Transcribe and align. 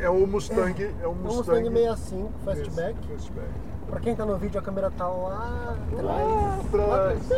É 0.02 0.10
o 0.10 0.26
Mustang. 0.26 0.82
É 0.82 1.06
o 1.06 1.12
É 1.12 1.14
Mustang. 1.14 1.62
Mustang 1.62 1.70
65 1.70 2.32
Fastback. 2.44 2.98
Esse, 2.98 3.08
Fastback. 3.12 3.48
Pra 3.92 4.00
quem 4.00 4.16
tá 4.16 4.24
no 4.24 4.38
vídeo, 4.38 4.58
a 4.58 4.62
câmera 4.62 4.90
tá 4.90 5.06
lá 5.06 5.76
atrás. 5.92 6.72
Lá 6.72 7.10
atrás. 7.10 7.32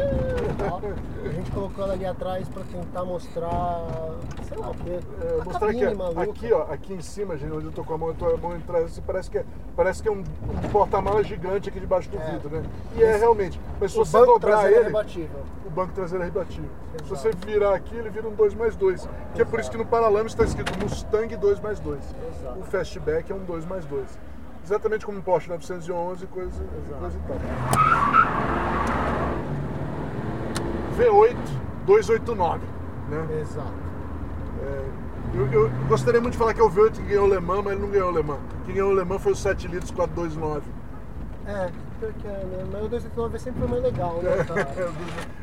A 1.25 1.29
gente 1.29 1.51
colocou 1.51 1.83
ela 1.83 1.95
ali 1.95 2.07
atrás 2.07 2.49
pra 2.49 2.63
tentar 2.63 3.05
mostrar, 3.05 3.81
sei 4.47 4.57
lá 4.57 4.71
o 4.71 4.75
quê. 4.75 5.01
É, 5.21 5.45
mostrar 5.45 5.67
ó, 5.67 5.95
maluca. 5.97 6.23
aqui, 6.23 6.53
ó, 6.53 6.63
aqui 6.73 6.95
em 6.95 7.01
cima, 7.01 7.37
gente, 7.37 7.53
onde 7.53 7.65
eu 7.67 7.73
tô 7.73 7.83
com 7.83 7.95
a 7.95 7.99
mão, 7.99 8.09
eu 8.11 8.15
tô 8.15 8.27
a 8.27 8.37
mão 8.37 8.53
atrás, 8.53 8.85
assim, 8.85 9.03
parece 9.05 9.29
que 9.29 9.39
é, 9.39 9.45
parece 9.75 10.01
que 10.01 10.09
é 10.09 10.13
um, 10.13 10.21
um 10.21 10.69
porta-malas 10.71 11.27
gigante 11.27 11.69
aqui 11.69 11.81
debaixo 11.81 12.09
do 12.09 12.19
É. 12.19 12.31
vidro, 12.31 12.49
né? 12.49 12.63
E 12.95 13.03
é 13.03 13.17
realmente. 13.17 13.61
Mas 13.81 13.91
se 13.91 13.99
você 13.99 14.25
dobrar 14.25 14.71
é 14.71 14.75
ele, 14.77 14.85
rebatível. 14.85 15.41
o 15.67 15.71
banco 15.71 15.93
traseiro 15.93 16.23
é 16.23 16.27
rebatível. 16.27 16.71
Se 17.05 17.13
Exato. 17.15 17.17
você 17.17 17.31
virar 17.45 17.75
aqui, 17.75 17.97
ele 17.97 18.11
vira 18.11 18.29
um 18.29 18.33
2 18.33 18.55
mais 18.55 18.77
2. 18.77 19.09
Que 19.35 19.43
é 19.43 19.45
por 19.45 19.59
isso 19.59 19.73
que 19.73 19.77
no 19.77 19.85
Paralamas 19.85 20.31
está 20.31 20.45
escrito 20.45 20.73
Mustang 20.79 21.35
2 21.37 21.59
mais 21.59 21.81
2. 21.81 21.99
Exato. 22.29 22.61
O 22.61 22.63
Fastback 22.63 23.33
é 23.33 23.35
um 23.35 23.43
2 23.45 23.65
mais 23.67 23.85
2. 23.87 24.07
Exatamente 24.65 25.05
como 25.05 25.19
um 25.19 25.21
Porsche 25.21 25.51
911 25.51 26.25
e 26.25 26.27
coisa, 26.27 26.65
coisa 26.99 27.19
e 27.19 27.29
tal. 27.29 27.39
V8 30.97 31.37
289, 31.85 32.61
né? 33.11 33.41
Exato. 33.43 33.75
É, 34.63 34.85
eu, 35.35 35.53
eu 35.53 35.71
gostaria 35.87 36.19
muito 36.19 36.33
de 36.33 36.39
falar 36.39 36.55
que 36.55 36.63
é 36.63 36.65
o 36.65 36.71
V8 36.71 36.93
que 36.93 37.03
ganhou 37.03 37.27
o 37.27 37.35
Le 37.35 37.41
Mans, 37.41 37.63
mas 37.63 37.73
ele 37.75 37.83
não 37.83 37.91
ganhou 37.91 38.11
o 38.11 38.17
Le 38.17 38.23
Mans. 38.23 38.41
Quem 38.65 38.75
ganhou 38.75 38.91
o 38.91 38.95
Le 38.95 39.05
Mans 39.05 39.23
foi 39.23 39.33
o 39.33 39.37
7 39.37 39.69
litros 39.69 39.91
429. 39.91 40.63
É, 41.47 41.71
pior 42.05 42.13
que 42.21 42.27
é, 42.29 42.31
né? 42.31 42.65
Mas 42.73 42.85
o 42.85 42.89
289 42.89 43.39
sempre 43.39 43.61
foi 43.61 43.69
mais 43.69 43.83
legal, 43.83 44.15
né, 44.23 44.31
cara? 44.45 44.93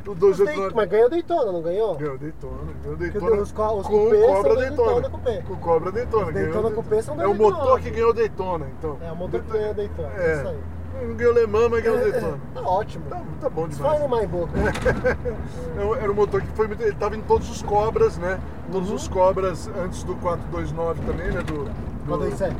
o 0.06 0.10
Os 0.10 0.18
289 0.18 0.44
Daytona- 0.44 0.72
Mas 0.74 0.88
ganhou 0.90 1.10
Daytona, 1.10 1.52
não 1.52 1.62
ganhou? 1.62 1.94
ganhou 1.96 2.18
Daytona. 2.18 2.58
Ganhou 2.82 2.96
Daytona 2.96 3.42
os 3.42 3.52
co- 3.52 3.72
os 3.74 3.86
com 3.86 3.94
o 3.94 4.10
Cobra 4.10 4.56
Daytona. 4.56 5.00
Daytona. 5.00 5.42
Com 5.42 5.52
o 5.52 5.56
Cobra 5.58 5.92
Daytona. 5.92 6.32
Daytona 6.32 6.70
cupê 6.70 7.02
são 7.02 7.14
É 7.20 7.26
o 7.26 7.34
289. 7.34 7.52
motor 7.52 7.80
que 7.80 7.90
ganhou 7.90 8.12
Daytona, 8.14 8.66
então. 8.78 8.98
É, 9.02 9.12
o 9.12 9.16
motor 9.16 9.40
que 9.42 9.52
ganhou 9.52 9.74
Daytona, 9.74 10.08
É. 10.16 10.36
isso 10.38 10.48
aí. 10.48 10.58
Não 11.08 11.14
ganhou 11.16 11.32
Le 11.34 11.46
Mans, 11.46 11.68
mas 11.70 11.82
ganhou 11.82 11.98
o 11.98 12.00
Daytona. 12.00 12.38
Tá 12.54 12.60
ótimo. 12.60 13.04
Tá, 13.10 13.22
tá 13.40 13.48
bom 13.50 13.66
demais. 13.66 14.00
no 14.00 14.08
my 14.08 14.26
book. 14.26 14.50
É, 14.56 16.02
Era 16.02 16.12
um 16.12 16.14
motor 16.14 16.40
que 16.40 16.46
foi 16.48 16.68
muito. 16.68 16.80
Ele 16.82 16.90
estava 16.90 17.16
em 17.16 17.22
todos 17.22 17.50
os 17.50 17.62
Cobras, 17.62 18.18
né? 18.18 18.38
Todos 18.70 18.88
Uhum. 18.90 18.94
os 18.96 19.08
Cobras 19.08 19.68
antes 19.82 20.04
do 20.04 20.14
429 20.16 21.00
também, 21.04 21.28
né? 21.32 21.42
Do, 21.42 21.64
do 21.64 21.70
427. 22.06 22.54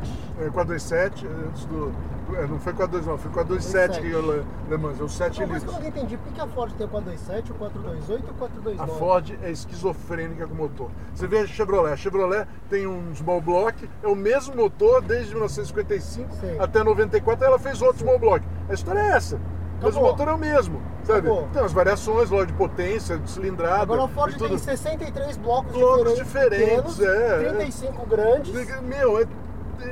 É, 0.46 0.50
427, 0.50 1.26
antes 1.48 1.64
do. 1.66 1.92
é, 2.36 2.46
não 2.46 2.58
foi 2.58 2.72
429, 2.72 3.22
foi 3.22 3.30
427 3.32 4.00
que 4.00 4.10
ganhou 4.10 4.44
Le 4.68 4.76
Mans, 4.78 5.00
é 5.00 5.02
o 5.02 5.08
7 5.08 5.38
Uma 5.40 5.48
coisa 5.48 5.66
que 5.66 5.70
eu 5.70 5.74
litros. 5.74 5.74
nunca 5.74 5.88
entendi, 5.88 6.16
por 6.16 6.32
que 6.32 6.40
a 6.40 6.46
Ford 6.46 6.72
tem 6.72 6.86
o 6.86 6.90
427, 6.90 7.52
o 7.52 7.54
428 7.54 8.24
e 8.24 8.26
o 8.26 8.30
A 8.30 8.38
429? 8.38 8.98
Ford 8.98 9.38
é 9.42 9.50
esquizofrênica 9.50 10.46
com 10.46 10.54
o 10.54 10.56
motor. 10.56 10.90
Você 11.14 11.26
vê 11.26 11.38
a 11.38 11.46
Chevrolet. 11.46 11.92
A 11.92 11.96
Chevrolet 11.96 12.46
tem 12.68 12.86
um 12.86 13.14
small 13.14 13.40
block, 13.40 13.88
é 14.02 14.08
o 14.08 14.14
mesmo 14.16 14.56
motor 14.56 15.00
desde 15.02 15.30
1955 15.32 16.34
Sim. 16.34 16.56
até 16.58 16.82
94. 16.82 17.44
Ela 17.44 17.58
fez 17.58 17.80
outro 17.82 17.98
small 17.98 18.18
block. 18.18 18.44
A 18.68 18.74
história 18.74 19.00
é 19.00 19.08
essa. 19.10 19.38
Mas 19.80 19.96
o 19.96 19.98
Acabou. 19.98 20.10
motor 20.12 20.28
é 20.28 20.32
o 20.32 20.38
mesmo, 20.38 20.80
sabe? 21.02 21.28
Acabou. 21.28 21.48
Tem 21.52 21.62
as 21.64 21.72
variações, 21.72 22.30
lógico, 22.30 22.52
de 22.52 22.58
potência, 22.58 23.18
de 23.18 23.28
cilindrada. 23.28 23.82
Agora 23.82 24.04
a 24.04 24.08
Ford 24.08 24.30
tem 24.30 24.48
tudo. 24.48 24.56
63 24.60 25.36
blocos, 25.38 25.72
Blocos 25.72 26.14
diferentes, 26.14 26.94
diferentes, 26.94 26.96
pequenos, 26.98 27.00
é, 27.00 27.46
é. 27.46 27.52
35 27.52 28.06
grandes. 28.06 28.80
Meu, 28.82 29.20
é 29.20 29.26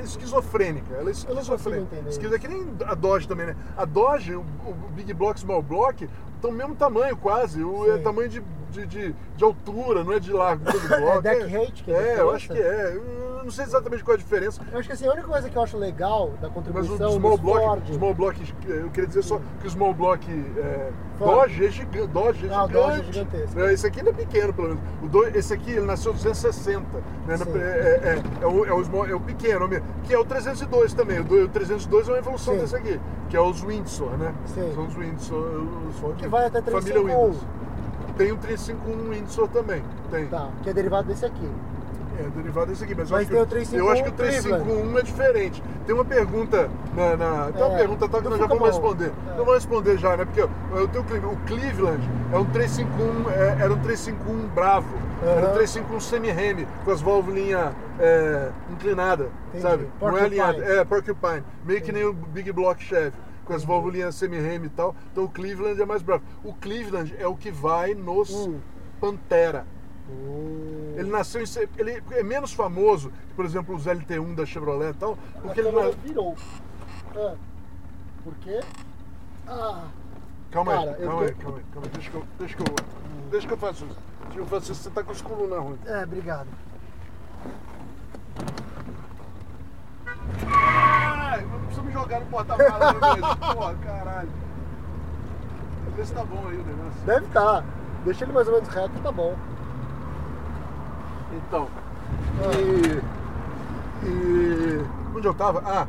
esquizofrênica. 0.00 0.94
Ela 0.94 1.08
é 1.08 1.12
esquizofrênica. 1.12 1.96
Esquizo- 2.08 2.34
É 2.34 2.38
que 2.38 2.48
nem 2.48 2.66
a 2.86 2.94
Dodge 2.94 3.26
também, 3.28 3.46
né? 3.46 3.56
A 3.76 3.84
Dodge, 3.84 4.34
o, 4.34 4.40
o 4.40 4.74
Big 4.94 5.12
Block, 5.12 5.38
Small 5.40 5.62
Block, 5.62 6.08
estão 6.36 6.50
mesmo 6.52 6.74
tamanho 6.76 7.16
quase. 7.16 7.62
O 7.62 7.90
é 7.92 7.98
tamanho 7.98 8.28
de, 8.28 8.42
de, 8.70 8.86
de, 8.86 9.14
de 9.36 9.44
altura, 9.44 10.04
não 10.04 10.12
é 10.12 10.20
de 10.20 10.32
largura 10.32 10.78
do 10.78 10.88
bloco. 11.00 11.22
deck 11.22 11.44
height 11.54 11.82
que 11.82 11.92
é 11.92 12.14
É, 12.16 12.20
eu 12.20 12.30
acho 12.30 12.48
que 12.48 12.58
é. 12.58 13.00
Eu 13.40 13.44
não 13.44 13.50
sei 13.50 13.64
exatamente 13.64 14.04
qual 14.04 14.14
é 14.14 14.20
a 14.20 14.22
diferença. 14.22 14.60
Eu 14.70 14.78
acho 14.78 14.86
que 14.86 14.92
assim, 14.92 15.06
a 15.06 15.12
única 15.12 15.26
coisa 15.26 15.48
que 15.48 15.56
eu 15.56 15.62
acho 15.62 15.78
legal 15.78 16.28
da 16.42 16.48
Mas 16.48 16.52
contribuição 16.54 17.08
o 17.08 17.12
small 17.12 17.38
block, 17.38 17.64
Ford... 17.64 17.94
small 17.94 18.14
block, 18.14 18.54
eu 18.68 18.90
queria 18.90 19.06
dizer 19.08 19.22
só 19.22 19.40
que 19.60 19.66
o 19.66 19.70
small 19.70 19.94
block 19.94 20.30
é, 20.58 20.90
Ford. 21.18 21.30
Dodge 21.48 21.64
é 21.64 21.70
gigante. 21.70 22.06
Dodge 22.08 22.46
é 22.48 22.54
Ah, 22.54 22.64
o 22.64 22.68
gigante. 22.68 22.72
Dodge 22.86 23.00
é 23.00 23.12
gigantesco. 23.12 23.60
É, 23.60 23.72
Esse 23.72 23.86
aqui 23.86 23.98
ainda 24.00 24.10
é 24.10 24.14
pequeno, 24.14 24.52
pelo 24.52 24.68
menos. 24.68 24.82
O 25.02 25.38
esse 25.38 25.54
aqui, 25.54 25.70
ele 25.70 25.86
nasceu 25.86 26.12
em 26.12 26.16
260. 26.16 26.84
Né? 27.26 27.36
É, 27.54 27.58
é, 27.58 28.22
é, 28.42 28.46
o, 28.46 28.64
é, 28.66 28.72
o 28.74 28.84
small- 28.84 29.06
é 29.06 29.14
o 29.14 29.20
pequeno, 29.20 29.68
que 30.04 30.12
é 30.12 30.18
o 30.18 30.24
302 30.24 30.92
também. 30.92 31.20
O, 31.20 31.24
do- 31.24 31.44
o 31.44 31.48
302 31.48 32.08
é 32.08 32.12
uma 32.12 32.18
evolução 32.18 32.54
Sim. 32.54 32.60
desse 32.60 32.76
aqui, 32.76 33.00
que 33.30 33.36
é 33.38 33.40
os 33.40 33.62
Windsor, 33.62 34.10
né? 34.18 34.34
Sim. 34.46 34.70
São 34.74 34.86
os 34.86 34.94
Windsor. 34.94 35.66
Os 35.88 36.16
Que 36.18 36.28
vai 36.28 36.44
até 36.44 36.60
Família 36.60 36.80
351. 36.82 37.06
Windows. 37.30 37.46
Tem 38.18 38.32
o 38.32 38.36
351 38.36 39.08
Windsor 39.10 39.48
também. 39.48 39.82
Tem. 40.10 40.26
Tá, 40.26 40.50
que 40.62 40.68
é 40.68 40.74
derivado 40.74 41.08
desse 41.08 41.24
aqui. 41.24 41.48
É, 42.18 42.28
derivado 42.36 42.66
desse 42.70 42.84
aqui, 42.84 42.94
mas, 42.94 43.10
eu, 43.10 43.16
Mas 43.16 43.22
acho 43.26 43.30
tem 43.32 43.40
o 43.42 43.46
que, 43.46 43.50
351 43.50 43.86
eu 43.86 43.92
acho 43.92 44.02
que 44.02 44.08
o 44.08 44.12
351 44.12 44.98
é 44.98 45.02
diferente. 45.02 45.62
Tem 45.86 45.94
uma 45.94 46.04
pergunta 46.04 46.70
na. 46.94 47.16
na- 47.16 47.52
tem 47.52 47.62
uma 47.62 47.74
É, 47.74 47.78
pergunta 47.78 48.08
tal 48.08 48.20
que 48.20 48.24
do 48.24 48.30
nós 48.30 48.38
já 48.38 48.46
vamos 48.46 48.66
responder. 48.68 49.06
É. 49.06 49.12
Então 49.32 49.36
vamos 49.44 49.54
responder 49.54 49.98
já, 49.98 50.16
né? 50.16 50.24
Porque 50.24 50.40
eu 50.40 50.88
tenho 50.88 51.02
o 51.02 51.04
Cleveland, 51.04 51.32
o 51.32 51.36
Cleveland 51.46 52.10
é 52.32 52.38
um 52.38 52.44
351, 52.46 53.30
é, 53.30 53.62
era 53.62 53.72
um 53.72 53.78
351 53.80 54.48
bravo, 54.48 54.88
era 55.22 55.40
um 55.40 55.44
Aham. 55.44 55.54
351 55.54 56.00
semi-reme, 56.00 56.66
com 56.84 56.90
as 56.90 57.00
válvulinhas 57.00 57.72
é, 57.98 58.50
inclinadas, 58.70 59.28
sabe? 59.60 59.84
Não 60.00 60.08
é 60.08 60.12
Porcupine. 60.12 60.26
alinhada. 60.40 60.64
É, 60.64 60.84
Porcupine. 60.84 61.42
Meio 61.64 61.80
que 61.82 61.92
nem 61.92 62.04
o 62.04 62.12
Big 62.12 62.52
Block 62.52 62.82
Chevy. 62.82 63.12
Com 63.44 63.54
as 63.54 63.64
válvulinhas 63.64 64.14
semi-reme 64.14 64.66
e 64.66 64.70
tal. 64.70 64.94
Então 65.10 65.24
o 65.24 65.28
Cleveland 65.28 65.80
é 65.80 65.84
mais 65.86 66.02
bravo. 66.02 66.22
O 66.44 66.54
Cleveland 66.54 67.12
é 67.18 67.26
o 67.26 67.34
que 67.34 67.50
vai 67.50 67.94
nos 67.94 68.30
Hum. 68.32 68.60
Pantera. 69.00 69.64
Hum. 70.08 70.79
Ele 70.96 71.10
nasceu 71.10 71.42
em. 71.42 71.44
Ele 71.78 72.02
é 72.10 72.22
menos 72.22 72.52
famoso 72.52 73.12
por 73.36 73.44
exemplo, 73.44 73.74
os 73.74 73.86
LT1 73.86 74.34
da 74.34 74.44
Chevrolet 74.44 74.90
e 74.90 74.94
tal, 74.94 75.16
porque 75.42 75.60
a 75.60 75.62
ele. 75.64 75.72
câmera 75.72 75.90
na- 75.90 76.02
virou. 76.02 76.36
Ah, 77.16 77.34
por 78.22 78.34
quê? 78.36 78.60
Ah, 79.48 79.84
Calma 80.50 80.72
Cara, 80.72 80.90
aí, 80.90 81.06
calma 81.06 81.22
aí, 81.22 81.34
tô- 81.34 81.42
calma 81.42 81.58
aí, 81.58 81.64
calma 81.72 81.86
aí. 81.86 81.92
Deixa 81.94 82.10
que 82.10 82.16
eu. 82.16 82.24
Deixa 82.38 82.56
que 82.56 82.62
eu, 82.62 82.74
deixa 83.30 83.46
que 83.46 83.52
eu 83.54 83.56
faço 83.58 83.84
isso. 83.86 83.96
Deixa 84.20 84.32
que 84.34 84.38
eu 84.40 84.46
faço 84.46 84.72
isso. 84.72 84.82
Você 84.82 84.90
tá 84.90 85.02
com 85.02 85.12
os 85.12 85.22
colunas 85.22 85.58
ruins. 85.62 85.86
é, 85.86 86.02
obrigado. 86.04 86.48
Ai, 90.46 91.42
não 91.46 91.60
precisa 91.60 91.82
me 91.82 91.92
jogar 91.92 92.20
no 92.20 92.26
porta-malas. 92.26 93.36
Porra, 93.54 93.74
caralho. 93.76 94.28
Vê 95.96 96.04
se 96.04 96.12
tá 96.14 96.24
bom 96.24 96.46
aí 96.48 96.56
o 96.56 96.64
negócio. 96.64 97.00
Deve 97.06 97.26
estar. 97.26 97.64
Deixa 98.04 98.24
ele 98.24 98.32
mais 98.32 98.48
ou 98.48 98.54
menos 98.54 98.68
reto, 98.68 98.98
tá 99.02 99.12
bom. 99.12 99.36
Então. 101.32 101.68
Ah. 102.40 102.56
E. 104.04 104.06
E. 104.06 104.84
Onde 105.14 105.26
eu 105.26 105.34
tava? 105.34 105.62
Ah, 105.64 105.86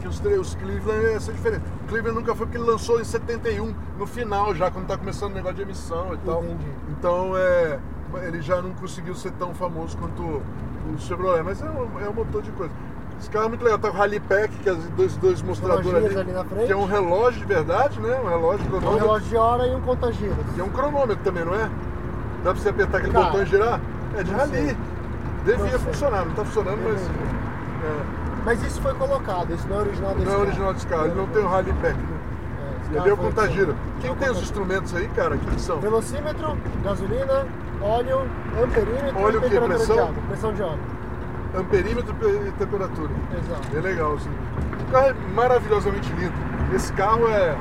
que 0.00 0.08
os, 0.08 0.20
os 0.20 0.54
Cleveland 0.54 1.04
ia 1.12 1.20
ser 1.20 1.32
diferente. 1.32 1.62
O 1.84 1.88
Cleveland 1.88 2.20
nunca 2.20 2.34
foi 2.34 2.46
porque 2.46 2.58
ele 2.58 2.68
lançou 2.68 3.00
em 3.00 3.04
71, 3.04 3.74
no 3.98 4.06
final 4.06 4.54
já, 4.54 4.70
quando 4.70 4.86
tá 4.86 4.96
começando 4.96 5.32
o 5.32 5.34
negócio 5.34 5.56
de 5.56 5.62
emissão 5.62 6.14
e 6.14 6.18
tal. 6.18 6.42
Entendi. 6.44 6.70
Então 6.90 7.36
é. 7.36 7.78
ele 8.26 8.40
já 8.40 8.60
não 8.62 8.72
conseguiu 8.72 9.14
ser 9.14 9.32
tão 9.32 9.54
famoso 9.54 9.96
quanto 9.96 10.22
o 10.22 10.98
Chevrolet, 10.98 11.42
mas 11.42 11.60
é 11.62 11.68
um, 11.68 12.00
é 12.00 12.08
um 12.08 12.12
motor 12.12 12.42
de 12.42 12.50
coisa. 12.52 12.72
Esse 13.18 13.30
carro 13.30 13.46
é 13.46 13.48
muito 13.48 13.64
legal, 13.64 13.78
tá 13.78 13.88
com 13.88 13.96
o 13.96 13.98
Rally 13.98 14.20
Pack, 14.20 14.54
que 14.58 14.68
é 14.68 14.74
dois, 14.94 15.16
dois 15.16 15.40
mostradores 15.40 16.04
ali, 16.04 16.18
ali 16.18 16.32
na 16.32 16.44
frente. 16.44 16.66
que 16.66 16.72
é 16.72 16.76
um 16.76 16.84
relógio 16.84 17.40
de 17.40 17.46
verdade, 17.46 17.98
né? 17.98 18.20
Um 18.22 18.28
relógio 18.28 18.66
Um 18.66 18.68
cronômetro. 18.68 18.98
relógio 19.06 19.28
de 19.28 19.36
hora 19.36 19.66
e 19.66 19.74
um 19.74 19.80
contagiros. 19.80 20.36
E 20.54 20.60
é 20.60 20.64
um 20.64 20.68
cronômetro 20.68 21.24
também, 21.24 21.44
não 21.44 21.54
é? 21.54 21.70
Dá 22.44 22.52
pra 22.52 22.62
você 22.62 22.68
apertar 22.68 22.98
aquele 22.98 23.14
Cara, 23.14 23.24
botão 23.26 23.42
e 23.42 23.46
girar? 23.46 23.80
É 24.16 24.22
de 24.22 24.30
não 24.30 24.38
rally. 24.38 24.50
sei. 24.52 24.76
Devia 25.44 25.72
Não 25.72 25.78
funcionar, 25.78 26.24
não 26.24 26.32
tá 26.34 26.44
funcionando, 26.44 26.78
mas. 26.82 27.00
Deveria. 27.00 27.30
é, 27.84 28.04
Mas 28.44 28.62
isso 28.62 28.80
foi 28.80 28.94
colocado, 28.94 29.52
isso 29.54 29.66
não 29.68 29.76
é 29.76 29.80
original 29.80 30.14
desse 30.14 30.24
não 30.24 30.32
é 30.32 30.34
carro. 30.34 30.46
original 30.46 30.72
desse 30.74 30.86
carro, 30.86 31.04
ele 31.06 31.14
não 31.14 31.26
tem 31.28 31.42
o 31.42 31.48
Rally 31.48 31.72
né? 31.72 31.96
É, 32.94 33.08
é 33.08 33.12
o 33.12 33.16
contagira. 33.16 33.72
é 33.72 34.00
Quem 34.00 34.14
tem 34.14 34.30
os 34.30 34.40
instrumentos 34.42 34.94
aí, 34.94 35.08
cara? 35.08 35.34
O 35.34 35.38
que 35.38 35.60
são? 35.60 35.80
Velocímetro, 35.80 36.56
gasolina, 36.84 37.46
óleo, 37.80 38.22
amperímetro 38.62 39.20
Óleo 39.20 39.38
e 39.38 39.42
temperatura 39.42 39.74
Pressão? 39.76 39.96
de 39.96 40.02
água. 40.02 40.14
Pressão 40.28 40.52
de 40.54 40.62
óleo. 40.62 40.78
Amperímetro 41.56 42.14
e 42.46 42.52
temperatura. 42.52 43.10
Exato. 43.32 43.76
É 43.76 43.80
legal, 43.80 44.14
assim. 44.14 44.30
O 44.88 44.92
carro 44.92 45.06
é 45.08 45.14
maravilhosamente 45.34 46.12
lindo. 46.12 46.34
Esse 46.74 46.92
carro 46.92 47.28
é. 47.28 47.56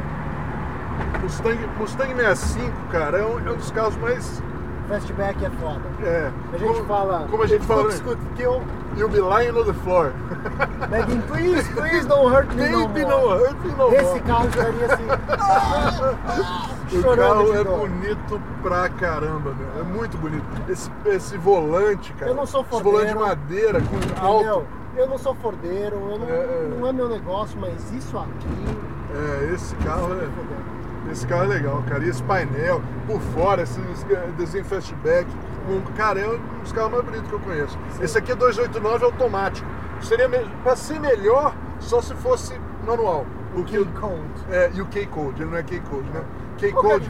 Mustang, 1.22 1.58
Mustang 1.80 2.14
65, 2.16 2.72
cara, 2.92 3.18
é 3.18 3.26
um, 3.26 3.40
é 3.48 3.52
um 3.52 3.56
dos 3.56 3.72
carros 3.72 3.96
mais. 3.98 4.42
Fastback 4.88 5.44
é 5.44 5.50
foda. 5.50 5.82
É, 6.04 6.32
A 6.54 6.58
gente 6.58 6.74
como, 6.74 6.86
fala. 6.86 7.28
Como 7.30 7.44
a 7.44 7.48
gente 7.48 7.62
"It 7.62 7.68
fala. 7.68 7.88
né? 7.88 7.98
to 8.04 8.18
kill. 8.36 8.62
You'll 8.96 9.10
be 9.10 9.20
lying 9.20 9.50
on 9.58 9.66
the 9.66 9.74
floor. 9.74 10.14
Begging, 10.90 11.22
please, 11.24 11.68
please 11.74 12.08
don't 12.08 12.32
hurt 12.34 12.54
me 12.54 12.70
no 12.70 12.88
Baby, 12.88 13.02
more." 13.06 13.22
no 13.22 13.30
hurt 13.30 13.58
me 13.66 13.72
no 13.74 13.94
Esse 13.94 14.04
more. 14.06 14.20
carro 14.22 14.48
estaria 14.48 14.86
assim. 14.86 15.06
O 16.98 17.16
carro 17.18 17.54
é 17.54 17.64
dor. 17.64 17.80
bonito 17.80 18.42
pra 18.62 18.88
caramba, 18.90 19.54
meu. 19.54 19.82
É 19.82 19.84
muito 19.84 20.18
bonito. 20.18 20.46
Esse, 20.70 20.90
esse 21.06 21.38
volante, 21.38 22.14
cara. 22.14 22.32
Eu 22.32 22.36
não 22.36 22.46
sou 22.46 22.62
Esse 22.62 22.70
fordeiro. 22.70 22.92
volante 22.98 23.14
de 23.14 23.20
madeira 23.20 23.82
com 23.82 23.96
Entendeu? 23.96 24.24
alto. 24.54 24.68
Eu 24.96 25.08
não 25.10 25.18
sou 25.18 25.36
fordeiro, 25.36 25.96
eu 26.12 26.20
não, 26.20 26.28
É, 26.30 26.32
é. 26.32 26.70
não 26.80 26.88
é 26.88 26.94
meu 26.94 27.10
negócio, 27.10 27.58
mas 27.60 27.92
isso 27.92 28.18
aqui. 28.18 28.78
É, 29.14 29.54
esse 29.54 29.76
carro 29.78 30.14
é. 30.14 30.28
Esse 31.12 31.26
carro 31.28 31.44
é 31.44 31.48
legal, 31.48 31.84
cara. 31.88 32.04
E 32.04 32.10
esse 32.10 32.22
painel, 32.24 32.82
por 33.08 33.20
fora, 33.22 33.62
esse 33.62 33.80
desenho 34.38 34.66
fastback. 34.66 35.28
Um, 35.70 35.82
cara, 35.96 36.20
é 36.20 36.28
um 36.28 36.40
dos 36.62 36.72
carros 36.72 36.92
mais 36.92 37.06
bonitos 37.06 37.28
que 37.28 37.34
eu 37.34 37.40
conheço. 37.40 37.78
Esse 38.02 38.18
aqui 38.18 38.32
é 38.32 38.36
289 38.36 39.06
automático. 39.06 39.68
Seria. 40.02 40.30
Pra 40.64 40.76
ser 40.76 41.00
melhor, 41.00 41.54
só 41.80 42.02
se 42.02 42.14
fosse 42.16 42.60
manual. 42.86 43.26
O 43.56 43.62
o- 43.62 43.64
K-Code. 43.66 44.46
É, 44.52 44.70
e 44.74 44.82
o 44.82 44.86
K-Code, 44.86 45.42
ele 45.42 45.50
não 45.52 45.58
é 45.58 45.64
K-Code, 45.64 46.10
né? 46.10 46.22
É 46.22 46.60
K-Code. 46.60 47.10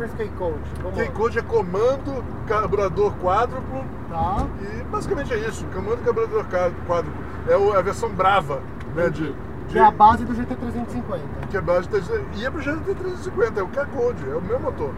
K-Code? 0.95 1.39
É 1.39 1.41
comando, 1.41 2.23
carburador 2.47 3.13
quádruplo 3.21 3.83
Tá. 4.09 4.45
e 4.61 4.83
basicamente 4.83 5.33
é 5.33 5.37
isso. 5.37 5.65
Comando, 5.73 6.03
carburador 6.03 6.45
quádruplo. 6.45 7.13
É 7.47 7.57
o- 7.57 7.73
a 7.73 7.81
versão 7.81 8.09
brava, 8.09 8.61
né? 8.95 9.09
De- 9.09 9.35
Que 9.69 9.79
é 9.79 9.83
a 9.83 9.91
base 9.91 10.23
do 10.23 10.33
GT350. 10.33 11.19
que 11.49 11.57
é 11.57 11.61
base 11.61 11.89
de 11.89 12.39
ia 12.41 12.51
pro 12.51 12.61
GT350, 12.61 13.57
é 13.57 13.61
o 13.63 13.67
K-Code, 13.67 14.29
é 14.29 14.35
o 14.35 14.41
meu 14.41 14.59
motor. 14.59 14.91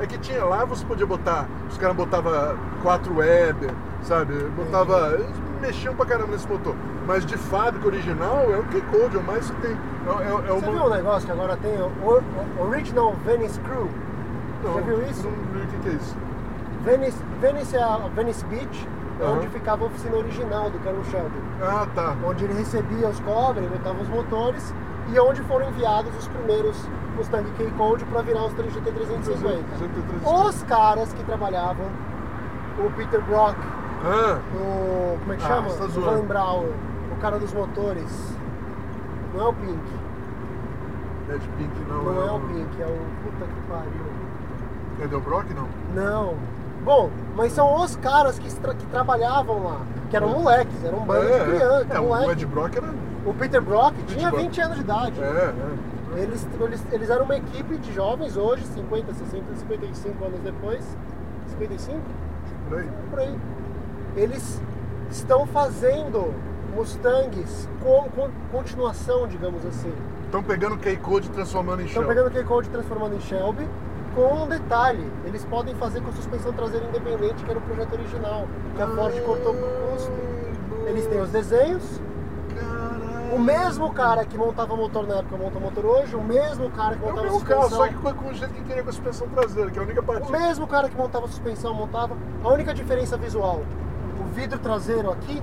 É 0.00 0.06
que 0.06 0.18
tinha 0.18 0.44
lá, 0.44 0.64
você 0.64 0.84
podia 0.84 1.06
botar, 1.06 1.46
os 1.70 1.78
caras 1.78 1.96
botavam 1.96 2.56
4 2.82 3.14
Weber, 3.16 3.70
sabe? 4.02 4.34
Botava. 4.56 5.12
Eles 5.14 5.36
mexiam 5.60 5.94
pra 5.94 6.06
caramba 6.06 6.32
nesse 6.32 6.48
motor. 6.48 6.74
Mas 7.06 7.24
de 7.24 7.36
fábrica 7.36 7.86
original 7.86 8.50
é 8.52 8.56
o 8.58 8.64
K-Code, 8.64 9.16
é 9.16 9.18
o 9.18 9.22
mais 9.22 9.48
que 9.50 9.60
tem. 9.60 9.72
É, 9.72 10.22
é, 10.22 10.26
é 10.26 10.30
Você 10.60 10.66
uma- 10.66 10.72
viu 10.78 10.84
um 10.84 10.90
negócio 10.90 11.26
que 11.26 11.32
agora 11.32 11.56
tem 11.58 11.72
o 11.80 12.62
Original 12.64 13.14
Venice 13.24 13.60
Crew? 13.60 13.88
Não, 14.64 14.74
Já 14.74 14.80
viu 14.80 15.02
isso? 15.08 15.24
Não 15.28 15.32
vi 15.60 15.64
o 15.64 15.66
que, 15.68 15.76
que 15.78 15.88
é 15.90 15.92
isso. 15.92 16.16
Venice, 16.84 17.18
Venice 17.40 17.76
é 17.76 17.82
a 17.82 17.96
Venice 18.14 18.44
Beach, 18.46 18.88
é 19.20 19.24
Aham. 19.24 19.32
onde 19.38 19.48
ficava 19.48 19.84
a 19.84 19.86
oficina 19.86 20.16
original 20.16 20.70
do 20.70 20.78
Carol 20.80 21.04
Shelby. 21.04 21.38
Ah, 21.62 21.86
tá. 21.94 22.16
Onde 22.24 22.44
ele 22.44 22.54
recebia 22.54 23.08
os 23.08 23.20
cobres, 23.20 23.68
botava 23.70 24.00
os 24.02 24.08
motores 24.08 24.74
e 25.12 25.18
onde 25.20 25.40
foram 25.42 25.68
enviados 25.68 26.16
os 26.18 26.28
primeiros 26.28 26.88
Mustang 27.16 27.48
K-Code 27.52 28.04
para 28.06 28.22
virar 28.22 28.44
os 28.46 28.52
3 28.54 28.72
GT350. 28.74 29.62
GT350. 30.24 30.48
Os 30.48 30.62
caras 30.64 31.12
que 31.12 31.22
trabalhavam, 31.24 31.86
o 32.78 32.90
Peter 32.96 33.20
Brock, 33.22 33.56
Ah, 34.04 34.38
o. 34.54 35.16
como 35.20 35.32
é 35.32 35.36
que 35.36 35.44
Ah, 35.44 35.46
chama? 35.48 35.68
tá 35.68 35.74
zoando. 35.86 36.00
vou 36.00 36.14
lembrar 36.14 36.54
o, 36.54 36.64
o 37.12 37.16
cara 37.20 37.38
dos 37.38 37.52
motores. 37.54 38.36
Não 39.32 39.44
é 39.44 39.48
o 39.48 39.52
Pink. 39.54 39.80
é 41.30 41.38
de 41.38 41.48
Pink, 41.48 41.70
não. 41.88 42.02
Não 42.02 42.22
é 42.26 42.30
o 42.32 42.36
o 42.36 42.40
Pink, 42.40 42.82
é 42.82 42.86
o. 42.86 42.98
Puta 43.24 43.44
que 43.46 43.60
pariu. 43.70 44.06
É 45.02 45.06
Del 45.08 45.20
Brock, 45.20 45.46
não? 45.54 45.68
Não. 45.94 46.34
Bom, 46.84 47.10
mas 47.34 47.52
são 47.52 47.82
os 47.82 47.96
caras 47.96 48.38
que, 48.38 48.52
tra- 48.56 48.74
que 48.74 48.86
trabalhavam 48.86 49.64
lá. 49.64 49.80
Que 50.10 50.16
eram 50.16 50.28
moleques, 50.28 50.84
eram 50.84 50.98
um 50.98 51.04
bando 51.04 51.26
de 51.26 51.44
crianças. 51.56 51.90
é, 51.90 51.98
o 52.00 52.04
moleque. 52.04 52.30
Ed 52.32 52.46
Brock 52.46 52.76
era. 52.76 52.86
O 53.24 53.32
Peter 53.34 53.62
Brock 53.62 53.94
tinha 54.06 54.28
Brock. 54.30 54.42
20 54.42 54.60
anos 54.60 54.74
de 54.76 54.80
idade. 54.82 55.22
É, 55.22 55.24
é. 55.26 56.20
Eles, 56.20 56.46
eles, 56.60 56.84
eles 56.92 57.10
eram 57.10 57.24
uma 57.24 57.36
equipe 57.36 57.76
de 57.78 57.92
jovens 57.92 58.36
hoje, 58.36 58.64
50, 58.66 59.12
60, 59.14 59.44
55 59.56 60.24
anos 60.24 60.40
depois. 60.40 60.84
55? 61.48 61.98
Por 62.68 62.78
aí. 62.78 62.88
Por 63.10 63.18
aí. 63.18 63.38
Eles 64.16 64.62
estão 65.10 65.46
fazendo 65.46 66.32
Mustangs 66.74 67.68
com, 67.82 68.08
com 68.14 68.30
continuação, 68.52 69.26
digamos 69.26 69.64
assim. 69.66 69.92
Estão 70.26 70.42
pegando 70.42 70.74
o 70.74 70.78
K-Code 70.78 71.28
e 71.28 71.30
transformando 71.30 71.82
em 71.82 71.86
Estão 71.86 72.02
Shell. 72.02 72.08
pegando 72.14 72.28
o 72.28 72.30
K-Code 72.30 72.68
e 72.68 72.70
transformando 72.70 73.14
em 73.16 73.20
Shelby 73.20 73.68
com 74.14 74.44
um 74.44 74.48
detalhe. 74.48 75.10
Eles 75.24 75.44
podem 75.44 75.74
fazer 75.74 76.00
com 76.00 76.12
suspensão 76.12 76.52
traseira 76.52 76.86
independente, 76.86 77.42
que 77.44 77.50
era 77.50 77.58
o 77.58 77.62
projeto 77.62 77.92
original, 77.94 78.46
que 78.76 78.82
a 78.82 78.86
Ford 78.88 79.20
cortou 79.22 79.54
por 79.54 79.90
custo. 79.92 80.12
Eles 80.86 81.06
têm 81.06 81.20
os 81.20 81.30
desenhos, 81.30 82.00
o 83.34 83.38
mesmo 83.38 83.92
cara 83.92 84.24
que 84.24 84.36
montava 84.38 84.76
motor 84.76 85.06
na 85.06 85.16
época 85.16 85.36
monta 85.36 85.58
motor 85.58 85.84
hoje, 85.86 86.14
o 86.14 86.22
mesmo 86.22 86.70
cara 86.70 86.94
que 86.96 87.02
É 87.02 87.06
o 87.06 87.08
montava 87.10 87.26
mesmo 87.26 87.40
carro, 87.44 87.62
suspensão. 87.62 87.86
só 87.86 87.88
que 87.88 87.94
com, 88.14 88.14
com 88.24 88.28
o 88.30 88.34
jeito 88.34 88.54
que 88.54 88.62
queria 88.62 88.82
com 88.82 88.90
a 88.90 88.92
suspensão 88.92 89.28
traseira, 89.28 89.70
que 89.70 89.78
é 89.78 89.82
a 89.82 89.84
única 89.84 90.02
parte. 90.02 90.28
O 90.28 90.32
mesmo 90.32 90.66
cara 90.66 90.88
que 90.88 90.96
montava 90.96 91.26
suspensão 91.26 91.74
montava. 91.74 92.16
A 92.44 92.48
única 92.48 92.72
diferença 92.74 93.16
visual, 93.16 93.62
o 94.20 94.24
vidro 94.34 94.58
traseiro 94.58 95.10
aqui, 95.10 95.42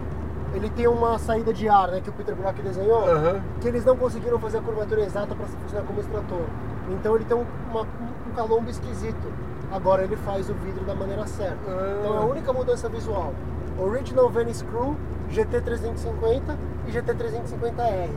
ele 0.54 0.70
tem 0.70 0.88
uma 0.88 1.18
saída 1.18 1.54
de 1.54 1.68
ar, 1.68 1.88
né, 1.90 2.02
que 2.02 2.10
o 2.10 2.14
Peter 2.14 2.36
Brock 2.36 2.56
desenhou, 2.62 3.10
Aham. 3.10 3.42
que 3.60 3.68
eles 3.68 3.84
não 3.84 3.96
conseguiram 3.98 4.38
fazer 4.40 4.60
a 4.60 4.62
curvatura 4.62 5.02
exata 5.02 5.34
para 5.36 5.46
funcionar 5.48 5.86
como 5.86 6.00
extrator. 6.00 6.42
Então 6.90 7.16
ele 7.16 7.26
tem 7.26 7.36
um, 7.38 7.46
uma- 7.72 7.88
um 8.32 8.34
calombo 8.34 8.70
esquisito. 8.70 9.32
Agora 9.72 10.04
ele 10.04 10.16
faz 10.18 10.50
o 10.50 10.54
vidro 10.54 10.84
da 10.86 10.96
maneira 10.96 11.26
certa. 11.28 11.60
Ah. 11.70 11.98
Então 12.00 12.16
é 12.16 12.18
a 12.18 12.26
única 12.26 12.52
mudança 12.52 12.90
visual. 12.90 13.34
Original 13.78 14.30
Venice 14.30 14.64
Crew, 14.66 14.96
GT350 15.32 16.58
e 16.88 16.92
GT350R. 16.92 18.10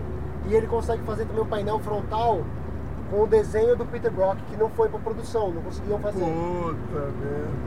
E 0.46 0.54
ele 0.54 0.66
consegue 0.66 1.02
fazer 1.04 1.24
também 1.26 1.42
o 1.42 1.46
painel 1.46 1.78
frontal 1.78 2.42
com 3.10 3.22
o 3.22 3.26
desenho 3.26 3.76
do 3.76 3.84
Peter 3.84 4.10
Brock, 4.10 4.38
que 4.48 4.56
não 4.56 4.68
foi 4.70 4.88
para 4.88 4.98
produção, 4.98 5.50
não 5.52 5.62
conseguiam 5.62 5.98
fazer. 5.98 6.24
Puta. 6.24 7.08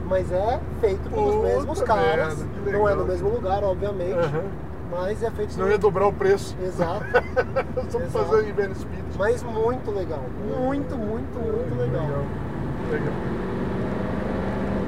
Mas 0.06 0.32
é 0.32 0.60
feito 0.82 1.10
pelos 1.10 1.36
Puta 1.36 1.48
mesmos 1.48 1.82
caras. 1.82 2.46
não 2.66 2.90
é 2.90 2.96
no 2.96 3.06
mesmo 3.06 3.30
lugar, 3.30 3.64
obviamente. 3.64 4.14
Aham. 4.14 4.44
Mas 4.90 5.22
é 5.22 5.30
feito 5.32 5.54
Senão 5.54 5.70
ia 5.70 5.78
dobrar 5.78 6.08
o 6.08 6.14
preço. 6.14 6.56
Exato. 6.64 7.06
Só 7.90 8.00
Exato. 8.00 8.10
fazer 8.10 8.48
em 8.50 8.54
Venice 8.54 8.86
Beach. 8.86 9.18
Mas 9.18 9.44
muito 9.44 9.92
legal. 9.92 10.24
Muito, 10.60 10.96
muito, 10.98 11.40
muito 11.40 11.76
legal. 11.78 12.24
Legal. 12.92 13.14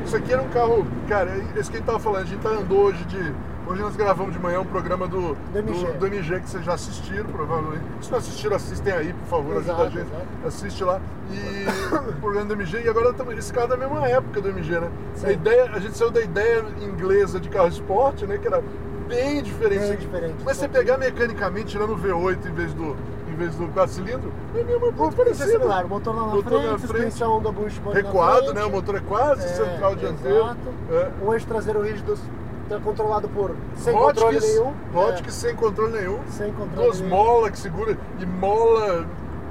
Isso 0.06 0.16
aqui 0.16 0.34
era 0.34 0.42
um 0.42 0.50
carro, 0.50 0.88
cara, 1.08 1.38
esse 1.56 1.70
que 1.70 1.78
a 1.78 1.80
gente 1.80 1.86
tava 1.86 2.00
falando, 2.00 2.24
a 2.24 2.26
gente 2.26 2.42
tá 2.42 2.50
andou 2.50 2.86
hoje 2.86 3.04
de. 3.06 3.34
Hoje 3.68 3.84
nós 3.84 3.96
gravamos 3.96 4.34
de 4.34 4.40
manhã 4.40 4.62
um 4.62 4.66
programa 4.66 5.08
do, 5.08 5.36
Do 5.36 5.60
MG. 5.60 5.86
do, 5.86 6.00
do 6.00 6.08
MG 6.08 6.40
que 6.40 6.50
vocês 6.50 6.66
já 6.66 6.74
assistiram, 6.74 7.26
provavelmente. 7.26 7.84
Se 8.02 8.10
não 8.10 8.18
assistiram, 8.18 8.56
assistem 8.56 8.92
aí, 8.92 9.14
por 9.14 9.28
favor, 9.28 9.58
Exato, 9.58 9.82
ajuda 9.84 10.00
a 10.00 10.04
gente. 10.04 10.12
exato. 10.12 10.48
Assiste 10.48 10.84
lá. 10.84 11.00
E 11.32 11.66
o 12.10 12.14
programa 12.20 12.48
do 12.48 12.54
MG, 12.56 12.82
e 12.82 12.90
agora 12.90 13.14
esse 13.38 13.54
carro 13.54 13.68
é 13.68 13.70
da 13.70 13.78
mesma 13.78 14.08
época 14.08 14.42
do 14.42 14.50
MG, 14.50 14.80
né? 14.80 14.90
Sim. 15.14 15.28
A, 15.28 15.32
ideia, 15.32 15.70
a 15.72 15.80
gente 15.80 15.96
saiu 15.96 16.10
da 16.10 16.22
ideia 16.22 16.66
inglesa 16.82 17.40
de 17.40 17.48
carro 17.50 17.68
esporte, 17.68 18.26
né? 18.26 18.40
Que 18.40 18.48
era 18.48 18.64
bem 19.10 19.44
diferente. 19.44 19.80
Bem 19.90 19.98
diferente. 19.98 20.36
Mas 20.46 20.58
você 20.58 20.68
pegar 20.68 20.98
mecanicamente, 20.98 21.68
tirando 21.68 21.94
o 21.94 21.98
V8 21.98 22.46
em 22.46 22.54
vez 22.54 22.74
do, 22.74 22.96
em 23.30 23.36
vez 23.36 23.56
do 23.56 23.68
4 23.70 23.94
cilindros, 23.94 24.32
é 24.56 24.64
mesmo 24.64 24.80
muito 24.92 25.04
é 25.04 25.12
parecido. 25.24 25.50
similar, 25.52 25.86
o 25.86 25.90
motor 25.90 26.16
lá 26.16 26.22
na 26.28 26.36
Motor 26.36 26.44
frente, 26.60 26.72
na 26.72 26.80
suspensão 26.80 27.42
da 27.42 27.52
Recuado, 27.92 28.38
frente. 28.46 28.54
né? 28.56 28.64
O 28.64 28.70
motor 28.72 28.96
é 28.96 29.00
quase 29.02 29.44
É, 29.46 29.48
central 29.48 29.96
dianteiro. 29.96 30.38
Exato. 30.38 30.58
É. 30.92 31.10
O 31.26 31.34
eixo 31.34 31.48
traseiro 31.48 31.82
rígido 31.82 32.18
tá 32.70 32.80
controlado 32.80 33.28
por 33.30 33.56
sem 33.76 33.94
controle 33.94 34.40
nenhum. 34.40 34.74
Hotkeys 34.94 35.34
sem 35.34 35.56
controle 35.56 35.94
nenhum. 35.94 36.20
É, 36.20 36.32
sem 36.32 36.52
controle 36.54 36.86
Duas 36.86 37.00
nenhum. 37.02 37.16
molas 37.16 37.52
que 37.52 37.58
segura 37.60 37.98
e 38.20 38.26
mola 38.26 39.06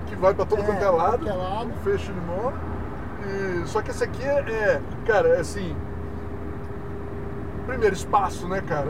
que 0.06 0.14
vai 0.16 0.32
pra 0.34 0.44
todo 0.46 0.62
É, 0.62 0.64
quanto 0.64 0.82
é 0.82 0.88
lado. 0.90 1.26
Um 1.26 1.82
fecho 1.82 2.12
de 2.12 2.20
mola. 2.20 2.54
E- 3.26 3.66
só 3.66 3.82
que 3.82 3.90
esse 3.90 4.04
aqui 4.04 4.22
é, 4.22 4.38
é, 4.38 4.80
cara, 5.06 5.28
é 5.30 5.40
assim. 5.40 5.74
Primeiro, 7.68 7.94
espaço, 7.94 8.48
né, 8.48 8.62
cara? 8.62 8.86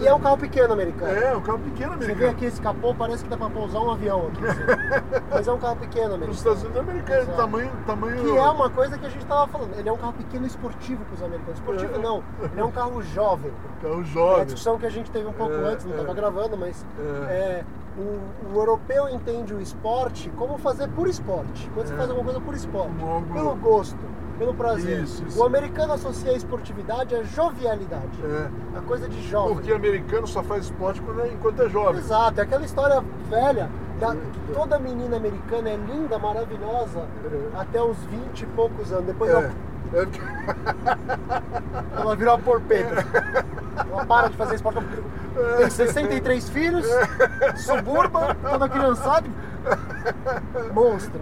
E 0.00 0.06
é 0.06 0.14
um 0.14 0.20
carro 0.20 0.36
pequeno 0.36 0.72
americano. 0.74 1.12
É, 1.12 1.34
um 1.34 1.40
carro 1.40 1.58
pequeno 1.60 1.92
Você 1.92 1.98
vê 1.98 2.04
americano. 2.12 2.30
aqui 2.32 2.44
esse 2.44 2.60
capô, 2.60 2.94
parece 2.94 3.24
que 3.24 3.30
dá 3.30 3.36
pra 3.38 3.48
pousar 3.48 3.80
um 3.80 3.90
avião 3.90 4.28
aqui. 4.28 4.46
assim. 4.46 4.60
Mas 5.32 5.48
é 5.48 5.52
um 5.52 5.58
carro 5.58 5.76
pequeno 5.76 6.08
Nos 6.08 6.14
americano. 6.16 6.32
Estados 6.38 6.62
Unidos 6.62 6.76
é 6.76 6.80
americano, 6.80 7.22
Exato. 7.22 7.36
tamanho, 7.38 7.70
tamanho. 7.86 8.22
Que 8.22 8.36
é 8.36 8.42
uma 8.50 8.70
coisa 8.70 8.98
que 8.98 9.06
a 9.06 9.08
gente 9.08 9.24
tava 9.24 9.46
falando. 9.48 9.74
Ele 9.78 9.88
é 9.88 9.92
um 9.92 9.96
carro 9.96 10.12
pequeno 10.12 10.46
esportivo 10.46 11.04
para 11.06 11.14
os 11.14 11.22
americanos. 11.22 11.54
Esportivo 11.58 11.94
É. 11.94 11.98
não. 11.98 12.22
Ele 12.42 12.60
é 12.60 12.64
um 12.64 12.70
carro 12.70 13.02
jovem. 13.02 13.50
carro 13.80 13.94
É 13.94 14.00
a 14.00 14.02
jovem. 14.04 14.44
discussão 14.44 14.78
que 14.78 14.86
a 14.86 14.90
gente 14.90 15.10
teve 15.10 15.26
um 15.26 15.32
pouco 15.32 15.54
É, 15.54 15.56
antes, 15.72 15.86
não 15.86 15.92
é. 15.94 15.96
estava 15.96 16.14
gravando, 16.14 16.56
mas 16.56 16.84
É. 17.28 17.32
é, 17.32 17.64
o, 17.98 18.54
o 18.54 18.58
europeu 18.58 19.08
entende 19.08 19.54
o 19.54 19.60
esporte 19.60 20.30
como 20.36 20.58
fazer 20.58 20.86
por 20.88 21.08
esporte. 21.08 21.70
Quando 21.74 21.86
você 21.86 21.94
É. 21.94 21.96
faz 21.96 22.10
alguma 22.10 22.24
coisa 22.26 22.40
por 22.44 22.54
esporte. 22.54 22.92
Algo- 23.02 23.32
Pelo 23.32 23.54
gosto, 23.56 23.96
pelo 24.42 24.54
prazer. 24.54 25.02
Isso, 25.04 25.22
isso. 25.24 25.40
O 25.40 25.44
americano 25.44 25.92
associa 25.92 26.32
a 26.32 26.34
esportividade 26.36 27.14
à 27.14 27.22
jovialidade. 27.22 28.18
É. 28.24 28.78
A 28.78 28.80
coisa 28.82 29.08
de 29.08 29.22
jovem. 29.28 29.54
Porque 29.54 29.72
americano 29.72 30.26
só 30.26 30.42
faz 30.42 30.64
esporte 30.64 31.00
quando 31.00 31.20
é- 31.22 31.28
enquanto 31.28 31.62
é 31.62 31.68
jovem. 31.68 32.00
Exato, 32.00 32.40
é 32.40 32.42
aquela 32.42 32.64
história 32.64 33.02
velha 33.30 33.70
da, 34.00 34.14
que 34.16 34.52
toda 34.52 34.78
menina 34.80 35.16
americana 35.16 35.70
é 35.70 35.76
linda, 35.76 36.18
maravilhosa, 36.18 37.00
É. 37.54 37.60
até 37.60 37.80
os 37.80 37.96
20 38.06 38.42
e 38.42 38.46
poucos 38.46 38.92
anos. 38.92 39.06
Depois 39.06 39.30
É. 39.30 39.34
ela, 39.34 39.50
É. 39.94 40.06
ela 42.00 42.16
vira 42.16 42.32
uma 42.32 42.38
porpeta. 42.38 43.04
Ela 43.90 44.04
para 44.06 44.28
de 44.28 44.36
fazer 44.36 44.56
esporte. 44.56 44.80
Tem 45.58 45.70
63 45.70 46.48
filhos, 46.50 46.86
suburba, 47.56 48.36
toda 48.50 48.68
criançada. 48.68 49.26
Monstra. 50.74 51.20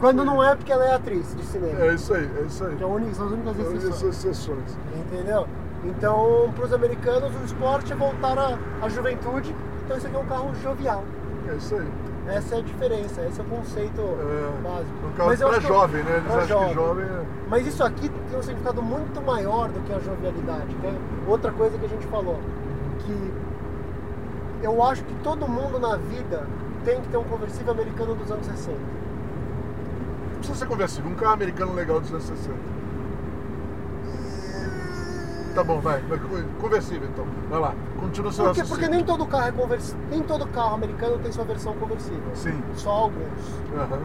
Quando 0.00 0.24
não 0.24 0.42
é 0.42 0.54
porque 0.54 0.72
ela 0.72 0.84
é 0.84 0.94
atriz 0.94 1.34
de 1.34 1.42
cinema. 1.44 1.80
É 1.80 1.94
isso 1.94 2.12
aí, 2.14 2.28
é 2.38 2.42
isso 2.46 2.64
aí. 2.64 2.76
Que 2.76 2.82
é 2.82 2.86
única- 2.86 3.14
são 3.14 3.26
as 3.26 3.32
únicas 3.32 3.56
São 3.56 3.72
exceções. 3.74 4.02
exceções. 4.24 4.78
Entendeu? 4.96 5.46
Então, 5.84 6.52
para 6.54 6.64
os 6.66 6.72
americanos, 6.72 7.30
o 7.40 7.44
esporte 7.44 7.92
é 7.92 7.96
voltar 7.96 8.38
à, 8.38 8.58
à 8.82 8.88
juventude. 8.88 9.54
Então, 9.84 9.96
isso 9.96 10.06
aqui 10.06 10.16
é 10.16 10.18
um 10.18 10.26
carro 10.26 10.54
jovial. 10.62 11.04
É 11.50 11.54
isso 11.54 11.74
aí. 11.74 11.88
Essa 12.28 12.56
é 12.56 12.58
a 12.58 12.62
diferença, 12.62 13.22
esse 13.22 13.40
é 13.40 13.42
o 13.42 13.46
conceito 13.46 14.00
É, 14.00 14.62
básico. 14.62 15.06
um 15.06 15.12
carro 15.16 15.30
acho 15.30 15.60
que- 15.60 15.66
jovem, 15.66 16.02
né? 16.04 16.16
Eles 16.18 16.36
acham 16.36 16.68
que 16.68 16.74
jovem 16.74 17.04
é. 17.04 17.22
Mas 17.48 17.66
isso 17.66 17.82
aqui 17.82 18.08
tem 18.08 18.38
um 18.38 18.42
significado 18.42 18.82
muito 18.82 19.20
maior 19.22 19.68
do 19.68 19.80
que 19.80 19.92
a 19.92 19.98
jovialidade. 19.98 20.74
Que 20.80 20.86
é 20.86 20.94
outra 21.26 21.50
coisa 21.50 21.76
que 21.78 21.86
a 21.86 21.88
gente 21.88 22.06
falou. 22.06 22.38
Que 23.00 23.32
eu 24.62 24.82
acho 24.84 25.02
que 25.02 25.14
todo 25.24 25.48
mundo 25.48 25.80
na 25.80 25.96
vida 25.96 26.46
tem 26.84 27.00
que 27.00 27.08
ter 27.08 27.16
um 27.16 27.24
conversível 27.24 27.72
americano 27.72 28.14
dos 28.14 28.30
anos 28.30 28.46
60. 28.46 28.70
Não 28.76 30.36
precisa 30.38 30.58
ser 30.58 30.66
conversível, 30.66 31.10
um 31.10 31.14
carro 31.14 31.32
americano 31.34 31.72
legal 31.74 32.00
dos 32.00 32.10
anos 32.10 32.24
60. 32.24 32.54
Tá 35.54 35.64
bom, 35.64 35.80
vai. 35.80 36.00
Conversível 36.60 37.08
então. 37.12 37.26
Vai 37.50 37.58
lá. 37.60 37.74
Continua 37.98 38.32
seu 38.32 38.44
Por 38.44 38.54
quê? 38.54 38.60
raciocínio. 38.60 38.68
Porque 38.88 38.96
nem 38.96 39.04
todo 39.04 39.26
carro 39.26 39.48
é 39.48 39.52
convers... 39.52 39.96
nem 40.08 40.22
todo 40.22 40.46
carro 40.46 40.74
americano 40.76 41.18
tem 41.18 41.32
sua 41.32 41.44
versão 41.44 41.74
conversível. 41.74 42.22
Sim. 42.34 42.62
Só 42.76 42.90
alguns. 42.90 43.60
Aham. 43.76 43.98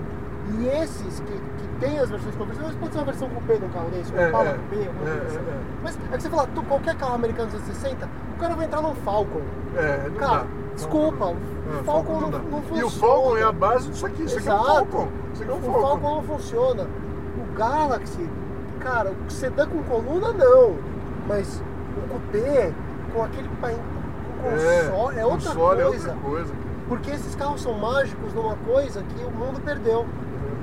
E 0.59 0.67
esses 0.67 1.19
que, 1.19 1.33
que 1.33 1.67
têm 1.79 1.99
as 1.99 2.09
versões 2.09 2.35
conversíveis, 2.35 2.75
pode 2.75 2.91
ser 2.93 2.99
uma 2.99 3.05
versão 3.05 3.29
coupé 3.29 3.55
de 3.57 3.65
um 3.65 3.69
carro 3.69 3.89
desse, 3.91 4.11
um 4.13 4.17
É, 4.17 4.27
Impala 4.29 4.45
é. 4.49 4.53
coupé, 4.53 4.87
alguma 4.87 5.09
É, 5.09 5.17
coisa 5.17 5.25
assim. 5.27 5.37
é, 5.37 5.51
é. 5.51 5.59
Mas 5.83 5.95
é 6.11 6.15
que 6.17 6.21
você 6.23 6.29
fala, 6.29 6.47
tu, 6.53 6.63
qualquer 6.63 6.95
carro 6.97 7.13
americano 7.15 7.51
dos 7.51 7.55
anos 7.61 7.67
60, 7.77 8.09
o 8.35 8.39
cara 8.39 8.55
vai 8.55 8.65
entrar 8.65 8.81
num 8.81 8.95
Falcon. 8.95 9.41
É, 9.75 10.09
não 10.09 10.15
Cara, 10.17 10.37
dá. 10.39 10.45
Desculpa, 10.75 11.25
É, 11.25 11.79
o 11.79 11.83
Falcon 11.83 12.19
não, 12.21 12.29
não 12.29 12.61
funciona. 12.61 12.79
E 12.79 12.83
o 12.83 12.89
Falcon 12.89 13.37
é 13.37 13.43
a 13.43 13.51
base 13.51 13.89
disso 13.89 14.05
aqui. 14.05 14.23
Isso 14.23 14.37
aqui 14.37 14.49
é 14.49 14.51
um 14.51 14.55
Exato. 14.55 14.73
Falcon. 14.73 15.07
Isso 15.33 15.43
aqui 15.43 15.51
é 15.51 15.53
um 15.53 15.57
O 15.57 15.61
Falcon. 15.61 15.81
Falcon 15.81 16.15
não 16.15 16.23
funciona. 16.23 16.87
O 17.37 17.57
Galaxy, 17.57 18.29
cara, 18.79 19.11
o 19.27 19.31
sedã 19.31 19.67
com 19.67 19.83
coluna 19.83 20.31
não. 20.33 20.75
Mas 21.27 21.61
o 21.97 22.07
coupé, 22.09 22.71
com 23.13 23.23
aquele 23.23 23.49
pain... 23.61 23.77
com 24.41 24.49
console, 24.51 25.19
é, 25.19 25.25
outra 25.25 25.47
console 25.49 25.81
é 25.81 25.85
outra 25.85 26.13
coisa. 26.13 26.53
Porque 26.87 27.09
esses 27.11 27.33
carros 27.35 27.61
são 27.63 27.73
mágicos 27.73 28.33
numa 28.33 28.55
coisa 28.57 29.01
que 29.01 29.23
o 29.23 29.31
mundo 29.31 29.59
perdeu. 29.63 30.05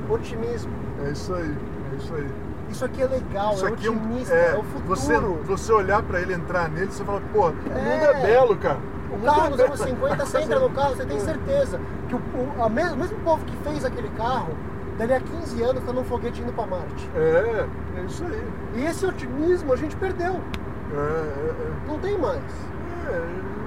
Otimismo. 0.08 0.70
É 1.04 1.10
isso 1.10 1.34
aí. 1.34 1.56
É 1.92 1.96
isso 1.96 2.14
aí. 2.14 2.28
Isso 2.70 2.84
aqui 2.84 3.02
é 3.02 3.06
legal, 3.06 3.52
Isso 3.54 3.66
é 3.66 3.68
aqui 3.68 3.86
é 3.86 3.90
otimista, 3.90 4.34
É, 4.34 4.54
é, 4.54 4.58
o 4.58 4.62
futuro. 4.62 4.86
Você, 4.88 5.18
você 5.18 5.72
olhar 5.72 6.02
pra 6.02 6.20
ele 6.20 6.32
entrar 6.32 6.70
nele, 6.70 6.90
você 6.90 7.04
fala, 7.04 7.20
pô, 7.32 7.48
o 7.48 7.52
mundo 7.52 7.66
É. 7.74 8.04
é 8.04 8.26
belo, 8.26 8.56
cara. 8.56 8.78
O 9.12 9.24
carro 9.24 9.46
é 9.46 9.50
nos 9.50 9.60
anos 9.60 9.80
50, 9.80 10.26
você 10.26 10.38
entra 10.40 10.58
no 10.60 10.70
carro, 10.70 10.96
você 10.96 11.04
tem 11.04 11.20
certeza 11.20 11.80
que 12.08 12.14
o, 12.14 12.18
o 12.18 12.62
a 12.64 12.68
mes- 12.68 12.92
o 12.92 12.96
mesmo 12.96 13.18
povo 13.20 13.44
que 13.44 13.56
fez 13.58 13.84
aquele 13.84 14.08
carro, 14.10 14.54
dali 14.98 15.12
a 15.14 15.20
15 15.20 15.62
anos 15.62 15.84
tá 15.84 15.92
num 15.92 16.04
foguete 16.04 16.40
indo 16.42 16.52
pra 16.52 16.66
Marte. 16.66 17.10
É, 17.16 17.66
é 17.98 18.04
isso 18.04 18.24
aí. 18.24 18.44
E 18.76 18.84
esse 18.86 19.04
otimismo 19.06 19.72
a 19.72 19.76
gente 19.76 19.94
perdeu. 19.96 20.40
É, 20.94 20.96
é, 20.96 21.54
Não 21.88 21.98
tem 21.98 22.18
mais. 22.18 22.40
é. 23.08 23.61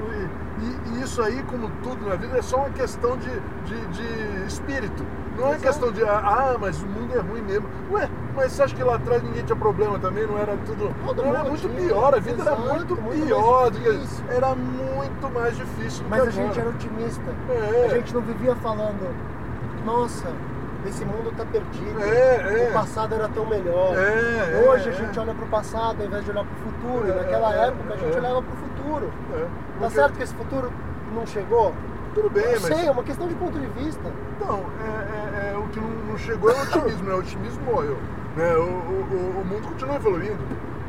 Isso 1.01 1.21
aí, 1.21 1.43
como 1.43 1.69
tudo 1.83 2.07
na 2.07 2.15
vida, 2.15 2.37
é 2.37 2.41
só 2.41 2.57
uma 2.57 2.69
questão 2.69 3.17
de, 3.17 3.29
de, 3.65 3.85
de 3.87 4.45
espírito. 4.47 5.05
Não 5.37 5.53
é 5.53 5.57
questão 5.57 5.91
de, 5.91 6.01
ah, 6.03 6.55
mas 6.59 6.81
o 6.81 6.85
mundo 6.85 7.13
é 7.13 7.19
ruim 7.19 7.41
mesmo. 7.41 7.67
Ué, 7.91 8.09
mas 8.35 8.53
você 8.53 8.63
acha 8.63 8.75
que 8.75 8.83
lá 8.83 8.95
atrás 8.95 9.21
ninguém 9.21 9.43
tinha 9.43 9.55
problema 9.55 9.99
também? 9.99 10.25
Não 10.25 10.37
era 10.37 10.55
tudo. 10.65 10.95
Todo 11.05 11.21
não 11.23 11.35
era 11.35 11.43
muito 11.43 11.59
tinha, 11.67 11.87
pior, 11.87 12.15
a 12.15 12.19
vida 12.19 12.41
exato, 12.41 12.61
era 12.63 12.73
muito, 12.73 13.01
muito 13.01 13.25
pior. 13.25 13.69
do 13.69 13.79
que- 13.79 13.91
difícil. 13.91 14.25
Era 14.29 14.55
muito 14.55 15.33
mais 15.33 15.57
difícil. 15.57 16.05
Mas 16.09 16.21
a 16.27 16.29
gente 16.31 16.57
era 16.59 16.69
agora. 16.69 16.75
otimista. 16.75 17.21
É. 17.49 17.85
A 17.85 17.89
gente 17.95 18.13
não 18.13 18.21
vivia 18.21 18.55
falando, 18.55 19.13
nossa, 19.85 20.27
esse 20.87 21.03
mundo 21.03 21.33
tá 21.35 21.45
perdido. 21.45 22.01
É, 22.01 22.63
é. 22.65 22.69
O 22.69 22.73
passado 22.73 23.13
era 23.15 23.27
tão 23.27 23.45
melhor. 23.45 23.93
É, 23.97 24.69
Hoje 24.69 24.87
é, 24.89 24.91
a 24.91 24.95
gente 24.95 25.19
é. 25.19 25.21
olha 25.21 25.33
pro 25.33 25.45
passado 25.47 25.99
ao 25.99 26.07
invés 26.07 26.23
de 26.23 26.31
olhar 26.31 26.45
pro 26.45 26.71
futuro. 26.71 27.11
É, 27.11 27.15
naquela 27.15 27.53
época 27.53 27.93
a 27.93 27.97
gente 27.97 28.17
olhava 28.17 28.41
pro 28.41 28.51
futuro. 28.51 28.74
É, 29.33 29.47
Tá 29.79 29.89
certo 29.89 30.13
que 30.15 30.23
esse 30.23 30.33
futuro 30.33 30.71
não 31.13 31.25
chegou? 31.25 31.73
Tudo 32.13 32.29
bem, 32.29 32.43
Eu 32.45 32.51
mas. 32.61 32.61
sei, 32.77 32.87
é 32.87 32.91
uma 32.91 33.03
questão 33.03 33.27
de 33.27 33.35
ponto 33.35 33.59
de 33.59 33.67
vista. 33.67 34.01
Então, 34.37 34.63
é, 34.79 35.47
é- 35.47 35.53
é, 35.53 35.57
o 35.57 35.63
que 35.69 35.79
não, 35.79 35.89
não 35.89 36.17
chegou 36.17 36.49
é 36.49 36.53
o 36.53 36.61
otimismo, 36.63 37.03
né? 37.03 37.13
O 37.13 37.19
otimismo 37.19 37.63
morreu. 37.65 37.97
Né? 38.37 38.53
O, 38.55 38.61
o, 38.61 39.39
o- 39.41 39.45
mundo 39.45 39.67
continua 39.67 39.95
evoluindo. 39.95 40.39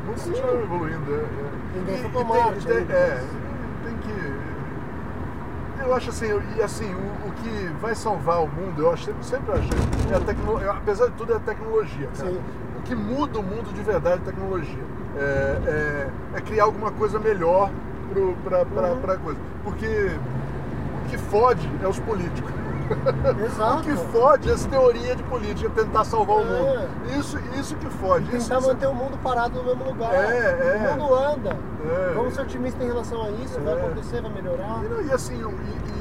O 0.03 0.07
mundo 0.07 0.17
Sim. 0.19 0.31
continua 0.31 0.61
evoluindo. 0.61 1.13
É, 1.13 1.17
é. 1.17 1.77
Ninguém 1.79 1.95
E- 1.95 1.99
foi 1.99 2.09
pra 2.11 2.19
tem- 2.19 2.27
Marte 2.43 2.65
tem- 2.67 2.77
ainda. 2.77 2.93
É, 2.93 3.23
tem 3.83 3.97
que. 3.97 4.47
Eu 5.83 5.93
acho 5.93 6.09
assim, 6.09 6.27
e 6.57 6.61
assim, 6.61 6.93
o, 6.93 7.27
o 7.27 7.31
que 7.33 7.67
vai 7.81 7.93
salvar 7.95 8.41
o 8.43 8.47
mundo, 8.47 8.81
eu 8.81 8.91
acho, 8.93 9.05
sempre, 9.05 9.23
sempre 9.23 9.51
achei, 9.53 9.77
é 10.11 10.15
a 10.17 10.19
tecnologia, 10.19 10.71
apesar 10.71 11.05
de 11.07 11.11
tudo, 11.13 11.33
é 11.33 11.35
a 11.35 11.39
tecnologia, 11.39 12.09
cara. 12.17 12.29
Sim. 12.31 12.41
O 12.77 12.81
que 12.81 12.95
muda 12.95 13.39
o 13.39 13.43
mundo 13.43 13.73
de 13.73 13.81
verdade 13.83 14.15
é 14.15 14.17
a 14.17 14.31
tecnologia. 14.31 14.83
É, 15.17 15.21
é- 15.23 16.37
é 16.37 16.41
criar 16.41 16.63
alguma 16.65 16.91
coisa 16.91 17.19
melhor 17.19 17.69
pro, 18.17 18.35
pra, 18.43 18.65
pra, 18.65 18.89
Uhum. 18.93 18.99
pra 19.01 19.17
coisa. 19.17 19.39
Porque 19.63 20.11
o 21.05 21.09
que 21.09 21.17
fode 21.17 21.69
é 21.83 21.87
os 21.87 21.99
políticos. 21.99 22.51
Exato. 23.45 23.79
O 23.79 23.83
que 23.83 23.95
fode 24.11 24.49
é 24.49 24.53
essa 24.53 24.67
teoria 24.69 25.13
de 25.15 25.23
política, 25.23 25.69
tentar 25.75 26.05
salvar 26.05 26.37
o 26.37 26.41
É. 26.41 26.45
mundo. 26.45 26.87
Isso, 27.19 27.37
isso 27.59 27.75
que 27.75 27.89
fode. 27.89 28.25
Isso, 28.35 28.47
Tentar 28.47 28.59
isso- 28.59 28.67
manter 28.69 28.87
o 28.87 28.93
mundo 28.95 29.17
parado 29.21 29.59
no 29.59 29.63
mesmo 29.65 29.83
lugar. 29.83 30.13
É, 30.13 30.17
é. 30.85 30.95
O 30.95 30.99
mundo 31.01 31.13
anda. 31.15 31.49
É. 31.85 32.13
Vamos 32.15 32.33
ser 32.33 32.41
otimistas 32.41 32.81
em 32.81 32.87
relação 32.87 33.23
a 33.23 33.29
isso. 33.31 33.59
Vai 33.59 33.73
É. 33.73 33.77
acontecer, 33.77 34.21
vai 34.21 34.31
melhorar. 34.31 34.81
E, 35.03 35.07
e 35.07 35.11
assim, 35.11 35.43
o- 35.43 35.51
e, 35.51 35.96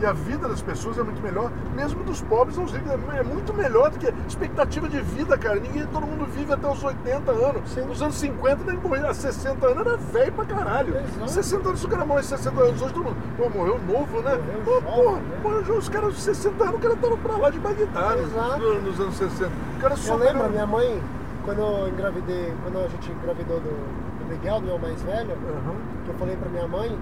e- 0.00 0.06
a 0.06 0.12
vida 0.12 0.48
das 0.48 0.60
pessoas 0.62 0.98
é 0.98 1.02
muito 1.02 1.22
melhor, 1.22 1.50
mesmo 1.74 2.02
dos 2.04 2.20
pobres 2.22 2.58
aos 2.58 2.72
ricos, 2.72 2.90
é 2.90 3.18
é 3.20 3.22
muito 3.22 3.52
melhor 3.54 3.90
do 3.90 3.98
que 3.98 4.12
expectativa 4.26 4.88
de 4.88 5.00
vida, 5.00 5.36
cara. 5.36 5.60
Ninguém, 5.60 5.86
todo 5.86 6.06
mundo 6.06 6.24
vive 6.26 6.52
até 6.52 6.66
os 6.68 6.82
80 6.82 7.30
anos. 7.32 7.68
Sim. 7.70 7.82
Nos 7.82 8.00
anos 8.02 8.14
50, 8.16 8.64
nem 8.64 8.76
morrer 8.76 9.06
a 9.06 9.12
60 9.14 9.66
anos 9.66 9.86
era 9.86 9.96
velho 9.96 10.32
pra 10.32 10.44
caralho. 10.44 10.96
Exato. 10.96 11.30
60 11.30 11.68
anos, 11.68 11.80
se 11.80 11.86
o 11.86 11.88
cara 11.88 12.04
morre 12.04 12.22
60 12.22 12.60
anos 12.62 12.80
hoje, 12.82 12.94
todo 12.94 13.04
mundo, 13.04 13.16
pô, 13.36 13.48
morreu 13.50 13.78
novo, 13.86 14.20
né? 14.22 14.38
Morreu 14.64 14.82
Pô, 14.82 15.50
jovem, 15.50 15.72
né? 15.72 15.78
os 15.78 15.88
caras 15.88 16.14
de 16.14 16.20
60 16.20 16.64
anos, 16.64 16.76
o 16.76 16.78
cara 16.78 16.96
tava 16.96 17.16
pra 17.16 17.36
lá 17.36 17.50
de 17.50 17.58
Bagdá 17.58 18.16
nos, 18.16 18.30
Exato. 18.32 18.58
no- 18.58 18.80
nos 18.82 19.00
anos 19.00 19.14
60. 19.16 19.50
O 19.76 19.80
cara 19.80 19.96
só 19.96 20.14
Eu 20.14 20.18
lembro, 20.18 20.50
minha 20.50 20.66
mãe, 20.66 21.02
quando 21.44 21.60
eu 21.60 21.88
engravidei, 21.88 22.52
quando 22.62 22.78
a 22.84 22.88
gente 22.88 23.10
engravidou 23.12 23.60
do, 23.60 23.68
do 23.70 24.30
Miguel, 24.30 24.60
do 24.60 24.66
meu 24.66 24.78
mais 24.78 25.02
velho, 25.02 25.30
Aham. 25.32 25.74
que 26.04 26.10
eu 26.10 26.14
falei 26.14 26.36
pra 26.36 26.48
minha 26.48 26.66
mãe, 26.68 26.98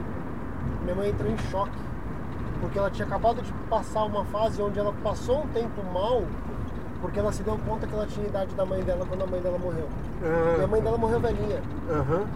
minha 0.82 0.94
mãe 0.96 1.10
entrou 1.10 1.30
em 1.30 1.38
choque. 1.50 1.78
Porque 2.60 2.78
ela 2.78 2.90
tinha 2.90 3.06
acabado 3.06 3.40
de 3.42 3.52
passar 3.70 4.04
uma 4.04 4.24
fase 4.26 4.60
onde 4.60 4.78
ela 4.78 4.92
passou 5.02 5.42
um 5.44 5.46
tempo 5.48 5.82
mal, 5.92 6.22
porque 7.00 7.18
ela 7.18 7.30
se 7.32 7.42
deu 7.42 7.58
conta 7.66 7.86
que 7.86 7.94
ela 7.94 8.06
tinha 8.06 8.26
a 8.26 8.28
idade 8.28 8.54
da 8.54 8.64
mãe 8.66 8.82
dela 8.82 9.04
quando 9.08 9.22
a 9.22 9.26
mãe 9.26 9.40
dela 9.40 9.58
morreu. 9.58 9.88
É. 10.22 10.60
E 10.60 10.64
a 10.64 10.66
mãe 10.66 10.82
dela 10.82 10.98
morreu 10.98 11.20
velhinha. 11.20 11.62
Aham. 11.90 12.26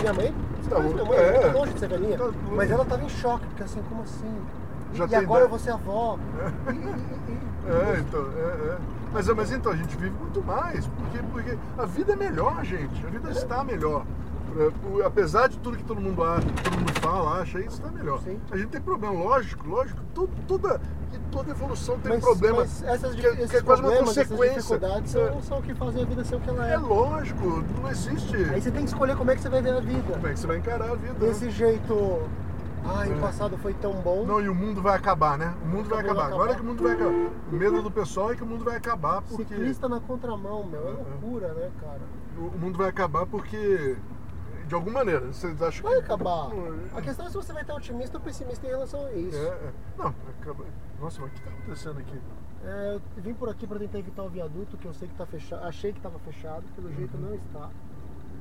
Minha 0.00 0.12
mãe, 0.12 0.34
você 0.62 0.70
Tá 0.70 0.76
conhece 0.76 0.94
bom. 0.94 1.02
minha 1.04 1.04
mãe, 1.08 1.18
É. 1.18 1.34
ela 1.36 1.52
tá 1.52 1.58
longe 1.58 1.72
de 1.72 1.80
ser 1.80 1.88
velhinha. 1.88 2.18
Tá. 2.18 2.30
Mas 2.52 2.70
ela 2.70 2.84
tava 2.84 3.02
em 3.02 3.08
choque, 3.08 3.46
porque 3.46 3.62
assim, 3.64 3.82
como 3.88 4.02
assim? 4.02 4.40
Já 4.94 5.06
e 5.08 5.14
agora 5.16 5.44
eu 5.44 5.48
vou 5.48 5.58
ser 5.58 5.72
avó. 5.72 6.16
E- 6.68 6.70
e- 6.70 6.74
e- 6.74 7.32
e- 7.32 7.46
É, 7.66 7.98
então, 7.98 8.20
é, 8.36 8.70
é. 8.74 8.78
Mas, 9.12 9.26
mas 9.28 9.50
então, 9.50 9.72
a 9.72 9.76
gente 9.76 9.96
vive 9.96 10.14
muito 10.20 10.40
mais, 10.44 10.86
porque, 10.86 11.18
porque 11.32 11.58
a 11.76 11.84
vida 11.84 12.12
é 12.12 12.16
melhor, 12.16 12.64
gente. 12.64 13.04
A 13.04 13.10
vida 13.10 13.30
está 13.32 13.64
melhor. 13.64 14.04
O- 14.90 15.02
apesar 15.04 15.48
de 15.48 15.58
tudo 15.58 15.76
que 15.76 15.84
todo 15.84 16.00
mundo, 16.00 16.24
acha, 16.24 16.46
todo 16.64 16.78
mundo 16.78 16.92
fala, 17.00 17.40
acha, 17.42 17.60
isso 17.60 17.80
tá 17.80 17.88
melhor. 17.90 18.20
Sim. 18.20 18.40
A 18.50 18.56
gente 18.56 18.68
tem 18.68 18.80
problema, 18.80 19.12
lógico, 19.14 19.68
lógico. 19.68 20.00
Tudo, 20.14 20.30
toda, 20.48 20.80
toda 21.30 21.50
evolução 21.50 21.98
tem 21.98 22.12
Mas, 22.12 22.24
problema. 22.24 22.58
mas 22.60 22.82
essas, 22.82 23.14
que, 23.14 23.26
é- 23.26 23.32
esses 23.34 23.50
que 23.50 23.56
é 23.58 23.62
quase 23.62 23.82
uma 23.82 23.88
problemas, 23.90 24.16
essas 24.16 24.28
consequência. 24.30 24.60
dificuldades 24.78 25.10
são, 25.10 25.42
são 25.42 25.58
o 25.58 25.62
que 25.62 25.74
fazem 25.74 26.02
a 26.02 26.06
vida 26.06 26.24
ser 26.24 26.36
o 26.36 26.40
que 26.40 26.48
ela 26.48 26.66
É, 26.66 26.70
é. 26.70 26.74
é 26.74 26.78
lógico, 26.78 27.62
não 27.82 27.90
existe. 27.90 28.36
Aí 28.36 28.60
você 28.62 28.70
tem 28.70 28.82
que 28.82 28.88
escolher 28.88 29.14
como 29.16 29.30
é 29.30 29.34
que 29.36 29.42
você 29.42 29.48
vai 29.50 29.60
ver 29.60 29.74
a 29.76 29.80
vida. 29.80 30.12
Como 30.14 30.26
é 30.26 30.32
que 30.32 30.40
você 30.40 30.46
vai 30.46 30.56
encarar 30.56 30.90
a 30.90 30.94
vida? 30.94 31.12
né? 31.12 31.18
Desse 31.20 31.50
jeito, 31.50 32.22
ai, 32.82 33.10
o 33.10 33.18
É. 33.18 33.20
passado 33.20 33.58
foi 33.58 33.74
tão 33.74 33.92
bom. 33.92 34.24
Não, 34.24 34.40
e 34.40 34.48
o 34.48 34.54
mundo 34.54 34.80
vai 34.80 34.96
acabar, 34.96 35.36
né? 35.36 35.52
O 35.62 35.66
mundo 35.68 35.88
vai 35.90 35.98
O 35.98 36.00
acabar. 36.00 36.22
vai 36.22 36.32
Agora 36.32 36.42
acabar. 36.52 36.56
que 36.56 36.62
o 36.62 36.64
mundo 36.64 36.82
vai 36.82 36.92
acabar. 36.94 37.30
O 37.52 37.54
medo 37.54 37.82
do 37.82 37.90
pessoal 37.90 38.32
é 38.32 38.36
que 38.36 38.42
o 38.42 38.46
mundo 38.46 38.64
vai 38.64 38.76
acabar 38.76 39.20
porque. 39.20 39.54
Ciclista 39.54 39.86
na 39.86 40.00
contramão, 40.00 40.64
meu, 40.64 40.80
é 40.80 40.84
É, 40.84 40.90
é. 40.90 40.94
loucura, 40.94 41.48
né, 41.52 41.70
cara? 41.78 42.00
O 42.38 42.58
mundo 42.58 42.78
vai 42.78 42.88
acabar 42.88 43.26
porque. 43.26 43.96
De 44.66 44.74
alguma 44.74 44.98
maneira. 45.00 45.20
Vocês 45.28 45.60
acham 45.62 45.82
Vai 45.88 45.98
que. 45.98 46.04
acabar. 46.04 46.48
Não, 46.48 46.98
A 46.98 47.02
questão 47.02 47.26
é 47.26 47.28
se 47.28 47.34
você 47.36 47.52
vai 47.52 47.62
estar 47.62 47.74
otimista 47.74 48.18
ou 48.18 48.22
pessimista 48.24 48.66
em 48.66 48.70
relação 48.70 49.06
a 49.06 49.12
isso. 49.12 49.36
É, 49.36 49.46
é. 49.48 49.72
Não, 49.96 50.14
acaba. 50.40 50.64
Nossa, 51.00 51.20
mas 51.20 51.30
o 51.30 51.34
que 51.34 51.40
tá 51.42 51.50
acontecendo 51.50 51.98
aqui? 52.00 52.20
É, 52.64 52.94
eu 53.16 53.22
vim 53.22 53.34
por 53.34 53.48
aqui 53.48 53.66
para 53.66 53.78
tentar 53.78 53.98
evitar 53.98 54.22
o 54.24 54.28
viaduto, 54.28 54.76
que 54.76 54.86
eu 54.86 54.92
sei 54.94 55.06
que 55.08 55.14
tá 55.14 55.24
fechado. 55.26 55.64
Achei 55.64 55.92
que 55.92 55.98
estava 55.98 56.18
fechado, 56.18 56.64
pelo 56.74 56.92
jeito 56.92 57.16
Uhum. 57.16 57.22
não 57.28 57.34
está. 57.34 57.70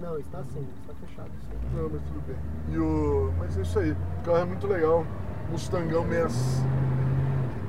Não, 0.02 0.18
está 0.20 0.44
sim, 0.44 0.68
está 0.82 0.94
fechado 0.96 1.30
sim. 1.42 1.58
Não, 1.76 1.90
mas 1.90 2.02
tudo 2.02 2.22
bem. 2.28 2.36
E 2.70 2.80
o. 2.80 3.32
Mas 3.38 3.58
é 3.58 3.62
isso 3.62 3.80
aí. 3.80 3.92
O 3.92 4.24
carro 4.26 4.38
é 4.40 4.46
muito 4.46 4.68
legal. 4.68 5.06
Mustangão 5.52 6.04
65. 6.08 6.68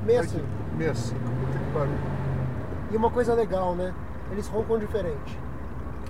Meio 0.04 0.20
Aqui, 0.20 0.28
assim. 0.36 0.44
65. 0.78 1.20
Puta 1.20 1.58
que 1.58 1.72
pariu. 1.72 1.94
E 2.92 2.96
uma 2.96 3.10
coisa 3.10 3.34
legal, 3.34 3.75
né? 3.75 3.94
Eles 4.32 4.48
roncam 4.48 4.78
diferente. 4.78 5.38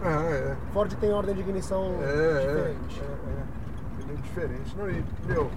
Ah, 0.02 0.22
é. 0.30 0.56
Ford 0.72 0.92
tem 0.94 1.10
ordem 1.12 1.34
de 1.34 1.40
ignição 1.40 1.84
É, 2.02 2.40
diferente. 2.40 3.00
É, 3.00 3.04
é, 3.04 3.08
é. 3.08 4.02
Ele 4.02 4.12
é 4.12 4.22
diferente. 4.22 4.76
Não, 4.76 4.90
e, 4.90 5.04
meu, 5.26 5.50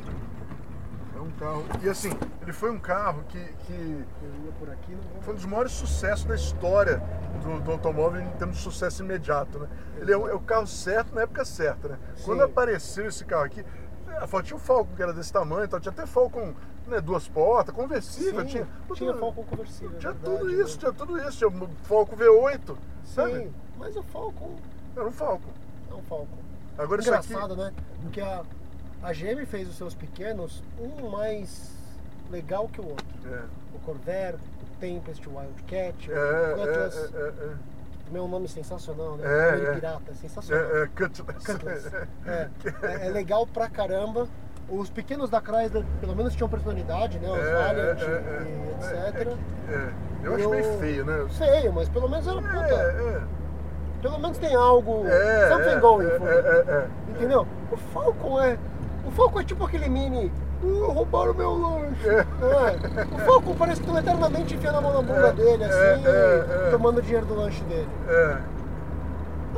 é 1.15 1.19
um 1.21 1.31
carro. 1.31 1.65
E 1.83 1.89
assim, 1.89 2.11
ele 2.41 2.53
foi 2.53 2.71
um 2.71 2.79
carro 2.79 3.23
que, 3.27 3.39
que 3.65 3.73
Eu 4.23 4.45
ia 4.45 4.51
por 4.57 4.69
aqui, 4.69 4.95
foi 5.21 5.33
um 5.33 5.35
dos 5.35 5.45
maiores 5.45 5.71
sucessos 5.73 6.25
da 6.25 6.35
história 6.35 7.01
do, 7.43 7.59
do 7.61 7.71
automóvel 7.71 8.21
em 8.21 8.29
termos 8.31 8.57
de 8.57 8.63
sucesso 8.63 9.03
imediato, 9.03 9.59
né? 9.59 9.67
Ele 9.97 10.11
é 10.13 10.17
o, 10.17 10.27
é 10.29 10.33
o 10.33 10.39
carro 10.39 10.65
certo 10.67 11.13
na 11.13 11.21
época 11.21 11.43
certa, 11.45 11.89
né? 11.89 11.97
Quando 12.23 12.39
Sim. 12.39 12.45
apareceu 12.45 13.05
esse 13.07 13.25
carro 13.25 13.43
aqui, 13.43 13.63
a 14.19 14.25
Ford 14.25 14.45
tinha 14.45 14.57
o 14.57 14.59
Falcon 14.59 14.95
que 14.95 15.03
era 15.03 15.13
desse 15.13 15.31
tamanho, 15.31 15.65
então 15.65 15.79
tinha 15.79 15.91
até 15.91 16.05
Falcon, 16.05 16.53
né, 16.87 16.99
duas 16.99 17.27
portas, 17.27 17.75
conversível, 17.75 18.41
Sim, 18.41 18.47
tinha, 18.47 18.67
tinha 18.95 19.11
tudo- 19.11 19.19
Falcon 19.19 19.43
conversível. 19.43 19.97
tinha 19.99 20.11
é 20.11 20.13
verdade, 20.13 20.37
tudo 20.39 20.51
né? 20.51 20.63
isso, 20.63 20.77
tinha 20.79 20.93
tudo 20.93 21.17
isso, 21.19 21.37
tinha 21.37 21.67
Falcon 21.83 22.15
V8, 22.15 22.75
sabe? 23.03 23.51
Mas 23.79 23.95
o 23.95 24.03
Falcon 24.03 24.55
Era 24.95 25.07
um 25.07 25.11
Falcon. 25.11 25.49
é 25.89 25.93
um 25.95 26.01
Falcon. 26.03 26.37
Agora 26.77 27.01
isso 27.01 27.13
aqui, 27.13 27.27
Engraçado, 27.33 27.55
né? 27.55 27.73
Porque 28.03 28.21
a, 28.21 28.43
a 29.01 29.11
GM 29.13 29.45
fez 29.45 29.67
os 29.67 29.75
seus 29.77 29.93
pequenos 29.95 30.61
um 30.79 31.09
mais 31.09 31.71
legal 32.29 32.67
que 32.69 32.79
o 32.81 32.87
outro. 32.89 33.05
é, 33.25 33.41
O 33.75 33.79
Corvair, 33.79 34.35
o 34.35 34.79
Tempest, 34.79 35.27
o 35.27 35.37
Wildcat, 35.37 36.11
é, 36.11 36.53
o 36.53 36.57
Cutlass. 36.57 36.95
é, 36.97 37.17
é, 37.17 37.27
é, 37.27 37.55
Também 38.05 38.21
é 38.21 38.21
um 38.21 38.27
nome 38.27 38.47
sensacional, 38.47 39.15
né? 39.17 39.23
É, 39.25 39.63
é. 39.63 39.73
pirata, 39.73 40.13
sensacional. 40.13 40.63
é, 40.75 40.83
é, 40.83 40.87
Cutlass. 40.87 41.45
Cutlass. 41.45 41.85
É, 42.25 42.49
é, 42.83 43.07
é 43.07 43.09
legal 43.09 43.47
pra 43.47 43.69
caramba. 43.69 44.27
Os 44.69 44.87
pequenos 44.89 45.31
da 45.31 45.41
Chrysler, 45.41 45.83
pelo 45.99 46.15
menos, 46.15 46.35
tinham 46.35 46.47
personalidade, 46.47 47.17
né? 47.17 47.27
Os 47.31 47.39
É, 47.39 47.53
Valiant 47.53 47.99
é, 47.99 48.03
é, 48.05 48.43
e 48.45 48.85
é, 48.85 49.09
etc. 49.09 49.27
É, 49.67 49.73
é. 49.73 49.93
Eu 50.21 50.35
acho 50.35 50.49
meio 50.49 50.77
feio, 50.79 51.05
né? 51.05 51.27
Feio, 51.29 51.73
mas 51.73 51.89
pelo 51.89 52.07
menos 52.07 52.27
era 52.27 52.37
É, 52.37 52.41
puta. 52.41 53.27
É. 53.99 54.01
Pelo 54.01 54.19
menos 54.19 54.37
tem 54.37 54.55
algo. 54.55 55.05
É, 55.05 55.49
something 55.49 55.69
é, 55.69 55.79
going 55.79 56.05
é, 56.07 56.17
for 56.17 56.27
é, 56.27 56.31
é, 56.33 56.65
é. 56.67 56.87
Entendeu? 57.11 57.47
O 57.71 57.77
Falcon 57.77 58.41
é. 58.41 58.57
O 59.05 59.11
Falcon 59.11 59.39
é 59.39 59.43
tipo 59.43 59.65
aquele 59.65 59.89
mini. 59.89 60.31
"Uh, 60.63 60.91
roubaram 60.91 61.33
meu 61.33 61.53
lanche. 61.55 62.07
É. 62.07 62.17
É. 62.19 63.15
O 63.15 63.19
Falcon 63.25 63.55
parece 63.55 63.81
que 63.81 63.87
estão 63.87 63.99
eternamente 63.99 64.55
enfiando 64.55 64.77
a 64.77 64.81
mão 64.81 64.93
na 64.93 65.01
bunda 65.01 65.27
É, 65.29 65.31
dele, 65.31 65.63
é, 65.63 65.67
assim, 65.67 66.05
é, 66.05 66.67
é. 66.67 66.71
tomando 66.71 67.01
dinheiro 67.01 67.25
do 67.25 67.35
lanche 67.35 67.63
dele. 67.63 67.87
É. 68.07 68.37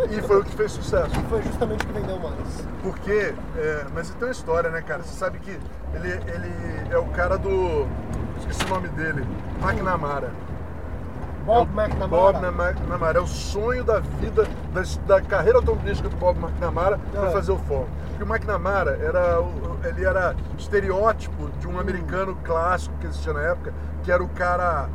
E 0.10 0.22
foi 0.22 0.40
o 0.40 0.44
que 0.44 0.52
fez 0.56 0.72
sucesso. 0.72 1.12
E 1.20 1.30
foi 1.30 1.42
justamente 1.42 1.84
o 1.84 1.88
que 1.88 1.94
vendeu 1.94 2.18
mais. 2.20 2.66
Porque, 2.82 3.34
é, 3.58 3.86
mas 3.94 4.10
tem 4.12 4.28
uma 4.28 4.32
história, 4.32 4.70
né, 4.70 4.82
cara? 4.82 5.04
Você 5.04 5.14
sabe 5.14 5.38
que 5.40 5.52
ele, 5.94 6.12
ele 6.12 6.54
é 6.90 6.98
o 6.98 7.06
cara 7.08 7.38
do. 7.38 7.86
Esqueci 8.40 8.64
o 8.66 8.70
nome 8.70 8.88
dele. 8.90 9.26
McNamara. 9.62 10.32
Bob 11.46 11.68
É 11.70 11.72
o 11.72 11.82
McNamara. 11.82 12.08
Bob 12.10 12.46
McNamara. 12.46 13.18
É 13.18 13.22
o 13.22 13.28
sonho 13.28 13.84
da 13.84 14.00
vida, 14.00 14.44
da, 14.74 14.82
da 15.16 15.22
carreira 15.22 15.58
automobilística 15.58 16.08
do 16.10 16.16
Bob 16.18 16.38
McNamara 16.40 17.00
É. 17.14 17.30
fazer 17.32 17.52
o 17.52 17.58
Ford. 17.58 17.88
Porque 18.10 18.24
o 18.24 18.28
McNamara 18.28 18.98
era, 19.04 19.42
o- 19.42 19.80
ele 19.84 20.06
era 20.06 20.36
estereótipo 20.58 21.50
de 21.60 21.68
Hum. 21.68 21.76
um 21.76 21.80
americano 21.80 22.36
clássico 22.44 22.96
que 23.00 23.08
existia 23.08 23.34
na 23.34 23.42
época, 23.42 23.74
que 24.04 24.12
era 24.12 24.24
o 24.24 24.30
cara. 24.30 24.88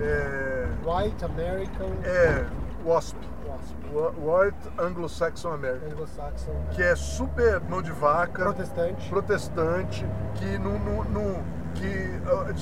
É, 0.00 0.66
White 0.84 1.24
American 1.24 1.88
é 2.04 2.44
Wasp. 2.84 3.16
Wasp. 3.46 3.74
Wa- 3.92 4.12
White 4.44 4.56
Anglo-Saxon 4.78 5.52
American. 5.52 5.90
Anglo-Saxon. 5.90 6.52
Que 6.70 6.82
é 6.82 6.96
super 6.96 7.60
mão 7.68 7.80
de 7.82 7.92
vaca. 7.92 8.42
Protestante. 8.44 9.08
protestante, 9.08 10.06
que 10.34 10.58
não- 10.58 10.78
que 11.74 12.10
ah, 12.26 12.52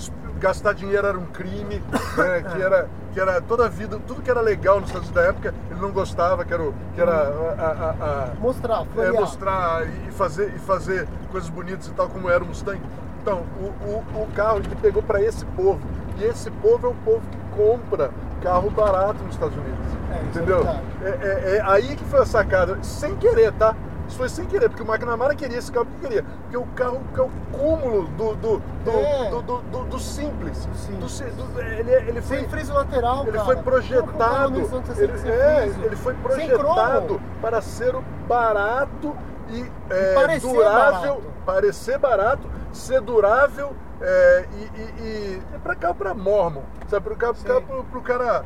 gastar 0.41 0.73
dinheiro 0.75 1.07
era 1.07 1.19
um 1.19 1.27
crime, 1.27 1.83
né, 2.17 2.43
que 2.53 2.63
era 2.63 2.89
que 3.13 3.21
era 3.21 3.43
toda 3.43 3.67
a 3.67 3.69
vida, 3.69 3.99
tudo 4.07 4.23
que 4.23 4.31
era 4.31 4.41
legal 4.41 4.81
nos 4.81 4.89
Estados 4.89 5.09
Unidos 5.11 5.23
da 5.23 5.29
época, 5.29 5.55
ele 5.71 5.79
não 5.81 5.91
gostava, 5.91 6.47
que 6.47 6.55
era, 6.55 6.63
que 6.95 7.01
era 7.01 7.13
a- 7.13 7.55
a- 7.59 8.05
a- 8.31 8.35
Mostrar, 8.41 8.87
é, 8.97 9.13
mostrar 9.13 9.87
e 9.87 10.11
fazer, 10.13 10.49
e 10.57 10.59
fazer 10.59 11.07
coisas 11.31 11.51
bonitas 11.51 11.89
e 11.89 11.91
tal, 11.91 12.09
como 12.09 12.31
era 12.31 12.43
o 12.43 12.47
Mustang. 12.47 12.81
Então, 13.21 13.43
o, 13.61 13.67
o, 13.87 14.23
o 14.23 14.29
carro 14.35 14.61
ele 14.61 14.75
pegou 14.81 15.03
para 15.03 15.21
esse 15.21 15.45
povo. 15.45 15.79
E 16.19 16.25
esse 16.25 16.51
povo 16.51 16.87
é 16.87 16.91
o 16.91 16.95
povo 17.05 17.21
que 17.31 17.39
compra 17.55 18.11
carro 18.43 18.71
barato 18.71 19.23
nos 19.25 19.35
Estados 19.35 19.57
Unidos. 19.57 19.79
É, 20.11 20.15
é 20.17 20.23
entendeu? 20.25 20.67
É, 21.03 21.09
é- 21.09 21.57
é 21.59 21.63
aí 21.67 21.95
que 21.95 22.05
foi 22.05 22.21
a 22.21 22.25
sacada. 22.27 22.79
Sem 22.83 23.15
querer, 23.17 23.53
tá? 23.53 23.75
Isso 24.13 24.19
foi 24.19 24.29
sem 24.29 24.45
querer, 24.45 24.69
porque 24.69 24.83
o 24.83 24.87
McNamara 24.87 25.35
queria 25.35 25.57
esse 25.57 25.73
carro 25.73 25.87
porque 25.87 26.07
queria. 26.07 26.23
Porque 26.43 26.57
o 26.59 26.67
carro 26.75 27.01
que 27.15 27.19
é 27.19 27.23
o 27.23 27.31
cúmulo 27.51 28.09
do, 28.09 28.35
do, 28.37 28.59
do, 28.85 28.91
É. 28.91 29.31
do, 29.31 29.41
do- 29.43 29.61
do- 29.63 29.85
do 29.85 29.99
simples. 29.99 30.69
Sim. 30.75 30.93
Do 30.97 31.07
do- 31.07 31.61
ele, 31.63 31.91
ele 31.91 32.21
foi, 32.21 32.41
Sem 32.41 32.49
friso 32.51 32.75
lateral, 32.75 33.23
ele 33.23 33.33
cara. 33.33 33.45
foi 33.47 33.57
projetado. 33.57 34.59
Ele, 34.99 35.31
é, 35.31 35.67
ele 35.87 35.97
foi 35.97 36.13
projetado 36.13 37.23
para 37.41 37.63
ser 37.63 37.97
o 37.97 38.03
barato 38.29 39.17
e 39.49 39.65
é, 39.89 40.15
parecer 40.15 40.47
durável, 40.53 41.15
barato. 41.15 41.33
parecer 41.47 41.99
barato, 41.99 42.51
ser 42.71 43.01
durável 43.01 43.73
é, 44.03 44.45
e, 44.53 44.79
e, 44.79 45.03
e 45.03 45.43
é 45.55 45.59
pra 45.59 45.75
cá 45.75 45.95
pra 45.95 46.13
Mormon, 46.13 46.61
sabe? 46.87 47.03
Pro, 47.05 47.17
carro, 47.17 47.33
pro, 47.33 47.41
Sim. 47.43 47.49
carro, 47.49 47.63
pro, 47.63 47.85
pro 47.85 48.03
cara. 48.03 48.45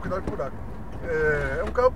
Cuidado 0.00 0.22
com 0.22 0.28
o 0.32 0.36
buraco. 0.36 0.56
É, 1.02 1.56
é 1.58 1.64
um 1.64 1.72
carro. 1.72 1.92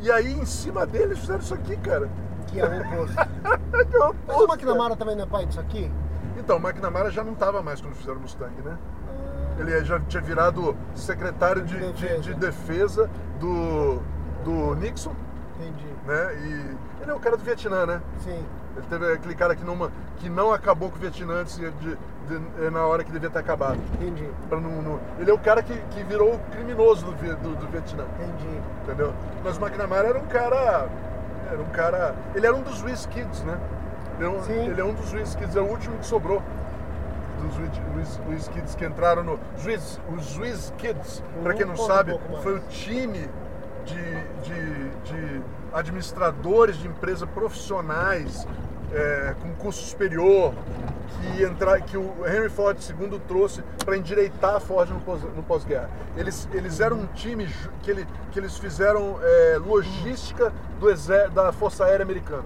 E 0.00 0.10
aí 0.10 0.32
em 0.32 0.46
cima 0.46 0.86
dele 0.86 1.04
eles 1.04 1.18
fizeram 1.18 1.40
isso 1.40 1.52
aqui, 1.54 1.76
cara. 1.76 2.08
Que 2.54 2.60
é 2.60 2.64
o 2.64 2.80
oposto. 2.80 3.16
É 3.74 3.98
o 3.98 4.14
Mas 4.26 4.36
o 4.36 4.44
McNamara 4.44 4.96
também 4.96 5.16
não 5.16 5.24
é 5.24 5.26
pai 5.26 5.46
disso 5.46 5.60
aqui? 5.60 5.90
Então, 6.38 6.56
o 6.58 6.60
McNamara 6.60 7.10
já 7.10 7.22
não 7.24 7.32
estava 7.32 7.60
mais 7.62 7.80
quando 7.80 7.94
fizeram 7.94 8.18
o 8.18 8.20
Mustang, 8.22 8.52
né? 8.64 8.78
Ele 9.58 9.84
já 9.84 9.98
tinha 10.00 10.22
virado 10.22 10.76
secretário 10.94 11.62
de, 11.62 11.74
de- 11.76 11.92
Defesa. 11.92 12.20
de 12.22 12.34
defesa 12.34 13.10
do, 13.40 14.00
do 14.44 14.74
Nixon, 14.76 15.12
Entendi. 15.60 15.86
né? 16.06 16.34
E 16.36 17.02
ele 17.02 17.10
é 17.10 17.14
o 17.14 17.18
cara 17.20 17.36
do 17.36 17.42
Vietnã, 17.44 17.84
né? 17.86 18.00
Sim. 18.20 18.44
Ele 18.76 18.86
teve 18.88 19.12
aquele 19.12 19.34
cara 19.34 19.54
que 19.54 19.64
não, 19.64 19.90
que 20.18 20.28
não 20.28 20.52
acabou 20.52 20.90
com 20.90 20.96
o 20.96 21.00
Vietnã 21.00 21.34
antes 21.40 21.56
de, 21.56 21.70
de- 21.72 21.96
de- 22.28 22.70
na 22.70 22.84
hora 22.86 23.04
que 23.04 23.12
devia 23.12 23.30
ter 23.30 23.38
acabado. 23.38 23.78
Entendi. 23.94 24.28
Pra 24.48 24.60
não, 24.60 24.82
não- 24.82 25.00
ele 25.18 25.30
é 25.30 25.34
o 25.34 25.38
cara 25.38 25.62
que, 25.62 25.76
que 25.90 26.02
virou 26.04 26.34
o 26.34 26.38
criminoso 26.50 27.04
do, 27.06 27.12
do, 27.12 27.56
do 27.56 27.66
Vietnã, 27.68 28.04
Entendi. 28.20 28.60
entendeu? 28.84 29.12
Mas 29.44 29.56
o 29.56 29.60
McNamara 29.60 30.08
era 30.08 30.18
um 30.18 30.26
cara. 30.26 30.88
Era 31.50 31.60
um 31.60 31.66
cara. 31.66 32.14
Ele 32.34 32.46
era 32.46 32.54
um 32.54 32.62
dos 32.62 32.82
Whiz 32.82 33.06
Kids, 33.06 33.42
né? 33.42 33.58
Ele 34.16 34.26
é 34.26 34.28
um, 34.28 34.42
Sim. 34.42 34.52
ele 34.52 34.80
é 34.80 34.84
um 34.84 34.94
dos 34.94 35.12
Whiz 35.12 35.34
Kids, 35.34 35.56
é 35.56 35.60
o 35.60 35.64
último 35.64 35.98
que 35.98 36.06
sobrou. 36.06 36.42
Dos 37.40 38.18
Whiz 38.28 38.48
Kids 38.48 38.74
que 38.74 38.84
entraram 38.84 39.22
no. 39.22 39.40
Os 39.56 39.66
Whiz, 39.66 40.00
os 40.16 40.38
Whiz 40.38 40.72
Kids, 40.78 41.22
pra 41.42 41.54
quem 41.54 41.66
não 41.66 41.74
um 41.74 41.76
sabe, 41.76 42.18
mais. 42.30 42.42
foi 42.42 42.56
o 42.56 42.60
time 42.68 43.28
de, 43.84 44.14
de, 44.42 44.90
de 45.04 45.42
administradores 45.72 46.76
de 46.76 46.88
empresas 46.88 47.28
profissionais 47.30 48.46
é, 48.92 49.34
com 49.42 49.52
curso 49.54 49.82
superior 49.82 50.52
que, 51.20 51.42
entra, 51.42 51.80
que 51.80 51.96
o 51.96 52.12
Henry 52.26 52.48
Ford 52.48 52.76
II 52.78 53.20
trouxe 53.26 53.62
para 53.84 53.96
endireitar 53.96 54.56
a 54.56 54.60
Ford 54.60 54.90
no 54.90 55.00
pós- 55.00 55.22
pós-guerra. 55.46 55.88
eles, 56.16 56.48
eles 56.52 56.80
eram 56.80 56.98
um 56.98 57.06
time 57.06 57.48
que, 57.82 57.90
ele, 57.90 58.06
que 58.32 58.38
eles 58.38 58.56
fizeram 58.58 59.18
é, 59.22 59.58
logística 59.58 60.52
do 60.80 60.90
exé- 60.90 61.28
da 61.28 61.52
Força 61.52 61.84
Aérea 61.84 62.04
Americana. 62.04 62.44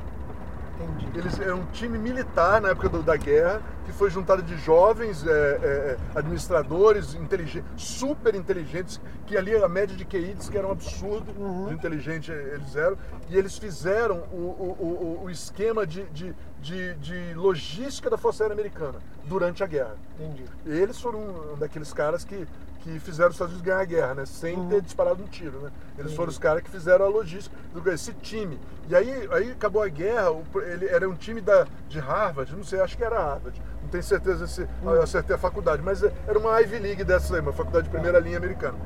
Entendi. 0.81 1.19
Eles 1.19 1.41
é 1.41 1.53
um 1.53 1.65
time 1.67 1.99
militar 1.99 2.61
na 2.61 2.69
época 2.71 2.89
do- 2.89 3.03
da 3.03 3.17
guerra 3.17 3.61
que 3.85 3.93
foi 3.93 4.11
juntado 4.11 4.43
de 4.43 4.57
jovens 4.59 5.27
é, 5.27 5.31
é, 5.31 5.97
administradores 6.15 7.15
inteligentes, 7.15 7.83
super 7.83 8.35
inteligentes, 8.35 9.01
que 9.27 9.37
ali 9.37 9.57
a 9.57 9.69
média 9.69 9.97
de 9.97 10.05
QI 10.05 10.35
diz 10.35 10.49
que 10.49 10.57
era 10.59 10.67
um 10.67 10.73
absurdo 10.73 11.33
Uhum. 11.39 11.73
inteligente 11.73 12.31
eles 12.31 12.77
eram, 12.77 12.97
e 13.29 13.37
eles 13.37 13.57
fizeram 13.59 14.19
o, 14.33 14.37
o- 14.37 14.77
o- 15.21 15.25
o 15.25 15.31
esquema 15.31 15.87
de, 15.87 16.05
de, 16.11 16.35
de, 16.61 16.95
de 16.97 17.35
logística 17.35 18.09
da 18.11 18.17
Força 18.19 18.45
Aérea 18.45 18.55
Americana 18.55 18.99
durante 19.25 19.65
a 19.65 19.67
guerra. 19.67 19.97
Entendi. 20.21 20.45
Eles 20.67 21.01
foram 21.01 21.19
um 21.21 21.57
daqueles 21.59 21.93
caras 21.93 22.25
que, 22.25 22.47
que 22.81 22.99
fizeram 23.01 23.29
os 23.31 23.35
Estados 23.35 23.53
Unidos 23.55 23.67
ganhar 23.67 23.81
a 23.81 23.85
guerra, 23.85 24.15
né? 24.15 24.27
Sem 24.27 24.57
Uhum. 24.57 24.69
ter 24.69 24.81
disparado 24.83 25.23
um 25.23 25.27
tiro, 25.27 25.59
né? 25.61 25.71
Eles 25.99 26.15
foram 26.15 26.31
os 26.31 26.39
caras 26.39 26.63
que 26.63 26.71
fizeram 26.71 27.05
a 27.05 27.09
logística, 27.09 27.55
do, 27.75 27.91
esse 27.91 28.13
time. 28.15 28.59
E 28.89 28.95
aí, 28.95 29.29
aí 29.33 29.51
acabou 29.53 29.83
a 29.83 29.89
guerra, 29.89 30.31
ele 30.73 30.87
era 30.87 31.09
um 31.09 31.15
time 31.15 31.41
da, 31.41 31.67
de 31.89 31.99
Harvard, 31.99 32.55
não 32.57 32.65
sei, 32.65 32.81
acho 32.81 32.97
que 32.97 33.05
era 33.05 33.19
Harvard. 33.19 33.61
Não 33.83 33.89
tenho 33.89 34.03
certeza 34.03 34.47
se 34.47 34.67
eu 34.83 35.03
acertei 35.03 35.35
a 35.35 35.39
faculdade, 35.39 35.83
mas 35.83 36.03
é- 36.03 36.13
era 36.27 36.39
uma 36.39 36.59
Ivy 36.61 36.79
League 36.79 37.05
dessa 37.05 37.35
aí, 37.35 37.41
uma 37.41 37.53
faculdade 37.53 37.85
de 37.85 37.91
primeira 37.91 38.19
linha 38.19 38.39
americana. 38.39 38.79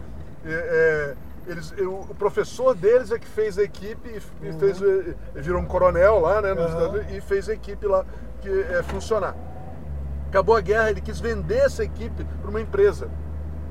É, 0.45 0.51
é, 1.47 1.51
eles, 1.51 1.73
eu- 1.77 2.01
o 2.09 2.15
professor 2.15 2.75
deles 2.75 3.11
é 3.13 3.19
que 3.19 3.27
fez 3.27 3.59
a 3.59 3.63
equipe 3.63 4.09
e, 4.09 4.49
e 4.49 4.53
fez, 4.55 4.81
e 4.81 5.41
virou 5.41 5.61
um 5.61 5.67
coronel 5.67 6.19
lá, 6.19 6.41
né? 6.41 6.53
Uhum. 6.53 7.17
E 7.17 7.21
fez 7.21 7.49
a 7.49 7.53
equipe 7.53 7.87
lá 7.87 8.05
que, 8.41 8.49
é, 8.49 8.83
funcionar. 8.83 9.37
Acabou 10.29 10.57
a 10.57 10.61
guerra, 10.61 10.91
ele 10.91 11.01
quis 11.01 11.21
vender 11.21 11.59
essa 11.59 11.85
equipe 11.85 12.25
para 12.41 12.49
uma 12.51 12.61
empresa. 12.61 13.09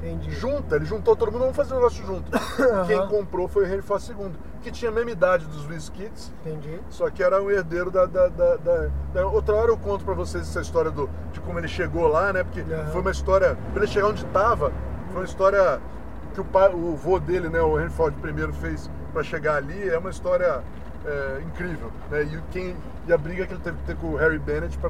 Entendi. 0.03 0.31
Junta, 0.31 0.75
ele 0.75 0.85
juntou 0.85 1.15
todo 1.15 1.31
mundo, 1.31 1.41
vamos 1.41 1.55
fazer 1.55 1.73
um 1.73 1.77
negócio 1.77 2.03
junto. 2.05 2.31
Quem 2.87 3.07
comprou 3.07 3.47
foi 3.47 3.63
o 3.63 3.67
Henry 3.67 3.81
Ford 3.81 4.01
II, 4.09 4.31
que 4.61 4.71
tinha 4.71 4.89
a 4.89 4.93
mesma 4.93 5.11
idade 5.11 5.45
dos 5.45 5.65
Luiz 5.67 5.89
Kids, 5.89 6.33
Entendi. 6.45 6.79
só 6.89 7.09
que 7.09 7.21
era 7.21 7.41
um 7.41 7.49
herdeiro 7.51 7.91
da. 7.91 8.05
da, 8.05 8.27
da- 8.27 8.55
da- 8.57 9.27
Outra 9.27 9.55
hora 9.55 9.69
eu 9.71 9.77
conto 9.77 10.03
pra 10.03 10.13
vocês 10.15 10.47
essa 10.47 10.61
história 10.61 10.89
do, 10.89 11.09
de 11.31 11.39
como 11.41 11.59
ele 11.59 11.67
chegou 11.67 12.07
lá, 12.07 12.33
né? 12.33 12.43
Porque 12.43 12.61
Aham. 12.61 12.87
foi 12.87 13.01
uma 13.01 13.11
história. 13.11 13.55
Pra 13.73 13.83
ele 13.83 13.91
chegar 13.91 14.07
onde 14.07 14.25
estava, 14.25 14.71
foi 15.11 15.21
uma 15.21 15.25
história 15.25 15.79
que 16.33 16.41
o, 16.41 16.45
pai, 16.45 16.73
o 16.73 16.95
vô 16.95 17.19
dele, 17.19 17.49
né? 17.49 17.61
O 17.61 17.79
Henry 17.79 17.89
Ford 17.91 18.13
I 18.23 18.53
fez 18.53 18.89
pra 19.13 19.21
chegar 19.23 19.55
ali. 19.57 19.87
É 19.89 19.97
uma 19.99 20.09
história 20.09 20.63
é, 21.05 21.41
incrível, 21.45 21.91
né? 22.09 22.23
E, 22.23 22.41
quem, 22.51 22.75
e 23.07 23.13
a 23.13 23.17
briga 23.17 23.45
que 23.45 23.53
ele 23.53 23.61
teve 23.61 23.77
que 23.77 23.83
ter 23.83 23.95
com 23.97 24.07
o 24.07 24.15
Harry 24.15 24.39
Bennett 24.39 24.77
pra 24.79 24.89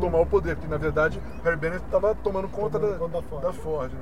tomar 0.00 0.18
o 0.20 0.26
poder, 0.26 0.56
porque 0.56 0.68
na 0.70 0.76
verdade 0.76 1.20
o 1.40 1.42
Harry 1.44 1.56
Bennett 1.56 1.82
estava 1.84 2.14
tomando 2.14 2.48
conta, 2.48 2.78
Tomando 2.78 2.92
da, 2.92 2.98
conta 2.98 3.12
da 3.16 3.22
Ford. 3.22 3.42
da 3.42 3.52
Ford, 3.52 3.92
né? 3.92 4.00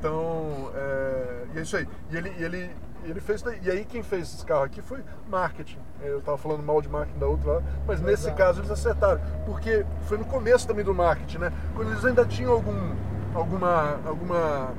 Então, 0.00 0.70
é, 0.74 1.44
e 1.54 1.58
é 1.58 1.62
isso 1.62 1.76
aí. 1.76 1.86
E 2.10 2.16
ele, 2.16 2.34
e 2.38 2.42
ele, 2.42 2.70
ele 3.04 3.20
fez. 3.20 3.44
E 3.62 3.70
aí 3.70 3.84
quem 3.84 4.02
fez 4.02 4.34
esse 4.34 4.44
carro 4.46 4.62
aqui 4.62 4.80
foi 4.80 5.04
marketing. 5.28 5.78
Eu 6.00 6.22
tava 6.22 6.38
falando 6.38 6.62
mal 6.62 6.80
de 6.80 6.88
marketing 6.88 7.18
da 7.18 7.26
outra 7.26 7.52
lá, 7.52 7.62
mas 7.86 8.00
nesse 8.00 8.24
Exato. 8.24 8.36
caso 8.38 8.60
eles 8.60 8.70
acertaram. 8.70 9.20
Porque 9.44 9.84
foi 10.08 10.16
no 10.16 10.24
começo 10.24 10.66
também 10.66 10.82
do 10.84 10.94
marketing, 10.94 11.38
né? 11.38 11.52
Quando 11.76 11.90
eles 11.90 12.04
ainda 12.04 12.24
tinham 12.24 12.52
algum. 12.52 12.94
alguma. 13.34 13.98
alguma. 14.06 14.72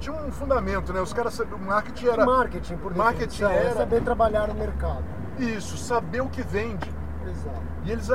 Tinha 0.00 0.14
um 0.16 0.32
fundamento, 0.32 0.90
né? 0.90 1.02
Os 1.02 1.12
caras. 1.12 1.38
O 1.38 1.58
marketing 1.58 2.06
era. 2.06 2.24
Marketing, 2.24 2.76
por 2.78 2.94
Marketing 2.96 3.44
é 3.44 3.56
era- 3.66 3.74
saber 3.74 4.02
trabalhar 4.02 4.48
no 4.48 4.54
mercado. 4.54 5.04
Isso, 5.38 5.76
saber 5.76 6.22
o 6.22 6.28
que 6.30 6.40
vende. 6.42 6.90
Exato. 7.28 7.62
E 7.84 7.92
eles 7.92 8.08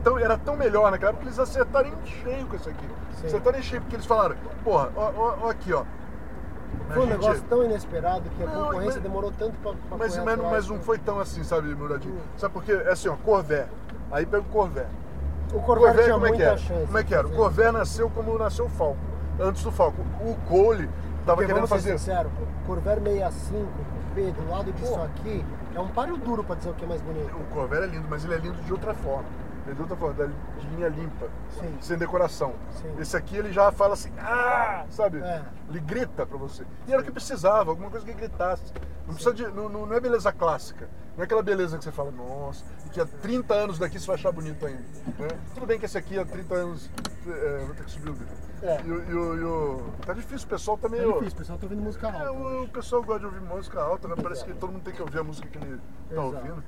então, 0.00 0.18
era 0.18 0.38
tão 0.38 0.56
melhor 0.56 0.90
naquela 0.90 1.10
época 1.10 1.24
que 1.24 1.28
eles 1.28 1.38
acertaram 1.38 1.90
em 1.90 2.06
cheio 2.06 2.46
com 2.46 2.56
isso 2.56 2.68
aqui. 2.70 2.86
Sim. 3.16 3.26
Acertaram 3.26 3.58
em 3.58 3.62
cheio, 3.62 3.80
porque 3.82 3.96
eles 3.96 4.06
falaram, 4.06 4.36
porra, 4.64 4.90
ó, 4.96 5.12
ó, 5.16 5.34
ó 5.42 5.50
aqui, 5.50 5.72
ó. 5.72 5.84
Foi 6.88 6.96
A 6.96 6.98
um 6.98 7.08
gente- 7.08 7.20
negócio 7.20 7.42
tão 7.48 7.64
inesperado 7.64 8.22
que 8.36 8.42
a 8.42 8.46
Não, 8.46 8.52
concorrência 8.64 8.94
mas- 8.94 9.02
demorou 9.02 9.32
tanto 9.38 9.52
pra, 9.62 9.72
pra 9.72 9.78
Mas, 9.98 9.98
mas, 10.16 10.18
atrás, 10.18 10.40
mas 10.50 10.68
não 10.68 10.76
né? 10.76 10.82
foi 10.82 10.98
tão 10.98 11.18
assim, 11.20 11.42
sabe, 11.44 11.74
Muradinho? 11.74 12.14
Hum. 12.14 12.20
Sabe 12.36 12.54
por 12.54 12.62
quê? 12.64 12.72
É 12.72 12.92
assim, 12.92 13.08
ó, 13.08 13.16
Corvair. 13.16 13.66
Aí 14.10 14.24
pega 14.26 14.42
o 14.42 14.46
Corvair. 14.46 14.86
O 15.52 15.60
Corvair 15.60 15.94
tinha 16.04 16.14
como 16.14 16.26
é 16.26 16.28
que 16.30 16.36
muita 16.36 16.50
era? 16.50 16.58
chance. 16.58 16.86
Como 16.86 16.98
é 16.98 17.04
que 17.04 17.14
era? 17.14 17.26
O 17.26 17.30
Corvair 17.32 17.72
nasceu 17.72 18.10
como 18.10 18.38
nasceu 18.38 18.66
o 18.66 18.68
Falcon. 18.68 18.96
Antes 19.40 19.62
do 19.64 19.72
Falcon. 19.72 20.02
O 20.20 20.34
Cole 20.48 20.88
tava 21.26 21.36
Porque 21.38 21.46
querendo 21.52 21.66
fazer. 21.66 21.98
sincero, 21.98 22.30
Corvair 22.66 23.00
65, 23.02 23.66
P, 24.14 24.22
do 24.30 24.50
lado 24.50 24.72
disso 24.72 24.92
Pô. 24.94 25.02
aqui, 25.02 25.44
é 25.74 25.80
um 25.80 25.88
páreo 25.88 26.16
duro 26.16 26.42
pra 26.44 26.54
dizer 26.56 26.70
o 26.70 26.74
que 26.74 26.84
é 26.84 26.88
mais 26.88 27.00
bonito. 27.00 27.34
O 27.36 27.54
Corvair 27.54 27.82
é 27.84 27.86
lindo, 27.86 28.06
mas 28.08 28.24
ele 28.24 28.34
é 28.34 28.38
lindo 28.38 28.60
de 28.62 28.72
outra 28.72 28.94
forma. 28.94 29.24
Ele 29.66 29.76
forma, 29.96 30.14
da- 30.14 30.26
de 30.26 30.66
linha 30.74 30.88
limpa, 30.88 31.28
Sim. 31.58 31.76
sem 31.80 31.98
decoração. 31.98 32.54
Sim. 32.72 32.94
Esse 32.98 33.16
aqui 33.16 33.36
ele 33.36 33.52
já 33.52 33.70
fala 33.70 33.94
assim, 33.94 34.12
ah, 34.18 34.84
sabe? 34.90 35.18
É. 35.20 35.42
Ele 35.68 35.80
grita 35.80 36.24
pra 36.26 36.38
você. 36.38 36.64
E 36.88 36.92
era 36.92 37.02
o 37.02 37.04
que 37.04 37.10
precisava, 37.12 37.70
alguma 37.70 37.90
coisa 37.90 38.04
que 38.06 38.12
gritasse. 38.12 38.72
Não, 39.06 39.14
precisa 39.14 39.34
de, 39.34 39.46
não, 39.48 39.68
não- 39.68 39.92
é 39.94 40.00
beleza 40.00 40.32
clássica. 40.32 40.88
Não 41.16 41.22
é 41.22 41.24
aquela 41.24 41.42
beleza 41.42 41.76
que 41.76 41.84
você 41.84 41.92
fala, 41.92 42.10
nossa, 42.10 42.64
e 42.86 42.88
que 42.90 43.00
há 43.00 43.06
30 43.06 43.52
anos 43.54 43.78
daqui 43.78 43.98
você 43.98 44.06
vai 44.06 44.16
achar 44.16 44.32
bonito 44.32 44.64
ainda. 44.64 44.82
né? 45.18 45.28
Tudo 45.54 45.66
bem 45.66 45.78
que 45.78 45.84
esse 45.84 45.98
aqui 45.98 46.18
há 46.18 46.24
30 46.24 46.54
anos 46.54 46.90
é, 47.26 47.58
vou 47.66 47.74
ter 47.74 47.84
que 47.84 47.90
subir 47.90 48.10
o 48.10 48.14
vídeo. 48.14 48.34
É. 48.62 48.80
E, 48.82 48.88
e 48.88 48.90
e 48.90 50.06
tá 50.06 50.12
difícil, 50.12 50.46
o 50.46 50.50
pessoal 50.50 50.78
tá 50.78 50.86
É 50.88 50.90
meio. 50.90 51.12
difícil, 51.14 51.34
o 51.34 51.38
pessoal 51.38 51.58
tá 51.58 51.66
ouvindo 51.66 51.82
música 51.82 52.06
alta. 52.06 52.24
É, 52.24 52.30
o, 52.30 52.64
o 52.64 52.68
pessoal 52.68 53.02
gosta 53.02 53.20
de 53.20 53.26
ouvir 53.26 53.40
música 53.40 53.80
alta, 53.82 54.08
né? 54.08 54.14
Parece 54.22 54.44
que 54.44 54.54
todo 54.54 54.72
mundo 54.72 54.82
tem 54.82 54.94
que 54.94 55.02
ouvir 55.02 55.18
a 55.18 55.24
música 55.24 55.48
que 55.48 55.58
ele 55.58 55.76
tá 55.76 56.12
Exato. 56.12 56.26
ouvindo. 56.36 56.64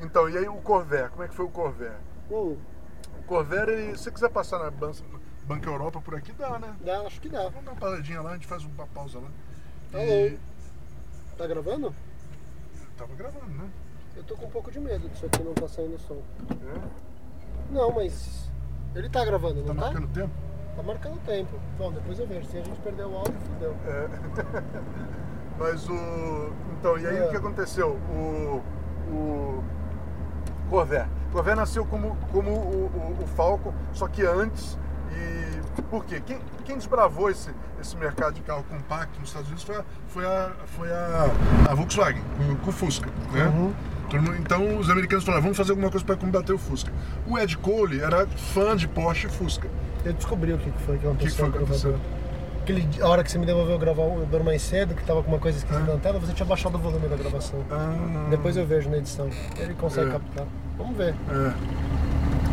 Então, 0.00 0.28
e 0.28 0.36
aí 0.36 0.48
o 0.48 0.54
Corvair, 0.56 1.10
como 1.10 1.22
é 1.22 1.28
que 1.28 1.34
foi 1.34 1.44
o 1.44 1.48
Corvair? 1.48 1.94
Hum, 2.32 2.56
O 3.18 3.22
Corvair, 3.26 3.68
ele, 3.68 3.96
se 3.96 4.04
você 4.04 4.10
quiser 4.10 4.30
passar 4.30 4.58
na 4.58 4.70
Ban- 4.70 4.92
Banca 5.46 5.68
Europa 5.68 6.00
por 6.00 6.14
aqui, 6.14 6.32
dá, 6.32 6.58
né? 6.58 6.74
dá, 6.84 7.00
acho 7.02 7.20
que 7.20 7.28
dá. 7.28 7.42
Vamos 7.48 7.64
dar 7.64 7.72
uma 7.72 7.80
paradinha 7.80 8.20
lá, 8.22 8.30
a 8.30 8.34
gente 8.34 8.46
faz 8.46 8.64
uma 8.64 8.86
pausa 8.88 9.18
lá. 9.18 9.28
Alô? 9.92 10.02
E... 10.04 10.38
Tá 11.36 11.46
gravando? 11.46 11.94
Tava 12.96 13.14
gravando, 13.14 13.46
né? 13.50 13.68
Eu 14.16 14.22
tô 14.24 14.36
com 14.36 14.46
um 14.46 14.50
pouco 14.50 14.70
de 14.70 14.78
medo 14.78 15.08
disso 15.08 15.26
aqui 15.26 15.42
não 15.42 15.54
tá 15.54 15.66
saindo 15.68 15.98
som. 15.98 16.20
É. 16.50 16.80
Não, 17.72 17.90
mas. 17.92 18.50
Ele 18.94 19.08
tá 19.08 19.24
gravando, 19.24 19.62
Tá 19.62 19.68
não 19.72 19.74
tá? 19.74 19.80
marcando 19.86 20.08
tempo? 20.12 20.34
Tá 20.76 20.82
marcando 20.82 21.24
tempo. 21.24 21.58
Bom, 21.78 21.90
depois 21.92 22.18
eu 22.18 22.26
vejo. 22.26 22.46
Se 22.48 22.58
a 22.58 22.62
gente 22.62 22.78
perder 22.80 23.06
o 23.06 23.16
áudio, 23.16 23.34
fudeu. 23.40 23.74
É. 23.86 24.08
Mas 25.58 25.88
o. 25.88 26.52
Então, 26.78 26.98
e 26.98 27.06
aí 27.06 27.16
É. 27.16 27.26
o 27.26 27.30
que 27.30 27.36
aconteceu? 27.36 27.92
O. 28.10 28.62
O. 29.10 29.64
Corvair. 30.72 31.06
Corvair 31.30 31.56
nasceu 31.56 31.84
como, 31.84 32.16
como 32.32 32.50
o, 32.50 33.16
o, 33.20 33.22
o 33.22 33.26
Falcon, 33.28 33.72
só 33.92 34.08
que 34.08 34.22
antes. 34.24 34.78
E 35.14 35.82
por 35.82 36.04
quê? 36.06 36.22
Quem, 36.24 36.38
quem 36.64 36.76
desbravou 36.76 37.28
esse, 37.30 37.50
esse 37.80 37.96
mercado 37.96 38.34
de 38.34 38.40
carro 38.40 38.64
compacto 38.64 39.20
nos 39.20 39.28
Estados 39.28 39.48
Unidos 39.48 39.64
foi 39.64 39.76
a, 39.76 39.84
foi 40.08 40.24
a, 40.24 40.50
foi 40.66 40.90
a, 40.90 41.26
a 41.70 41.74
Volkswagen, 41.74 42.22
com, 42.62 42.70
o 42.70 42.72
Fusca. 42.72 43.08
Né? 43.30 43.44
Uhum. 43.46 43.72
Então 44.40 44.78
os 44.78 44.90
americanos 44.90 45.24
falaram, 45.24 45.42
vamos 45.42 45.56
fazer 45.56 45.70
alguma 45.72 45.90
coisa 45.90 46.04
para 46.04 46.16
combater 46.16 46.52
o 46.52 46.58
Fusca. 46.58 46.90
O 47.26 47.38
Ed 47.38 47.56
Cole 47.58 48.00
era 48.00 48.26
fã 48.26 48.74
de 48.76 48.86
Porsche 48.88 49.26
e 49.26 49.30
Fusca. 49.30 49.68
Eu 50.04 50.12
descobri 50.14 50.52
o 50.52 50.58
que 50.58 50.70
que 50.70 50.82
foi 50.82 50.96
que 50.96 51.00
que 51.02 51.06
aconteceu 51.06 51.36
foi 51.36 51.50
que 51.52 51.58
o 51.58 51.66
gravador. 51.66 51.94
aconteceu? 51.94 52.22
Aquele, 52.62 52.88
a 53.02 53.08
hora 53.08 53.24
que 53.24 53.30
você 53.32 53.38
me 53.38 53.46
devolveu 53.46 53.74
o 53.74 53.78
gravador 53.78 54.44
mais 54.44 54.62
cedo, 54.62 54.94
que 54.94 55.02
tava 55.04 55.22
com 55.22 55.28
uma 55.30 55.38
coisa 55.40 55.58
esquisita 55.58 55.90
Ah. 55.90 55.94
na 55.94 56.00
tela, 56.00 56.18
você 56.20 56.32
tinha 56.32 56.46
baixado 56.46 56.76
o 56.76 56.78
volume 56.78 57.08
da 57.08 57.16
gravação. 57.16 57.58
Ah, 57.70 58.26
Depois 58.30 58.56
eu 58.56 58.64
vejo 58.66 58.88
na 58.88 58.98
edição. 58.98 59.28
Ele 59.58 59.74
consegue 59.74 60.08
É. 60.10 60.12
captar. 60.12 60.46
Vamos 60.82 60.96
ver. 60.96 61.14
É. 61.30 61.52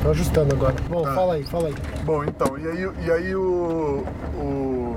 Tô 0.04 0.12
ajustando 0.12 0.56
agora. 0.56 0.76
Bom, 0.90 1.04
Tá. 1.04 1.14
fala 1.14 1.34
aí, 1.34 1.44
fala 1.44 1.68
aí. 1.68 1.76
Bom, 2.06 2.24
então, 2.24 2.58
e 2.58 2.68
aí, 2.68 2.90
e 3.06 3.12
aí 3.12 3.36
o. 3.36 4.04
o 4.36 4.96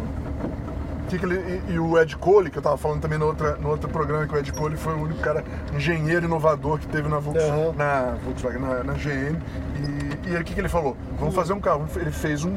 que 1.09 1.19
que 1.19 1.27
ele, 1.27 1.63
e, 1.69 1.73
e 1.75 1.79
o 1.79 1.99
Ed 2.01 2.17
Cole, 2.17 2.51
que 2.51 2.57
eu 2.57 2.63
tava 2.63 2.79
falando 2.79 3.03
também 3.03 3.19
no, 3.19 3.27
outra, 3.27 3.57
no 3.57 3.69
outro 3.69 3.89
programa, 3.91 4.27
que 4.27 4.35
o 4.35 4.39
Ed 4.39 4.51
Cole 4.53 4.77
foi 4.77 4.95
o 4.95 5.03
único 5.03 5.21
cara 5.21 5.45
engenheiro 5.75 6.25
inovador 6.25 6.79
que 6.79 6.87
teve 6.87 7.07
na, 7.09 7.19
Volks, 7.19 7.43
Aham. 7.45 7.73
na 7.77 8.15
Volkswagen, 8.25 8.61
na, 8.63 8.83
na 8.85 8.93
GM. 8.95 9.37
E, 9.77 10.31
e 10.31 10.37
aí 10.37 10.41
o 10.41 10.45
que, 10.45 10.55
que 10.55 10.61
ele 10.61 10.71
falou? 10.71 10.97
Vamos 11.19 11.35
fazer 11.35 11.53
um 11.53 11.61
carro. 11.61 11.87
Ele 11.97 12.11
fez 12.11 12.45
um 12.45 12.57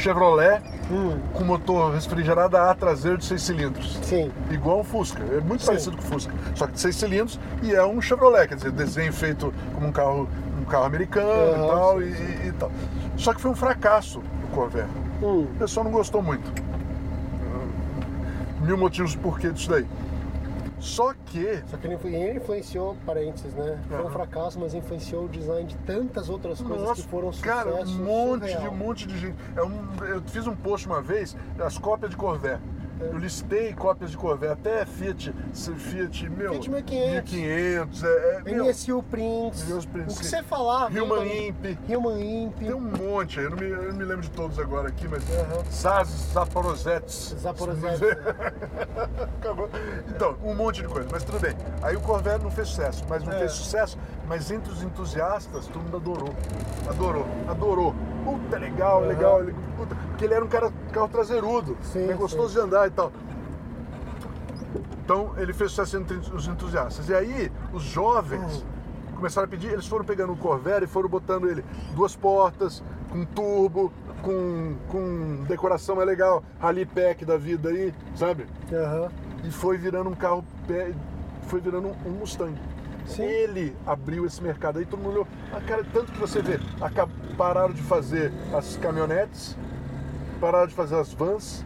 Chevrolet 0.00 0.60
Hum, 0.90 1.20
com 1.32 1.44
motor 1.44 1.92
refrigerado 1.94 2.56
a 2.56 2.62
ar 2.70 2.74
traseiro 2.74 3.16
de 3.18 3.24
6 3.24 3.40
cilindros. 3.42 3.96
sim. 4.02 4.30
Igual 4.50 4.80
um 4.80 4.84
Fusca, 4.84 5.22
é 5.22 5.40
muito 5.40 5.60
Sim. 5.60 5.66
parecido 5.68 5.96
com 5.96 6.02
o 6.02 6.06
Fusca, 6.06 6.34
só 6.56 6.66
que 6.66 6.72
de 6.72 6.80
seis 6.80 6.96
cilindros 6.96 7.38
e 7.62 7.72
é 7.74 7.84
um 7.84 8.00
Chevrolet, 8.00 8.48
quer 8.48 8.56
dizer, 8.56 8.72
desenho 8.72 9.12
feito 9.12 9.54
como 9.72 9.86
um 9.86 9.92
carro, 9.92 10.28
um 10.60 10.64
carro 10.64 10.84
americano 10.84 11.28
e 11.28 11.54
Aham, 11.54 11.66
tal, 11.68 12.02
e, 12.02 12.06
e- 12.06 12.48
e 12.48 12.52
tal. 12.58 12.72
Só 13.16 13.32
que 13.32 13.40
foi 13.40 13.50
um 13.52 13.54
fracasso 13.54 14.18
o 14.18 14.48
Corvair. 14.54 14.86
Hum, 15.22 15.42
O 15.44 15.58
pessoal 15.58 15.84
não 15.84 15.92
gostou 15.92 16.20
muito. 16.22 16.50
Mil 18.62 18.76
motivos 18.76 19.14
por 19.16 19.38
que 19.38 19.50
disso 19.50 19.70
daí. 19.70 19.86
Só 20.80 21.12
que 21.26 21.62
só 21.66 21.76
que 21.76 21.86
ele, 21.86 21.94
influ- 21.94 22.08
ele 22.10 22.38
influenciou, 22.38 22.96
parênteses, 23.04 23.52
né? 23.54 23.78
Foi 23.88 23.98
um 23.98 24.00
Aham. 24.02 24.10
fracasso, 24.10 24.58
mas 24.58 24.72
influenciou 24.74 25.26
o 25.26 25.28
design 25.28 25.64
de 25.68 25.76
tantas 25.78 26.28
outras 26.30 26.60
coisas 26.60 26.88
Nossa, 26.88 27.02
que 27.02 27.08
foram 27.08 27.30
sucesso 27.32 27.54
cara, 27.54 27.70
um 27.84 27.94
monte 27.96 28.40
de 28.44 28.52
surreal. 28.52 28.72
um 28.72 28.76
monte 28.76 29.06
de 29.06 29.18
gente. 29.18 29.36
Um- 29.58 30.04
eu 30.06 30.22
fiz 30.22 30.46
um 30.46 30.56
post 30.56 30.86
uma 30.86 31.02
vez, 31.02 31.36
as 31.62 31.76
cópias 31.76 32.10
de 32.10 32.16
Corvair. 32.16 32.58
Eu 33.00 33.16
listei 33.18 33.72
cópias 33.72 34.10
de 34.10 34.16
Corvette, 34.16 34.52
até 34.52 34.84
Fiat, 34.84 35.34
Fiat, 35.54 36.28
meu, 36.28 36.52
Fiat 36.54 36.70
1500. 36.70 37.32
1500, 37.32 38.04
é, 38.04 38.08
é, 38.08 38.42
meu, 38.42 38.64
NSU 38.66 39.02
Prince. 39.10 39.64
Prince, 39.88 40.14
O 40.14 40.18
que 40.18 40.24
sim. 40.24 40.30
você 40.36 40.42
falava? 40.42 40.90
Human 41.02 41.24
Imp. 41.26 41.64
Human 41.88 42.20
Imp. 42.20 42.58
Tem 42.58 42.74
um 42.74 42.80
monte 42.80 43.38
aí, 43.38 43.46
eu 43.46 43.50
não 43.50 43.56
me, 43.56 43.68
eu 43.70 43.82
não 43.88 43.94
me 43.94 44.04
lembro 44.04 44.22
de 44.22 44.30
todos 44.30 44.58
agora 44.58 44.88
aqui, 44.88 45.08
mas 45.08 45.22
Aham. 45.30 45.64
Saz 45.70 46.08
Zaporozetes. 46.32 47.34
Zaporozhets. 47.38 48.00
Acabou. 49.40 49.68
Então, 50.08 50.36
um 50.44 50.54
monte 50.54 50.82
de 50.82 50.88
coisa, 50.88 51.08
mas 51.10 51.24
tudo 51.24 51.40
bem. 51.40 51.56
Aí 51.82 51.96
o 51.96 52.00
Corvette 52.00 52.44
não 52.44 52.50
fez 52.50 52.68
sucesso, 52.68 53.04
mas 53.08 53.24
não 53.24 53.32
É. 53.32 53.38
fez 53.38 53.52
sucesso, 53.52 53.98
mas 54.28 54.50
entre 54.50 54.72
os 54.72 54.82
entusiastas, 54.82 55.66
todo 55.68 55.82
mundo 55.82 55.96
adorou. 55.96 56.34
Adorou, 56.88 57.26
adorou. 57.48 57.94
Puta, 58.24 58.58
legal, 58.58 58.98
Aham. 59.00 59.06
legal. 59.08 59.40
puta, 59.76 59.94
porque 59.94 60.24
ele 60.26 60.34
era 60.34 60.44
um 60.44 60.48
cara 60.48 60.70
carro 60.92 61.08
traseirudo, 61.08 61.76
Sim, 61.82 62.00
né, 62.06 62.12
gostoso 62.14 62.52
de 62.52 62.60
andar 62.60 62.89
e 62.90 62.94
tal. 62.94 63.12
Então 65.04 65.34
ele 65.38 65.52
fez 65.52 65.70
sucesso 65.72 65.96
entre 65.96 66.16
os 66.16 66.46
entusiastas. 66.46 67.08
E 67.08 67.14
aí, 67.14 67.50
os 67.72 67.82
jovens 67.82 68.64
começaram 69.16 69.46
a 69.46 69.48
pedir, 69.48 69.72
eles 69.72 69.86
foram 69.86 70.04
pegando 70.04 70.32
o 70.32 70.36
Corvair 70.36 70.82
e 70.82 70.86
foram 70.86 71.08
botando 71.08 71.48
ele 71.48 71.64
duas 71.94 72.14
portas, 72.16 72.82
com 73.10 73.24
turbo, 73.24 73.92
com, 74.22 74.76
com 74.88 75.44
decoração 75.48 75.96
mais 75.96 76.06
legal, 76.08 76.42
rally 76.60 76.86
pack 76.86 77.24
da 77.24 77.36
vida 77.36 77.68
aí, 77.70 77.92
sabe? 78.14 78.46
Aham. 78.72 79.10
E 79.44 79.50
foi 79.50 79.76
virando 79.76 80.10
um 80.10 80.14
carro, 80.14 80.44
foi 81.48 81.60
virando 81.60 81.88
um- 81.88 81.96
um 82.08 82.10
Mustang. 82.10 82.54
Sim. 83.06 83.22
Ele 83.24 83.76
abriu 83.86 84.24
esse 84.24 84.40
mercado 84.42 84.78
aí, 84.78 84.86
todo 84.86 85.00
mundo 85.00 85.10
olhou. 85.12 85.26
Ah, 85.52 85.60
cara, 85.60 85.84
tanto 85.92 86.12
que 86.12 86.18
você 86.18 86.40
vê, 86.40 86.60
pararam 87.36 87.72
de 87.74 87.82
fazer 87.82 88.30
as 88.54 88.76
caminhonetes, 88.76 89.56
pararam 90.40 90.66
de 90.68 90.74
fazer 90.74 90.96
as 90.96 91.12
vans, 91.12 91.64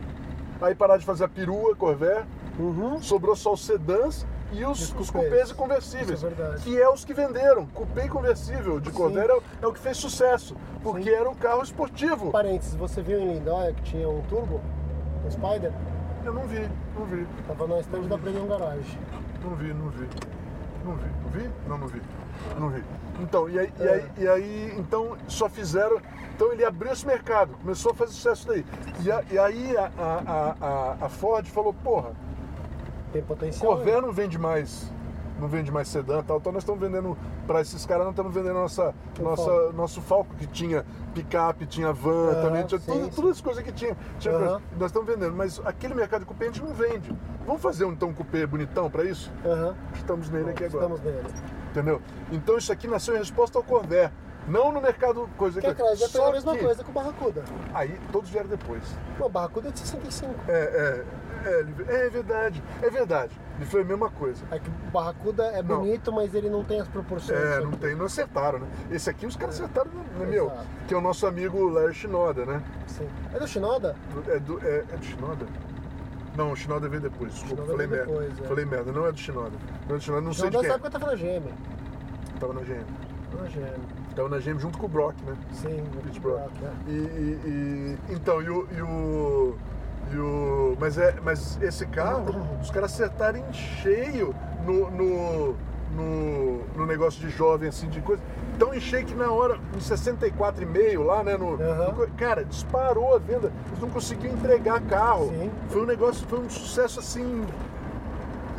aí 0.60 0.74
pararam 0.74 0.98
de 1.00 1.06
fazer 1.06 1.24
a 1.24 1.28
perua, 1.28 1.74
Corvair, 1.76 2.24
Uhum. 2.58 3.00
sobrou 3.02 3.34
só 3.34 3.52
os 3.52 3.64
sedãs 3.66 4.24
e 4.52 4.64
os, 4.64 4.78
E 4.80 4.82
os 4.94 5.00
os 5.00 5.10
cupês. 5.10 5.50
e 5.50 5.54
conversíveis. 5.54 6.22
É 6.22 6.30
que 6.62 6.80
é 6.80 6.88
os 6.88 7.04
que 7.04 7.12
venderam. 7.12 7.66
Cupê 7.66 8.02
e 8.04 8.08
conversível 8.08 8.78
de 8.78 8.90
Corvair 8.92 9.28
é, 9.30 9.34
o- 9.34 9.42
é 9.62 9.66
o 9.66 9.72
que 9.72 9.80
fez 9.80 9.96
sucesso, 9.96 10.56
porque 10.82 11.04
Sim. 11.10 11.16
era 11.16 11.28
um 11.28 11.34
carro 11.34 11.62
esportivo. 11.62 12.30
Parênteses, 12.30 12.74
você 12.76 13.02
viu 13.02 13.18
em 13.18 13.34
Lindóia 13.34 13.72
que 13.72 13.82
tinha 13.82 14.08
um 14.08 14.22
turbo? 14.22 14.60
Um 15.26 15.30
Spider? 15.30 15.72
Eu 16.24 16.32
não 16.32 16.46
vi, 16.46 16.68
não 16.96 17.04
vi, 17.06 17.26
Tava 17.46 17.66
no 17.66 17.80
stand 17.80 18.02
da 18.02 18.16
Premium 18.16 18.46
Garage. 18.46 18.98
não 19.42 19.54
vi, 19.56 19.74
não 19.74 19.88
vi. 19.90 20.08
Não 20.84 20.94
vi, 20.96 21.06
não 21.22 21.30
vi? 21.30 21.50
Não, 21.68 21.78
não 21.78 21.86
vi. 21.88 22.00
Não 22.58 22.68
vi. 22.70 22.82
Então, 23.20 23.48
e 23.48 23.58
aí, 23.58 23.72
e 23.78 23.82
É. 23.82 23.92
aí, 23.92 24.10
e 24.18 24.28
aí, 24.28 24.74
então, 24.78 25.16
só 25.28 25.48
fizeram. 25.48 26.00
Então 26.34 26.52
ele 26.52 26.64
abriu 26.64 26.92
esse 26.92 27.06
mercado, 27.06 27.54
começou 27.62 27.92
a 27.92 27.94
fazer 27.94 28.12
sucesso 28.12 28.46
daí. 28.48 28.64
E, 29.04 29.10
a- 29.12 29.22
e 29.30 29.38
aí 29.38 29.76
a, 29.76 29.90
a, 29.96 30.54
a- 30.60 30.96
a- 31.06 31.08
Ford 31.08 31.46
falou, 31.46 31.72
porra, 31.72 32.10
Tem 33.12 33.22
potencial. 33.22 33.76
Corvair 33.76 34.02
não 34.02 34.12
vende 34.12 34.36
mais, 34.36 34.90
não 35.44 35.48
vende 35.50 35.70
mais 35.70 35.88
sedã 35.88 36.20
e 36.20 36.22
tal, 36.22 36.38
então 36.38 36.50
nós 36.50 36.62
estamos 36.62 36.80
vendendo 36.80 37.16
para 37.46 37.60
esses 37.60 37.84
caras, 37.84 38.04
nós 38.04 38.12
estamos 38.12 38.32
vendendo 38.34 38.54
nossa, 38.54 38.94
O 39.18 39.22
nossa, 39.22 39.44
Falcon. 39.44 39.72
nosso 39.76 40.00
Falco 40.00 40.34
que 40.36 40.46
tinha 40.46 40.84
picape, 41.12 41.66
tinha 41.66 41.92
van, 41.92 42.30
Aham, 42.32 42.42
também 42.42 42.64
tinha 42.64 42.80
sim, 42.80 42.90
tudo, 42.92 43.04
sim. 43.04 43.10
todas 43.10 43.30
as 43.32 43.40
coisas 43.42 43.62
que 43.62 43.70
tinha, 43.72 43.96
tinha 44.18 44.32
coisa. 44.34 44.62
nós 44.78 44.86
estamos 44.90 45.06
vendendo, 45.06 45.36
mas 45.36 45.60
aquele 45.64 45.94
mercado 45.94 46.20
de 46.20 46.26
cupê 46.26 46.44
a 46.44 46.46
gente 46.48 46.62
não 46.62 46.72
vende. 46.72 47.14
Vamos 47.46 47.60
fazer 47.60 47.84
um, 47.84 47.92
então 47.92 48.08
um 48.08 48.14
cupê 48.14 48.46
bonitão 48.46 48.90
para 48.90 49.04
isso? 49.04 49.30
Aham. 49.44 49.74
Estamos 49.94 50.30
nele 50.30 50.50
aqui 50.50 50.64
agora, 50.64 50.84
Estamos 50.94 51.00
nele. 51.02 51.28
entendeu? 51.70 52.00
Então 52.32 52.56
isso 52.56 52.72
aqui 52.72 52.88
nasceu 52.88 53.14
em 53.14 53.18
resposta 53.18 53.58
ao 53.58 53.64
Corvair. 53.64 54.10
Não 54.48 54.70
no 54.72 54.80
mercado 54.80 55.26
coisa 55.38 55.58
Que 55.58 55.66
atrás 55.68 55.98
já 55.98 56.08
foi 56.08 56.20
a 56.22 56.32
mesma 56.32 56.52
que 56.52 56.62
coisa 56.62 56.84
com 56.84 56.90
o 56.90 56.94
Barracuda. 56.94 57.42
Aí 57.72 57.98
todos 58.12 58.28
vieram 58.28 58.48
depois. 58.48 58.82
O 59.18 59.28
Barracuda 59.28 59.68
é 59.68 59.72
de 59.72 59.78
65. 59.78 60.34
É, 60.48 60.52
é, 60.52 61.04
é, 61.44 61.60
ele- 61.60 61.74
é 61.88 62.08
verdade, 62.10 62.62
é 62.82 62.90
verdade. 62.90 63.32
Ele 63.56 63.66
foi 63.66 63.82
a 63.82 63.84
mesma 63.84 64.10
coisa. 64.10 64.44
É 64.50 64.58
que 64.58 64.68
o 64.68 64.90
Barracuda 64.90 65.44
é 65.44 65.62
Não. 65.62 65.78
bonito, 65.78 66.12
mas 66.12 66.34
ele 66.34 66.48
não 66.50 66.64
tem 66.64 66.80
as 66.80 66.88
proporções. 66.88 67.38
É, 67.38 67.60
não 67.60 67.70
tem, 67.72 67.94
não 67.94 68.06
acertaram, 68.06 68.58
né? 68.58 68.66
Esse 68.90 69.08
aqui 69.10 69.26
os 69.26 69.36
caras 69.36 69.54
acertaram, 69.54 69.90
né, 70.18 70.26
meu? 70.26 70.46
Exato. 70.46 70.66
Que 70.88 70.94
é 70.94 70.96
o 70.96 71.00
nosso 71.00 71.26
amigo 71.26 71.68
Larry 71.68 71.94
Shinoda, 71.94 72.44
né? 72.44 72.62
Sim. 72.88 73.08
É 73.32 73.38
do 73.38 73.46
Shinoda? 73.46 73.94
É 74.28 74.38
do, 74.40 74.58
é, 74.66 74.78
é 74.92 74.96
do 74.96 75.04
Shinoda? 75.04 75.46
Não, 76.36 76.50
o 76.50 76.56
Shinoda 76.56 76.88
veio 76.88 77.00
depois, 77.02 77.32
desculpa, 77.32 77.62
Shinoda 77.62 77.72
falei 77.72 77.86
merda. 77.86 78.06
depois, 78.06 78.40
é. 78.40 78.42
Falei 78.48 78.64
merda, 78.64 78.92
não 78.92 79.06
é 79.06 79.12
do 79.12 79.18
Shinoda. 79.18 79.52
Não 79.88 79.94
é 79.94 79.98
do 79.98 80.02
Shinoda, 80.04 80.22
não 80.22 80.32
sei 80.32 80.50
de 80.50 80.56
Shinoda 80.56 80.58
quem. 80.58 80.66
é. 80.68 80.70
sabe 80.72 80.80
que 80.80 80.86
eu 80.88 81.00
tava 81.00 81.06
na 81.12 81.16
GM. 81.16 81.54
Tava 82.40 82.52
na 82.54 82.60
GM. 82.62 82.84
Na 83.40 83.48
GM. 83.48 83.80
Tava 84.16 84.28
na 84.28 84.38
GM 84.38 84.58
junto 84.58 84.78
com 84.78 84.86
o 84.86 84.88
Brock, 84.88 85.14
né? 85.24 85.36
Sim, 85.52 85.84
Pit 86.02 86.18
Brock, 86.20 86.38
Brock. 86.38 86.52
né? 86.60 86.72
E, 86.88 86.90
e- 86.92 87.40
e- 88.10 88.14
então, 88.14 88.42
e 88.42 88.48
o, 88.50 88.66
e 88.76 88.82
o, 88.82 89.56
e 90.12 90.16
o- 90.18 90.76
mas, 90.78 90.98
é, 90.98 91.14
mas 91.22 91.58
esse 91.62 91.86
carro, 91.86 92.24
os 92.60 92.70
caras 92.70 92.92
acertaram 92.92 93.38
em 93.38 93.52
cheio 93.52 94.34
no, 94.66 94.90
no, 94.90 95.56
no, 95.94 96.64
no 96.76 96.86
negócio 96.86 97.20
de 97.20 97.30
jovem, 97.30 97.68
assim, 97.68 97.88
de 97.88 98.00
coisa. 98.00 98.22
Tão 98.58 98.72
em 98.74 98.80
cheio 98.80 99.04
que 99.04 99.14
na 99.14 99.30
hora, 99.30 99.58
em 99.74 99.80
64,5 99.80 101.02
lá, 101.02 101.22
né? 101.24 101.36
No, 101.36 101.54
Aham. 101.60 101.92
no 101.92 102.06
cara, 102.16 102.44
disparou 102.44 103.14
a 103.14 103.18
venda. 103.18 103.52
Eles 103.68 103.80
não 103.80 103.90
conseguiam 103.90 104.32
entregar 104.32 104.80
carro. 104.82 105.28
Sim. 105.30 105.50
Foi 105.68 105.82
um 105.82 105.86
negócio, 105.86 106.26
foi 106.28 106.38
um 106.40 106.48
sucesso 106.50 107.00
assim. 107.00 107.44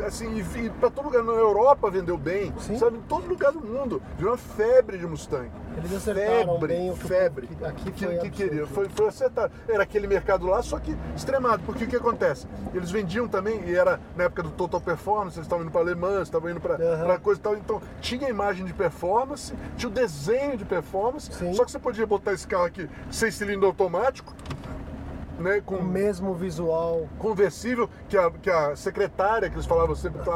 Assim, 0.04 0.44
e, 0.56 0.70
pra 0.72 0.90
todo 0.90 1.06
lugar, 1.06 1.24
na 1.24 1.32
Europa 1.32 1.90
vendeu 1.90 2.18
bem, 2.18 2.54
Sim. 2.60 2.78
sabe? 2.78 2.98
Em 2.98 3.02
todo 3.02 3.28
lugar 3.28 3.52
do 3.52 3.62
mundo. 3.62 4.02
Virou 4.18 4.32
uma 4.34 4.38
febre 4.38 4.98
de 4.98 5.08
Mustang. 5.08 5.50
Eles 5.78 5.94
acertaram 5.94 6.54
febre, 6.54 6.68
bem 6.76 6.92
o 6.92 6.94
que- 6.94 7.08
febre. 7.08 7.48
que 7.48 7.66
aqui 7.66 7.92
que, 7.92 8.06
foi 8.06 8.18
que 8.18 8.30
queria. 8.30 8.68
Foi, 8.68 8.88
foi 8.90 9.08
acertado. 9.08 9.52
Era 9.68 9.84
aquele 9.84 10.08
mercado 10.08 10.46
lá, 10.46 10.62
só 10.62 10.80
que 10.80 10.96
extremado. 11.16 11.64
Porque 11.66 11.86
o 11.86 11.88
que 11.88 11.96
acontece? 11.96 12.46
Eles 12.74 12.92
vendiam 12.92 13.28
também, 13.28 13.62
e 13.66 13.76
era 13.76 14.00
na 14.16 14.26
época 14.26 14.44
do 14.44 14.52
Total 14.52 14.80
Performance, 14.82 15.38
eles 15.38 15.46
estavam 15.46 15.64
indo 15.64 15.72
para 15.72 15.82
Alemã, 15.82 16.22
estavam 16.22 16.50
indo 16.50 16.60
para 16.60 16.76
Aham. 16.76 17.20
coisa 17.20 17.40
e 17.40 17.44
tal. 17.44 17.56
Então 17.56 17.82
tinha 18.02 18.28
a 18.28 18.30
imagem 18.30 18.66
de 18.66 18.74
performance, 18.74 19.54
tinha 19.78 19.90
o 19.90 19.94
desenho 19.94 20.58
de 20.58 20.66
performance, 20.66 21.32
Sim. 21.34 21.54
só 21.54 21.64
que 21.66 21.72
você 21.72 21.80
podia 21.80 22.06
botar 22.06 22.34
esse 22.34 22.46
carro 22.48 22.66
aqui, 22.66 22.90
seis 23.10 23.36
cilindros 23.36 23.66
automático, 23.66 24.34
né? 25.40 25.62
Com 25.66 25.76
O 25.76 25.84
mesmo 25.84 26.34
visual. 26.34 27.08
conversível 27.20 27.90
que 28.10 28.18
a, 28.18 28.30
que 28.32 28.50
a 28.50 28.76
secretária, 28.76 29.50
que 29.50 29.56
eles 29.56 29.66
falavam 29.66 29.96
sempre 29.96 30.22
que 30.22 30.30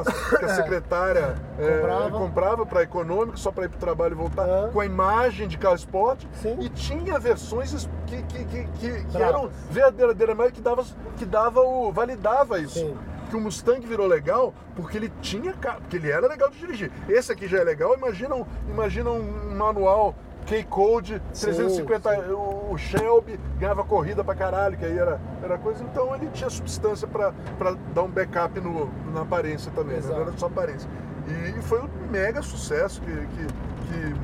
a 0.46 0.50
secretária 0.56 1.36
é, 1.58 2.10
Comprava. 2.12 2.66
para 2.66 2.84
econômico, 2.84 3.38
só 3.40 3.52
para 3.52 3.66
ir 3.66 3.70
para 3.70 3.78
o 3.78 3.80
trabalho 3.80 4.14
e 4.14 4.16
voltar, 4.16 4.44
Aham. 4.48 4.70
com 4.72 4.80
a 4.80 4.86
imagem 4.86 5.48
de 5.48 5.58
carro 5.58 5.76
esporte. 5.76 6.28
Sim. 6.42 6.58
E 6.60 6.70
tinha 6.70 7.18
versões 7.20 7.74
es- 7.74 7.90
que, 8.08 8.22
que, 8.24 8.46
que, 8.46 8.64
que, 8.80 9.04
que 9.06 9.18
eram 9.22 9.50
verdadeiramente 9.70 10.54
que 10.54 10.62
dava, 10.62 10.84
que 11.18 11.26
dava 11.26 11.62
o. 11.62 11.92
validava 11.92 12.60
isso. 12.60 12.80
Sim. 12.80 12.98
Que 13.30 13.36
o 13.36 13.40
Mustang 13.42 13.86
virou 13.86 14.08
legal 14.08 14.54
porque 14.76 14.98
ele 14.98 15.12
tinha 15.22 15.54
ca- 15.54 15.76
porque 15.76 15.98
ele 15.98 16.10
era 16.10 16.28
legal 16.28 16.50
de 16.50 16.58
dirigir. 16.58 16.92
Esse 17.08 17.32
aqui 17.32 17.48
já 17.48 17.60
é 17.60 17.64
legal, 17.64 17.94
imagina 17.96 18.34
um, 18.36 18.44
imagina 18.68 19.12
um 19.12 19.56
manual 19.56 20.16
K-Code, 20.50 21.22
Sim, 21.32 21.46
350, 21.46 22.10
sim. 22.16 22.22
o 22.32 22.76
Shelby 22.78 23.40
ganhava 23.60 23.84
corrida 23.84 24.24
pra 24.24 24.34
caralho, 24.34 24.76
que 24.78 24.84
aí 24.86 24.98
era, 24.98 25.22
era 25.44 25.58
coisa. 25.60 25.84
Então 25.84 26.16
ele 26.16 26.28
tinha 26.34 26.50
substância 26.50 27.08
pra, 27.08 27.32
pra 27.58 27.76
dar 27.94 28.02
um 28.04 28.10
backup 28.10 28.60
no, 28.60 28.90
na 29.14 29.22
aparência 29.22 29.72
também, 29.76 29.98
né? 29.98 30.04
não 30.10 30.22
era 30.22 30.32
só 30.38 30.48
aparência. 30.48 30.90
E, 31.28 31.62
foi 31.62 31.80
um 31.82 31.88
mega 32.10 32.42
sucesso 32.42 33.00
que, 33.02 33.12
que, 33.12 33.46
que- 33.88 34.16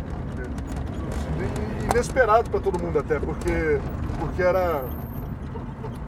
inesperado 1.93 2.49
pra 2.49 2.59
todo 2.59 2.79
mundo 2.81 2.97
até, 2.99 3.19
porque, 3.19 3.79
porque 4.19 4.41
era. 4.41 4.83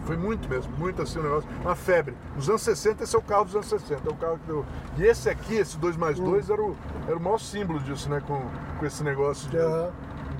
Foi 0.06 0.16
muito 0.16 0.48
mesmo, 0.50 0.72
muito 0.78 1.02
assim 1.02 1.20
o 1.20 1.24
negócio. 1.24 1.50
Uma 1.62 1.76
febre. 1.76 2.16
Nos 2.36 2.48
anos 2.50 2.62
60, 2.62 3.04
esse 3.04 3.14
é 3.14 3.20
o 3.20 3.22
carro 3.22 3.44
dos 3.44 3.56
anos 3.56 3.68
60. 3.68 4.08
É 4.08 4.12
o 4.12 4.16
carro 4.16 4.40
que 4.40 4.48
deu. 4.48 4.66
E 4.98 5.04
esse 5.04 5.30
aqui, 5.30 5.56
esse 5.56 5.78
2 5.78 5.98
mais 5.98 6.18
2, 6.18 6.50
era, 6.50 6.62
o, 6.62 6.76
era 7.06 7.18
o 7.18 7.20
maior 7.22 7.38
símbolo 7.38 7.78
disso, 7.82 8.10
né? 8.10 8.22
Com, 8.26 8.42
com 8.80 8.86
esse 8.86 9.04
negócio 9.04 9.50
de. 9.50 9.58
Aham. 9.58 9.90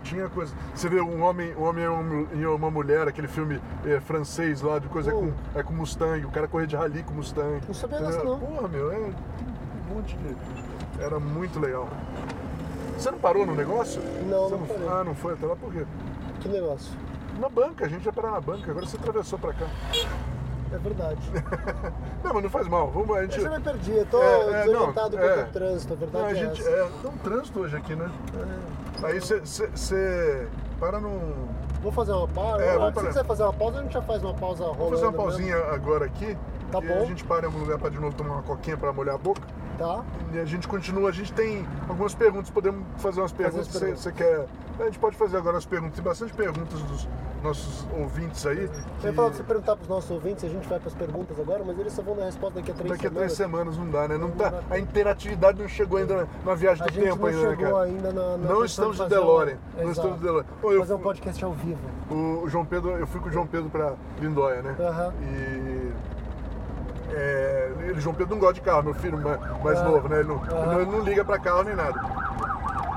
Não 0.08 0.18
tinha 0.18 0.30
coisa. 0.30 0.54
Você 0.74 0.88
vê 0.88 1.02
um 1.02 1.22
homem, 1.22 1.54
um 1.56 1.64
homem 1.64 1.84
e 2.34 2.46
uma- 2.46 2.72
mulher, 2.72 3.08
aquele 3.10 3.28
filme 3.28 3.60
eh, 3.86 4.00
francês 4.00 4.62
lá, 4.62 4.80
de 4.80 4.88
coisa 4.88 5.14
Hum. 5.14 5.34
com, 5.54 5.60
é 5.60 5.64
com 5.64 5.74
Mustang, 5.74 6.24
o 6.26 6.32
cara 6.32 6.48
corre 6.48 6.66
de 6.66 6.76
rally 6.78 7.04
com 7.04 7.14
Mustang. 7.14 7.62
Não 7.68 7.74
sabia 7.74 8.00
dessa, 8.00 8.24
não. 8.24 8.40
Porra, 8.40 8.68
meu, 8.70 8.90
é 8.92 8.98
um 8.98 9.14
monte 9.96 10.16
de. 10.16 10.36
Era 11.04 11.20
muito 11.20 11.60
legal. 11.60 11.90
Você 12.98 13.12
não 13.12 13.20
parou 13.20 13.46
no 13.46 13.54
negócio? 13.54 14.02
Não, 14.30 14.50
Você 14.50 14.56
não 14.56 14.66
parei. 14.68 14.88
Ah, 14.88 15.04
não 15.04 15.14
foi 15.16 15.34
até 15.34 15.46
lá 15.46 15.56
por 15.56 15.72
quê? 15.74 15.86
Que 16.40 16.48
negócio. 16.48 16.92
Na 17.40 17.50
banca, 17.50 17.86
a 17.86 17.90
gente 17.90 18.06
ia 18.06 18.14
parar 18.14 18.32
na 18.32 18.42
banca, 18.42 18.72
agora 18.72 18.86
você 18.86 18.96
atravessou 18.98 19.38
pra 19.38 19.54
cá. 19.54 19.66
É 20.72 20.78
verdade. 20.78 21.22
Não, 22.24 22.34
mas 22.34 22.44
não 22.44 22.50
faz 22.50 22.68
mal. 22.68 22.90
Vamos, 22.92 23.16
a 23.16 23.22
gente. 23.24 23.38
Eu 23.38 23.44
já 23.44 23.50
me 23.58 23.64
perdi, 23.64 23.92
eu 23.98 24.06
tô 24.08 24.22
É, 24.22 24.42
é, 24.42 24.64
desorientado 24.66 25.16
não, 25.16 25.24
com 25.24 25.30
é. 25.30 25.44
o 25.44 25.48
trânsito, 25.48 25.94
a 25.94 25.96
Não, 25.96 26.00
verdade 26.00 26.26
a 26.26 26.32
é 26.32 26.36
gente. 26.36 26.62
essa. 26.62 26.70
É, 26.70 26.90
tem 27.02 27.12
um 27.12 27.18
trânsito 27.18 27.60
hoje 27.62 27.78
aqui, 27.78 27.96
né? 27.96 28.12
Aí 29.04 29.20
você 29.20 30.48
para 30.80 31.00
num. 31.00 31.34
Vamos 31.82 31.96
fazer 31.96 32.12
uma 32.12 32.28
pausa? 32.28 32.64
É, 32.64 32.74
Se 32.74 32.92
você 32.94 33.08
quiser 33.08 33.26
fazer 33.26 33.44
uma 33.44 33.54
pausa, 33.54 33.80
a 33.80 33.84
gente 33.84 33.94
já 33.94 34.02
faz 34.02 34.24
uma 34.24 34.34
pausa 34.34 34.64
rolando. 34.64 34.78
Vamos 34.78 34.92
fazer 35.00 35.06
uma 35.06 35.12
mesmo. 35.12 35.24
pausinha 35.26 35.58
agora 35.74 36.06
aqui. 36.06 36.38
Tá 36.72 36.82
bom. 36.82 37.02
a 37.02 37.06
gente 37.06 37.24
para 37.24 37.44
em 37.44 37.46
algum 37.46 37.60
lugar 37.60 37.78
pra 37.80 37.90
de 37.90 37.98
novo 38.00 38.14
tomar 38.14 38.34
uma 38.34 38.44
coquinha 38.44 38.76
pra 38.76 38.92
molhar 38.92 39.16
a 39.16 39.18
boca. 39.18 39.42
Tá? 39.78 40.04
E 40.34 40.40
a 40.40 40.46
gente 40.46 40.68
continua, 40.68 41.10
a 41.10 41.14
gente 41.14 41.32
tem 41.34 41.66
algumas 41.88 42.14
perguntas, 42.16 42.50
podemos 42.50 42.84
fazer 42.98 43.22
umas 43.22 43.32
perguntas. 43.32 43.68
as 43.68 43.74
Você, 43.74 43.92
você 43.96 44.12
quer. 44.12 44.46
A 44.80 44.84
gente 44.86 45.00
pode 45.00 45.16
fazer 45.16 45.38
agora 45.38 45.58
as 45.58 45.66
perguntas. 45.66 45.96
Tem 45.96 46.04
bastante 46.04 46.34
perguntas 46.34 46.80
dos 46.82 47.08
nossos 47.44 47.88
ouvintes 48.00 48.46
aí. 48.46 48.64
Eu 48.66 48.70
que 49.00 49.08
ia 49.08 49.14
falar 49.14 49.28
pra 49.30 49.38
você 49.38 49.44
perguntar 49.44 49.76
pros 49.76 49.88
nossos 49.88 50.10
ouvintes, 50.12 50.44
a 50.44 50.50
gente 50.50 50.68
vai 50.68 50.80
pras 50.80 50.94
perguntas 50.94 51.40
agora, 51.40 51.64
mas 51.66 51.78
eles 51.80 51.94
só 51.94 52.02
vão 52.02 52.16
dar 52.16 52.26
resposta 52.26 52.56
daqui 52.60 52.72
a 52.72 52.74
três 52.74 52.92
Daqui 52.92 53.08
a 53.08 53.12
três 53.12 53.34
semanas. 53.34 53.76
semanas 53.76 53.78
não 53.78 53.90
dá, 53.92 54.08
né? 54.08 54.18
Não 54.18 54.28
Não 54.30 54.36
tá, 54.36 54.62
a 54.70 54.80
interatividade 54.80 55.60
não 55.62 55.68
chegou 55.68 55.98
ainda 56.00 56.16
na, 56.18 56.28
na 56.46 56.56
viagem 56.56 56.84
A 56.84 56.88
do 56.88 56.94
tempo 56.94 57.26
ainda, 57.26 57.42
né, 57.42 57.50
chegou 57.50 57.66
cara? 57.74 57.84
ainda 57.86 58.12
na, 58.14 58.38
na 58.38 58.50
Não 58.50 58.66
estamos 58.66 58.98
de 58.98 59.04
fazer 59.04 59.16
DeLorean. 59.16 59.58
um- 59.78 59.84
Não 59.84 59.92
estamos 59.92 60.18
de 60.18 60.24
DeLorean. 60.24 60.46
Pô, 60.62 60.72
eu 60.72 60.80
Fazer 60.82 60.94
um 60.94 61.00
podcast 61.00 61.46
ao 61.46 61.52
vivo. 61.54 61.80
O 62.12 62.48
João 62.50 62.66
Pedro, 62.66 62.92
eu 62.92 63.08
fui 63.08 63.20
com 63.22 63.30
o 63.30 63.32
João 63.32 63.48
Pedro 63.48 63.70
pra 63.70 63.94
Lindóia, 64.20 64.62
né? 64.62 64.76
Aham. 64.80 65.14
E. 65.22 65.77
É, 67.10 67.72
ele, 67.82 68.02
João 68.02 68.14
Pedro 68.16 68.34
não 68.36 68.40
gosta 68.40 68.56
de 68.56 68.62
carro, 68.62 68.84
meu 68.84 68.94
filho 68.94 69.18
mais, 69.64 69.80
Ah. 69.80 69.84
novo, 69.84 70.08
né? 70.10 70.20
Ele 70.20 70.28
não, 70.30 70.36
Aham. 70.36 70.82
ele 70.82 70.92
não 70.92 71.00
liga 71.02 71.24
pra 71.24 71.40
carro 71.40 71.64
nem 71.64 71.76
nada. 71.76 72.00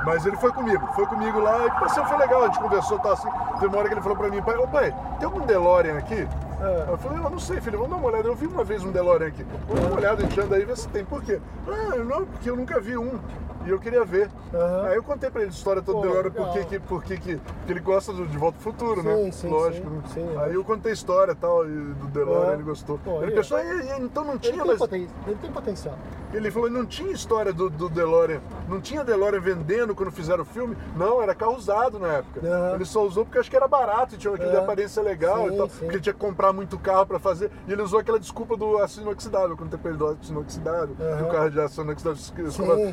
Mas 0.05 0.25
ele 0.25 0.37
foi 0.39 0.51
comigo, 0.53 0.87
foi 0.95 1.05
comigo 1.07 1.39
lá 1.41 1.67
e 1.67 1.71
passou, 1.73 2.05
foi 2.07 2.17
legal, 2.17 2.43
a 2.43 2.47
gente 2.47 2.59
conversou, 2.59 2.99
tá 2.99 3.13
assim. 3.13 3.29
Teve 3.55 3.67
uma 3.67 3.79
hora 3.79 3.89
que 3.89 3.95
ele 3.95 4.01
falou 4.01 4.17
pra 4.17 4.29
mim, 4.31 4.41
pai, 4.43 4.57
ô 4.57 4.67
pai, 4.67 4.95
tem 5.19 5.27
algum 5.27 5.45
DeLorean 5.45 5.99
aqui? 5.99 6.27
É. 6.63 6.87
Eu 6.91 6.99
falei, 6.99 7.19
eu 7.19 7.31
não 7.31 7.39
sei, 7.39 7.61
filho, 7.61 7.79
vamos 7.79 7.93
dar 7.93 7.97
uma 7.99 8.09
olhada. 8.09 8.27
Eu 8.29 8.35
vi 8.35 8.47
uma 8.47 8.65
vez 8.65 8.83
um 8.83 8.91
DeLorean 8.91 9.29
aqui. 9.29 9.47
Vamos 9.69 9.83
dar 9.83 9.89
uma 9.91 9.97
olhada, 9.97 10.23
a 10.23 10.27
gente 10.27 10.41
anda 10.41 10.57
aí 10.57 10.63
e 10.63 10.65
vê 10.65 10.75
se 10.77 10.89
tem. 10.89 11.05
Por 11.05 11.23
quê? 11.23 11.39
Ah, 11.69 11.97
não, 11.99 12.25
porque 12.27 12.49
eu 12.51 12.57
nunca 12.57 12.81
vi 12.81 12.97
um. 12.97 13.19
E 13.67 13.71
eu 13.71 13.79
queria 13.79 14.05
ver. 14.05 14.31
Aham. 14.55 14.87
Aí 14.87 14.97
eu 14.97 15.03
contei 15.03 15.31
pra 15.31 15.43
ele 15.43 15.51
a 15.51 15.53
história 15.53 15.83
toda 15.83 15.99
Pô, 15.99 16.03
do 16.05 16.09
DeLorean, 16.09 16.31
por 16.33 16.49
que, 16.53 16.59
legal. 16.59 16.69
que, 16.71 16.79
por 16.81 17.05
que, 17.05 17.39
ele 17.69 17.81
gosta 17.81 18.13
do 18.13 18.27
De 18.27 18.39
Volta 18.39 18.57
ao 18.59 18.63
Futuro, 18.63 19.03
né? 19.03 19.15
Sim, 19.15 19.33
sim, 19.33 19.49
Lógico. 19.49 19.89
sim, 19.89 19.95
né? 19.97 20.03
sim, 20.15 20.21
Aí 20.29 20.35
lógico. 20.35 20.55
eu 20.55 20.65
contei 20.65 20.91
a 20.91 20.95
história 20.95 21.33
e 21.33 21.35
tal, 21.35 21.67
e 21.67 21.69
do 21.71 22.07
DeLorean, 22.09 22.51
É. 22.51 22.55
ele 22.55 22.63
gostou. 22.63 22.99
Pô, 23.05 23.23
ele 23.23 23.33
pensou, 23.33 23.59
"E- 23.59 23.63
e- 23.63 24.01
então 24.03 24.25
não 24.25 24.33
Ele 24.33 24.41
tinha, 24.41 24.55
tem, 24.57 24.65
mas. 24.67 24.79
poten- 24.79 25.09
ele 25.27 25.37
tem 25.41 25.53
potencial. 25.53 25.95
Ele 26.33 26.51
falou, 26.51 26.71
não 26.71 26.87
tinha 26.87 27.11
história 27.13 27.53
do, 27.53 27.69
do 27.69 27.89
DeLorean. 27.89 28.41
Não 28.69 28.81
tinha 28.81 29.05
DeLorean 29.05 29.41
vendendo 29.41 29.95
quando 29.97 30.13
fizeram 30.13 30.43
o 30.43 30.47
filme. 30.47 30.77
Não, 30.97 31.21
era 31.21 31.35
carro 31.35 31.57
usado 31.57 31.99
na 31.99 32.07
época. 32.19 32.41
Aham. 32.47 32.75
Ele 32.77 32.85
só 32.85 33.05
usou 33.05 33.25
porque 33.25 33.39
acho 33.39 33.51
que 33.51 33.57
era 33.57 33.67
barato, 33.67 34.17
tinha 34.17 34.33
aquele 34.33 34.51
de 34.51 34.57
É. 34.57 34.61
aparência 34.61 35.03
legal 35.03 35.49
Sim, 35.49 35.55
e 35.55 35.57
tal. 35.57 35.69
sim. 35.69 35.79
Porque 35.81 35.95
ele 35.97 36.01
tinha 36.01 36.13
que 36.13 36.21
comprar 36.21 36.53
muito 36.53 36.79
carro 36.79 37.05
pra 37.05 37.19
fazer. 37.19 37.51
E 37.67 37.73
ele 37.73 37.83
usou 37.83 37.99
aquela 37.99 38.19
desculpa 38.19 38.57
do 38.57 38.79
aço 38.79 39.01
inoxidável, 39.01 39.57
quando 39.57 39.77
tem 39.77 39.93
do 39.93 40.07
aço 40.07 40.31
inoxidável, 40.31 40.95
Aham. 41.01 41.17
do 41.23 41.29
carro 41.31 41.51
de 41.51 41.61
aço 41.61 41.81
inoxidável. 41.83 42.23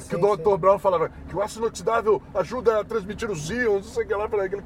Que, 0.09 0.15
o 0.15 0.35
Dr. 0.37 0.56
sim. 0.57 0.61
Brown 0.61 0.79
falava 0.79 1.09
que 1.27 1.35
o 1.35 1.41
aço 1.41 1.59
inoxidável 1.59 2.21
ajuda 2.33 2.79
a 2.79 2.83
transmitir 2.83 3.29
os 3.29 3.49
íons, 3.49 3.85
não 3.85 3.93
sei 3.93 4.03
o 4.03 4.07
que 4.07 4.15
lá, 4.15 4.27
para 4.27 4.47
que 4.49 4.55
ele 4.55 4.63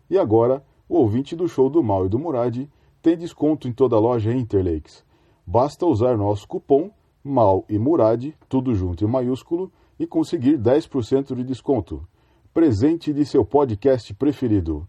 E 0.09 0.17
agora, 0.17 0.63
o 0.87 0.95
ouvinte 0.95 1.35
do 1.35 1.49
show 1.49 1.69
do 1.69 1.83
Mal 1.83 2.05
e 2.05 2.09
do 2.09 2.17
Murad 2.17 2.69
tem 3.01 3.17
desconto 3.17 3.67
em 3.67 3.73
toda 3.73 3.97
a 3.97 3.99
loja 3.99 4.33
Interlakes. 4.33 5.03
Basta 5.45 5.85
usar 5.85 6.17
nosso 6.17 6.47
cupom 6.47 6.89
MAL 7.23 7.65
e 7.69 7.77
Murad, 7.77 8.33
tudo 8.49 8.73
junto 8.73 9.03
em 9.03 9.07
maiúsculo, 9.07 9.71
e 9.99 10.05
conseguir 10.05 10.57
10% 10.57 11.35
de 11.35 11.43
desconto. 11.43 12.07
Presente 12.53 13.13
de 13.13 13.25
seu 13.25 13.45
podcast 13.45 14.13
preferido. 14.13 14.87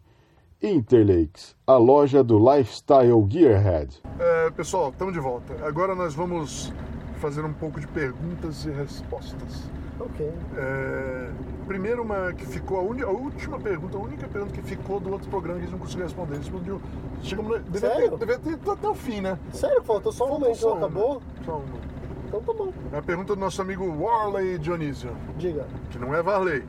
Interlakes, 0.62 1.54
a 1.66 1.76
loja 1.76 2.24
do 2.24 2.38
Lifestyle 2.38 3.26
Gearhead. 3.28 4.02
É, 4.18 4.50
pessoal, 4.50 4.90
estamos 4.90 5.12
de 5.12 5.20
volta. 5.20 5.66
Agora 5.66 5.94
nós 5.94 6.14
vamos 6.14 6.72
fazer 7.20 7.44
um 7.44 7.52
pouco 7.52 7.78
de 7.78 7.86
perguntas 7.88 8.64
e 8.64 8.70
respostas. 8.70 9.70
Ok. 9.98 10.32
É, 10.56 11.28
primeiro, 11.66 12.02
uma 12.02 12.32
que 12.32 12.44
ficou, 12.46 12.78
a, 12.78 12.82
uni- 12.82 13.02
a 13.02 13.09
última 13.09 13.59
pergunta, 13.59 13.96
a 13.96 14.00
única 14.00 14.26
pergunta 14.28 14.52
que 14.52 14.62
ficou 14.62 15.00
do 15.00 15.11
outro 15.11 15.28
programa 15.30 15.59
que 15.59 15.64
a 15.64 15.68
gente 15.68 15.72
não 15.72 15.80
conseguiu 15.80 16.04
responder. 16.04 16.37
Explodiu. 16.38 16.80
Chegamos, 17.22 17.61
devia, 17.64 17.90
ter, 17.90 18.11
devia 18.16 18.38
ter 18.38 18.70
até 18.70 18.88
o 18.88 18.94
fim, 18.94 19.20
né? 19.20 19.38
Sério, 19.52 19.82
faltou 19.82 20.12
só 20.12 20.26
um 20.26 20.28
Faltou 20.28 20.54
só 20.54 20.68
não 20.70 20.76
uma. 20.76 20.87
acabou? 20.87 21.22
Só 21.44 21.52
uma. 21.56 21.96
Então 22.28 22.40
tá 22.42 22.52
bom. 22.52 22.72
É 22.92 22.98
a 22.98 23.02
pergunta 23.02 23.35
do 23.35 23.40
nosso 23.40 23.62
amigo 23.62 23.85
Warley 24.02 24.59
Dionísio, 24.59 25.11
Diga. 25.38 25.64
que 25.90 25.98
não 25.98 26.14
é 26.14 26.22
Varley. 26.22 26.64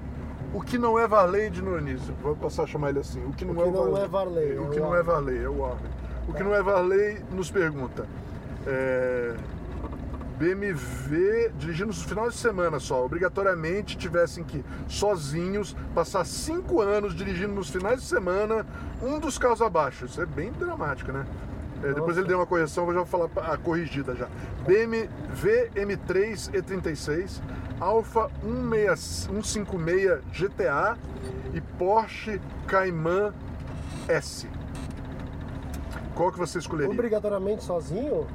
O 0.53 0.61
que 0.61 0.77
não 0.77 0.97
é 0.97 1.05
Varley 1.07 1.49
de 1.49 1.61
Dionísio? 1.61 2.13
Vou 2.23 2.35
passar 2.35 2.63
a 2.63 2.67
chamar 2.67 2.89
ele 2.91 2.99
assim. 2.99 3.21
O 3.25 3.33
que 3.33 3.43
não, 3.43 3.53
O 3.53 3.57
que 3.57 3.63
é, 3.63 3.71
não 3.71 3.97
é 3.97 4.07
Varley, 4.07 4.57
O 4.57 4.65
é 4.65 4.69
que 4.69 4.79
não 4.79 4.95
é. 4.95 5.03
Varley, 5.03 5.43
é 5.43 5.49
o 5.49 5.59
Warley. 5.59 5.79
O 6.29 6.33
que 6.33 6.43
não 6.43 6.55
é 6.55 6.61
Varley 6.63 7.17
nos 7.31 7.51
pergunta. 7.51 8.05
É, 8.65 9.35
BMW, 10.37 11.51
dirigindo 11.57 11.87
nos 11.87 12.03
finais 12.03 12.33
de 12.33 12.39
semana 12.39 12.79
só, 12.79 13.03
obrigatoriamente 13.03 13.97
tivessem 13.97 14.43
que, 14.43 14.63
sozinhos, 14.87 15.75
passar 15.95 16.25
cinco 16.25 16.79
anos 16.79 17.15
dirigindo 17.15 17.53
nos 17.53 17.69
finais 17.69 18.01
de 18.01 18.07
semana 18.07 18.65
um 19.01 19.19
dos 19.19 19.37
carros 19.37 19.61
abaixo. 19.61 20.05
Isso 20.05 20.21
é 20.21 20.25
bem 20.25 20.51
dramático, 20.51 21.11
né? 21.11 21.25
É, 21.83 21.93
depois 21.93 22.17
ele 22.17 22.27
deu 22.27 22.37
uma 22.37 22.45
correção, 22.45 22.87
eu 22.87 22.93
já 22.93 23.03
vou 23.03 23.05
falar 23.05 23.51
a 23.51 23.57
corrigida 23.57 24.15
já. 24.15 24.27
BMW 24.65 25.69
M3 25.75 26.51
E36, 26.51 27.41
Alfa 27.79 28.29
156 28.95 30.21
GTA 30.31 30.97
e 31.53 31.61
Porsche 31.61 32.39
Cayman 32.67 33.31
S. 34.07 34.47
Qual 36.15 36.31
que 36.31 36.39
você 36.39 36.57
escolheria? 36.57 36.93
Obrigatoriamente 36.93 37.63
sozinho? 37.63 38.25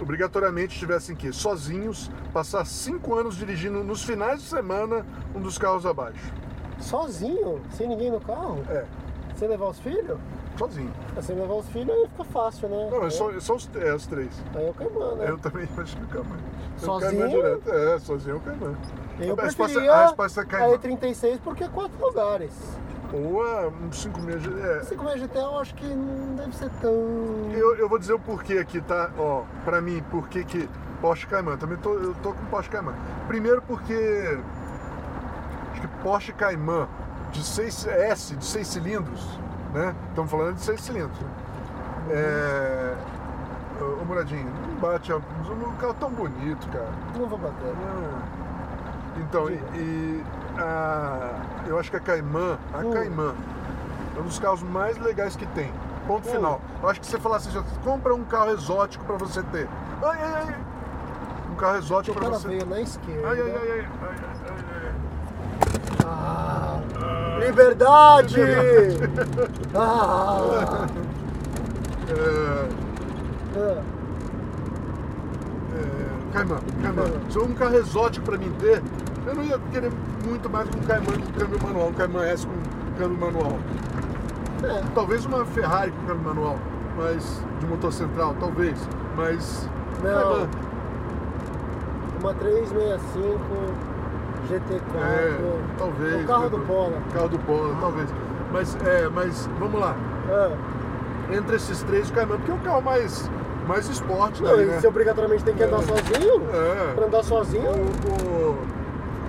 Obrigatoriamente 0.00 0.78
tivessem 0.78 1.14
que, 1.14 1.32
sozinhos, 1.32 2.10
passar 2.32 2.64
cinco 2.64 3.14
anos 3.14 3.36
dirigindo 3.36 3.82
nos 3.84 4.02
finais 4.04 4.42
de 4.42 4.48
semana 4.48 5.06
um 5.34 5.40
dos 5.40 5.58
carros 5.58 5.86
abaixo. 5.86 6.32
Sozinho? 6.78 7.60
Sem 7.72 7.88
ninguém 7.88 8.10
no 8.10 8.20
carro? 8.20 8.64
É, 8.68 8.84
Sem 9.36 9.48
levar 9.48 9.68
os 9.68 9.78
filhos? 9.78 10.18
sozinho. 10.60 10.92
É, 11.16 11.22
Sem 11.22 11.36
levar 11.36 11.54
os 11.54 11.68
filhos 11.68 11.90
aí 11.90 12.06
fica 12.08 12.24
fácil, 12.24 12.68
né? 12.68 12.88
Não, 12.90 13.06
é 13.06 13.10
só, 13.10 13.30
é 13.30 13.40
só 13.40 13.54
os, 13.54 13.70
é, 13.76 13.94
os 13.94 14.06
três. 14.06 14.30
Aí 14.54 14.66
é 14.66 14.70
o 14.70 15.16
né? 15.16 15.30
Eu 15.30 15.38
também 15.38 15.66
acho 15.78 15.96
que 15.96 16.04
o 16.04 16.08
Cayman. 16.08 16.38
O 16.76 16.80
Sozinho? 16.80 17.28
Direto. 17.28 17.70
É, 17.70 17.98
sozinho 17.98 18.34
é 18.34 18.38
o. 18.38 18.76
Eu 19.22 19.38
a 19.38 19.42
resposta, 19.42 19.64
preferia 19.64 19.92
a 19.92 20.06
resposta 20.06 20.40
é 20.40 20.42
a 20.42 20.46
Cayman. 20.46 20.78
E36 20.78 21.38
porque 21.42 21.64
é 21.64 21.68
quatro 21.68 21.98
lugares. 22.00 22.52
Ou 23.12 23.44
é 23.46 23.66
um 23.68 23.90
5 23.92 24.20
meses. 24.20 24.46
É, 24.64 24.78
Assim 24.78 24.96
como 24.96 25.08
a 25.10 25.16
GT 25.16 25.36
eu 25.38 25.58
acho 25.58 25.74
que 25.74 25.86
não 25.86 26.36
deve 26.36 26.54
ser 26.56 26.70
tão... 26.80 26.92
Eu, 27.52 27.76
eu 27.76 27.88
vou 27.88 27.98
dizer 27.98 28.12
o 28.12 28.18
porquê 28.20 28.58
aqui, 28.58 28.80
tá? 28.80 29.10
Ó, 29.18 29.42
pra 29.64 29.80
mim, 29.80 30.02
por 30.10 30.28
que 30.28 30.44
que 30.44 30.68
Porsche 31.00 31.26
Cayman? 31.26 31.56
Também 31.56 31.76
tô, 31.78 31.94
eu 31.94 32.14
tô 32.22 32.32
com 32.32 32.44
Porsche 32.46 32.70
Cayman. 32.70 32.94
Primeiro 33.26 33.62
porque 33.62 34.38
acho 35.72 35.80
que 35.80 35.88
Porsche 36.02 36.32
Cayman 36.32 36.86
de 37.32 37.42
6 37.44 37.86
S, 37.86 38.36
de 38.36 38.44
6 38.44 38.66
cilindros, 38.66 39.38
né? 39.74 39.94
Estamos 40.10 40.30
falando 40.30 40.54
de 40.54 40.60
6 40.62 40.80
cilindros. 40.80 41.18
né? 41.20 41.28
É... 42.10 42.94
Ô, 43.80 44.02
ô, 44.02 44.04
Muradinho, 44.04 44.44
não 44.68 44.74
bate 44.80 45.10
a... 45.10 45.16
O 45.16 45.22
carro 45.80 45.92
é 45.92 45.94
tão 45.94 46.10
bonito, 46.10 46.68
cara. 46.68 46.88
Não 47.18 47.26
vou 47.26 47.38
bater. 47.38 47.72
Ah. 47.72 48.22
Então, 49.18 49.48
e, 49.50 49.54
e 49.74 50.24
a, 50.60 51.32
eu 51.66 51.78
acho 51.78 51.90
que 51.90 51.96
a 51.96 52.00
Cayman, 52.00 52.58
a 52.74 52.78
Hum. 52.78 52.90
Cayman, 52.92 53.34
é 54.16 54.20
um 54.20 54.24
dos 54.24 54.38
carros 54.38 54.62
mais 54.62 54.98
legais 54.98 55.36
que 55.36 55.46
tem. 55.46 55.72
Ponto 56.06 56.28
Hum. 56.28 56.32
final. 56.32 56.60
Eu 56.82 56.88
acho 56.88 57.00
que 57.00 57.06
você 57.06 57.18
falar 57.18 57.36
assim, 57.36 57.50
compra 57.84 58.14
um 58.14 58.24
carro 58.24 58.50
exótico 58.52 59.04
pra 59.04 59.16
você 59.16 59.42
ter. 59.44 59.68
Ai, 60.02 60.18
ai, 60.22 60.34
ai. 60.48 60.56
Um 61.52 61.54
carro 61.56 61.76
exótico 61.78 62.16
pra 62.16 62.28
cara 62.28 62.38
você 62.38 62.48
veio 62.48 62.66
na 62.66 62.80
esquerda. 62.80 63.28
Ai, 63.28 63.40
ai, 63.40 63.50
ai, 63.50 63.56
ai, 63.56 63.80
ai, 63.80 63.86
ai, 64.10 64.64
ai, 64.70 64.92
ai. 67.36 67.46
liberdade! 67.46 68.36
Ah, 69.72 70.86
É, 72.08 72.68
ah, 73.56 73.82
é, 75.76 76.32
Caimã, 76.32 76.58
Caimã, 76.82 77.04
se 77.30 77.38
um 77.38 77.54
carro 77.54 77.76
exótico 77.76 78.26
pra 78.26 78.36
mim 78.36 78.50
ter, 78.58 78.82
eu 79.26 79.34
não 79.34 79.42
ia 79.42 79.58
querer 79.72 79.90
muito 80.26 80.48
mais 80.50 80.68
que 80.68 80.76
um 80.78 80.82
Caimã 80.82 81.06
com 81.12 81.38
câmbio 81.38 81.58
manual, 81.62 81.88
um 81.88 81.92
Caimã 81.92 82.24
S 82.26 82.46
com 82.46 82.98
câmbio 82.98 83.18
manual. 83.18 83.58
é. 84.64 84.82
Talvez 84.94 85.24
uma 85.26 85.44
Ferrari 85.46 85.90
com 85.92 86.06
câmbio 86.06 86.24
manual, 86.24 86.56
mas 86.96 87.42
de 87.60 87.66
motor 87.66 87.92
central, 87.92 88.34
talvez, 88.40 88.78
mas 89.16 89.68
Não. 90.02 90.12
Caimã, 90.12 90.48
Uma 92.20 92.34
365 92.34 93.38
GT4. 94.48 94.80
é, 95.00 95.38
talvez. 95.78 96.24
O 96.24 96.26
carro 96.26 96.42
né, 96.44 96.48
do 96.50 96.58
Polo. 96.60 96.92
Carro 97.14 97.28
do 97.28 97.38
Polo, 97.40 97.76
talvez. 97.80 98.08
Mas 98.52 98.76
é, 98.84 99.08
mas 99.08 99.48
vamos 99.58 99.80
lá. 99.80 99.94
Ah. 100.28 100.50
Entre 101.32 101.56
esses 101.56 101.82
três, 101.84 102.10
o 102.10 102.12
Caimã, 102.12 102.36
porque 102.36 102.50
é 102.50 102.54
o 102.54 102.58
carro 102.58 102.82
mais 102.82 103.30
mais 103.68 103.88
esporte 103.88 104.42
Não, 104.42 104.50
daí, 104.56 104.64
e 104.64 104.66
né? 104.66 104.80
você 104.80 104.88
obrigatoriamente 104.88 105.44
tem 105.44 105.54
que 105.54 105.62
andar 105.62 105.78
É. 105.78 105.82
sozinho. 105.82 106.42
É. 106.52 106.92
Pra 106.94 107.06
andar 107.06 107.22
sozinho, 107.22 107.70
O, 107.70 108.50
o- 108.50 108.58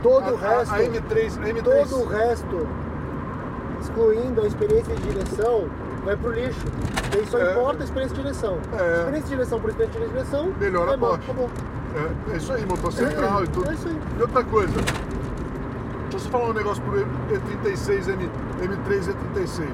todo 0.01 0.23
a, 0.25 0.31
o 0.31 0.35
resto. 0.35 0.73
A, 0.73 0.77
a 0.77 0.79
M3, 0.83 1.41
a 1.41 1.53
M3 1.53 1.89
todo 1.89 2.01
o 2.01 2.07
resto, 2.07 2.67
excluindo 3.79 4.41
a 4.41 4.47
experiência 4.47 4.95
de 4.95 5.01
direção, 5.01 5.67
vai 6.05 6.15
pro 6.15 6.31
lixo. 6.31 6.59
E 7.15 7.19
aí 7.19 7.25
só 7.27 7.37
É. 7.39 7.51
importa 7.51 7.81
a 7.81 7.85
experiência 7.85 8.15
de 8.15 8.21
direção. 8.23 8.57
É. 8.73 8.93
Experiência 8.97 9.21
de 9.23 9.29
direção 9.29 9.59
por 9.59 9.69
experiência 9.69 9.99
de 10.01 10.07
direção, 10.07 10.53
Melhor 10.59 10.89
a 10.89 10.97
bom, 10.97 11.13
acabou. 11.13 11.49
É, 12.29 12.33
é 12.33 12.37
isso 12.37 12.53
aí, 12.53 12.65
motor 12.65 12.91
central 12.93 13.43
e 13.43 13.47
tudo. 13.47 13.69
é 13.69 13.73
isso 13.73 13.87
aí. 13.87 13.99
E 14.17 14.21
outra 14.21 14.43
coisa, 14.45 14.73
deixa 14.73 14.95
eu 16.13 16.19
só 16.19 16.29
falar 16.29 16.49
um 16.49 16.53
negócio 16.53 16.81
pro 16.83 16.93
E36, 16.99 18.07
M, 18.07 18.29
M3 18.61 19.13
E36. 19.35 19.67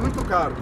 Muito 0.00 0.24
caro. 0.28 0.52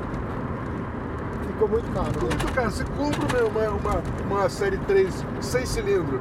Ficou 1.46 1.68
muito 1.68 1.92
caro. 1.92 2.06
né? 2.06 2.18
Muito 2.20 2.52
caro. 2.54 2.70
Você 2.70 2.84
compra 2.84 3.44
uma, 3.46 3.68
uma, 3.70 4.02
uma 4.30 4.48
série 4.48 4.78
3, 4.78 5.24
6 5.40 5.68
cilindros, 5.68 6.20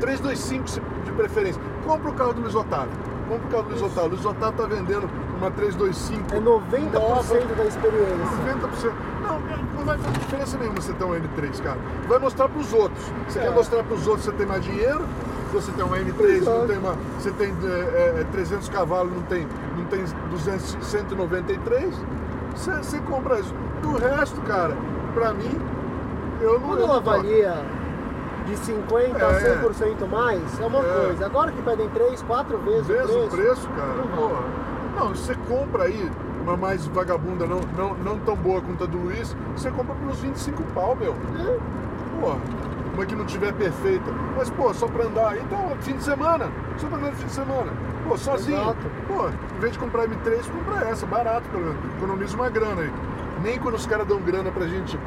325 0.00 0.68
se- 0.70 0.80
de 0.80 0.97
preferência. 1.18 1.60
Compra 1.84 2.10
o 2.10 2.14
carro 2.14 2.32
do 2.32 2.40
Luiz 2.42 2.54
Otávio. 2.54 2.92
Compra 3.28 3.46
o 3.46 3.50
carro 3.50 3.62
do 3.64 3.70
Luiz 3.70 3.82
Otávio. 3.82 4.04
O 4.04 4.14
Luiz 4.14 4.24
Otávio 4.24 4.56
tá 4.56 4.66
vendendo 4.66 5.10
uma 5.38 5.50
325. 5.50 6.34
É 6.34 6.40
90% 6.40 7.56
da 7.56 7.64
experiência. 7.64 8.14
90%. 8.46 8.92
Não, 9.22 9.40
não 9.76 9.84
vai 9.84 9.98
fazer 9.98 10.18
diferença 10.18 10.58
nenhuma 10.58 10.80
você 10.80 10.92
ter 10.92 11.04
um 11.04 11.10
M3, 11.10 11.62
cara. 11.62 11.78
Vai 12.08 12.18
mostrar 12.18 12.48
pros 12.48 12.72
outros. 12.72 13.04
Você 13.28 13.38
É. 13.40 13.42
quer 13.42 13.50
mostrar 13.50 13.82
pros 13.84 14.06
outros 14.06 14.24
que 14.26 14.30
você 14.30 14.36
tem 14.38 14.46
mais 14.46 14.64
dinheiro? 14.64 15.04
Se 15.48 15.54
você 15.54 15.72
tem 15.72 15.84
um 15.84 15.88
M3, 15.88 16.44
não 16.44 16.66
tem 16.66 16.78
uma, 16.78 16.94
você 17.18 17.30
tem 17.32 17.54
é, 17.64 18.20
é, 18.20 18.26
300 18.30 18.68
cavalos, 18.68 19.10
não 19.14 19.22
tem, 19.22 19.46
não 19.78 19.84
tem 19.86 20.04
200, 20.30 20.76
193, 20.82 21.94
você, 22.54 22.70
você 22.76 22.98
compra 22.98 23.40
isso. 23.40 23.54
Do 23.80 23.92
resto, 23.96 24.38
cara, 24.42 24.76
pra 25.14 25.32
mim, 25.32 25.58
eu 26.42 26.60
não 26.60 26.68
Quando 26.68 26.80
eu 26.80 26.86
não 26.86 27.00
gosto. 27.00 27.22
De 28.48 28.56
50% 28.56 29.22
a 29.22 29.32
É. 29.32 29.40
100% 29.60 30.06
mais, 30.10 30.60
é 30.60 30.66
uma 30.66 30.78
É. 30.80 30.82
coisa. 31.04 31.26
Agora 31.26 31.52
que 31.52 31.62
pedem 31.62 31.88
3, 31.90 32.22
4 32.22 32.58
vezes 32.58 32.86
Vezes 32.86 33.10
o 33.10 33.24
o 33.24 33.28
preço. 33.28 33.36
preço, 33.36 33.68
cara. 33.76 33.94
Não 33.94 34.08
Porra. 34.16 34.42
Não, 34.96 35.08
você 35.10 35.34
compra 35.48 35.84
aí 35.84 36.10
uma 36.42 36.56
mais 36.56 36.86
vagabunda, 36.86 37.46
não, 37.46 37.60
não, 37.76 37.94
não 37.94 38.18
tão 38.20 38.34
boa 38.34 38.60
quanto 38.60 38.84
a 38.84 38.86
do 38.86 38.98
Luiz, 38.98 39.36
você 39.54 39.70
compra 39.70 39.94
pelos 39.94 40.18
25 40.20 40.62
pau, 40.74 40.96
meu. 40.96 41.12
É. 41.38 41.58
Porra, 42.20 42.38
uma 42.94 43.06
que 43.06 43.14
não 43.14 43.24
tiver 43.26 43.52
perfeita. 43.52 44.10
Mas, 44.36 44.50
pô, 44.50 44.72
só 44.74 44.88
pra 44.88 45.04
andar 45.04 45.28
aí, 45.28 45.40
então, 45.40 45.76
fim 45.80 45.96
de 45.96 46.02
semana. 46.02 46.48
Só 46.78 46.88
pra 46.88 46.98
andar 46.98 47.10
no 47.10 47.16
fim 47.16 47.26
de 47.26 47.32
semana. 47.32 47.70
Pô, 48.08 48.16
sozinho. 48.16 48.60
Exato. 48.60 48.78
Pô, 49.06 49.28
em 49.28 49.60
vez 49.60 49.72
de 49.74 49.78
comprar 49.78 50.08
M3, 50.08 50.40
compra 50.50 50.88
essa, 50.88 51.06
barato, 51.06 51.48
pelo 51.50 51.64
menos. 51.64 51.78
Economiza 51.96 52.34
uma 52.34 52.48
grana 52.48 52.80
aí. 52.82 52.92
Nem 53.42 53.58
quando 53.58 53.74
os 53.76 53.86
caras 53.86 54.06
dão 54.06 54.18
grana 54.20 54.50
pra 54.50 54.66
gente 54.66 54.98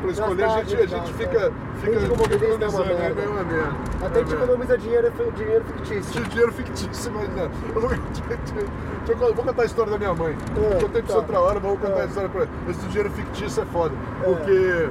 pra 0.00 0.10
escolher, 0.10 0.44
a 0.44 0.48
gente, 0.48 0.74
a 0.74 0.78
gastar, 0.80 0.96
gente 0.96 1.10
é. 1.10 1.14
fica, 1.14 1.40
fica, 1.40 1.52
fica 1.80 1.96
é 1.96 1.98
uma 1.98 2.24
economizando. 2.24 2.82
É 2.82 2.94
merda. 2.98 3.14
meio 3.14 3.30
uma 3.30 3.42
merda. 3.44 3.70
Até 4.06 4.18
É 4.18 4.22
a 4.22 4.24
gente 4.24 4.34
economiza 4.34 4.78
dinheiro, 4.78 5.12
dinheiro 5.36 5.64
fictício. 5.64 6.22
Dinheiro 6.30 6.52
fictício, 6.52 7.12
mas 7.12 7.28
não. 7.36 7.50
Eu 7.74 7.80
vou, 7.80 7.90
eu- 9.08 9.28
eu 9.28 9.34
contar 9.34 9.62
a 9.62 9.64
história 9.64 9.92
da 9.92 9.98
minha 9.98 10.14
mãe. 10.14 10.36
É, 10.56 10.80
Contei 10.80 11.02
pra 11.02 11.12
tá. 11.12 11.18
outra 11.20 11.40
hora, 11.40 11.54
mas 11.60 11.62
vou 11.62 11.76
contar 11.76 11.98
É. 11.98 12.02
a 12.02 12.06
história 12.06 12.28
pra 12.28 12.46
Esse 12.68 12.80
dinheiro 12.86 13.10
fictício 13.10 13.62
é 13.62 13.66
foda. 13.66 13.94
É. 13.94 14.24
Porque. 14.24 14.90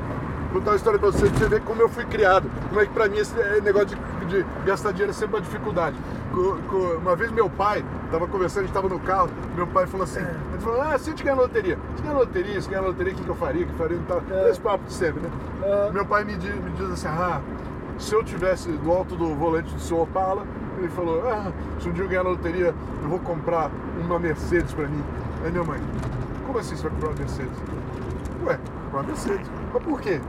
Vou 0.51 0.59
contar 0.59 0.71
uma 0.71 0.77
história 0.77 0.99
pra 0.99 1.11
você, 1.11 1.29
pra 1.29 1.37
você 1.37 1.47
ver 1.47 1.61
como 1.61 1.81
eu 1.81 1.89
fui 1.89 2.05
criado. 2.05 2.49
Como 2.69 2.81
é 2.81 2.85
que 2.85 2.91
pra 2.91 3.07
mim 3.07 3.17
esse 3.17 3.39
é, 3.39 3.61
negócio 3.61 3.87
de, 3.87 4.25
de 4.25 4.45
gastar 4.65 4.91
dinheiro 4.91 5.11
é 5.11 5.13
sempre 5.13 5.35
uma 5.35 5.41
dificuldade. 5.41 5.95
Uma 7.01 7.15
vez 7.15 7.31
meu 7.31 7.49
pai 7.49 7.83
tava 8.11 8.27
conversando, 8.27 8.63
a 8.63 8.65
gente 8.65 8.73
tava 8.73 8.89
no 8.89 8.99
carro, 8.99 9.29
meu 9.55 9.67
pai 9.67 9.85
falou 9.85 10.03
assim, 10.03 10.19
ele 10.19 10.61
falou, 10.61 10.81
ah, 10.81 10.97
se 10.97 11.09
a 11.09 11.11
gente 11.11 11.23
ganhar 11.23 11.35
na 11.35 11.43
loteria, 11.43 11.77
se 11.95 12.01
ganhar 12.01 12.13
na 12.13 12.19
loteria, 12.19 12.61
se 12.61 12.69
ganhar 12.69 12.81
na 12.81 12.87
loteria, 12.87 13.13
o 13.13 13.15
que, 13.15 13.23
que 13.23 13.29
eu 13.29 13.35
faria? 13.35 13.63
O 13.63 13.67
que 13.67 13.73
eu 13.73 13.77
faria 13.77 13.97
e 13.97 14.01
tal. 14.01 14.23
É. 14.31 14.49
Esse 14.49 14.59
papo 14.59 14.83
de 14.85 14.93
sempre, 14.93 15.21
né? 15.21 15.29
É. 15.63 15.91
Meu 15.91 16.05
pai 16.05 16.23
me 16.23 16.35
diz, 16.35 16.55
me 16.55 16.71
diz 16.71 16.89
assim, 16.91 17.07
ah, 17.07 17.41
se 17.97 18.13
eu 18.13 18.23
tivesse 18.23 18.71
do 18.71 18.91
alto 18.91 19.15
do 19.15 19.35
volante 19.35 19.73
do 19.73 19.79
seu 19.79 20.01
Opala, 20.01 20.45
ele 20.77 20.89
falou, 20.89 21.27
ah, 21.27 21.51
se 21.79 21.89
um 21.89 21.91
dia 21.91 22.03
eu 22.03 22.07
ganhar 22.07 22.23
na 22.23 22.29
loteria, 22.31 22.73
eu 23.03 23.09
vou 23.09 23.19
comprar 23.19 23.69
uma 23.99 24.17
Mercedes 24.17 24.73
pra 24.73 24.87
mim. 24.87 25.03
Aí 25.43 25.51
minha 25.51 25.63
mãe, 25.63 25.79
como 26.45 26.57
assim 26.57 26.75
você 26.75 26.83
vai 26.83 26.91
comprar 26.91 27.09
uma 27.09 27.17
Mercedes? 27.17 27.57
Ué, 28.45 28.59
comprar 28.85 28.99
uma 28.99 29.07
Mercedes. 29.07 29.51
Mas 29.73 29.83
por 29.83 30.01
quê? 30.01 30.21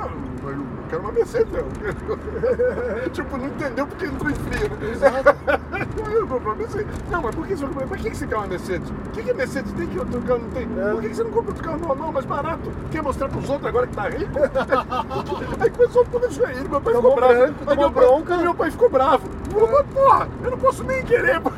Ah, 0.00 0.08
eu 0.44 0.50
eu 0.50 0.90
quero 0.90 1.02
uma 1.02 1.12
Mercedes, 1.12 1.52
não. 1.52 1.64
tipo, 3.12 3.36
não 3.36 3.46
entendeu 3.48 3.86
porque 3.86 4.06
entrou 4.06 4.30
em 4.30 4.34
frio, 4.34 4.70
né? 4.70 4.90
Exato. 4.90 5.36
eu 6.10 6.26
vou 6.26 6.38
comprar 6.38 6.52
uma 6.52 6.54
Mercedes. 6.54 6.86
Não, 7.10 7.22
mas 7.22 7.34
por 7.34 7.46
que 7.46 7.56
você? 7.56 7.66
Pra 7.66 7.96
que 7.98 8.10
que 8.10 8.16
você 8.16 8.26
quer 8.26 8.36
uma 8.36 8.46
Mercedes? 8.46 8.88
O 8.90 9.10
que, 9.10 9.22
que 9.22 9.30
a 9.30 9.34
Mercedes 9.34 9.72
tem 9.72 9.86
que 9.86 9.98
outro 9.98 10.22
carro 10.22 10.38
não 10.40 10.50
tem? 10.50 10.62
É. 10.62 10.90
Por 10.92 11.00
que 11.02 11.08
que 11.10 11.14
você 11.16 11.24
não 11.24 11.30
compra 11.30 11.50
outro 11.50 11.64
carro 11.64 11.78
normal, 11.78 12.12
mais 12.12 12.24
barato? 12.24 12.72
Quer 12.90 13.02
mostrar 13.02 13.28
pros 13.28 13.50
outros 13.50 13.66
agora 13.68 13.86
que 13.86 13.94
tá 13.94 14.08
rico? 14.08 14.32
Aí 15.60 15.70
começou 15.70 16.04
tudo 16.06 16.26
isso 16.26 16.44
aí. 16.46 16.54
Meu 16.68 16.80
pai 16.80 16.94
ficou 16.94 17.14
bravo. 17.14 17.34
branco, 17.34 17.54
Aí 17.66 17.76
meu 17.76 17.90
pai- 17.92 18.04
bronca. 18.04 18.36
Meu 18.38 18.54
pai 18.54 18.70
ficou 18.70 18.88
bravo. 18.90 19.28
Falou, 19.50 19.68
mas 19.70 19.86
porra, 19.94 20.28
eu 20.44 20.50
não 20.50 20.58
posso 20.58 20.84
nem 20.84 21.02
querer, 21.04 21.40
pô. 21.40 21.50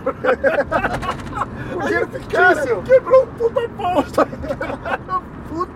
O 1.77 1.83
dinheiro 1.83 2.09
fictício. 2.09 2.83
Quebrou 2.83 3.25
um 3.25 3.27
puta 3.27 3.69
pau. 3.77 4.05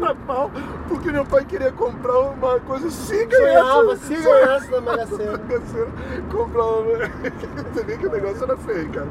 Puta 0.05 0.15
pau. 0.27 0.51
Porque 0.89 1.11
meu 1.11 1.25
pai 1.25 1.45
queria 1.45 1.73
comprar 1.73 2.19
uma 2.19 2.61
coisa 2.61 2.91
se 2.91 3.25
ganhasse. 3.27 4.07
se 4.07 4.17
ganhasse 4.17 4.71
na. 4.71 5.07
Sena. 5.07 5.39
Comprar 6.31 6.65
uma... 6.65 6.99
Você 7.73 7.85
vê 7.85 7.97
que 7.97 8.07
o 8.07 8.11
negócio 8.11 8.45
era 8.45 8.57
feio, 8.57 8.89
cara. 8.91 9.09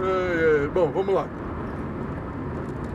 Ai. 0.00 0.68
Bom, 0.68 0.90
vamos 0.90 1.14
lá. 1.14 1.26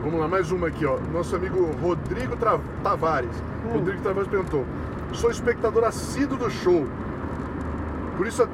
Vamos 0.02 0.20
lá, 0.20 0.28
mais 0.28 0.50
uma 0.50 0.68
aqui, 0.68 0.84
ó. 0.84 0.98
Nosso 1.12 1.34
amigo 1.36 1.70
Rodrigo 1.82 2.36
Tra- 2.36 2.60
Tavares. 2.82 3.30
Hum. 3.66 3.72
Rodrigo 3.74 4.02
Tavares 4.02 4.28
perguntou: 4.28 4.64
Sou 5.12 5.30
espectador 5.30 5.84
assíduo 5.84 6.36
do 6.38 6.50
show. 6.50 6.86
Por 8.16 8.26
isso 8.26 8.46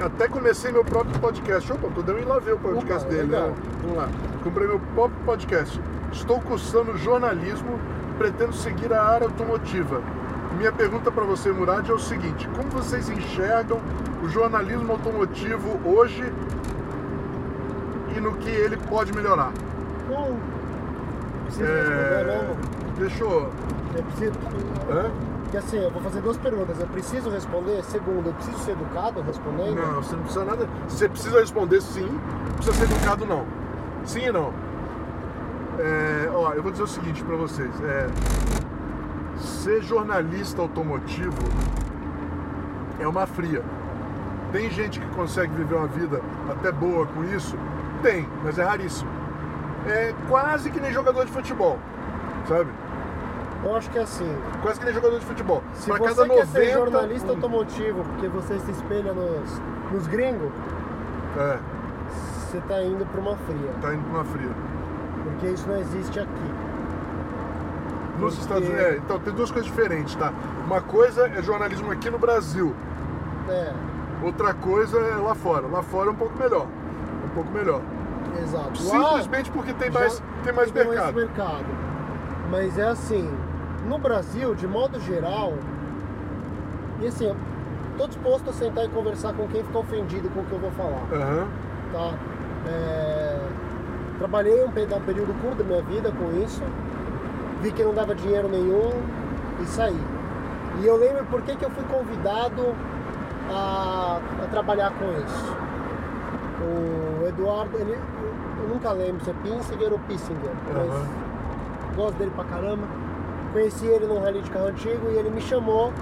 até 0.00 0.28
comecei 0.28 0.70
meu 0.72 0.84
próprio 0.84 1.18
podcast. 1.20 1.72
Opa, 1.72 1.88
tô 1.94 2.02
dando 2.02 2.20
ir 2.20 2.24
lá 2.24 2.38
ver 2.38 2.54
o 2.54 2.58
podcast 2.58 3.04
Opa, 3.04 3.14
dele, 3.14 3.30
legal. 3.30 3.48
né? 3.48 3.54
Vamos 3.82 3.96
lá. 3.96 4.08
Comprei 4.42 4.66
meu 4.66 4.80
próprio 4.94 5.18
podcast. 5.24 5.80
Estou 6.12 6.40
cursando 6.40 6.96
jornalismo, 6.98 7.78
pretendo 8.20 8.52
seguir 8.52 8.92
a 8.92 9.02
área 9.02 9.26
automotiva. 9.26 10.02
Minha 10.58 10.70
pergunta 10.70 11.10
para 11.10 11.24
você, 11.24 11.50
Murad, 11.50 11.88
é 11.88 11.92
o 11.92 11.98
seguinte: 11.98 12.46
como 12.54 12.68
vocês 12.68 13.08
enxergam 13.08 13.80
o 14.22 14.28
jornalismo 14.28 14.92
automotivo 14.92 15.80
hoje 15.86 16.30
e 18.14 18.20
no 18.20 18.34
que 18.34 18.50
ele 18.50 18.76
pode 18.76 19.10
melhorar? 19.14 19.50
Responder 21.46 22.26
logo. 22.26 22.56
Deixa 22.98 23.24
eu. 23.24 23.50
Eu 23.96 24.02
preciso. 24.02 24.32
Hã? 24.90 25.10
Porque 25.44 25.56
assim, 25.56 25.78
eu 25.78 25.90
vou 25.90 26.02
fazer 26.02 26.20
duas 26.20 26.36
perguntas. 26.36 26.78
Eu 26.78 26.86
preciso 26.88 27.30
responder. 27.30 27.82
Segundo, 27.84 28.26
eu 28.28 28.34
preciso 28.34 28.58
ser 28.58 28.72
educado 28.72 29.22
respondendo. 29.22 29.76
Não, 29.76 29.94
você 29.94 30.14
não 30.14 30.22
precisa 30.24 30.44
nada. 30.44 30.68
Você 30.86 31.08
precisa 31.08 31.40
responder 31.40 31.80
sim, 31.80 32.06
não 32.06 32.54
precisa 32.56 32.76
ser 32.76 32.84
educado 32.84 33.24
não. 33.24 33.46
Sim 34.04 34.26
e 34.26 34.32
não. 34.32 34.52
É, 35.82 36.30
ó, 36.34 36.52
eu 36.52 36.62
vou 36.62 36.70
dizer 36.70 36.84
o 36.84 36.86
seguinte 36.86 37.22
pra 37.24 37.36
vocês. 37.36 37.70
É, 37.82 38.06
ser 39.38 39.82
jornalista 39.82 40.60
automotivo 40.60 41.38
é 42.98 43.08
uma 43.08 43.26
fria. 43.26 43.62
Tem 44.52 44.68
gente 44.70 45.00
que 45.00 45.06
consegue 45.14 45.54
viver 45.54 45.74
uma 45.76 45.86
vida 45.86 46.20
até 46.50 46.70
boa 46.72 47.06
com 47.06 47.24
isso? 47.24 47.56
Tem, 48.02 48.28
mas 48.44 48.58
é 48.58 48.64
raríssimo. 48.64 49.10
É 49.86 50.12
quase 50.28 50.70
que 50.70 50.80
nem 50.80 50.92
jogador 50.92 51.24
de 51.24 51.32
futebol, 51.32 51.78
sabe? 52.46 52.70
Eu 53.64 53.76
acho 53.76 53.90
que 53.90 53.98
é 53.98 54.02
assim. 54.02 54.36
Quase 54.62 54.78
que 54.80 54.84
nem 54.86 54.94
jogador 54.94 55.18
de 55.18 55.24
futebol. 55.24 55.62
Se 55.74 55.86
Pra 55.90 55.98
você 55.98 56.04
cada 56.08 56.22
quer 56.22 56.28
90, 56.28 56.46
ser 56.46 56.72
jornalista 56.72 57.30
automotivo 57.30 58.04
porque 58.04 58.28
você 58.28 58.58
se 58.58 58.70
espelha 58.70 59.12
nos, 59.12 59.62
nos 59.92 60.06
gringos, 60.06 60.50
É, 61.38 61.58
você 62.50 62.60
tá 62.66 62.82
indo 62.82 63.06
pra 63.06 63.20
uma 63.20 63.36
fria. 63.36 63.70
tá 63.80 63.94
indo 63.94 64.02
pra 64.04 64.14
uma 64.20 64.24
fria. 64.24 64.50
Porque 65.30 65.46
isso 65.48 65.68
não 65.68 65.78
existe 65.78 66.18
aqui. 66.20 66.30
Nos 68.18 68.34
Porque- 68.36 68.40
Estados 68.42 68.68
Unidos. 68.68 68.84
É, 68.86 68.96
então 68.96 69.18
tem 69.18 69.32
duas 69.32 69.50
coisas 69.50 69.70
diferentes, 69.70 70.14
tá? 70.16 70.32
Uma 70.66 70.80
coisa 70.80 71.26
é 71.28 71.42
jornalismo 71.42 71.90
aqui 71.90 72.10
no 72.10 72.18
Brasil, 72.18 72.74
É. 73.48 73.72
outra 74.22 74.52
coisa 74.54 74.98
é 74.98 75.16
lá 75.16 75.34
fora. 75.34 75.66
Lá 75.66 75.82
fora 75.82 76.08
é 76.08 76.12
um 76.12 76.16
pouco 76.16 76.38
melhor. 76.38 76.66
Um 77.24 77.28
pouco 77.34 77.50
melhor. 77.50 77.80
Exato. 78.42 78.68
Lá 78.68 79.08
Simplesmente 79.08 79.50
porque 79.50 79.72
tem 79.72 79.90
mais, 79.90 80.22
tem 80.44 80.52
mais 80.52 80.70
tem 80.70 80.86
mercado. 80.86 81.14
mercado. 81.14 81.64
Mas 82.50 82.78
é 82.78 82.88
assim, 82.88 83.28
no 83.88 83.98
Brasil, 83.98 84.54
de 84.54 84.66
modo 84.66 85.00
geral, 85.00 85.54
e 87.00 87.06
assim, 87.06 87.24
eu 87.26 87.36
tô 87.96 88.06
disposto 88.06 88.50
a 88.50 88.52
sentar 88.52 88.84
e 88.84 88.88
conversar 88.88 89.32
com 89.32 89.46
quem 89.48 89.62
ficar 89.64 89.78
ofendido 89.78 90.28
com 90.30 90.40
o 90.40 90.44
que 90.44 90.52
eu 90.52 90.58
vou 90.58 90.70
falar. 90.72 91.02
Aham. 91.12 91.46
tá? 91.92 92.12
É, 92.68 93.38
Trabalhei 94.20 94.62
um 94.64 94.70
pe- 94.70 94.86
um 94.94 95.00
período 95.00 95.32
curto 95.42 95.56
da 95.56 95.64
minha 95.64 95.82
vida 95.82 96.12
com 96.12 96.30
isso, 96.44 96.62
vi 97.62 97.72
que 97.72 97.82
não 97.82 97.94
dava 97.94 98.14
dinheiro 98.14 98.48
nenhum 98.48 98.92
e 99.60 99.64
saí. 99.66 99.98
E 100.80 100.86
eu 100.86 100.96
lembro 100.96 101.24
por 101.24 101.40
que, 101.42 101.56
que 101.56 101.64
eu 101.64 101.70
fui 101.70 101.82
convidado 101.84 102.74
a, 103.50 104.20
a 104.44 104.46
trabalhar 104.50 104.92
com 104.92 105.06
isso. 105.24 105.56
O 106.62 107.26
Eduardo, 107.26 107.76
ele, 107.78 107.92
eu 108.62 108.68
nunca 108.68 108.92
lembro 108.92 109.24
se 109.24 109.30
é 109.30 109.34
Pinsinger 109.42 109.92
ou 109.92 109.98
Pissinger, 110.00 110.52
mas 110.72 111.96
gosto 111.96 112.16
dele 112.18 112.30
pra 112.34 112.44
caramba. 112.44 112.86
Conheci 113.54 113.86
ele 113.86 114.06
num 114.06 114.20
rally 114.22 114.42
de 114.42 114.50
carro 114.50 114.66
antigo 114.66 115.08
e 115.10 115.16
ele 115.16 115.30
me 115.30 115.40
chamou 115.40 115.92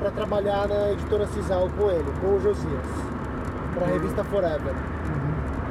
para 0.00 0.10
trabalhar 0.10 0.66
na 0.68 0.90
editora 0.90 1.26
Cisal 1.28 1.70
com 1.78 1.88
ele, 1.88 2.12
com 2.20 2.34
o 2.34 2.40
Josias, 2.40 2.86
para 3.74 3.84
a 3.86 3.88
revista 3.90 4.24
Forever. 4.24 4.74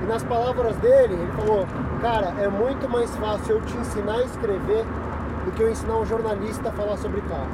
E 0.03 0.05
nas 0.05 0.21
palavras 0.23 0.75
dele, 0.77 1.13
ele 1.13 1.31
falou: 1.31 1.65
Cara, 2.01 2.33
é 2.39 2.47
muito 2.47 2.89
mais 2.89 3.15
fácil 3.15 3.55
eu 3.55 3.61
te 3.61 3.77
ensinar 3.77 4.15
a 4.15 4.23
escrever 4.23 4.85
do 5.45 5.51
que 5.51 5.63
eu 5.63 5.71
ensinar 5.71 5.97
um 5.97 6.05
jornalista 6.05 6.69
a 6.69 6.71
falar 6.73 6.97
sobre 6.97 7.21
carro. 7.21 7.47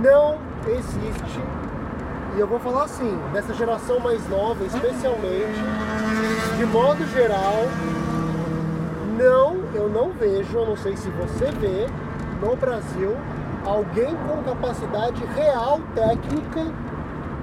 Não 0.00 0.38
existe, 0.66 1.40
e 2.36 2.40
eu 2.40 2.48
vou 2.48 2.58
falar 2.58 2.84
assim, 2.84 3.16
dessa 3.32 3.54
geração 3.54 4.00
mais 4.00 4.28
nova, 4.28 4.64
especialmente, 4.64 5.60
de 6.56 6.66
modo 6.66 7.06
geral, 7.12 7.62
não, 9.16 9.62
eu 9.72 9.88
não 9.88 10.10
vejo, 10.10 10.58
eu 10.58 10.66
não 10.66 10.76
sei 10.76 10.96
se 10.96 11.08
você 11.10 11.46
vê, 11.60 11.86
no 12.44 12.56
Brasil, 12.56 13.16
alguém 13.64 14.16
com 14.26 14.42
capacidade 14.42 15.24
real 15.36 15.80
técnica 15.94 16.66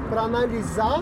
para 0.09 0.24
analisar 0.24 0.99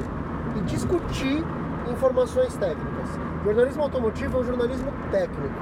e 0.56 0.62
discutir 0.62 1.44
informações 1.92 2.56
técnicas. 2.58 3.10
Jornalismo 3.44 3.84
automotivo 3.84 4.38
é 4.38 4.42
um 4.42 4.46
jornalismo 4.46 4.92
técnico. 5.12 5.54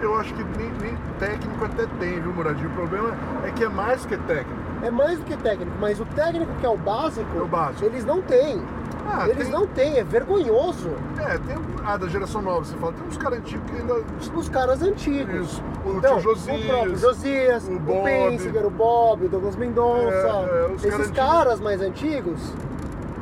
Eu 0.00 0.16
acho 0.16 0.34
que 0.34 0.44
nem, 0.58 0.70
nem 0.80 0.96
técnico 1.18 1.64
até 1.64 1.86
tem, 1.98 2.20
viu, 2.20 2.32
Muradinho? 2.32 2.68
O 2.68 2.72
problema 2.72 3.12
é 3.44 3.50
que 3.50 3.64
é 3.64 3.68
mais 3.68 4.04
que 4.04 4.16
técnico. 4.16 4.60
É 4.82 4.90
mais 4.90 5.18
do 5.18 5.24
que 5.24 5.36
técnico, 5.36 5.72
mas 5.80 5.98
o 6.00 6.04
técnico 6.04 6.52
que 6.60 6.66
é 6.66 6.68
o 6.68 6.76
básico, 6.76 7.38
É 7.38 7.40
o 7.42 7.46
básico. 7.46 7.84
eles 7.86 8.04
não 8.04 8.20
têm. 8.20 8.60
Ah, 9.06 9.28
eles 9.28 9.44
tem- 9.48 9.52
não 9.52 9.66
têm, 9.66 9.98
é 9.98 10.04
vergonhoso. 10.04 10.90
É, 11.18 11.38
tem. 11.38 11.56
Ah, 11.86 11.96
da 11.96 12.06
geração 12.08 12.42
nova, 12.42 12.64
você 12.64 12.74
fala. 12.76 12.92
Tem 12.94 13.06
uns 13.06 13.16
caras 13.16 13.38
antigos 13.38 13.70
que 13.70 13.76
ainda. 13.76 13.94
Os 14.34 14.48
caras 14.48 14.82
antigos. 14.82 15.34
Isso. 15.52 15.62
O 15.86 15.98
Então, 15.98 16.14
tio 16.18 16.22
Josias. 16.22 16.64
o 16.64 16.66
próprio 16.68 16.96
Josias, 16.96 17.68
o 17.68 17.72
o, 17.72 17.78
Bob. 17.78 18.04
Pensinger, 18.04 18.66
o 18.66 18.70
Bob, 18.70 19.24
o 19.26 19.28
Douglas 19.28 19.56
Mendonça, 19.56 20.10
É, 20.10 20.66
é, 20.70 20.74
esses 20.74 20.92
antigos. 20.94 21.10
caras 21.12 21.60
mais 21.60 21.80
antigos, 21.82 22.52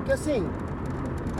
que 0.04 0.12
assim, 0.12 0.48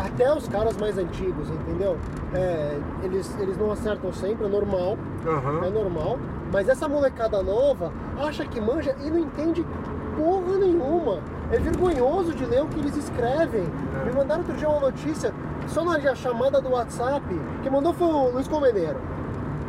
até 0.05 0.33
os 0.35 0.49
caras 0.49 0.77
mais 0.77 0.99
antigos, 0.99 1.49
entendeu? 1.49 1.97
É, 2.35 2.79
eles, 3.03 3.35
eles 3.39 3.57
não 3.57 3.71
acertam 3.71 4.13
sempre, 4.13 4.47
é 4.47 4.49
normal, 4.49 4.99
é 5.25 5.29
Aham. 5.29 5.71
normal, 5.71 6.19
mas 6.53 6.69
essa 6.69 6.89
molecada 6.89 7.43
nova 7.43 7.93
acha 8.19 8.45
que 8.45 8.61
manja 8.61 8.95
e 9.05 9.11
não 9.11 9.19
entende 9.19 9.65
porra 10.17 10.59
nenhuma. 10.59 11.21
É 11.51 11.59
vergonhoso 11.59 12.33
de 12.33 12.45
ler 12.45 12.63
o 12.63 12.67
que 12.67 12.81
eles 12.81 12.97
escrevem. 12.97 13.65
É. 14.01 14.05
Me 14.07 14.13
mandaram 14.13 14.41
outro 14.41 14.57
dia 14.57 14.69
uma 14.69 14.81
notícia, 14.81 15.33
só 15.69 15.85
na 15.85 16.15
chamada 16.15 16.61
do 16.61 16.71
WhatsApp, 16.71 17.23
quem 17.63 17.71
mandou 17.71 17.93
foi 17.93 18.09
o 18.09 18.31
Luiz 18.31 18.49
Comeneiro, 18.49 18.99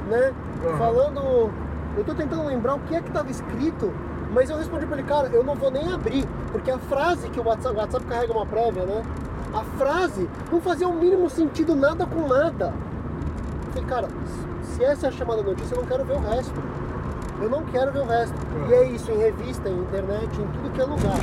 né? 0.09 0.33
Aham. 0.65 0.77
Falando. 0.77 1.51
Eu 1.95 2.03
tô 2.03 2.15
tentando 2.15 2.43
lembrar 2.47 2.73
o 2.73 2.79
que 2.79 2.95
é 2.95 3.01
que 3.01 3.11
tava 3.11 3.29
escrito, 3.29 3.93
mas 4.33 4.49
eu 4.49 4.57
respondi 4.57 4.83
pra 4.87 4.97
ele, 4.97 5.07
cara, 5.07 5.27
eu 5.27 5.43
não 5.43 5.53
vou 5.53 5.69
nem 5.69 5.93
abrir, 5.93 6.25
porque 6.51 6.71
a 6.71 6.79
frase 6.79 7.29
que 7.29 7.39
o 7.39 7.45
WhatsApp, 7.45 7.75
o 7.75 7.79
WhatsApp 7.79 8.05
carrega 8.05 8.33
uma 8.33 8.47
prévia, 8.47 8.83
né? 8.83 9.03
A 9.53 9.63
frase 9.77 10.27
não 10.51 10.59
fazia 10.59 10.87
o 10.87 10.93
mínimo 10.93 11.29
sentido 11.29 11.75
nada 11.75 12.05
com 12.07 12.27
nada. 12.27 12.73
Eu 13.67 13.71
falei, 13.71 13.87
cara, 13.87 14.07
se 14.63 14.83
essa 14.83 15.05
é 15.05 15.09
a 15.09 15.11
chamada 15.11 15.43
notícia, 15.43 15.75
eu 15.75 15.81
não 15.81 15.87
quero 15.87 16.03
ver 16.03 16.17
o 16.17 16.19
resto. 16.19 16.53
Eu 17.39 17.49
não 17.49 17.63
quero 17.63 17.91
ver 17.91 17.99
o 17.99 18.05
resto. 18.05 18.35
E 18.67 18.73
é 18.73 18.83
isso, 18.85 19.11
em 19.11 19.17
revista, 19.17 19.69
em 19.69 19.79
internet, 19.79 20.41
em 20.41 20.47
tudo 20.47 20.73
que 20.73 20.81
é 20.81 20.85
lugar. 20.85 21.19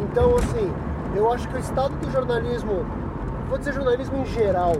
Então, 0.00 0.36
assim, 0.36 0.72
eu 1.14 1.32
acho 1.32 1.48
que 1.48 1.56
o 1.56 1.60
estado 1.60 1.94
do 2.00 2.10
jornalismo, 2.10 2.84
vou 3.48 3.58
dizer 3.58 3.74
jornalismo 3.74 4.16
em 4.16 4.26
geral 4.26 4.72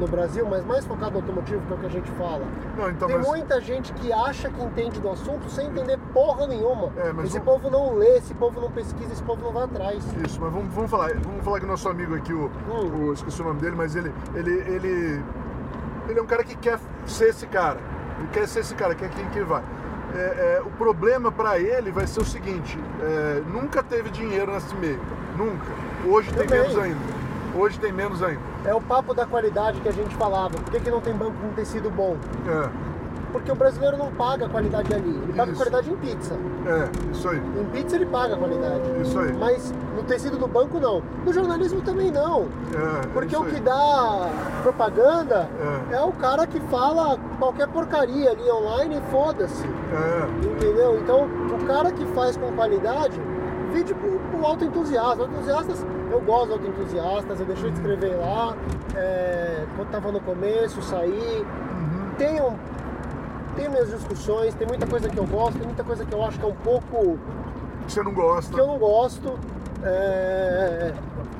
no 0.00 0.08
Brasil, 0.08 0.46
mas 0.48 0.64
mais 0.64 0.84
focado 0.86 1.12
no 1.12 1.18
automotivo, 1.18 1.60
que 1.66 1.72
é 1.72 1.76
o 1.76 1.78
que 1.78 1.86
a 1.86 1.90
gente 1.90 2.10
fala. 2.12 2.42
Não, 2.76 2.90
então, 2.90 3.06
Tem 3.08 3.18
mas. 3.18 3.26
muita 3.26 3.60
gente 3.60 3.92
que 3.92 4.12
acha 4.12 4.48
que 4.50 4.62
entende 4.62 4.98
do 5.00 5.10
assunto 5.10 5.48
sem 5.50 5.66
entender 5.68 5.98
porra 6.12 6.46
nenhuma. 6.46 6.90
É, 6.96 7.12
mas 7.12 7.26
esse 7.26 7.38
o- 7.38 7.42
povo 7.42 7.70
não 7.70 7.94
lê, 7.94 8.16
esse 8.16 8.34
povo 8.34 8.60
não 8.60 8.70
pesquisa, 8.70 9.12
esse 9.12 9.22
povo 9.22 9.42
não 9.44 9.52
vai 9.52 9.64
atrás. 9.64 10.02
Isso, 10.26 10.40
mas 10.40 10.52
vamos, 10.52 10.74
vamos 10.74 10.90
falar. 10.90 11.12
Vamos 11.14 11.44
falar 11.44 11.58
que 11.60 11.64
o 11.66 11.68
nosso 11.68 11.88
amigo 11.88 12.14
aqui, 12.16 12.32
o, 12.32 12.50
Hum. 12.68 13.08
o- 13.08 13.12
esqueci 13.12 13.40
o 13.42 13.44
nome 13.44 13.60
dele, 13.60 13.76
mas 13.76 13.94
ele, 13.94 14.12
ele, 14.34 14.50
ele, 14.52 15.22
ele 16.08 16.18
é 16.18 16.22
um 16.22 16.26
cara 16.26 16.42
que 16.42 16.56
quer 16.56 16.78
ser 17.06 17.28
esse 17.28 17.46
cara. 17.46 17.78
Ele 18.18 18.28
quer 18.32 18.48
ser 18.48 18.60
esse 18.60 18.74
cara, 18.74 18.94
quer 18.94 19.10
quem 19.10 19.24
que 19.26 19.40
vai. 19.42 19.62
É, 20.14 20.58
é, 20.58 20.62
o 20.64 20.70
problema 20.70 21.30
para 21.30 21.58
ele 21.60 21.92
vai 21.92 22.06
ser 22.06 22.20
o 22.20 22.24
seguinte: 22.24 22.76
é, 23.00 23.42
nunca 23.46 23.80
teve 23.82 24.10
dinheiro 24.10 24.50
nesse 24.52 24.74
meio, 24.74 25.00
nunca. 25.36 25.66
Hoje 26.04 26.32
tem 26.32 26.46
Também. 26.46 26.62
menos 26.62 26.78
ainda. 26.78 27.20
Hoje 27.54 27.78
tem 27.78 27.92
menos 27.92 28.22
ainda. 28.22 28.49
É 28.64 28.74
o 28.74 28.80
papo 28.80 29.14
da 29.14 29.24
qualidade 29.26 29.80
que 29.80 29.88
a 29.88 29.92
gente 29.92 30.14
falava. 30.16 30.50
Por 30.50 30.70
que, 30.70 30.80
que 30.80 30.90
não 30.90 31.00
tem 31.00 31.14
banco 31.14 31.32
com 31.40 31.48
tecido 31.54 31.90
bom? 31.90 32.16
É, 32.46 32.68
Porque 33.32 33.50
o 33.50 33.54
brasileiro 33.54 33.96
não 33.96 34.10
paga 34.12 34.46
a 34.46 34.48
qualidade 34.48 34.92
ali. 34.92 35.08
Ele 35.22 35.32
paga 35.32 35.42
a 35.50 35.52
Isso. 35.52 35.56
qualidade 35.56 35.90
em 35.90 35.96
pizza. 35.96 36.34
é, 36.66 37.10
isso 37.12 37.28
aí, 37.28 37.38
Em 37.38 37.64
pizza 37.66 37.96
ele 37.96 38.06
paga 38.06 38.34
a 38.34 38.36
qualidade. 38.36 38.82
isso 39.00 39.18
aí. 39.18 39.32
Mas 39.32 39.72
no 39.96 40.02
tecido 40.02 40.36
do 40.36 40.46
banco 40.48 40.78
não. 40.80 41.00
No 41.24 41.32
jornalismo 41.32 41.80
também 41.80 42.10
não. 42.10 42.48
É, 42.74 43.06
Porque 43.14 43.34
o 43.36 43.44
que 43.44 43.54
aí. 43.56 43.60
dá 43.62 44.28
propaganda 44.62 45.48
É. 45.90 45.94
é. 45.96 46.00
o 46.02 46.12
cara 46.12 46.46
que 46.46 46.60
fala 46.60 47.18
qualquer 47.38 47.68
porcaria 47.68 48.30
ali 48.30 48.50
online 48.50 48.96
e 48.98 49.10
foda-se. 49.10 49.64
É, 49.64 50.46
Entendeu? 50.46 50.98
Então 51.00 51.24
o 51.24 51.66
cara 51.66 51.90
que 51.92 52.04
faz 52.06 52.36
com 52.36 52.50
qualidade, 52.52 53.18
vide 53.72 53.92
o, 53.92 54.40
o 54.40 54.46
autoentusiasta. 54.46 55.22
Autoentusiastas, 55.22 55.86
eu 56.10 56.20
gosto 56.20 56.46
de 56.46 56.52
autoentusiastas, 56.52 57.40
eu 57.40 57.46
deixei 57.46 57.70
de 57.70 57.76
escrever 57.76 58.16
lá, 58.16 58.54
é, 58.96 59.64
quando 59.76 59.90
tava 59.90 60.12
no 60.12 60.20
começo, 60.20 60.82
saí. 60.82 61.44
uhum, 61.44 62.10
Tenho, 62.18 62.58
tenho 63.56 63.70
minhas 63.70 63.90
discussões, 63.90 64.54
tem 64.54 64.66
muita 64.66 64.86
coisa 64.86 65.08
que 65.08 65.16
eu 65.18 65.26
gosto, 65.26 65.56
tem 65.58 65.66
muita 65.66 65.84
coisa 65.84 66.04
que 66.04 66.12
eu 66.14 66.24
acho 66.24 66.38
que 66.38 66.44
é 66.44 66.48
um 66.48 66.54
pouco 66.56 67.18
que 67.86 67.92
você 67.92 68.02
não 68.02 68.12
gosta. 68.12 68.52
que 68.54 68.60
eu 68.60 68.66
não 68.66 68.78
gosto. 68.78 69.38
é, 69.82 70.92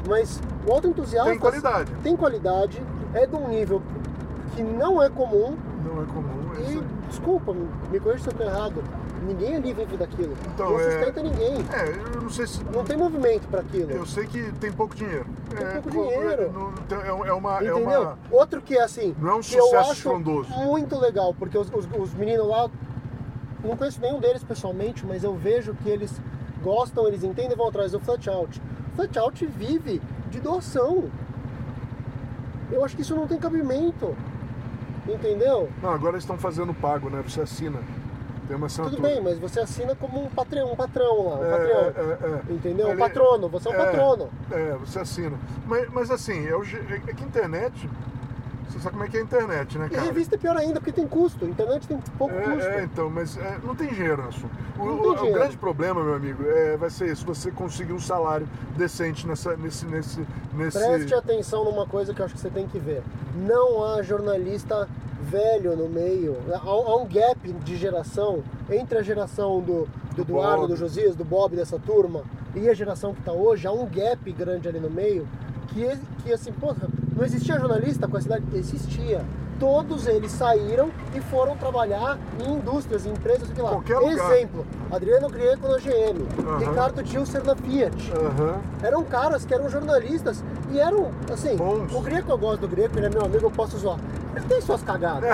mas 0.08 0.40
o 0.66 0.72
autoentusiasta 0.72 1.30
Tem 1.30 1.38
qualidade. 1.38 1.92
tem 2.02 2.16
qualidade, 2.16 2.82
é 3.14 3.26
de 3.26 3.36
um 3.36 3.48
nível 3.48 3.82
que 4.56 4.62
não 4.62 5.02
é 5.02 5.08
comum. 5.10 5.56
Não 5.84 6.02
é 6.02 6.06
comum. 6.06 6.39
É 6.54 6.72
E, 6.72 6.82
desculpa, 7.08 7.52
me 7.54 8.00
corrija 8.00 8.24
se 8.24 8.28
eu 8.28 8.32
estou 8.32 8.46
errado, 8.46 8.82
ninguém 9.26 9.56
ali 9.56 9.72
vive 9.72 9.96
daquilo. 9.96 10.34
Então, 10.54 10.70
não 10.70 10.80
é- 10.80 10.90
sustenta 10.90 11.22
ninguém. 11.22 11.54
É, 11.72 12.14
eu 12.16 12.22
não 12.22 12.30
sei 12.30 12.46
se. 12.46 12.62
Não 12.64 12.84
tem 12.84 12.96
movimento 12.96 13.46
para 13.48 13.60
aquilo. 13.60 13.90
Eu 13.90 14.06
sei 14.06 14.26
que 14.26 14.52
tem 14.60 14.72
pouco 14.72 14.94
dinheiro. 14.94 15.26
Tem 15.50 15.66
é, 15.66 15.70
pouco 15.80 15.90
co- 15.90 16.02
dinheiro. 16.08 16.52
não- 16.52 16.72
tem- 16.72 16.98
É, 16.98 17.08
é 17.28 17.32
uma. 17.32 17.62
É 17.64 17.74
uma 17.74 18.18
Outro 18.30 18.60
que 18.60 18.76
é 18.76 18.82
assim, 18.82 19.14
Não 19.18 19.30
é 19.30 19.34
um 19.36 19.42
sucesso 19.42 19.76
acho 19.76 19.92
estrondoso. 19.92 20.50
muito 20.50 20.98
legal, 20.98 21.34
porque 21.38 21.56
os, 21.58 21.68
os- 21.72 21.88
os 21.98 22.14
meninos 22.14 22.46
lá, 22.46 22.68
não 23.64 23.76
conheço 23.76 24.00
nenhum 24.00 24.18
deles 24.20 24.42
pessoalmente, 24.42 25.04
mas 25.06 25.22
eu 25.24 25.34
vejo 25.34 25.74
que 25.74 25.88
eles 25.88 26.12
gostam, 26.62 27.06
eles 27.08 27.22
entendem 27.24 27.52
e 27.52 27.56
vão 27.56 27.68
atrás 27.68 27.92
do 27.92 28.00
Flat 28.00 28.28
Out. 28.28 28.60
Flat 28.96 29.18
Out 29.18 29.46
vive 29.46 30.00
de 30.30 30.40
doação. 30.40 31.04
Eu 32.70 32.84
acho 32.84 32.94
que 32.94 33.02
isso 33.02 33.14
não 33.16 33.26
tem 33.26 33.38
cabimento. 33.38 34.14
Entendeu? 35.14 35.68
Não, 35.82 35.90
agora 35.90 36.12
eles 36.12 36.22
estão 36.24 36.38
fazendo 36.38 36.72
pago, 36.74 37.10
né? 37.10 37.22
Você 37.26 37.40
assina. 37.40 37.78
Tem 38.46 38.56
uma 38.56 38.66
assinatura. 38.66 38.96
Tudo 38.96 39.08
bem, 39.08 39.20
mas 39.22 39.38
você 39.38 39.60
assina 39.60 39.94
como 39.94 40.24
um 40.24 40.28
patrão, 40.28 40.72
um 40.72 40.76
patrão 40.76 41.28
lá, 41.28 41.36
um 41.36 41.44
É, 41.44 41.50
patrão. 41.50 41.78
é, 41.78 42.42
é. 42.50 42.52
Entendeu? 42.52 42.86
Um 42.88 42.90
Ele- 42.90 42.98
patrono, 42.98 43.48
você 43.48 43.68
é 43.68 43.70
um 43.70 43.76
patrono. 43.76 44.30
É, 44.50 44.72
você 44.80 44.98
assina. 44.98 45.38
Mas, 45.66 45.88
mas 45.92 46.10
assim, 46.10 46.46
é, 46.48 46.56
o, 46.56 46.62
é 46.62 47.14
que 47.14 47.22
internet. 47.24 47.88
Você 48.70 48.78
sabe 48.78 48.92
como 48.92 49.04
é 49.04 49.08
que 49.08 49.16
é 49.16 49.20
a 49.20 49.22
internet, 49.24 49.76
né, 49.78 49.86
E 49.86 49.90
cara? 49.90 50.02
revista 50.06 50.36
é 50.36 50.38
pior 50.38 50.56
ainda, 50.56 50.74
porque 50.80 50.92
tem 50.92 51.06
custo. 51.06 51.44
Internet 51.44 51.86
tem 51.88 51.98
pouco 52.16 52.34
custo. 52.34 52.60
É, 52.68 52.80
é, 52.80 52.84
então, 52.84 53.10
mas 53.10 53.36
é, 53.36 53.58
não 53.64 53.74
tem 53.74 53.88
dinheiro 53.88 54.22
no 54.22 54.28
assunto. 54.28 54.50
O, 54.78 54.82
o- 55.28 55.32
grande 55.32 55.56
problema, 55.56 56.02
meu 56.02 56.14
amigo, 56.14 56.42
é, 56.46 56.76
vai 56.76 56.88
ser 56.88 57.10
isso: 57.12 57.26
você 57.26 57.50
conseguir 57.50 57.92
um 57.92 57.98
salário 58.00 58.48
decente 58.76 59.26
nessa, 59.26 59.56
nesse, 59.56 59.84
nesse, 59.86 60.24
nesse. 60.54 60.78
Preste 60.78 61.14
atenção 61.14 61.64
numa 61.64 61.84
coisa 61.86 62.14
que 62.14 62.20
eu 62.20 62.24
acho 62.24 62.34
que 62.34 62.40
você 62.40 62.50
tem 62.50 62.66
que 62.68 62.78
ver. 62.78 63.02
Não 63.34 63.84
há 63.84 64.02
jornalista 64.02 64.88
velho 65.22 65.76
no 65.76 65.88
meio. 65.88 66.36
Há, 66.52 66.58
há 66.58 66.96
um 66.96 67.06
gap 67.06 67.52
de 67.52 67.76
geração 67.76 68.42
entre 68.70 68.98
a 68.98 69.02
geração 69.02 69.60
do, 69.60 69.86
do 70.14 70.16
Do 70.16 70.22
Eduardo, 70.22 70.60
Bob. 70.62 70.68
do 70.68 70.76
Josias, 70.76 71.14
do 71.16 71.24
Bob, 71.24 71.56
dessa 71.56 71.78
turma, 71.78 72.22
e 72.54 72.68
a 72.68 72.74
geração 72.74 73.12
que 73.12 73.20
está 73.20 73.32
hoje. 73.32 73.66
Há 73.66 73.72
um 73.72 73.84
gap 73.86 74.30
grande 74.32 74.68
ali 74.68 74.78
no 74.80 74.88
meio 74.90 75.26
que, 75.68 75.86
que 76.22 76.32
assim, 76.32 76.52
porra, 76.52 76.88
Não 77.20 77.26
existia 77.26 77.58
jornalista 77.58 78.08
com 78.08 78.16
a 78.16 78.20
cidade? 78.22 78.46
Existia. 78.54 79.22
Todos 79.60 80.06
eles 80.06 80.32
saíram 80.32 80.90
e 81.14 81.20
foram 81.20 81.54
trabalhar 81.54 82.18
em 82.42 82.54
indústrias, 82.54 83.04
em 83.04 83.10
empresas, 83.10 83.46
sei 83.54 83.62
lá. 83.62 83.70
Qualquer 83.72 83.98
lugar. 83.98 84.32
Exemplo, 84.32 84.66
Adriano 84.90 85.28
Grieco 85.28 85.68
na 85.68 85.76
GM, 85.76 86.26
Aham. 86.48 86.58
Ricardo 86.58 87.02
Tilser 87.04 87.44
na 87.44 87.54
Fiat. 87.54 88.12
Aham. 88.12 88.54
Eram 88.82 89.04
caras 89.04 89.44
que 89.44 89.52
eram 89.52 89.68
jornalistas 89.68 90.42
e 90.70 90.80
eram, 90.80 91.10
assim, 91.30 91.56
Bons. 91.56 91.94
o 91.94 92.00
Greco 92.00 92.32
eu 92.32 92.38
gosto 92.38 92.62
do 92.62 92.68
Greco, 92.68 92.98
ele 92.98 93.06
é 93.06 93.10
meu 93.10 93.22
amigo, 93.22 93.44
eu 93.46 93.50
posso 93.50 93.76
zoar. 93.76 93.98
Ele 94.34 94.44
tem 94.46 94.60
suas 94.60 94.82
cagadas. 94.82 95.28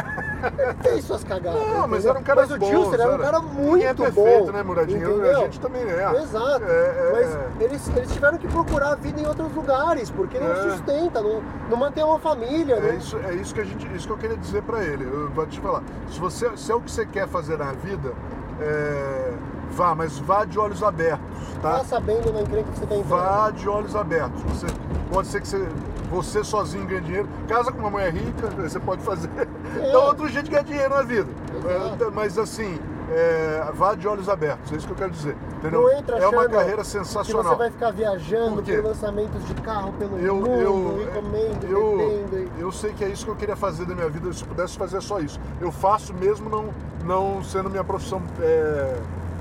ele 0.58 0.74
tem 0.82 1.02
suas 1.02 1.22
cagadas. 1.22 1.60
Não, 1.60 1.86
mas 1.86 2.04
entendeu? 2.04 2.10
eram 2.12 2.22
caras 2.22 2.48
Mas 2.50 2.62
o. 2.62 2.64
Tilser 2.66 3.00
era 3.00 3.14
um 3.14 3.18
cara 3.18 3.38
Ninguém 3.40 3.62
muito 3.66 3.84
é 3.84 3.94
perfeito, 3.94 4.46
bom. 4.46 4.52
né, 4.52 4.62
Muradinho? 4.62 5.10
entendeu? 5.10 5.36
A 5.36 5.40
gente 5.44 5.60
também 5.60 5.82
é. 5.82 6.22
Exato. 6.22 6.64
É, 6.64 6.66
é, 6.66 7.10
mas 7.12 7.34
é. 7.36 7.64
Eles, 7.64 7.88
eles 7.94 8.12
tiveram 8.12 8.38
que 8.38 8.48
procurar 8.48 8.92
a 8.92 8.94
vida 8.94 9.20
em 9.20 9.26
outros 9.26 9.54
lugares, 9.54 10.10
porque 10.10 10.38
não 10.40 10.50
É. 10.50 10.70
sustenta, 10.70 11.20
não, 11.20 11.42
não 11.68 11.76
mantém 11.76 12.02
uma 12.02 12.18
família. 12.18 12.76
É 12.76 12.80
né? 12.80 12.94
isso, 12.96 13.18
é 13.18 13.34
isso 13.34 13.54
que 13.54 13.60
a 13.60 13.64
gente, 13.64 13.86
isso 13.94 14.06
que 14.08 14.14
eu 14.16 14.18
queria 14.18 14.36
dizer 14.36 14.62
pra 14.62 14.82
ele. 14.82 15.04
Eu 15.04 15.30
vou 15.30 15.46
te 15.46 15.60
falar. 15.60 15.82
Se 16.10 16.18
você, 16.18 16.56
se 16.56 16.72
é 16.72 16.74
o 16.74 16.80
que 16.80 16.90
você 16.90 17.06
quer 17.06 17.28
fazer 17.28 17.58
na 17.58 17.72
vida, 17.72 18.12
é, 18.60 19.34
vá, 19.72 19.94
mas 19.94 20.18
vá 20.18 20.44
de 20.44 20.58
olhos 20.58 20.82
abertos, 20.82 21.26
tá? 21.62 21.78
Tá 21.78 21.84
sabendo 21.84 22.32
na 22.32 22.40
encrenca 22.40 22.70
que 22.72 22.78
você 22.78 22.86
tá 22.86 22.94
entrando. 22.96 23.08
Vá 23.08 23.50
de 23.50 23.68
olhos 23.68 23.94
abertos. 23.94 24.42
Você, 24.44 24.66
pode 25.12 25.28
ser 25.28 25.40
que 25.40 25.48
você, 25.48 25.68
você 26.10 26.44
sozinho 26.44 26.86
ganhe 26.86 27.02
dinheiro. 27.02 27.28
Casa 27.46 27.70
com 27.70 27.78
uma 27.78 27.90
mulher 27.90 28.12
rica, 28.12 28.48
você 28.56 28.80
pode 28.80 29.02
fazer. 29.02 29.30
É. 29.38 29.92
Dá 29.92 29.98
outro 29.98 30.28
jeito 30.28 30.46
de 30.46 30.50
ganhar 30.50 30.64
dinheiro 30.64 30.94
na 30.94 31.02
vida. 31.02 31.28
É, 31.66 32.10
mas 32.10 32.38
assim, 32.38 32.78
é, 33.10 33.70
vá 33.74 33.94
de 33.94 34.06
olhos 34.08 34.28
abertos. 34.28 34.72
É 34.72 34.76
isso 34.76 34.86
que 34.86 34.92
eu 34.92 34.96
quero 34.96 35.10
dizer. 35.10 35.36
Entendeu? 35.58 35.82
Não 35.82 35.92
entra 35.92 36.18
é 36.18 36.26
uma 36.28 36.48
carreira 36.48 36.82
Que 36.82 36.86
sensacional. 36.88 37.52
você 37.52 37.58
vai 37.58 37.70
ficar 37.70 37.90
viajando 37.92 38.62
Por 38.62 38.84
lançamentos 38.84 39.44
de 39.46 39.54
carro 39.54 39.92
pelo 39.94 40.18
eu, 40.18 40.34
mundo 40.36 40.48
eu, 40.48 41.02
e 41.02 41.06
comendo, 41.14 41.66
eu, 41.66 41.96
bebendo. 41.98 42.52
e- 42.58 42.60
eu 42.60 42.72
sei 42.72 42.92
que 42.92 43.04
é 43.04 43.08
isso 43.08 43.24
que 43.24 43.30
eu 43.30 43.36
queria 43.36 43.56
fazer 43.56 43.84
da 43.86 43.94
minha 43.94 44.08
vida, 44.08 44.32
se 44.32 44.42
eu 44.42 44.48
pudesse 44.48 44.76
fazer 44.76 45.00
só 45.00 45.20
isso. 45.20 45.40
Eu 45.60 45.70
faço 45.70 46.12
mesmo 46.14 46.48
não, 46.50 46.68
não 47.04 47.42
sendo 47.44 47.70
minha 47.70 47.84
profissão. 47.84 48.20
é, 48.40 48.96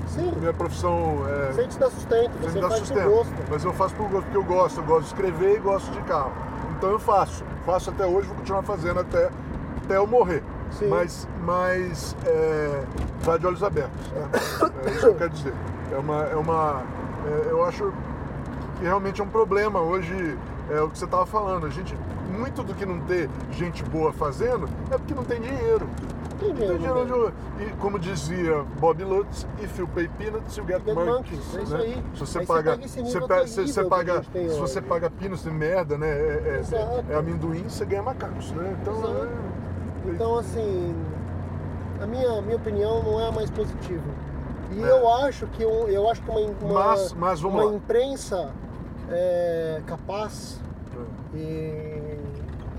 Sim, 0.08 0.32
minha 0.38 0.52
profissão. 0.52 1.24
É, 1.28 1.52
sem 1.52 1.66
te 1.68 1.78
dar 1.78 1.90
sustento, 1.90 2.30
você 2.40 2.60
faz 2.60 2.74
por 2.74 2.86
sustento. 2.86 3.08
gosto. 3.10 3.32
Mas 3.50 3.64
eu 3.64 3.72
faço 3.72 3.94
por 3.96 4.08
gosto, 4.08 4.24
porque 4.24 4.36
eu 4.38 4.44
gosto, 4.44 4.78
eu 4.80 4.84
gosto 4.84 5.00
de 5.00 5.06
escrever 5.06 5.56
e 5.56 5.58
gosto 5.58 5.90
de 5.90 6.00
carro. 6.02 6.30
Então 6.78 6.90
eu 6.90 6.98
faço. 6.98 7.44
Faço 7.66 7.90
até 7.90 8.06
hoje, 8.06 8.28
vou 8.28 8.36
continuar 8.36 8.62
fazendo 8.62 9.00
até, 9.00 9.28
até 9.84 9.96
eu 9.96 10.06
morrer. 10.06 10.42
Sim. 10.72 10.88
Mas, 10.88 11.28
mas 11.44 12.16
é, 12.26 12.82
vá 13.20 13.36
de 13.36 13.46
olhos 13.46 13.62
abertos. 13.62 14.10
né? 14.12 14.28
É 14.86 14.90
isso 14.90 15.00
que 15.00 15.06
eu 15.06 15.14
quero 15.14 15.30
dizer. 15.30 15.54
É 15.92 15.96
uma. 15.96 16.22
É 16.24 16.36
uma 16.36 16.82
é, 17.26 17.50
eu 17.50 17.64
acho 17.64 17.92
que 18.78 18.84
realmente 18.84 19.20
é 19.20 19.24
um 19.24 19.28
problema 19.28 19.80
hoje. 19.80 20.36
É 20.70 20.80
o 20.80 20.90
que 20.90 20.98
você 20.98 21.04
estava 21.04 21.24
falando. 21.24 21.66
A 21.66 21.70
gente, 21.70 21.96
muito 22.36 22.62
do 22.62 22.74
que 22.74 22.84
não 22.84 23.00
ter 23.00 23.30
gente 23.52 23.82
boa 23.84 24.12
fazendo 24.12 24.68
é 24.90 24.98
porque 24.98 25.14
não 25.14 25.24
tem 25.24 25.40
dinheiro. 25.40 25.88
Tem 26.40 26.52
dinheiro, 26.52 27.26
né? 27.28 27.32
E 27.60 27.76
como 27.76 27.98
dizia 27.98 28.62
Bob 28.78 29.02
Lutz, 29.02 29.46
if 29.62 29.78
you 29.78 29.88
pay 29.94 30.06
peanuts, 30.18 30.56
you 30.56 30.66
get, 30.66 30.84
Get 30.84 30.94
monkeys. 30.94 31.38
monkeys, 31.40 31.56
é 31.56 31.62
isso 31.62 31.72
né? 31.78 31.84
aí. 31.84 32.04
Se 32.14 32.20
você 32.20 32.38
Aí 32.40 32.46
você 32.46 32.52
paga, 32.52 32.76
você 32.76 32.88
terrível 33.00 33.12
você 33.64 33.84
paga, 33.84 34.22
se 34.22 34.58
você 34.58 34.82
paga 34.82 35.10
peanuts 35.10 35.42
de 35.44 35.50
merda, 35.50 35.96
né? 35.96 36.08
É, 36.10 36.62
é- 37.10 37.12
é 37.14 37.16
amendoim, 37.16 37.64
você 37.68 37.84
ganha 37.86 38.02
macacos, 38.02 38.50
né? 38.52 38.76
Então, 38.82 38.94
Exato. 38.98 39.14
é- 39.24 39.65
Então, 40.14 40.38
assim, 40.38 40.94
a 42.02 42.06
minha, 42.06 42.40
minha 42.42 42.56
opinião 42.56 43.02
não 43.02 43.20
é 43.20 43.28
a 43.28 43.32
mais 43.32 43.50
positiva. 43.50 44.04
E 44.72 44.82
É. 44.82 44.90
eu 44.90 45.08
acho 45.12 45.46
que 45.48 45.62
eu 45.62 46.10
acho 46.10 46.22
que 46.22 46.30
uma, 46.30 46.40
uma, 46.40 46.84
Mas- 46.86 47.12
mas 47.12 47.42
uma 47.44 47.64
lá. 47.64 47.72
imprensa 47.74 48.50
é, 49.10 49.80
capaz 49.86 50.60
é 51.34 51.36
e 51.36 52.18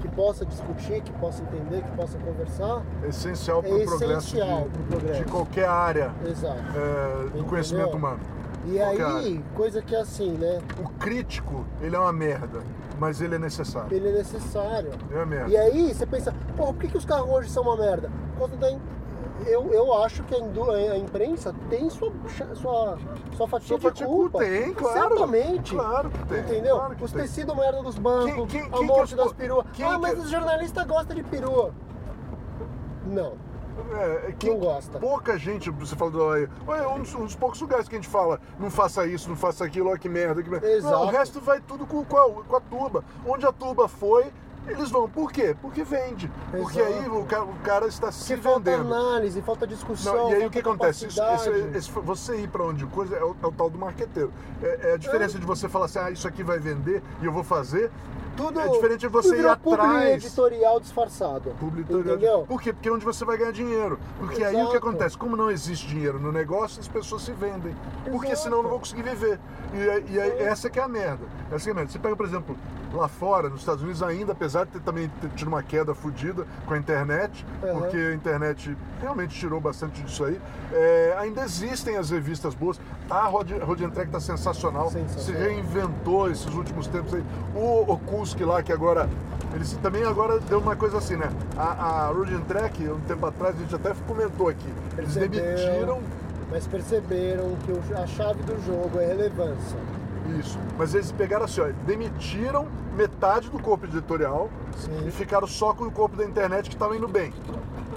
que 0.01 0.07
possa 0.09 0.45
discutir, 0.45 1.01
que 1.01 1.11
possa 1.13 1.41
entender, 1.43 1.82
que 1.84 1.91
possa 1.91 2.17
conversar, 2.19 2.84
essencial 3.07 3.61
para 3.63 3.71
É 3.71 3.73
o 3.73 3.86
progresso, 3.86 4.38
progresso. 4.89 5.23
de 5.23 5.32
qualquer 5.32 5.67
área 5.67 6.11
é, 6.23 7.38
do 7.38 7.43
conhecimento 7.45 7.95
humano. 7.97 8.19
E 8.65 8.78
Qualquer 8.78 9.05
aí, 9.05 9.43
coisa 9.55 9.82
que 9.82 9.95
é 9.95 10.01
assim, 10.01 10.32
né? 10.32 10.59
O 10.84 10.89
crítico, 10.99 11.65
ele 11.82 11.95
é 11.95 11.99
uma 11.99 12.11
merda, 12.11 12.59
mas 13.00 13.22
ele 13.22 13.36
é 13.36 13.39
necessário. 13.39 13.95
Ele 13.95 14.10
é 14.10 14.12
necessário. 14.14 14.91
É 15.12 15.26
merda. 15.26 15.50
E 15.50 15.58
aí 15.58 15.93
você 15.93 16.06
pensa, 16.06 16.34
pô, 16.56 16.66
por 16.68 16.76
que, 16.78 16.88
que 16.88 16.98
os 16.98 17.06
carros 17.06 17.30
hoje 17.30 17.50
são 17.50 17.64
uma 17.64 17.78
merda? 17.78 18.10
Por 18.34 18.39
causa 18.50 18.56
da. 18.58 18.72
in- 18.72 18.80
Eu, 19.45 19.72
eu 19.72 19.93
acho 20.04 20.24
que 20.24 20.34
a, 20.36 20.98
imprensa 20.98 21.54
tem 21.70 21.89
sua, 21.91 22.12
sua, 22.56 22.98
sua 23.36 23.48
fatia 23.48 23.68
Sua 23.68 23.78
de 23.78 23.84
fatia 23.84 24.06
culpa. 24.08 24.39
tem, 24.39 24.74
claro. 24.74 25.00
Certamente. 25.10 25.76
Claro 25.76 26.10
que 26.10 26.26
tem. 26.26 26.39
Entendeu? 26.39 26.76
claro 26.78 26.95
que 26.95 27.04
Os 27.04 27.12
tecidos 27.12 27.56
merda 27.56 27.84
dos 27.84 27.98
bancos, 28.00 28.52
Quem- 28.52 28.68
quem- 28.70 28.80
a 28.80 28.82
morte 28.84 29.16
das 29.16 29.32
peruas. 29.34 29.66
Ah, 29.84 30.00
mas 30.00 30.16
que- 30.16 30.20
os 30.22 30.30
jornalistas 30.30 30.86
gostam 30.88 31.16
de 31.16 31.24
perua. 31.24 31.72
Não. 33.06 33.34
É, 33.91 34.30
é 34.30 34.32
que 34.38 34.49
Não 34.49 34.57
gosta. 34.57 34.99
Pouca 34.99 35.38
gente, 35.38 35.69
você 35.69 35.95
falou 35.95 36.32
aí, 36.32 36.47
é 36.67 36.88
um 36.88 36.99
dos, 36.99 37.13
um 37.15 37.25
dos 37.25 37.36
poucos 37.36 37.61
lugares 37.61 37.88
que 37.88 37.95
a 37.95 37.99
gente 37.99 38.09
fala, 38.09 38.39
não 38.59 38.69
faça 38.69 39.05
isso, 39.05 39.30
não 39.30 39.36
faça 39.36 39.63
aquilo, 39.65 39.89
olha 39.89 39.99
que 39.99 40.09
merda, 40.09 40.41
que 40.41 40.49
merda. 40.49 40.67
Exato. 40.69 40.95
Não, 40.95 41.03
o 41.05 41.09
resto 41.09 41.39
vai 41.39 41.61
tudo 41.61 41.86
com, 41.86 42.03
com, 42.03 42.17
a, 42.17 42.43
com 42.43 42.55
a 42.55 42.61
turba. 42.61 43.03
Onde 43.25 43.45
a 43.45 43.51
turba 43.51 43.88
foi, 43.88 44.25
eles 44.67 44.89
vão. 44.91 45.07
Por 45.09 45.32
quê? 45.32 45.55
Porque 45.61 45.84
vende. 45.84 46.30
Porque 46.51 46.80
Exato. 46.80 46.95
aí 47.03 47.07
o 47.09 47.23
cara, 47.25 47.43
o 47.45 47.55
cara 47.63 47.88
está 47.88 48.11
se 48.11 48.28
Porque 48.36 48.41
falta 48.41 48.71
vendendo. 48.71 48.93
análise, 48.93 49.41
falta 49.41 49.65
discussão. 49.65 50.13
Não, 50.15 50.30
e 50.30 50.34
aí 50.34 50.38
o 50.39 50.41
falta 50.41 50.53
que 50.53 50.59
acontece? 50.59 51.07
Isso- 51.07 51.21
capacidade. 51.21 51.78
esse- 51.78 51.91
você 51.91 52.36
ir 52.38 52.49
para 52.49 52.63
onde 52.65 52.86
coisa 52.88 53.15
é 53.15 53.23
o, 53.23 53.36
é 53.41 53.47
o 53.47 53.51
tal 53.51 53.69
do 53.69 53.78
marqueteiro. 53.78 54.32
É, 54.61 54.89
é 54.89 54.93
a 54.95 54.97
diferença 54.97 55.39
de 55.39 55.45
você 55.45 55.69
falar 55.69 55.86
assim, 55.86 55.99
ah, 55.99 56.11
isso 56.11 56.28
aqui 56.28 56.43
vai 56.43 56.59
vender 56.59 57.01
e 57.21 57.25
eu 57.25 57.32
vou 57.32 57.43
fazer. 57.43 57.91
Tudo, 58.38 58.59
é 58.61 58.67
diferente 58.69 58.99
de 59.01 59.07
você 59.07 59.35
ir 59.35 59.47
atrás. 59.47 60.23
editorial 60.23 60.79
disfarçado. 60.79 61.49
Publicidade. 61.59 62.07
Entendeu? 62.07 62.45
Por 62.47 62.61
quê? 62.61 62.71
Porque 62.71 62.88
é 62.88 62.91
onde 62.91 63.03
você 63.03 63.25
vai 63.25 63.38
ganhar 63.38 63.51
dinheiro. 63.51 63.99
Porque 64.19 64.43
aí 64.43 64.53
o 64.55 64.57
que 64.57 64.61
Exato. 64.63 64.77
acontece? 64.77 65.17
Como 65.17 65.35
não 65.35 65.49
existe 65.51 65.88
dinheiro 65.88 66.19
no 66.19 66.31
negócio, 66.31 66.79
as 66.79 66.88
pessoas 66.88 67.23
se 67.23 67.31
vendem. 67.31 67.75
Porque 68.09 68.27
Exato. 68.27 68.43
senão 68.43 68.57
eu 68.57 68.63
não 68.63 68.69
vou 68.69 68.79
conseguir 68.79 69.03
viver. 69.03 69.39
E, 69.73 70.13
e 70.13 70.21
aí, 70.21 70.39
essa 70.43 70.69
que 70.69 70.79
é 70.79 70.83
a 70.83 70.88
merda. 70.88 71.25
Essa 71.51 71.63
que 71.65 71.69
é 71.69 71.71
a 71.71 71.75
merda. 71.75 71.91
Você 71.91 71.99
pega, 71.99 72.15
por 72.15 72.25
exemplo, 72.25 72.55
lá 72.93 73.07
fora, 73.09 73.49
nos 73.49 73.59
Estados 73.59 73.81
Unidos, 73.83 74.01
ainda, 74.01 74.31
apesar 74.31 74.65
de 74.65 74.71
ter 74.71 74.79
também 74.79 75.11
tido 75.35 75.49
uma 75.49 75.61
queda 75.61 75.93
fodida 75.93 76.45
com 76.65 76.73
a 76.73 76.77
internet, 76.77 77.45
Uhum. 77.61 77.79
porque 77.79 77.97
a 77.97 78.13
internet 78.13 78.77
realmente 79.01 79.38
tirou 79.38 79.59
bastante 79.59 80.01
disso 80.01 80.23
aí, 80.23 80.39
é, 80.71 81.15
ainda 81.19 81.41
existem 81.43 81.97
as 81.97 82.09
revistas 82.11 82.55
boas. 82.55 82.79
A 83.09 83.25
Road, 83.25 83.53
Road 83.59 83.83
Entrega 83.83 84.07
está 84.09 84.19
sensacional. 84.21 84.88
Se 84.88 84.93
Sensacional. 84.99 85.41
reinventou 85.41 86.31
esses 86.31 86.53
últimos 86.53 86.88
tempos 86.88 87.13
aí. 87.13 87.23
O 87.55 87.97
Okuski 88.28 88.43
lá, 88.43 88.61
que 88.61 88.71
agora. 88.73 89.09
Eles 89.55 89.71
também 89.82 90.03
agora 90.03 90.39
deu 90.39 90.59
uma 90.59 90.75
coisa 90.75 90.97
assim, 90.97 91.15
né? 91.15 91.30
A, 91.57 92.07
a 92.07 92.11
and 92.11 92.41
Track, 92.47 92.86
um 92.89 92.99
tempo 93.01 93.25
atrás, 93.25 93.55
a 93.55 93.59
gente 93.59 93.73
até 93.73 93.93
comentou 94.05 94.49
aqui. 94.49 94.67
Eles 94.97 95.13
Percebeu, 95.13 95.41
demitiram 95.41 95.99
Mas 96.51 96.67
perceberam 96.67 97.55
que 97.65 97.71
o- 97.71 97.97
a 97.97 98.05
chave 98.05 98.43
do 98.43 98.61
jogo 98.65 98.99
é 98.99 99.05
relevância. 99.05 99.78
isso. 100.39 100.59
Mas 100.78 100.93
eles 100.93 101.11
pegaram 101.13 101.45
assim, 101.45 101.61
ó, 101.61 101.67
demitiram 101.86 102.67
metade 102.95 103.49
do 103.49 103.57
corpo 103.59 103.86
editorial 103.86 104.49
Sim. 104.75 105.07
e 105.07 105.11
ficaram 105.11 105.47
só 105.47 105.73
com 105.73 105.86
o 105.86 105.91
corpo 105.91 106.17
da 106.17 106.25
internet 106.25 106.69
que 106.69 106.75
estava 106.75 106.95
indo 106.95 107.07
bem. 107.07 107.34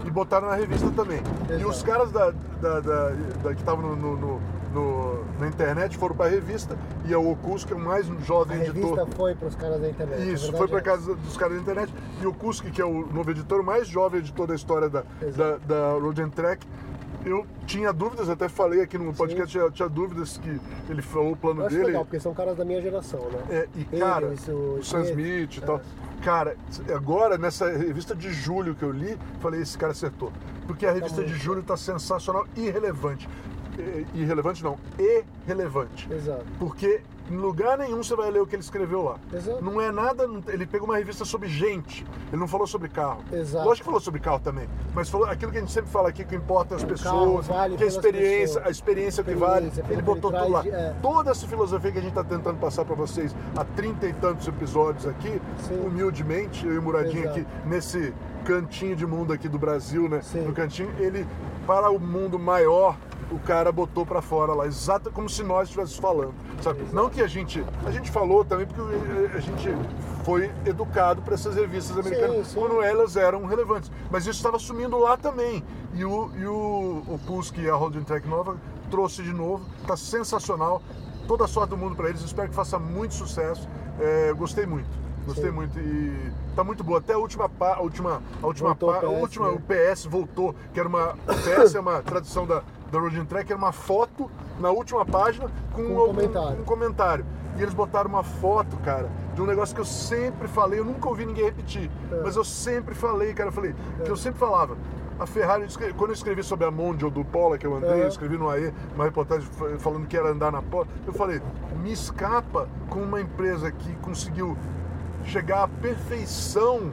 E 0.04 0.10
botaram 0.10 0.48
na 0.48 0.54
revista 0.54 0.88
também. 0.90 1.20
E 1.48 1.52
Exato. 1.54 1.68
os 1.68 1.82
caras 1.82 2.10
da, 2.12 2.30
da- 2.62 2.80
da- 2.80 3.08
da- 3.42 3.54
que 3.54 3.60
estavam 3.60 3.82
no, 3.82 3.96
no- 3.96 4.16
no- 4.16 4.40
no- 4.72 5.24
na 5.38 5.48
internet 5.48 5.96
foram 5.98 6.14
para 6.14 6.26
a 6.26 6.28
revista 6.28 6.76
e 7.04 7.14
o 7.14 7.30
Okuski, 7.32 7.68
que 7.68 7.72
é 7.72 7.76
o 7.76 7.80
mais 7.80 8.10
A 8.10 8.14
jovem 8.24 8.58
editor. 8.62 8.94
revista 8.96 9.06
foi 9.16 9.34
para 9.34 9.48
os 9.48 9.54
caras 9.56 9.80
da 9.80 9.88
internet. 9.88 10.22
a 10.22 10.24
Isso, 10.26 10.52
foi 10.52 10.68
para 10.68 10.78
é 10.78 10.82
casa 10.82 11.14
dos 11.14 11.36
caras 11.36 11.56
da 11.56 11.60
internet. 11.62 11.92
E 12.20 12.26
o 12.26 12.32
Kuski, 12.32 12.70
que 12.70 12.80
é 12.80 12.84
o 12.84 13.06
novo 13.12 13.30
editor, 13.30 13.60
o 13.60 13.64
mais 13.64 13.88
jovem 13.88 14.20
editor 14.20 14.46
da 14.46 14.54
história 14.54 14.88
da, 14.88 15.02
da, 15.20 15.26
Exato. 15.26 15.60
da 15.66 15.90
Road 15.92 16.22
and 16.22 16.30
Track, 16.30 16.66
eu 17.26 17.44
tinha 17.66 17.92
dúvidas, 17.92 18.30
até 18.30 18.48
falei 18.48 18.80
aqui 18.80 18.96
no 18.96 19.12
podcast, 19.12 19.48
tinha, 19.50 19.70
tinha 19.70 19.88
dúvidas 19.88 20.38
que 20.38 20.58
ele 20.88 21.02
falou 21.02 21.32
o 21.32 21.36
plano 21.36 21.60
Eu 21.62 21.66
acho 21.66 21.74
dele. 21.74 21.86
legal, 21.88 22.04
porque 22.04 22.18
são 22.18 22.32
caras 22.32 22.56
da 22.56 22.64
minha 22.64 22.80
geração, 22.80 23.20
né? 23.30 23.38
É, 23.50 23.68
e 23.76 23.86
Ele, 23.92 24.00
cara, 24.00 24.32
esse, 24.32 24.50
o 24.50 24.82
Sam 24.82 25.02
Smith, 25.02 25.58
e 25.58 25.60
tal. 25.60 25.76
é. 25.76 25.80
Cara, 26.24 26.56
agora 26.94 27.36
nessa 27.38 27.70
revista 27.70 28.14
de 28.14 28.30
julho 28.32 28.74
que 28.74 28.82
eu 28.82 28.90
li, 28.90 29.18
falei, 29.40 29.60
esse 29.60 29.76
cara 29.76 29.92
acertou. 29.92 30.32
Porque 30.66 30.86
a 30.86 30.92
revista 30.92 31.22
de 31.24 31.34
julho 31.34 31.62
tá 31.62 31.76
sensacional 31.76 32.46
e 32.56 32.66
irrelevante. 32.66 33.28
Irrelevante 34.14 34.62
não, 34.62 34.76
irrelevante. 35.46 36.08
Exato. 36.12 36.44
Porque 36.58 37.00
em 37.30 37.36
lugar 37.36 37.78
nenhum 37.78 38.02
você 38.02 38.16
vai 38.16 38.28
ler 38.30 38.40
o 38.40 38.46
que 38.46 38.56
ele 38.56 38.62
escreveu 38.62 39.02
lá. 39.02 39.16
Exato. 39.32 39.62
Não 39.64 39.80
é 39.80 39.92
nada. 39.92 40.28
Ele 40.48 40.66
pegou 40.66 40.88
uma 40.88 40.96
revista 40.96 41.24
sobre 41.24 41.48
gente. 41.48 42.04
Ele 42.32 42.40
não 42.40 42.48
falou 42.48 42.66
sobre 42.66 42.88
carro. 42.88 43.22
Exato. 43.32 43.64
Lógico 43.64 43.84
que 43.84 43.84
falou 43.86 44.00
sobre 44.00 44.20
carro 44.20 44.40
também. 44.40 44.68
Mas 44.94 45.08
falou 45.08 45.28
aquilo 45.28 45.52
que 45.52 45.58
a 45.58 45.60
gente 45.60 45.72
sempre 45.72 45.90
fala 45.90 46.08
aqui, 46.08 46.24
que 46.24 46.34
importa 46.34 46.74
as 46.74 46.82
O 46.82 46.86
pessoas, 46.86 47.46
vale 47.46 47.76
que 47.76 47.84
a 47.84 47.86
experiência, 47.86 48.46
pessoas. 48.60 48.66
a 48.66 48.70
experiência 48.70 49.22
que 49.24 49.30
Experiência, 49.30 49.82
vale. 49.82 49.92
Ele 49.94 50.02
botou 50.02 50.30
ele 50.32 50.40
tudo 50.40 50.52
lá. 50.52 50.62
de- 50.62 50.70
é. 50.70 50.94
Toda 51.00 51.30
essa 51.30 51.46
filosofia 51.46 51.92
que 51.92 51.98
a 51.98 52.02
gente 52.02 52.10
está 52.10 52.24
tentando 52.24 52.58
passar 52.58 52.84
para 52.84 52.96
vocês 52.96 53.34
há 53.56 53.64
trinta 53.64 54.06
e 54.08 54.12
tantos 54.14 54.48
episódios 54.48 55.06
aqui, 55.06 55.40
Sim. 55.68 55.80
humildemente, 55.86 56.66
eu 56.66 56.74
e 56.74 56.78
o 56.78 56.82
Muradinho 56.82 57.24
Exato. 57.24 57.38
aqui, 57.40 57.46
nesse 57.64 58.12
cantinho 58.44 58.96
de 58.96 59.06
mundo 59.06 59.32
aqui 59.32 59.48
do 59.48 59.58
Brasil, 59.58 60.08
né? 60.08 60.20
Sim. 60.22 60.40
No 60.40 60.52
cantinho, 60.52 60.90
ele, 60.98 61.24
para 61.66 61.90
o 61.90 61.98
mundo 62.00 62.38
maior, 62.38 62.96
o 63.30 63.38
cara 63.38 63.70
botou 63.70 64.04
pra 64.04 64.20
fora 64.20 64.52
lá, 64.52 64.66
exato 64.66 65.10
como 65.10 65.28
se 65.28 65.42
nós 65.42 65.68
estivéssemos 65.68 66.00
falando, 66.00 66.34
sabe? 66.62 66.84
Não 66.92 67.08
que 67.08 67.22
a 67.22 67.26
gente, 67.26 67.64
a 67.84 67.90
gente 67.90 68.10
falou 68.10 68.44
também 68.44 68.66
porque 68.66 68.80
eh, 68.80 69.30
a 69.36 69.40
gente 69.40 69.68
foi 70.24 70.50
educado 70.66 71.22
para 71.22 71.34
essas 71.34 71.54
revistas 71.54 71.96
americanas 71.96 72.48
sim. 72.48 72.58
quando 72.58 72.82
elas 72.82 73.16
eram 73.16 73.46
relevantes, 73.46 73.90
mas 74.10 74.24
isso 74.24 74.38
estava 74.38 74.58
sumindo 74.58 74.98
lá 74.98 75.16
também. 75.16 75.64
E 75.94 76.04
o, 76.04 76.30
e 76.36 76.46
o, 76.46 77.02
o 77.06 77.20
Pulse, 77.26 77.68
a 77.68 77.74
Holding 77.74 78.02
Tech 78.02 78.26
Nova, 78.28 78.56
trouxe 78.90 79.22
de 79.22 79.32
novo, 79.32 79.64
tá 79.86 79.96
sensacional. 79.96 80.82
Toda 81.26 81.44
a 81.44 81.48
sorte 81.48 81.70
do 81.70 81.76
mundo 81.76 81.94
para 81.94 82.08
eles, 82.08 82.22
espero 82.22 82.48
que 82.48 82.54
faça 82.54 82.78
muito 82.78 83.14
sucesso. 83.14 83.68
É, 84.00 84.32
gostei 84.32 84.66
muito. 84.66 84.88
Gostei 85.26 85.50
Sim. 85.50 85.56
muito 85.56 85.78
e 85.78 86.32
tá 86.56 86.64
muito 86.64 86.82
boa. 86.82 86.98
Até 86.98 87.12
a 87.12 87.18
última 87.18 87.48
pá, 87.48 87.74
a 87.74 87.80
última, 87.80 88.22
a 88.42 88.46
última, 88.46 88.70
Voltou 88.70 88.90
pá- 88.90 88.98
a 88.98 89.00
PS, 89.00 89.20
última, 89.20 89.50
né? 89.50 89.58
o 89.58 89.60
PS 89.60 90.04
voltou, 90.06 90.54
que 90.72 90.80
era 90.80 90.88
uma, 90.88 91.12
o 91.12 91.64
PS 91.64 91.74
é 91.74 91.80
uma 91.80 92.02
tradução 92.02 92.46
da 92.46 92.62
da 92.90 92.98
Road 92.98 93.24
Track, 93.26 93.50
era 93.52 93.58
uma 93.58 93.72
foto 93.72 94.30
na 94.58 94.70
última 94.70 95.04
página 95.04 95.48
com, 95.72 95.82
um 95.82 95.98
algum- 95.98 96.14
comentário. 96.14 96.60
um 96.60 96.64
comentário. 96.64 97.26
E 97.56 97.62
eles 97.62 97.74
botaram 97.74 98.08
uma 98.08 98.22
foto, 98.22 98.76
cara, 98.78 99.08
de 99.34 99.42
um 99.42 99.46
negócio 99.46 99.74
que 99.74 99.80
eu 99.80 99.84
sempre 99.84 100.48
falei, 100.48 100.78
eu 100.80 100.84
nunca 100.84 101.08
ouvi 101.08 101.26
ninguém 101.26 101.44
repetir, 101.44 101.90
É. 102.10 102.20
mas 102.22 102.36
eu 102.36 102.44
sempre 102.44 102.94
falei, 102.94 103.34
cara, 103.34 103.48
eu 103.48 103.52
falei, 103.52 103.74
que 104.04 104.10
eu 104.10 104.16
sempre 104.16 104.38
falava. 104.38 104.76
A 105.18 105.26
Ferrari, 105.26 105.66
quando 105.98 106.10
eu 106.10 106.14
escrevi 106.14 106.42
sobre 106.42 106.64
a 106.66 106.70
Mondial 106.70 107.10
do 107.10 107.22
Pola 107.22 107.58
que 107.58 107.66
eu 107.66 107.76
andei, 107.76 108.00
É. 108.00 108.04
eu 108.04 108.08
escrevi 108.08 108.38
no 108.38 108.48
AE 108.48 108.72
uma 108.94 109.04
reportagem 109.04 109.46
fa- 109.46 109.78
falando 109.78 110.06
que 110.06 110.16
era 110.16 110.30
andar 110.30 110.50
na 110.50 110.62
Pola, 110.62 110.86
eu 111.06 111.12
falei, 111.12 111.42
me 111.82 111.92
escapa 111.92 112.66
com 112.88 113.00
uma 113.00 113.20
empresa 113.20 113.70
que 113.70 113.94
conseguiu 113.96 114.56
chegar 115.24 115.64
à 115.64 115.68
perfeição 115.68 116.90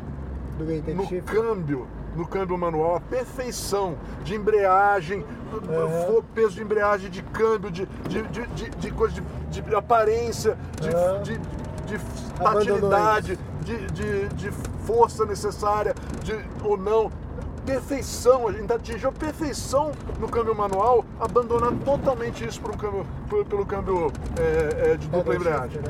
no 0.60 1.22
câmbio, 1.22 1.88
no 2.18 2.28
câmbio 2.28 2.58
manual, 2.58 2.96
a 2.96 3.00
perfeição 3.00 3.96
de 4.24 4.36
embreagem, 4.36 5.24
fo- 6.08 6.24
peso 6.34 6.56
de 6.56 6.64
embreagem, 6.64 7.10
de 7.12 7.22
câmbio, 7.22 7.70
de, 7.70 7.86
de, 8.10 8.24
de, 8.24 8.48
de, 8.48 8.70
de 8.72 8.92
coisa 8.92 9.22
de, 9.52 9.62
de 9.62 9.76
aparência, 9.76 10.58
de, 10.82 10.90
Aham. 10.90 11.22
de, 11.22 11.38
de 11.38 11.96
Abandonou 12.40 12.56
tatilidade, 12.90 13.40
de, 13.62 13.78
de, 13.92 14.28
de 14.30 14.52
força 14.86 15.26
necessária, 15.26 15.94
de, 16.24 16.34
ou 16.64 16.76
não. 16.76 17.12
Perfeição, 17.66 18.48
a 18.48 18.52
gente 18.54 18.72
atingiu 18.72 19.10
a 19.10 19.12
perfeição 19.12 19.92
no 20.22 20.30
câmbio 20.30 20.56
manual, 20.56 21.04
abandonando 21.20 21.84
totalmente 21.84 22.46
isso 22.46 22.62
um 22.66 22.78
câmbio, 22.78 23.06
pelo 23.50 23.66
câmbio 23.66 24.10
é, 24.40 24.92
é, 24.94 24.96
de 24.96 25.06
dupla 25.08 25.34
Pedal 25.36 25.36
embreagem 25.36 25.82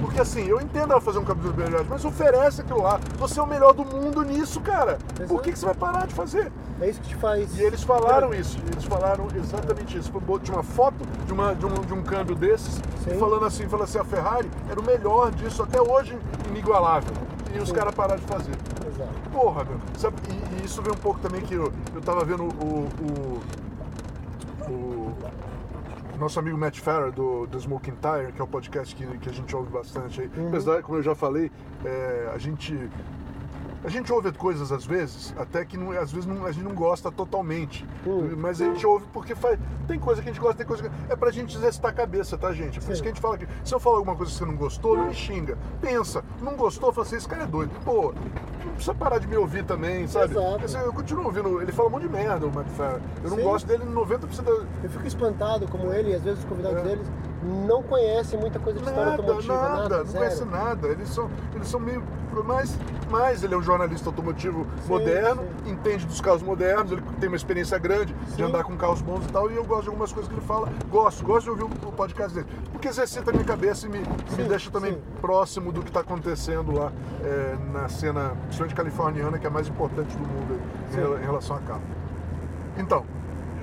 Porque 0.00 0.20
assim, 0.20 0.46
eu 0.46 0.60
entendo 0.60 0.92
ela 0.92 1.00
fazer 1.00 1.18
um 1.18 1.24
dupla 1.24 1.50
embreagem, 1.50 1.86
mas 1.88 2.04
oferece 2.04 2.60
aquilo 2.60 2.82
lá. 2.82 3.00
Você 3.18 3.40
é 3.40 3.42
o 3.42 3.46
melhor 3.46 3.72
do 3.72 3.84
mundo 3.84 4.22
nisso, 4.22 4.60
cara. 4.60 4.98
Por 5.14 5.22
Exato. 5.22 5.40
que, 5.40 5.52
que 5.52 5.58
você 5.58 5.66
vai 5.66 5.74
parar 5.74 6.06
de 6.06 6.14
fazer? 6.14 6.50
É 6.80 6.88
isso 6.88 7.00
que 7.00 7.08
te 7.08 7.16
faz. 7.16 7.58
E 7.58 7.62
eles 7.62 7.82
falaram 7.82 8.32
isso, 8.32 8.58
eles 8.70 8.84
falaram 8.84 9.26
exatamente 9.34 9.98
isso. 9.98 10.12
Tinha 10.42 10.56
uma 10.56 10.62
foto 10.62 11.04
de, 11.26 11.32
uma, 11.32 11.54
de, 11.54 11.66
um, 11.66 11.74
de 11.74 11.92
um 11.92 12.02
câmbio 12.02 12.36
desses, 12.36 12.80
falando 13.18 13.44
assim, 13.44 13.68
falando 13.68 13.84
assim, 13.84 13.98
a 13.98 14.04
Ferrari 14.04 14.48
era 14.70 14.78
o 14.78 14.84
melhor 14.84 15.30
disso, 15.32 15.62
até 15.62 15.80
hoje 15.80 16.16
inigualável. 16.48 17.12
E 17.54 17.58
os 17.58 17.68
Sim. 17.68 17.74
caras 17.74 17.94
pararam 17.94 18.20
de 18.20 18.26
fazer. 18.26 18.52
Exato. 18.86 19.12
Porra, 19.32 19.64
meu. 19.64 19.78
Sabe, 19.96 20.16
e, 20.28 20.62
e 20.62 20.64
isso 20.64 20.80
vem 20.82 20.92
um 20.92 20.96
pouco 20.96 21.18
também 21.20 21.40
que 21.40 21.54
eu, 21.54 21.72
eu 21.94 22.00
tava 22.00 22.24
vendo 22.24 22.44
o, 22.44 22.88
o, 23.02 23.40
o 24.70 24.97
nosso 26.18 26.38
amigo 26.38 26.56
Matt 26.58 26.78
Farrer 26.80 27.12
do, 27.12 27.46
do 27.46 27.58
Smoking 27.58 27.92
Tire, 27.96 28.32
que 28.32 28.40
é 28.40 28.44
o 28.44 28.48
podcast 28.48 28.94
que, 28.94 29.06
que 29.18 29.28
a 29.28 29.32
gente 29.32 29.54
ouve 29.54 29.70
bastante 29.70 30.20
aí. 30.20 30.30
Uhum. 30.36 30.48
Apesar, 30.48 30.82
como 30.82 30.98
eu 30.98 31.02
já 31.02 31.14
falei, 31.14 31.50
é, 31.84 32.30
a 32.34 32.38
gente. 32.38 32.88
A 33.84 33.88
gente 33.88 34.12
ouve 34.12 34.32
coisas 34.32 34.72
às 34.72 34.84
vezes, 34.84 35.32
até 35.38 35.64
que 35.64 35.76
não- 35.76 35.92
às 35.92 36.10
vezes 36.10 36.26
não- 36.26 36.44
a 36.44 36.50
gente 36.50 36.64
não 36.64 36.74
gosta 36.74 37.12
totalmente. 37.12 37.86
Hum. 38.04 38.34
Mas 38.36 38.60
a 38.60 38.64
gente 38.64 38.84
ouve 38.84 39.06
porque 39.12 39.36
faz, 39.36 39.56
tem 39.86 40.00
coisa 40.00 40.20
que 40.20 40.28
a 40.28 40.32
gente 40.32 40.40
gosta, 40.42 40.56
tem 40.58 40.66
coisa 40.66 40.82
que. 40.82 40.90
É 41.12 41.14
pra 41.14 41.30
gente 41.30 41.56
exercitar 41.56 41.92
a 41.92 41.94
cabeça, 41.94 42.36
tá, 42.36 42.52
gente? 42.52 42.78
É 42.78 42.80
por 42.80 42.86
Sim. 42.86 42.92
isso 42.92 43.02
que 43.02 43.08
a 43.08 43.12
gente 43.12 43.20
fala 43.20 43.38
que 43.38 43.46
se 43.64 43.72
eu 43.72 43.78
falar 43.78 43.98
alguma 43.98 44.16
coisa 44.16 44.32
que 44.32 44.38
você 44.38 44.44
não 44.44 44.56
gostou, 44.56 44.96
não 44.96 45.06
me 45.06 45.14
xinga. 45.14 45.56
Pensa, 45.80 46.24
não 46.42 46.56
gostou, 46.56 46.92
fala 46.92 47.06
assim, 47.06 47.16
esse 47.16 47.28
cara 47.28 47.44
é 47.44 47.46
doido. 47.46 47.70
Pô, 47.84 48.12
precisa 48.78 48.94
parar 48.94 49.18
de 49.18 49.26
me 49.26 49.36
ouvir 49.36 49.64
também, 49.64 50.06
sabe? 50.06 50.32
Exato. 50.32 50.64
Assim, 50.64 50.78
eu 50.78 50.92
continuo 50.92 51.26
ouvindo, 51.26 51.60
ele 51.60 51.72
fala 51.72 51.88
um 51.88 51.92
monte 51.92 52.02
de 52.02 52.08
merda, 52.08 52.46
o. 52.46 52.52
Eu 53.22 53.30
não 53.30 53.36
Sim. 53.36 53.42
gosto 53.42 53.66
dele 53.66 53.84
em 53.84 53.92
90% 53.94 54.42
da. 54.42 54.50
Eu 54.50 54.90
fico 54.90 55.06
espantado 55.06 55.66
como 55.68 55.92
ele, 55.92 56.10
e 56.10 56.14
às 56.14 56.22
vezes 56.22 56.38
os 56.40 56.44
convidados 56.46 56.78
É. 56.78 56.82
deles 56.82 57.06
não 57.42 57.82
conhecem 57.82 58.38
muita 58.38 58.58
coisa 58.58 58.78
de 58.78 58.84
história 58.84 59.10
Nada, 59.10 59.22
automotiva, 59.22 59.54
nada, 59.54 59.76
nada, 59.76 59.98
não 59.98 60.06
zero. 60.06 60.18
conhece 60.18 60.44
nada. 60.44 60.88
Eles 60.88 61.08
são, 61.08 61.30
eles 61.54 61.68
são 61.68 61.80
meio. 61.80 62.02
Mais, 62.44 62.78
mais 63.10 63.42
ele 63.42 63.52
é 63.54 63.56
um 63.56 63.62
jornalista 63.62 64.10
automotivo 64.10 64.64
Sim, 64.82 64.88
moderno, 64.88 65.42
sim. 65.64 65.72
entende 65.72 66.06
dos 66.06 66.20
carros 66.20 66.40
modernos, 66.40 66.92
ele 66.92 67.02
tem 67.18 67.28
uma 67.28 67.34
experiência 67.34 67.76
grande 67.78 68.12
de 68.12 68.34
Sim. 68.34 68.42
andar 68.42 68.62
com 68.62 68.76
carros 68.76 69.02
bons 69.02 69.24
e 69.24 69.28
tal, 69.32 69.50
e 69.50 69.56
eu 69.56 69.64
gosto 69.64 69.84
de 69.84 69.88
algumas 69.88 70.12
coisas 70.12 70.28
que 70.28 70.38
ele 70.38 70.46
fala. 70.46 70.68
Gosto, 70.88 71.24
gosto 71.24 71.44
de 71.44 71.50
ouvir 71.50 71.64
o 71.64 71.90
podcast 71.92 72.32
dele. 72.32 72.46
Porque 72.70 72.86
exercita 72.86 73.30
a 73.30 73.32
minha 73.32 73.44
cabeça 73.44 73.86
e 73.86 73.90
me, 73.90 73.98
me 73.98 74.44
deixa 74.44 74.70
também 74.70 74.96
próximo 75.20 75.72
do 75.72 75.80
que 75.82 75.88
está 75.88 76.00
acontecendo 76.00 76.70
lá 76.70 76.92
é, 77.24 77.56
na 77.72 77.88
cena, 77.88 78.36
principalmente 78.42 78.76
californiana, 78.76 79.36
que 79.36 79.46
é 79.46 79.48
a 79.48 79.52
mais 79.52 79.66
importante 79.66 80.16
do 80.16 80.22
mundo 80.22 80.60
em 81.20 81.24
relação 81.24 81.56
a 81.56 81.60
carro. 81.60 81.82
Então, 82.76 83.04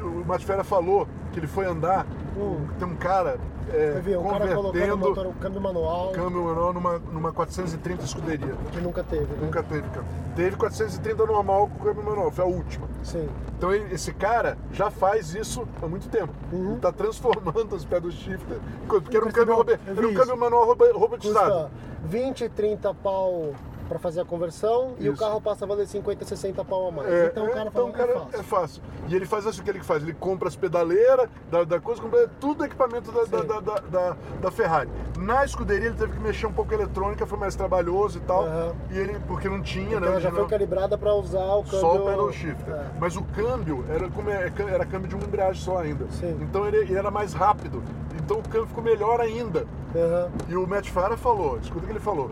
o 0.08 0.26
Matfera 0.26 0.64
falou 0.64 1.08
que 1.32 1.40
ele 1.40 1.48
foi 1.48 1.66
andar, 1.66 2.06
Hum. 2.38 2.66
tem 2.78 2.88
um 2.88 2.96
cara 2.96 3.38
é, 3.72 3.94
cara 3.94 4.04
colocando 4.04 4.52
o 4.60 4.64
convertendo 4.64 4.98
motor, 4.98 5.26
o 5.28 5.34
câmbio 5.34 5.62
manual, 5.62 6.12
câmbio 6.12 6.44
manual 6.44 6.74
numa, 6.74 7.00
numa 7.00 7.32
430 7.34 8.04
escuderia. 8.06 8.54
que 8.72 8.80
nunca 8.80 9.04
teve, 9.04 9.24
né? 9.26 9.38
Nunca 9.42 9.64
teve 9.64 9.82
câmbio. 9.90 10.26
Teve 10.36 10.56
430 10.58 11.26
normal 11.26 11.68
com 11.70 11.84
câmbio 11.86 12.04
manual, 12.04 12.30
foi 12.30 12.44
a 12.44 12.48
última. 12.48 12.88
Sim. 13.04 13.28
Então 13.58 13.74
ele- 13.74 13.94
esse 13.94 14.14
cara 14.14 14.58
já 14.72 14.92
faz 14.92 15.34
isso 15.34 15.66
há 15.82 15.88
muito 15.88 16.10
tempo. 16.10 16.34
Uhum. 16.52 16.72
Ele 16.74 16.80
tá 16.82 16.92
transformando 16.92 17.74
os 17.76 17.86
pedal 17.86 18.12
shifter, 18.12 18.58
porque 18.88 19.16
era 19.18 19.26
um 19.26 19.32
câmbio, 19.32 19.66
era 19.88 20.08
um 20.08 20.14
câmbio 20.14 20.38
manual 20.38 20.66
robo- 20.66 20.98
robotizado. 20.98 21.52
Custa 21.52 21.72
20, 22.04 22.50
30 22.50 22.94
pau 22.94 23.54
pra 23.88 24.00
fazer 24.00 24.22
a 24.22 24.26
conversão 24.26 24.94
e 25.00 25.08
o 25.10 25.14
Isso. 25.14 25.22
carro 25.22 25.40
passa 25.40 25.66
a 25.66 25.68
valer 25.68 25.88
50, 25.88 26.26
60 26.26 26.66
pau 26.66 26.88
a 26.88 26.92
mais. 26.92 27.10
É, 27.12 27.28
então 27.28 27.46
o 27.46 27.50
é, 27.50 27.52
cara 27.54 27.70
então 27.70 27.92
fala, 27.92 27.94
o 27.94 27.94
cara 27.94 28.12
é 28.12 28.16
fácil. 28.20 28.40
é 28.40 28.44
fácil. 28.44 28.84
E 29.08 29.16
ele 29.16 29.26
faz 29.26 29.46
assim, 29.48 29.62
o 29.62 29.64
que 29.64 29.70
ele 29.70 29.84
faz? 29.84 30.04
Ele 30.04 30.14
compra 30.14 30.48
as 30.48 30.56
pedaleiras 30.56 31.30
da, 31.52 31.64
da 31.64 31.80
coisa, 31.80 32.02
compra 32.02 32.28
tudo 32.40 32.66
equipamento 32.66 33.12
da, 33.12 33.24
da, 33.26 33.60
da, 33.60 33.80
da, 33.80 34.18
da- 34.42 34.52
Ferrari. 34.52 34.90
Na 35.18 35.44
escuderia 35.46 35.88
ele 35.88 35.96
teve 35.98 36.14
que 36.14 36.20
mexer 36.20 36.48
um 36.48 36.54
pouco 36.54 36.72
a 36.72 36.76
eletrônica, 36.76 37.26
foi 37.28 37.38
mais 37.38 37.56
trabalhoso 37.56 38.18
e 38.18 38.22
tal. 38.22 38.46
Aham. 38.46 38.74
E 38.92 38.98
ele, 38.98 39.20
porque 39.28 39.50
não 39.50 39.62
tinha, 39.62 39.98
Então 39.98 40.00
né? 40.02 40.08
ela 40.08 40.20
já 40.22 40.32
foi 40.32 40.48
calibrada 40.48 40.98
pra 40.98 41.14
usar 41.14 41.44
o 41.56 41.64
câmbio... 41.64 41.80
Só 41.80 41.96
o 41.96 42.06
pedal 42.06 42.32
shifter. 42.32 42.74
É. 42.74 42.86
Mas 43.00 43.16
o 43.16 43.24
câmbio 43.24 43.84
era, 43.90 44.10
como 44.10 44.30
é- 44.30 44.52
era 44.70 44.86
câmbio 44.86 45.08
de 45.10 45.16
uma 45.16 45.26
embreagem 45.26 45.62
só 45.62 45.78
ainda. 45.80 46.06
Sim. 46.12 46.38
Então 46.42 46.66
ele, 46.66 46.78
ele 46.78 46.96
era 46.96 47.12
mais 47.12 47.34
rápido. 47.34 47.84
Então 48.16 48.40
o 48.40 48.44
câmbio 48.44 48.68
ficou 48.68 48.84
melhor 48.84 49.20
ainda. 49.20 49.68
Aham. 49.96 50.30
E 50.48 50.56
o 50.56 50.66
Matt 50.66 50.90
Farah 50.90 51.18
falou, 51.18 51.60
escuta 51.60 51.84
o 51.84 51.88
que 51.88 51.92
ele 51.94 52.00
falou. 52.00 52.32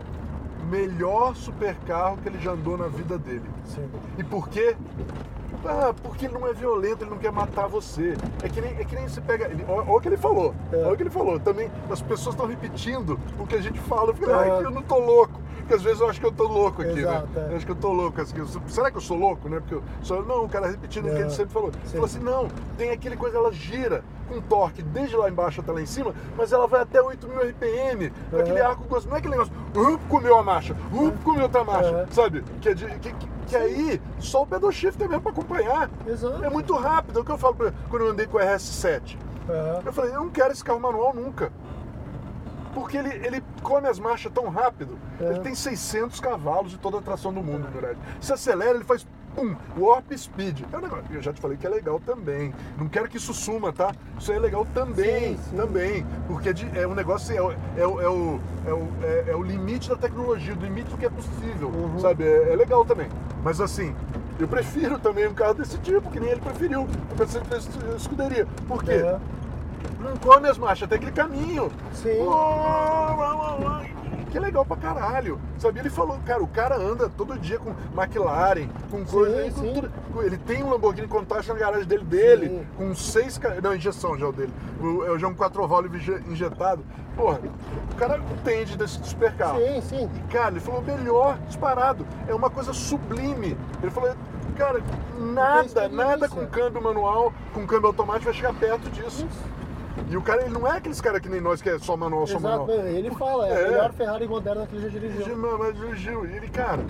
Melhor 0.70 1.34
supercarro 1.36 2.16
que 2.18 2.28
ele 2.28 2.38
já 2.40 2.52
andou 2.52 2.76
na 2.76 2.88
vida 2.88 3.18
dele. 3.18 3.42
Sim. 3.64 3.88
E 4.18 4.24
por 4.24 4.48
quê? 4.48 4.76
Ah, 5.66 5.94
porque 6.02 6.26
ele 6.26 6.34
não 6.34 6.46
é 6.46 6.52
violento, 6.52 7.04
ele 7.04 7.10
não 7.10 7.16
quer 7.18 7.32
matar 7.32 7.66
você. 7.66 8.14
É 8.42 8.48
que 8.50 8.60
nem, 8.60 8.72
é 8.78 8.84
que 8.84 8.94
nem 8.94 9.08
você 9.08 9.20
pega. 9.20 9.46
ele- 9.46 9.64
Olha 9.66 9.80
olha 9.82 9.92
o 9.96 10.00
que 10.00 10.08
ele 10.08 10.16
falou. 10.18 10.54
É. 10.72 10.76
Olha 10.76 10.92
o 10.92 10.96
que 10.96 11.02
ele 11.02 11.10
falou. 11.10 11.40
Também 11.40 11.70
as 11.90 12.02
pessoas 12.02 12.34
estão 12.34 12.46
repetindo 12.46 13.18
o 13.38 13.46
que 13.46 13.54
a 13.56 13.60
gente 13.62 13.78
fala. 13.80 14.10
Eu 14.10 14.14
fico, 14.14 14.30
É. 14.30 14.62
eu 14.62 14.70
não 14.70 14.82
tô 14.82 14.98
louco. 14.98 15.40
Porque 15.64 15.74
às 15.74 15.82
vezes 15.82 16.00
eu 16.00 16.08
acho 16.10 16.20
que 16.20 16.26
eu 16.26 16.32
tô 16.32 16.44
louco 16.44 16.82
aqui, 16.82 16.98
Exato, 17.00 17.26
né? 17.34 17.46
é. 17.48 17.52
Eu 17.52 17.56
acho 17.56 17.64
que 17.66 17.72
eu 17.72 17.76
tô 17.76 17.90
louco. 17.92 18.20
assim, 18.20 18.34
Será 18.68 18.90
que 18.90 18.98
eu 18.98 19.00
sou 19.00 19.16
louco, 19.16 19.48
né? 19.48 19.60
Porque 19.60 19.74
eu 19.76 19.82
sou. 20.02 20.22
Não, 20.24 20.44
o 20.44 20.48
cara 20.48 20.66
repetindo 20.68 21.06
o 21.06 21.10
que 21.10 21.16
É. 21.16 21.20
ele 21.20 21.30
sempre 21.30 21.52
falou. 21.54 21.70
Ele 21.70 21.88
falou 21.90 22.04
assim: 22.04 22.18
não, 22.18 22.48
tem 22.76 22.90
aquele 22.90 23.16
coisa, 23.16 23.38
ela 23.38 23.50
gira 23.50 24.04
com 24.28 24.40
torque 24.42 24.82
desde 24.82 25.16
lá 25.16 25.28
embaixo 25.28 25.60
até 25.62 25.72
lá 25.72 25.80
em 25.80 25.86
cima, 25.86 26.14
mas 26.36 26.52
ela 26.52 26.66
vai 26.66 26.80
até 26.82 27.00
8.000 27.00 27.40
RPM, 27.50 28.10
com 28.30 28.36
É. 28.36 28.40
aquele 28.42 28.60
arco 28.60 28.82
gostoso. 28.82 29.08
Não 29.08 29.16
é 29.16 29.18
aquele 29.20 29.32
negócio, 29.36 29.52
up, 29.74 30.04
comeu 30.08 30.38
a 30.38 30.42
marcha, 30.42 30.76
up, 30.92 31.16
comeu 31.24 31.42
outra 31.44 31.64
marcha, 31.64 32.06
É. 32.10 32.12
sabe? 32.12 32.44
Que, 32.60 32.68
é 32.68 32.74
de- 32.74 32.86
que, 32.98 33.12
que, 33.12 33.28
que 33.46 33.56
aí 33.56 34.00
só 34.18 34.42
o 34.42 34.46
pedal 34.46 34.70
shifter 34.70 35.08
mesmo 35.08 35.22
pra 35.22 35.32
acompanhar. 35.32 35.90
Exato. 36.06 36.44
É 36.44 36.50
muito 36.50 36.74
rápido. 36.74 37.18
É 37.18 37.22
o 37.22 37.24
que 37.24 37.32
eu 37.32 37.38
falo 37.38 37.54
pra, 37.54 37.72
quando 37.88 38.02
eu 38.04 38.10
andei 38.10 38.26
com 38.26 38.36
o 38.36 38.40
RS7. 38.40 39.16
Aham. 39.48 39.82
Eu 39.84 39.92
falei, 39.92 40.10
eu 40.14 40.20
não 40.20 40.30
quero 40.30 40.52
esse 40.52 40.62
carro 40.64 40.80
manual 40.80 41.14
nunca. 41.14 41.50
Porque 42.74 42.96
ele, 42.96 43.10
ele 43.26 43.42
come 43.62 43.86
as 43.88 43.98
marchas 43.98 44.32
tão 44.32 44.48
rápido. 44.48 44.98
É. 45.20 45.24
Ele 45.30 45.40
tem 45.40 45.54
600 45.54 46.18
cavalos 46.20 46.72
de 46.72 46.78
toda 46.78 46.98
a 46.98 47.00
tração 47.02 47.32
do 47.32 47.42
mundo, 47.42 47.64
na 47.64 47.70
verdade. 47.70 47.98
Se 48.20 48.32
acelera, 48.32 48.74
ele 48.74 48.84
faz 48.84 49.06
pum, 49.34 49.54
warp 49.76 50.12
speed. 50.16 50.62
É 50.72 50.76
um 50.76 50.80
negócio, 50.80 51.04
eu 51.10 51.22
já 51.22 51.32
te 51.32 51.40
falei 51.40 51.56
que 51.56 51.66
é 51.66 51.70
legal 51.70 52.00
também. 52.00 52.52
Não 52.76 52.88
quero 52.88 53.08
que 53.08 53.16
isso 53.16 53.32
suma, 53.34 53.72
tá? 53.72 53.92
Isso 54.18 54.32
é 54.32 54.38
legal 54.38 54.66
também, 54.74 55.36
Sim, 55.36 55.42
sim. 55.50 55.56
também. 55.56 56.06
Porque 56.26 56.48
é, 56.50 56.82
é 56.82 56.86
um 56.86 56.94
negócio, 56.94 57.34
é, 57.36 57.40
o- 57.42 57.52
é, 57.76 57.86
o- 57.86 58.00
é 58.00 58.08
o, 58.08 58.40
é, 58.66 58.72
o, 58.72 58.88
é- 59.02 59.24
é 59.28 59.36
o 59.36 59.42
limite 59.42 59.88
da 59.88 59.96
tecnologia, 59.96 60.54
do 60.54 60.64
limite 60.64 60.90
do 60.90 60.96
que 60.96 61.06
é 61.06 61.10
possível, 61.10 61.68
Uhum. 61.68 61.98
sabe? 62.00 62.24
É, 62.24 62.52
é 62.52 62.56
legal 62.56 62.84
também. 62.84 63.08
Mas 63.42 63.60
assim, 63.60 63.94
eu 64.38 64.46
prefiro 64.48 64.98
também 64.98 65.26
um 65.28 65.34
carro 65.34 65.54
desse 65.54 65.78
tipo, 65.78 66.10
que 66.10 66.18
nem 66.20 66.30
ele 66.30 66.40
preferiu. 66.40 66.82
Eu 67.10 67.16
pensei 67.16 67.40
que 67.40 67.96
escuderia. 67.96 68.46
Por 68.68 68.82
quê? 68.84 68.92
Aham. 68.94 69.20
Não 70.00 70.16
come 70.16 70.48
as 70.48 70.58
marchas, 70.58 70.88
tem 70.88 70.96
aquele 70.96 71.12
caminho. 71.12 71.70
Sim. 71.92 72.18
Que 74.30 74.38
legal 74.40 74.64
pra 74.64 74.76
caralho. 74.76 75.40
Sabe? 75.58 75.78
Ele 75.78 75.88
falou, 75.88 76.18
cara, 76.26 76.42
o 76.42 76.46
cara 76.48 76.76
anda 76.76 77.08
todo 77.08 77.38
dia 77.38 77.56
com 77.58 77.70
McLaren, 77.96 78.68
com 78.90 79.04
coisa. 79.04 79.50
com 79.52 79.60
sim. 79.60 79.72
tudo. 79.72 79.90
Ele 80.24 80.36
tem 80.36 80.62
um 80.64 80.70
Lamborghini 80.70 81.06
Countach 81.06 81.46
na 81.48 81.54
garagem 81.54 81.86
dele, 81.86 82.04
dele 82.04 82.48
Sim. 82.48 82.66
com 82.76 82.94
seis. 82.96 83.40
Não, 83.62 83.74
injeção 83.74 84.18
já 84.18 84.26
é 84.26 84.28
o 84.28 84.32
dele. 84.32 84.52
O, 84.80 85.04
é 85.04 85.10
o 85.12 85.18
já 85.18 85.28
um 85.28 85.34
4 85.34 85.66
válvulas 85.68 85.94
inje- 86.02 86.22
injetado. 86.28 86.84
Porra, 87.16 87.38
o 87.92 87.94
cara 87.94 88.18
entende 88.32 88.76
desse 88.76 88.98
super 89.04 89.32
carro. 89.36 89.60
Sim, 89.60 89.80
sim. 89.82 90.10
E, 90.16 90.32
cara, 90.32 90.50
ele 90.50 90.60
falou, 90.60 90.82
melhor, 90.82 91.38
disparado. 91.46 92.04
É 92.26 92.34
uma 92.34 92.50
coisa 92.50 92.72
sublime. 92.72 93.56
Ele 93.80 93.90
falou, 93.92 94.12
cara, 94.56 94.82
nada, 95.16 95.88
nada 95.88 96.28
com 96.28 96.44
câmbio 96.46 96.82
manual, 96.82 97.32
com 97.52 97.64
câmbio 97.68 97.86
automático 97.86 98.24
vai 98.24 98.34
chegar 98.34 98.52
perto 98.54 98.90
disso. 98.90 99.28
E 100.10 100.16
o 100.16 100.22
cara, 100.22 100.42
ele 100.42 100.50
não 100.54 100.66
é 100.66 100.76
aqueles 100.78 101.00
caras 101.00 101.20
que 101.20 101.28
nem 101.28 101.40
nós, 101.40 101.62
que 101.62 101.68
é 101.68 101.78
só 101.78 101.96
manual, 101.96 102.26
só 102.26 102.36
Exato, 102.38 102.66
manual. 102.66 102.86
ele 102.86 103.10
fala, 103.12 103.48
é, 103.48 103.52
É. 103.52 103.64
a 103.66 103.68
melhor 103.70 103.92
Ferrari 103.92 104.28
moderna 104.28 104.66
que 104.66 104.74
ele 104.76 104.82
já 104.82 104.88
dirigiu. 104.88 105.36
Mas, 105.36 105.58
mas 105.58 105.74
dirigiu. 105.76 106.26
E 106.26 106.36
ele, 106.36 106.48
cara, 106.48 106.84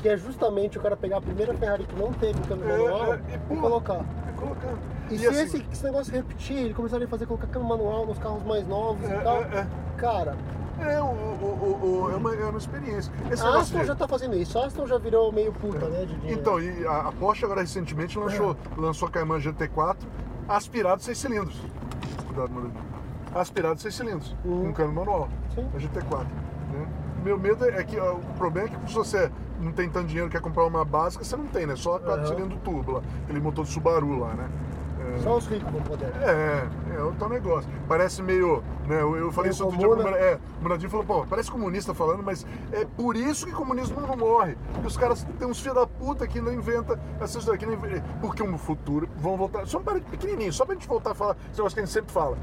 Que 0.00 0.08
é 0.08 0.16
justamente 0.16 0.78
o 0.78 0.80
cara 0.80 0.96
pegar 0.96 1.18
a 1.18 1.20
primeira 1.20 1.52
Ferrari 1.54 1.84
que 1.84 1.94
não 1.96 2.12
teve 2.12 2.40
câmbio 2.48 2.68
É, 2.70 2.78
manual 2.78 3.14
é, 3.14 3.20
e, 3.30 3.34
e, 3.34 3.38
pô, 3.40 3.56
colocar. 3.56 3.94
é 4.28 4.32
colocando. 4.36 4.78
E, 5.10 5.18
se 5.18 5.26
esse, 5.26 5.66
esse 5.70 5.84
negócio 5.84 6.12
repetir, 6.12 6.56
ele 6.56 6.74
começaria 6.74 7.06
a 7.06 7.10
fazer 7.10 7.26
colocar 7.26 7.46
câmbio 7.48 7.68
manual 7.68 8.06
nos 8.06 8.18
carros 8.18 8.42
mais 8.44 8.66
novos 8.66 9.08
É, 9.08 9.14
e 9.16 9.20
tal, 9.22 9.36
é, 9.36 9.40
é. 9.58 9.66
cara, 9.98 10.36
É, 10.80 11.00
o, 11.00 11.04
o, 11.06 12.04
o- 12.06 12.10
é, 12.12 12.16
uma, 12.16 12.34
é 12.34 12.44
uma 12.44 12.58
experiência. 12.58 13.12
Esse 13.30 13.42
a 13.42 13.56
Aston 13.58 13.78
de- 13.80 13.86
já 13.86 13.94
tá 13.94 14.06
fazendo 14.08 14.36
isso. 14.36 14.58
A 14.58 14.66
Aston 14.66 14.86
já 14.86 14.98
virou 14.98 15.30
meio 15.32 15.52
puta, 15.52 15.86
né? 15.88 16.04
De 16.06 16.14
dinheiro. 16.16 16.40
Então, 16.40 16.60
e 16.60 16.86
a, 16.86 17.08
a 17.08 17.12
Porsche 17.12 17.44
agora 17.44 17.60
recentemente 17.60 18.18
lançou, 18.18 18.56
lançou 18.76 19.08
a 19.08 19.10
Cayman 19.10 19.38
GT4 19.40 19.96
aspirado 20.48 21.02
6 21.02 21.16
cilindros. 21.18 21.60
Cuidado, 22.36 22.52
mano. 22.54 22.70
Aspirado 23.34 23.80
6 23.80 23.94
cilindros, 23.94 24.36
Uhum. 24.44 24.66
com 24.66 24.72
câmbio 24.74 24.92
manual. 24.94 25.28
Sim. 25.54 25.66
A 25.74 25.78
GT4. 25.78 26.26
Né? 26.72 26.86
Meu 27.24 27.38
medo 27.38 27.64
é 27.64 27.82
que 27.82 27.98
ó, 27.98 28.12
o 28.14 28.20
problema 28.36 28.68
é 28.68 28.70
que 28.70 28.88
se 28.88 28.94
você 28.94 29.30
não 29.60 29.72
tem 29.72 29.88
tanto 29.88 30.06
dinheiro 30.08 30.28
quer 30.30 30.40
comprar 30.42 30.64
uma 30.66 30.84
básica, 30.84 31.24
você 31.24 31.34
não 31.36 31.46
tem, 31.46 31.66
né? 31.66 31.74
Só 31.76 31.98
4 31.98 32.20
Uhum. 32.20 32.26
cilindros 32.28 32.60
turbo 32.62 32.92
lá, 32.92 33.02
aquele 33.24 33.40
motor 33.40 33.64
de 33.64 33.70
Subaru 33.72 34.18
lá, 34.20 34.34
né? 34.34 34.48
É, 35.16 35.18
Só 35.20 35.36
os 35.36 35.46
ricos 35.46 35.70
vão 35.72 35.80
poder. 35.82 36.12
é, 36.20 36.66
é 36.98 37.02
outro 37.02 37.28
negócio. 37.28 37.70
Parece 37.88 38.22
meio. 38.22 38.62
Né, 38.86 39.00
eu, 39.00 39.16
eu 39.16 39.32
falei 39.32 39.50
Meio 39.50 39.52
isso 39.54 39.64
outro 39.64 39.78
dia 39.78 39.88
comuna. 39.88 40.04
Mura- 40.10 40.18
é, 40.18 40.38
o 40.58 40.62
Muradinho 40.62 40.90
falou, 40.90 41.06
pô, 41.06 41.26
parece 41.28 41.50
comunista 41.50 41.94
falando, 41.94 42.22
mas 42.22 42.46
é 42.72 42.84
por 42.84 43.16
isso 43.16 43.46
que 43.46 43.52
comunismo 43.52 44.00
não 44.00 44.16
morre. 44.16 44.56
Porque 44.72 44.86
os 44.86 44.96
caras 44.96 45.24
têm 45.38 45.46
uns 45.48 45.60
filhos 45.60 45.76
da 45.76 45.86
puta 46.06 46.24
que 46.24 46.40
não 46.40 46.52
inventa 46.52 46.98
essas 47.20 47.44
coisas. 47.44 47.58
Que 47.58 47.66
Porque 48.20 48.44
no 48.44 48.56
futuro 48.56 49.08
vão 49.16 49.36
voltar. 49.36 49.66
Só 49.66 49.78
um 49.78 49.82
pequenininho, 49.82 50.52
só 50.52 50.64
pra 50.64 50.74
gente 50.74 50.86
voltar 50.86 51.10
a 51.10 51.14
falar 51.14 51.36
esse 51.50 51.58
negócio 51.58 51.74
que 51.74 51.80
a 51.80 51.84
gente 51.84 51.92
sempre 51.92 52.12
fala. 52.12 52.38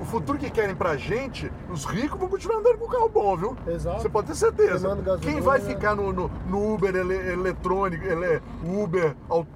O 0.00 0.04
futuro 0.04 0.38
que 0.38 0.48
querem 0.50 0.74
pra 0.74 0.96
gente, 0.96 1.50
os 1.70 1.84
ricos 1.84 2.18
vão 2.18 2.28
continuar 2.28 2.58
andando 2.58 2.78
com 2.78 2.86
carro 2.86 3.08
bom, 3.08 3.36
viu? 3.36 3.56
Exato. 3.66 4.00
Você 4.02 4.08
pode 4.08 4.28
ter 4.28 4.34
certeza. 4.36 4.94
Gasolina. 4.96 5.18
Quem 5.20 5.40
vai 5.40 5.60
ficar 5.60 5.94
no, 5.96 6.12
no- 6.12 6.30
no 6.46 6.74
Uber 6.74 6.94
ele, 6.94 7.14
eletrônico, 7.32 8.04
ele, 8.04 8.40
Uber 8.64 9.16
auto- 9.28 9.48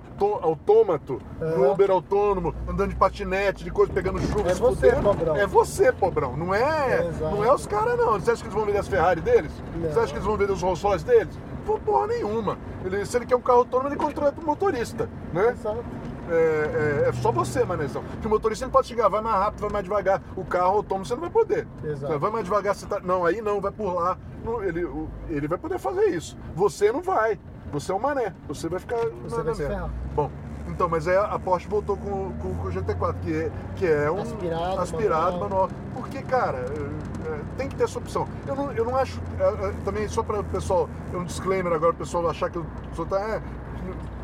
autômato, 0.42 1.20
no 1.40 1.46
Aham. 1.46 1.72
Uber 1.72 1.90
autônomo, 1.90 2.54
andando 2.68 2.90
de 2.90 2.96
patinete, 2.96 3.62
de 3.64 3.70
coisa, 3.70 3.92
pegando 3.92 4.20
chuva, 4.20 4.50
É 4.50 4.54
você, 4.54 4.90
fudendo, 4.90 5.02
pobrão. 5.02 5.36
É 5.36 5.46
você, 5.46 5.92
pobrão. 5.92 6.36
Não 6.36 6.52
é, 6.54 7.08
não 7.20 7.44
é 7.44 7.52
os 7.54 7.66
caras, 7.66 7.96
não. 7.96 8.12
Você 8.18 8.32
acha 8.32 8.42
que 8.42 8.48
eles 8.48 8.54
vão 8.54 8.64
vender 8.66 8.78
as 8.78 8.88
Ferrari 8.88 9.20
deles? 9.20 9.52
Não. 9.76 9.90
Você 9.92 9.98
acha 10.00 10.08
que 10.08 10.14
eles 10.14 10.24
vão 10.26 10.36
vender 10.36 10.52
os 10.52 10.60
Rolls 10.62 10.82
Royce 10.84 11.04
deles? 11.04 11.38
Pô, 11.64 11.78
porra 11.78 12.08
nenhuma. 12.08 12.58
Ele, 12.84 13.06
se 13.06 13.16
ele 13.16 13.26
quer 13.26 13.36
um 13.36 13.40
carro 13.40 13.60
autônomo, 13.60 13.88
ele 13.88 13.96
contrata 13.96 14.40
um 14.40 14.44
motorista, 14.44 15.08
né? 15.32 15.50
Exato. 15.50 15.84
É, 16.30 17.02
é- 17.04 17.08
é 17.08 17.12
só 17.14 17.32
você, 17.32 17.64
manezão. 17.64 18.02
Que 18.20 18.26
o 18.26 18.30
motorista 18.30 18.64
ele 18.64 18.72
pode 18.72 18.86
chegar, 18.86 19.08
vai 19.08 19.20
mais 19.20 19.36
rápido, 19.36 19.60
vai 19.62 19.70
mais 19.70 19.84
devagar. 19.84 20.22
O 20.36 20.44
carro 20.44 20.76
autônomo 20.76 21.04
você 21.04 21.14
não 21.14 21.20
vai 21.20 21.30
poder. 21.30 21.66
Exato. 21.84 22.18
Vai 22.18 22.30
mais 22.30 22.44
devagar, 22.44 22.74
você 22.74 22.86
tá. 22.86 23.00
Não, 23.00 23.24
aí 23.24 23.40
não, 23.42 23.60
vai 23.60 23.72
por 23.72 23.92
lá. 23.94 24.16
Não, 24.44 24.62
ele, 24.62 24.88
ele 25.28 25.48
vai 25.48 25.58
poder 25.58 25.78
fazer 25.78 26.06
isso. 26.06 26.36
Você 26.54 26.90
não 26.92 27.02
vai. 27.02 27.38
Você 27.72 27.90
é 27.90 27.94
um 27.94 27.98
mané. 28.00 28.34
Você 28.48 28.68
vai 28.68 28.78
ficar 28.78 28.98
Você 29.24 29.36
na, 29.36 29.42
vai 29.42 29.54
merda. 29.54 29.90
Bom, 30.14 30.30
então, 30.68 30.88
mas 30.88 31.06
é, 31.06 31.16
a 31.18 31.38
Porsche 31.38 31.66
voltou 31.68 31.96
com, 31.96 32.32
com, 32.34 32.54
com 32.54 32.68
o 32.68 32.70
GT4, 32.70 33.14
que 33.22 33.34
é, 33.34 33.50
que 33.76 33.86
é 33.86 34.10
um 34.10 34.20
Aspirado, 34.20 34.80
aspirado 34.80 35.22
manual. 35.38 35.40
manual. 35.50 35.68
Porque, 35.94 36.22
cara, 36.22 36.58
é, 36.58 37.28
é, 37.32 37.40
tem 37.56 37.68
que 37.68 37.74
ter 37.74 37.84
essa 37.84 37.98
opção. 37.98 38.28
Eu 38.46 38.54
não, 38.54 38.72
eu 38.72 38.84
não 38.84 38.96
acho. 38.96 39.20
é, 39.40 39.72
também, 39.84 40.06
só 40.08 40.22
para 40.22 40.40
o 40.40 40.44
pessoal, 40.44 40.88
é 41.12 41.16
um 41.16 41.24
disclaimer 41.24 41.72
agora, 41.72 41.92
o 41.92 41.96
pessoal 41.96 42.28
achar 42.28 42.48
que 42.50 42.56
eu 42.58 42.66
sou. 42.94 43.06
Tá, 43.06 43.18
é, 43.20 43.42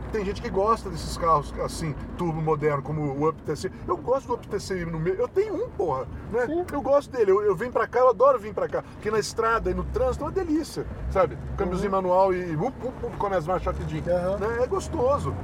tem 0.08 0.24
gente 0.24 0.40
que 0.40 0.50
gosta 0.50 0.88
desses 0.90 1.16
carros 1.16 1.52
assim, 1.60 1.94
turbo 2.16 2.40
moderno, 2.40 2.82
como 2.82 3.02
o 3.02 3.28
Up 3.28 3.40
TC. 3.42 3.70
Eu 3.86 3.96
gosto 3.96 4.28
do 4.28 4.34
Up 4.34 4.48
TC 4.48 4.84
no 4.84 4.98
meio. 4.98 5.16
Eu 5.16 5.28
tenho 5.28 5.54
um, 5.54 5.68
porra. 5.68 6.06
Né? 6.32 6.46
Sim. 6.46 6.64
Eu 6.72 6.80
gosto 6.80 7.10
dele. 7.10 7.30
Eu, 7.30 7.42
eu 7.42 7.54
venho 7.54 7.72
pra 7.72 7.86
cá, 7.86 8.00
eu 8.00 8.10
adoro 8.10 8.38
vir 8.38 8.54
pra 8.54 8.68
cá. 8.68 8.82
Porque 8.82 9.10
na 9.10 9.18
estrada 9.18 9.70
e 9.70 9.74
no 9.74 9.84
trânsito 9.84 10.24
é 10.24 10.26
uma 10.26 10.32
delícia, 10.32 10.86
sabe? 11.10 11.36
Câmbiozinho 11.56 11.92
manual 11.92 12.32
e 12.34 12.54
up, 12.56 12.72
up, 12.86 13.06
up, 13.06 13.16
come 13.16 13.36
as 13.36 13.46
marchas 13.46 13.66
rapidinho. 13.66 14.04
Uhum. 14.04 14.38
Né? 14.38 14.62
É 14.62 14.66
gostoso. 14.66 15.34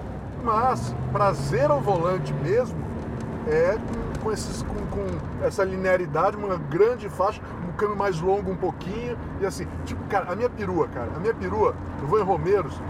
Mas 0.42 0.94
prazer 1.12 1.70
ao 1.70 1.80
volante 1.80 2.32
mesmo 2.34 2.78
é 3.46 3.78
com, 4.22 4.32
esses, 4.32 4.62
com, 4.62 4.74
com 4.74 5.44
essa 5.44 5.62
linearidade, 5.64 6.36
uma 6.36 6.56
grande 6.56 7.08
faixa, 7.08 7.40
um 7.68 7.72
câmbio 7.72 7.96
mais 7.96 8.20
longo 8.20 8.50
um 8.50 8.56
pouquinho. 8.56 9.16
E 9.40 9.46
assim, 9.46 9.66
tipo, 9.84 10.02
cara, 10.08 10.32
a 10.32 10.36
minha 10.36 10.48
perua, 10.48 10.88
cara, 10.88 11.10
a 11.14 11.20
minha 11.20 11.34
perua, 11.34 11.74
eu 12.00 12.08
vou 12.08 12.18
em 12.18 12.22
Romeiros, 12.22 12.80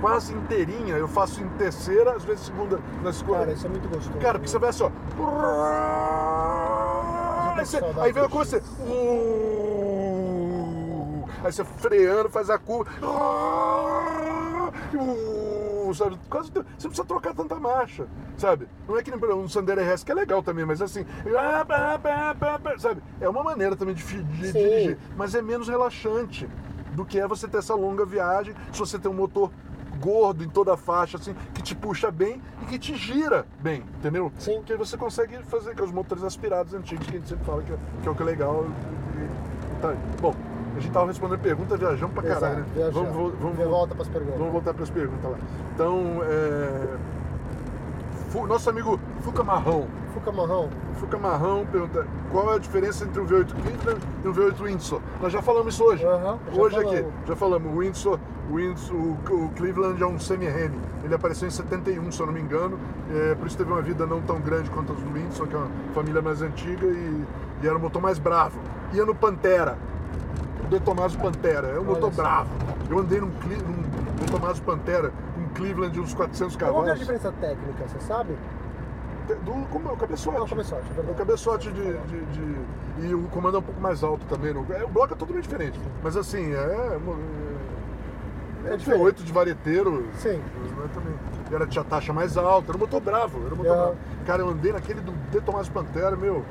quase 0.00 0.32
inteirinha, 0.34 0.96
eu 0.96 1.08
faço 1.08 1.42
em 1.42 1.48
terceira, 1.50 2.12
às 2.12 2.24
vezes 2.24 2.46
segunda, 2.46 2.80
na 3.02 3.12
segunda. 3.12 3.38
Cara, 3.40 3.52
isso 3.52 3.66
é 3.66 3.70
muito 3.70 3.88
gostoso. 3.88 4.18
Cara, 4.18 4.38
porque 4.38 4.48
você 4.50 4.58
vai 4.58 4.70
assim, 4.70 4.84
ó. 4.84 4.90
Aí, 7.58 7.64
você- 7.66 7.78
aí 8.00 8.12
vem 8.12 8.22
disso. 8.22 8.28
coisa, 8.34 8.60
você. 8.60 8.62
Aí 11.44 11.52
você 11.52 11.64
freando, 11.64 12.28
faz 12.28 12.50
a 12.50 12.58
curva. 12.58 12.90
Sabe? 15.94 16.18
Quase, 16.28 16.50
você 16.50 16.58
não 16.58 16.64
precisa 16.90 17.04
trocar 17.04 17.34
tanta 17.34 17.54
marcha, 17.58 18.06
sabe? 18.36 18.68
Não 18.86 18.98
é 18.98 19.02
que 19.02 19.10
um 19.10 19.48
Sandero 19.48 19.80
RS, 19.80 20.04
que 20.04 20.12
é 20.12 20.14
legal 20.14 20.42
também, 20.42 20.64
mas 20.66 20.82
assim, 20.82 21.04
sabe? 22.78 23.02
É 23.20 23.26
uma 23.28 23.42
maneira 23.42 23.74
também 23.74 23.94
de, 23.94 24.02
de 24.04 24.52
dirigir, 24.52 24.98
mas 25.16 25.34
é 25.34 25.40
menos 25.40 25.66
relaxante 25.66 26.46
do 26.92 27.06
que 27.06 27.18
é 27.18 27.26
você 27.26 27.48
ter 27.48 27.56
essa 27.58 27.74
longa 27.74 28.04
viagem, 28.04 28.54
se 28.70 28.78
você 28.78 28.98
tem 28.98 29.10
um 29.10 29.14
motor 29.14 29.50
gordo 30.00 30.44
em 30.44 30.48
toda 30.48 30.74
a 30.74 30.76
faixa, 30.76 31.16
assim, 31.16 31.34
que 31.54 31.62
te 31.62 31.74
puxa 31.74 32.10
bem 32.10 32.40
e 32.62 32.66
que 32.66 32.78
te 32.78 32.94
gira 32.96 33.46
bem, 33.60 33.82
entendeu? 33.98 34.32
Sim. 34.38 34.56
Porque 34.56 34.76
você 34.76 34.96
consegue 34.96 35.38
fazer 35.44 35.74
com 35.76 35.84
os 35.84 35.92
motores 35.92 36.24
aspirados 36.24 36.74
antigos, 36.74 37.06
que 37.06 37.16
a 37.16 37.18
gente 37.18 37.28
sempre 37.28 37.44
fala 37.44 37.62
que 37.62 37.72
é, 37.72 37.76
que 38.02 38.08
é 38.08 38.10
o 38.10 38.14
que 38.14 38.22
é 38.22 38.26
legal. 38.26 38.66
E- 38.66 39.80
tá 39.80 39.90
aí. 39.90 39.98
Bom, 40.20 40.34
a 40.76 40.80
gente 40.80 40.92
tava 40.92 41.06
respondendo 41.06 41.40
pergunta, 41.40 41.76
viajamos 41.76 42.14
pra 42.14 42.24
Exato, 42.24 42.40
caralho, 42.40 42.60
né? 42.60 42.66
viajamos. 42.74 43.08
Vamos, 43.12 43.34
vamos, 43.40 43.58
volta 43.58 43.94
pras 43.94 44.08
perguntas. 44.08 44.38
Vamos 44.38 44.52
voltar 44.52 44.74
pras 44.74 44.90
perguntas 44.90 45.30
lá. 45.30 45.38
Então, 45.74 46.20
é... 46.24 46.96
Nosso 48.46 48.68
amigo 48.68 49.00
Fuca 49.22 49.42
Marrão. 49.44 49.86
Fuca 50.14 50.32
marrão. 50.32 50.68
Fuca 50.94 51.18
Marrão 51.18 51.66
pergunta 51.70 52.06
qual 52.30 52.52
é 52.52 52.56
a 52.56 52.58
diferença 52.58 53.04
entre 53.04 53.20
o 53.20 53.26
V8 53.26 53.52
Cleveland 53.62 54.00
e 54.24 54.28
o 54.28 54.32
V8 54.34 54.62
Windsor. 54.64 55.00
Nós 55.20 55.32
já 55.32 55.40
falamos 55.42 55.74
isso 55.74 55.84
hoje. 55.84 56.02
Já 56.02 56.36
hoje 56.52 56.76
aqui, 56.76 56.96
falamos. 56.96 57.12
já 57.26 57.36
falamos. 57.36 57.72
O 57.74 57.78
Windsor, 57.78 58.18
o, 58.50 58.54
Windsor, 58.56 58.96
o, 58.96 59.44
o 59.44 59.48
Cleveland 59.50 60.02
é 60.02 60.06
um 60.06 60.18
semi-Hemi. 60.18 60.78
Ele 61.04 61.14
apareceu 61.14 61.46
em 61.46 61.50
71, 61.50 62.10
se 62.10 62.20
eu 62.20 62.26
não 62.26 62.32
me 62.32 62.40
engano. 62.40 62.78
É, 63.14 63.34
por 63.34 63.46
isso 63.46 63.56
teve 63.56 63.70
uma 63.70 63.82
vida 63.82 64.06
não 64.06 64.20
tão 64.22 64.40
grande 64.40 64.70
quanto 64.70 64.92
as 64.92 64.98
do 64.98 65.12
Windsor, 65.12 65.46
que 65.46 65.54
é 65.54 65.58
uma 65.58 65.68
família 65.94 66.22
mais 66.22 66.42
antiga 66.42 66.86
e, 66.86 67.24
e 67.62 67.66
era 67.66 67.76
um 67.76 67.80
motor 67.80 68.02
mais 68.02 68.18
bravo. 68.18 68.58
Ia 68.92 69.04
no 69.04 69.14
Pantera. 69.14 69.78
O 70.64 70.66
De 70.68 70.80
Tomaso 70.80 71.18
Pantera. 71.18 71.68
É 71.68 71.74
um 71.74 71.82
Olha 71.82 71.84
motor 71.90 72.10
bravo. 72.10 72.50
Eu 72.90 72.98
andei 72.98 73.20
num, 73.20 73.26
num 73.28 73.82
De 74.16 74.32
Tomaso 74.32 74.62
Pantera, 74.62 75.12
um 75.38 75.48
Cleveland 75.54 75.92
de 75.92 76.00
uns 76.00 76.12
400 76.14 76.56
Qual 76.56 76.58
que 76.58 76.64
é 76.64 76.66
a 76.66 76.72
cavalos. 76.72 76.98
diferença 76.98 77.32
técnica, 77.40 77.86
você 77.86 78.00
sabe? 78.00 78.34
Do, 79.36 79.66
como 79.70 79.88
é 79.88 79.92
o 79.92 79.96
cabeçote. 79.96 80.36
Não, 80.36 80.44
o 80.44 80.48
cabeçote, 80.48 80.82
é. 80.96 81.10
O 81.10 81.14
cabeçote 81.14 81.72
de, 81.72 81.92
de- 81.92 82.24
de- 82.26 83.06
E 83.08 83.14
o 83.14 83.22
comando 83.28 83.56
é 83.56 83.60
um 83.60 83.62
pouco 83.62 83.80
mais 83.80 84.02
alto 84.02 84.24
também. 84.26 84.52
no- 84.52 84.66
é, 84.72 84.84
o 84.84 84.88
bloco 84.88 85.14
é 85.14 85.16
totalmente 85.16 85.44
diferente. 85.44 85.78
Mas 86.02 86.16
assim, 86.16 86.52
é. 86.52 86.56
É, 86.56 86.98
É 88.70 88.74
é 88.74 88.76
diferente. 88.76 89.02
V8 89.02 89.24
de 89.24 89.32
vareteiro. 89.32 90.06
Sim. 90.18 90.38
né, 90.76 90.88
também. 90.92 91.14
E 91.50 91.54
Era 91.54 91.66
tinha 91.66 91.84
taxa 91.84 92.12
mais 92.12 92.36
alta, 92.36 92.70
era 92.70 92.76
um 92.76 92.80
motor 92.80 93.00
bravo, 93.00 93.38
era 93.46 93.54
um 93.54 93.56
motor 93.58 93.72
É. 93.72 93.76
bravo. 93.76 93.96
Cara, 94.26 94.42
eu 94.42 94.48
andei 94.50 94.72
naquele 94.72 95.00
do 95.00 95.12
De 95.30 95.40
Tomás 95.40 95.68
Pantera, 95.68 96.16
meu. 96.16 96.44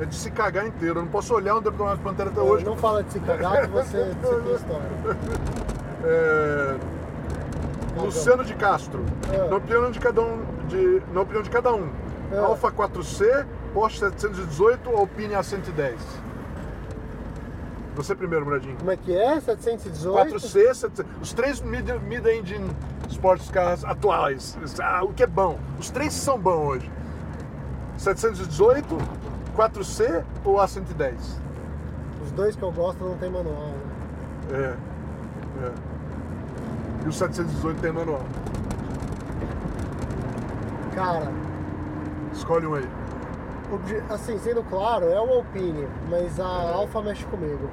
É 0.00 0.04
de 0.04 0.14
se 0.14 0.30
cagar 0.30 0.66
inteiro. 0.66 1.00
Eu 1.00 1.02
não 1.04 1.10
posso 1.10 1.34
olhar 1.34 1.56
um 1.56 1.60
De 1.62 1.70
Tomás 1.70 1.98
Pantera 2.00 2.30
até 2.30 2.40
hoje. 2.40 2.64
Não 2.64 2.76
fala 2.76 3.02
de 3.02 3.12
se 3.12 3.20
cagar 3.20 3.62
que 3.62 3.68
você, 3.68 4.14
você 4.22 4.40
tem 4.40 4.54
história. 4.54 4.88
É, 6.04 6.76
Luciano 8.06 8.44
de 8.44 8.54
Castro. 8.54 9.04
É. 9.32 9.48
Na 9.48 9.56
opinião 9.56 9.90
de 9.90 9.98
cada 9.98 10.20
um, 10.22 10.44
de, 10.68 11.02
na 11.12 11.20
opinião 11.22 11.42
de 11.42 11.50
cada 11.50 11.72
um, 11.74 11.88
É. 12.32 12.38
Alfa 12.38 12.70
4C, 12.70 13.46
Porsche 13.72 13.98
718 14.00 14.90
ou 14.90 14.98
Alpine 14.98 15.34
A110? 15.34 15.94
Você 17.96 18.14
primeiro, 18.14 18.44
Muradinho. 18.44 18.76
Como 18.76 18.90
é 18.90 18.96
que 18.96 19.12
é? 19.16 19.40
718? 19.40 20.34
4C, 20.36 20.74
700, 20.74 21.04
os 21.20 21.32
três 21.32 21.60
mid- 21.60 22.00
mid-engine 22.02 22.70
sports 23.10 23.50
cars 23.50 23.84
atuais. 23.84 24.56
Ah, 24.80 25.02
o 25.04 25.12
que 25.12 25.22
é 25.24 25.26
bom? 25.26 25.58
Os 25.80 25.90
três 25.90 26.12
são 26.12 26.38
bons 26.38 26.68
hoje. 26.76 26.90
718, 27.96 28.96
4C 29.56 30.22
ou 30.44 30.56
A110? 30.58 31.14
Os 32.22 32.26
Os 32.26 32.30
dois 32.32 32.54
que 32.54 32.62
eu 32.62 32.70
gosto 32.70 33.02
não 33.02 33.16
tem 33.18 33.30
manual, 33.30 33.72
né? 34.50 34.76
É. 35.60 35.64
É. 35.66 35.72
E 37.08 37.10
o 37.10 37.12
718 37.14 37.80
tem 37.80 37.90
manual. 37.90 38.20
Cara, 40.94 41.32
Escolhe 42.34 42.66
um 42.66 42.74
aí. 42.74 42.86
assim, 44.10 44.36
sendo 44.38 44.62
claro, 44.64 45.06
é 45.06 45.18
o 45.18 45.32
Alpine, 45.32 45.88
mas 46.10 46.38
a 46.38 46.44
Alfa 46.46 47.00
mexe 47.00 47.24
comigo. 47.24 47.70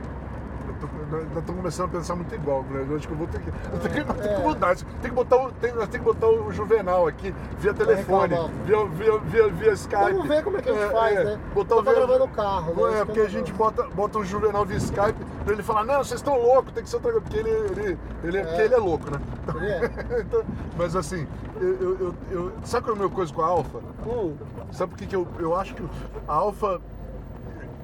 Nós 1.12 1.22
estamos 1.38 1.56
começando 1.62 1.86
a 1.86 1.92
pensar 1.92 2.16
muito 2.16 2.34
igual, 2.36 2.64
né? 2.64 2.86
Eu 2.90 2.96
acho 2.96 3.08
que 3.08 3.14
eu 3.14 3.18
vou 3.18 3.28
ter 3.28 3.40
que. 3.40 3.50
Eu 3.50 3.80
tenho 3.80 3.94
que, 3.94 4.00
eu 4.12 4.16
tenho 4.16 4.32
É. 4.34 4.36
que 4.36 4.42
mudar 4.42 4.74
isso. 4.74 4.86
Tem 5.02 5.10
que 5.12 5.16
botar 5.16 5.36
o, 5.38 5.52
tem, 5.54 5.72
nós 5.74 5.88
temos 5.88 6.08
que 6.08 6.14
botar 6.14 6.28
o 6.28 6.52
Juvenal 6.52 7.08
aqui 7.08 7.34
via 7.60 7.74
telefone, 7.74 8.36
via, 8.66 8.86
via, 8.86 9.18
via, 9.20 9.48
via 9.50 9.72
Skype. 9.74 10.12
Vamos 10.14 10.28
ver 10.28 10.44
como 10.44 10.58
é 10.58 10.62
que 10.62 10.70
a 10.70 10.74
gente 10.74 10.92
faz, 10.92 11.24
né? 11.26 11.40
Botar 11.54 11.76
o 11.76 11.78
tô 11.78 11.84
via- 11.84 11.94
gravando 11.94 12.24
o 12.26 12.28
carro, 12.30 12.74
né? 12.88 12.94
É, 12.94 13.00
que 13.00 13.06
porque 13.06 13.20
a 13.22 13.30
gente 13.30 13.54
bota, 13.54 13.84
bota 13.84 14.20
o 14.20 14.26
Juvenal 14.26 14.66
via 14.66 14.78
Skype 14.78 15.26
pra 15.44 15.54
ele 15.54 15.64
falar: 15.64 15.84
não, 15.86 15.98
vocês 16.04 16.20
estão 16.20 16.38
loucos, 16.40 16.74
tem 16.74 16.84
que 16.84 16.90
ser 16.90 16.96
outra 16.98 17.12
coisa. 17.12 17.26
Porque 17.26 17.38
ele, 17.40 17.50
ele, 17.50 17.98
ele, 18.24 18.44
porque 18.44 18.62
ele 18.62 18.74
é 18.74 18.78
louco, 18.78 19.10
né? 19.12 19.20
Ele 19.56 19.68
é. 19.72 20.22
Então, 20.26 20.44
mas 20.78 20.96
assim, 20.96 21.28
eu, 21.60 21.98
eu, 22.00 22.16
eu, 22.32 22.52
sabe 22.64 22.86
qual 22.86 22.96
é 22.96 22.98
o 22.98 23.00
meu 23.00 23.10
coisa 23.10 23.34
com 23.34 23.42
a 23.42 23.46
Alfa? 23.48 23.80
Hum, 24.06 24.36
Sabe 24.72 24.92
por 24.92 24.98
que, 24.98 25.06
que 25.08 25.16
eu, 25.16 25.28
eu 25.40 25.56
acho 25.56 25.74
que 25.76 25.84
a 26.28 26.34
Alfa. 26.34 26.82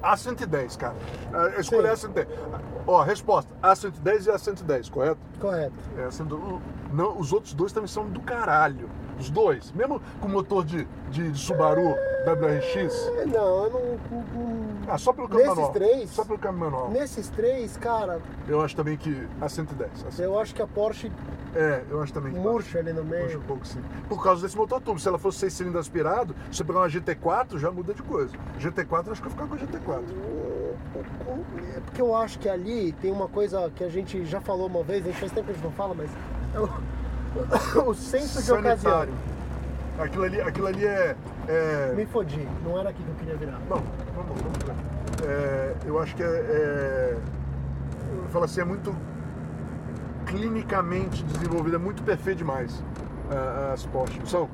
A110, 0.02 0.76
cara. 0.76 0.94
A 1.32 1.62
Sim. 1.62 1.76
A110. 1.76 2.26
Ó, 2.86 3.02
resposta: 3.02 3.54
A110 3.62 4.26
e 4.26 4.30
A110, 4.30 4.90
correto? 4.90 5.18
correto. 5.40 5.74
É, 5.96 6.10
sendo, 6.10 6.36
o- 6.36 6.60
não, 6.92 7.18
os 7.18 7.32
outros 7.32 7.54
dois 7.54 7.72
também 7.72 7.88
são 7.88 8.08
do 8.08 8.20
caralho. 8.20 8.88
Os 9.22 9.30
dois. 9.30 9.70
Mesmo 9.72 10.02
com 10.20 10.26
motor 10.28 10.64
de, 10.64 10.84
de, 11.10 11.30
de 11.30 11.38
Subaru 11.38 11.94
WRX. 12.26 12.92
É, 13.18 13.26
Não, 13.26 13.64
eu 13.64 13.70
não. 13.70 14.62
Ah, 14.88 14.98
só 14.98 15.12
pelo 15.12 15.28
câmbio 15.28 15.44
Nesses 15.44 15.56
manual. 15.56 15.72
três? 15.72 16.10
Só 16.10 16.24
pelo 16.24 16.38
câmbio 16.40 16.58
manual. 16.60 16.90
Nesses 16.90 17.28
três, 17.28 17.76
cara, 17.76 18.20
Eu 18.48 18.60
acho 18.60 18.74
também 18.74 18.96
que 18.96 19.26
a 19.40 19.48
110. 19.48 20.06
assim. 20.08 20.22
eu 20.24 20.36
acho 20.38 20.52
que 20.54 20.60
a 20.60 20.66
Porsche 20.66 21.10
É, 21.54 21.84
eu 21.88 22.02
acho 22.02 22.12
também 22.12 22.32
que. 22.32 22.38
murcha 22.40 22.78
ali 22.80 22.92
no 22.92 23.04
Murcha 23.04 23.26
meio. 23.26 23.38
um 23.38 23.42
pouco 23.42 23.64
sim. 23.64 23.80
Por 24.08 24.20
causa 24.24 24.42
desse 24.42 24.56
motor 24.56 24.80
turbo. 24.80 24.98
Se 24.98 25.06
ela 25.06 25.18
fosse 25.18 25.38
6 25.38 25.52
cilindros 25.52 25.86
aspirado, 25.86 26.34
se 26.50 26.56
você 26.58 26.64
pegar 26.64 26.80
uma 26.80 26.88
GT4, 26.88 27.58
já 27.58 27.70
muda 27.70 27.94
de 27.94 28.02
coisa. 28.02 28.34
GT4, 28.58 29.06
eu 29.06 29.12
acho 29.12 29.20
que 29.22 29.28
eu 29.28 29.30
ficar 29.30 29.46
com 29.46 29.54
a 29.54 29.58
GT4. 29.58 30.02
É 31.76 31.80
porque 31.80 32.02
eu 32.02 32.14
acho 32.16 32.38
que 32.40 32.48
ali 32.48 32.92
tem 32.92 33.12
uma 33.12 33.28
coisa 33.28 33.70
que 33.76 33.84
a 33.84 33.88
gente 33.88 34.24
já 34.24 34.40
falou 34.40 34.66
uma 34.66 34.82
vez, 34.82 35.04
a 35.06 35.10
gente 35.10 35.20
faz 35.20 35.30
tempo 35.30 35.44
que 35.46 35.52
a 35.52 35.54
gente 35.54 35.64
não 35.64 35.72
fala, 35.72 35.94
mas 35.94 36.10
é 36.54 36.58
o, 37.86 37.94
senso 37.94 38.42
de 38.42 38.52
ocasião. 38.52 38.92
Sanitário. 38.92 39.14
Aquilo 39.98 40.24
ali, 40.24 40.40
aquilo 40.40 40.66
ali 40.66 40.86
é. 40.86 41.16
é... 41.48 41.92
Me 41.94 42.06
fodi, 42.06 42.48
não 42.64 42.78
era 42.78 42.90
aqui 42.90 43.02
que 43.02 43.08
eu 43.08 43.14
queria 43.16 43.36
virar. 43.36 43.58
Bom, 43.68 43.82
vamos, 44.14 44.40
vamos 44.40 44.58
ver. 44.58 45.28
É, 45.28 45.76
eu 45.84 45.98
acho 46.00 46.14
que 46.16 46.22
é. 46.22 46.26
é 46.26 47.18
eu 48.14 48.28
falo 48.28 48.44
assim, 48.44 48.60
é 48.60 48.64
muito 48.64 48.94
clinicamente 50.26 51.22
desenvolvido, 51.24 51.76
é 51.76 51.78
muito 51.78 52.02
perfeito 52.02 52.38
demais 52.38 52.82
as 53.72 53.86
Porsche. 53.86 54.20
São 54.24 54.48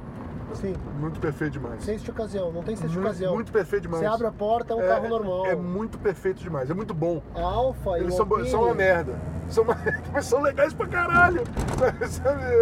Sim, 0.54 0.74
muito 0.98 1.20
perfeito 1.20 1.52
demais. 1.52 1.82
senso 1.84 2.04
de 2.04 2.10
ocasião, 2.10 2.50
não 2.52 2.62
tem 2.62 2.74
senso 2.74 2.88
de 2.88 2.94
muito, 2.96 3.06
ocasião. 3.08 3.34
muito 3.34 3.52
perfeito 3.52 3.82
demais. 3.82 4.02
Você 4.02 4.08
abre 4.08 4.26
a 4.26 4.32
porta, 4.32 4.72
é 4.72 4.76
um 4.76 4.82
É- 4.82 4.88
carro 4.88 5.08
normal. 5.08 5.46
É 5.46 5.54
muito 5.54 5.98
perfeito 5.98 6.42
demais, 6.42 6.68
é 6.70 6.74
muito 6.74 6.92
bom. 6.94 7.22
A 7.34 7.40
Alfa 7.42 7.98
e 7.98 8.00
Eles 8.02 8.14
o 8.14 8.16
são, 8.16 8.26
Alpine, 8.26 8.48
são 8.50 8.62
uma 8.64 8.74
merda. 8.74 9.14
São 9.48 9.64
uma 9.64 9.76
mas 10.12 10.24
são 10.26 10.40
legais 10.42 10.72
pra 10.74 10.86
caralho. 10.86 11.42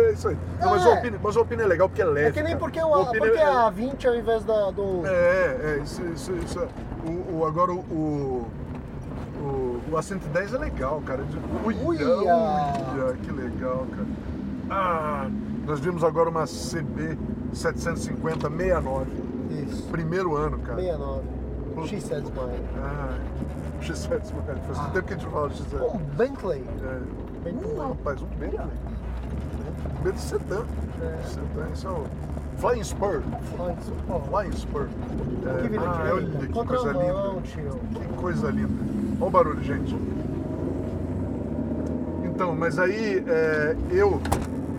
É 0.08 0.12
isso 0.12 0.28
aí. 0.28 0.36
Não, 0.60 0.70
mas, 0.70 0.84
É. 0.84 0.88
o 0.88 0.90
Alpine, 0.92 1.18
mas 1.22 1.36
o 1.36 1.38
Alpine 1.40 1.62
é 1.62 1.66
legal 1.66 1.88
porque 1.88 2.02
é 2.02 2.04
leve. 2.04 2.28
É 2.28 2.32
que 2.32 2.38
nem 2.42 2.48
cara. 2.52 2.58
porque, 2.58 2.80
o, 2.80 2.88
O 2.88 2.94
Alpine 2.94 3.18
porque 3.26 3.38
é- 3.38 3.44
a 3.44 3.70
20 3.70 4.06
ao 4.08 4.14
invés 4.14 4.44
da, 4.44 4.70
do... 4.70 5.06
É, 5.06 5.10
é, 5.10 5.80
isso, 5.82 6.02
isso, 6.14 6.32
isso 6.36 6.60
é- 6.60 6.68
o, 7.08 7.38
o- 7.38 7.46
agora 7.46 7.72
o, 7.72 7.78
o, 7.78 8.46
o, 9.40 9.80
o 9.90 9.96
A110 9.96 10.54
é 10.54 10.58
legal, 10.58 11.00
cara. 11.06 11.24
Uia, 11.64 11.78
Uia. 11.84 12.06
uia, 12.06 13.16
que 13.22 13.30
legal, 13.32 13.86
cara. 13.90 14.06
Ah, 14.70 15.28
nós 15.66 15.80
vimos 15.80 16.02
agora 16.04 16.28
uma 16.28 16.44
CB 16.44 17.16
750 17.56 18.48
69. 18.50 19.06
Isso, 19.50 19.82
Primeiro 19.90 20.36
ano, 20.36 20.58
cara. 20.58 20.80
69. 20.80 21.22
X7 21.76 22.22
Smile. 22.24 22.60
Ah, 22.82 23.18
X7, 23.82 24.34
mano. 24.34 24.60
Faz 24.66 24.78
Ah. 24.78 24.90
tempo 24.92 25.06
que 25.06 25.14
a 25.14 25.16
gente 25.18 25.28
fala 25.30 25.48
de 25.50 25.62
X7. 25.62 25.94
Um 25.94 25.98
Bentley. 26.16 26.64
É. 26.82 27.00
Bentley. 27.44 27.74
Uh, 27.74 27.88
rapaz, 27.88 28.22
um 28.22 28.26
Bentley. 28.38 28.60
Um 28.66 30.02
Bentley 30.02 30.18
sedã. 30.18 30.64
É. 31.02 31.22
Sedã, 31.26 31.66
isso 31.74 31.86
é 31.86 31.90
o 31.90 32.04
Flying 32.56 32.82
Spur. 32.84 33.20
Isso, 33.78 33.92
ó. 34.08 34.20
Flying 34.20 34.52
Spur. 34.52 34.82
É, 34.86 34.88
Que 34.88 35.50
ah, 35.50 35.60
direita. 35.68 36.14
olha 36.14 36.26
que 36.26 36.52
coisa 36.52 36.92
Contramão, 36.92 37.34
linda. 37.34 37.42
tio. 37.42 37.80
Que 37.94 38.08
coisa 38.14 38.50
linda. 38.50 38.84
Olha 39.20 39.26
o 39.26 39.30
barulho, 39.30 39.62
gente. 39.62 39.96
Então, 42.24 42.54
mas 42.54 42.78
aí 42.78 43.22
é, 43.26 43.76
eu. 43.90 44.20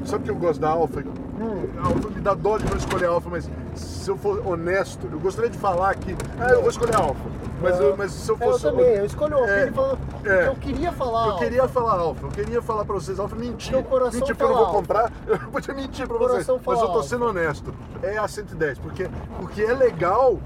Sabe 0.06 0.24
que 0.26 0.32
eu 0.32 0.36
gosto 0.36 0.60
da 0.60 0.70
Alfa? 0.70 1.04
Hum. 1.40 1.68
A 1.84 1.88
Alfa 1.88 2.10
me 2.10 2.20
dá 2.22 2.34
dó 2.34 2.58
de 2.58 2.66
não 2.66 2.78
escolher 2.78 3.06
Alfa, 3.06 3.30
mas 3.30 3.50
se 3.76 4.10
eu 4.10 4.18
for 4.18 4.46
honesto, 4.48 5.08
eu 5.12 5.20
gostaria 5.20 5.50
de 5.52 5.58
falar 5.58 5.94
que. 5.96 6.16
Ah, 6.40 6.50
eu 6.52 6.62
vou 6.62 6.70
escolher 6.70 6.96
Alfa. 6.96 7.30
Mas, 7.62 7.80
eu, 7.80 7.96
mas 7.98 8.12
se 8.12 8.30
eu 8.30 8.38
É, 8.40 8.46
eu 8.46 8.52
fosse. 8.52 8.64
também, 8.64 8.86
eu 8.86 9.06
escolhi 9.06 9.34
o 9.34 9.38
Alpine 9.38 9.58
É, 9.60 9.72
falando 9.72 9.98
é. 10.26 10.44
que 10.44 10.48
eu 10.48 10.56
queria 10.56 10.92
falar. 10.92 11.28
Eu 11.28 11.36
queria 11.38 11.68
falar 11.68 11.94
Alfa, 11.94 12.26
eu 12.28 12.30
queria 12.30 12.62
falar 12.62 12.86
pra 12.86 12.94
vocês 12.96 13.20
Alfa, 13.20 13.36
mentir. 13.36 13.72
Teu 13.72 13.84
coração 13.84 14.20
mentir 14.20 14.36
porque 14.36 14.44
eu 14.52 14.56
não 14.56 14.66
vou 14.66 14.74
comprar, 14.74 15.12
eu 15.28 15.40
podia 15.40 15.74
mentir 15.74 16.08
pra 16.08 16.18
vocês. 16.18 16.48
Mas 16.48 16.80
eu 16.80 16.88
tô 16.88 16.94
Alfa. 16.98 17.04
sendo 17.10 17.26
honesto. 17.26 17.74
É 18.04 18.18
a 18.18 18.28
110, 18.28 18.78
porque, 18.80 19.10
porque 19.40 19.62
é 19.64 19.74
legal 19.74 20.38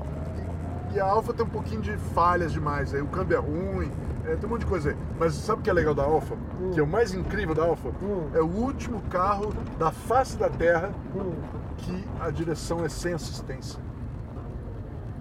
e, 0.92 0.96
e 0.96 1.00
a 1.00 1.06
Alfa 1.06 1.34
tem 1.34 1.46
um 1.46 1.50
pouquinho 1.50 1.82
de 1.82 1.96
falhas 2.14 2.52
demais. 2.54 2.94
Aí 2.94 3.02
o 3.02 3.08
câmbio 3.08 3.36
é 3.38 3.40
ruim, 3.40 3.92
é, 4.32 4.36
tem 4.36 4.48
um 4.48 4.50
monte 4.54 4.62
de 4.62 4.68
coisa 4.68 4.90
aí. 4.92 4.98
Mas 5.20 5.34
sabe 5.34 5.60
o 5.62 5.64
que 5.64 5.70
é 5.70 5.74
legal 5.74 5.94
da 5.94 6.04
Alfa? 6.04 6.36
Hum. 6.60 6.72
Que 6.74 6.80
é 6.80 6.84
o 6.84 6.88
mais 6.88 7.14
incrível 7.14 7.54
da 7.56 7.64
Alfa? 7.64 7.90
Hum. 8.02 8.30
É 8.34 8.42
o 8.42 8.48
último 8.48 9.02
carro 9.10 9.54
da 9.78 9.92
face 9.92 10.38
da 10.38 10.50
Terra 10.50 10.92
Hum, 11.16 11.34
que 11.78 12.06
a 12.20 12.30
direção 12.30 12.84
é 12.86 12.90
sem 12.90 13.14
assistência. 13.14 13.80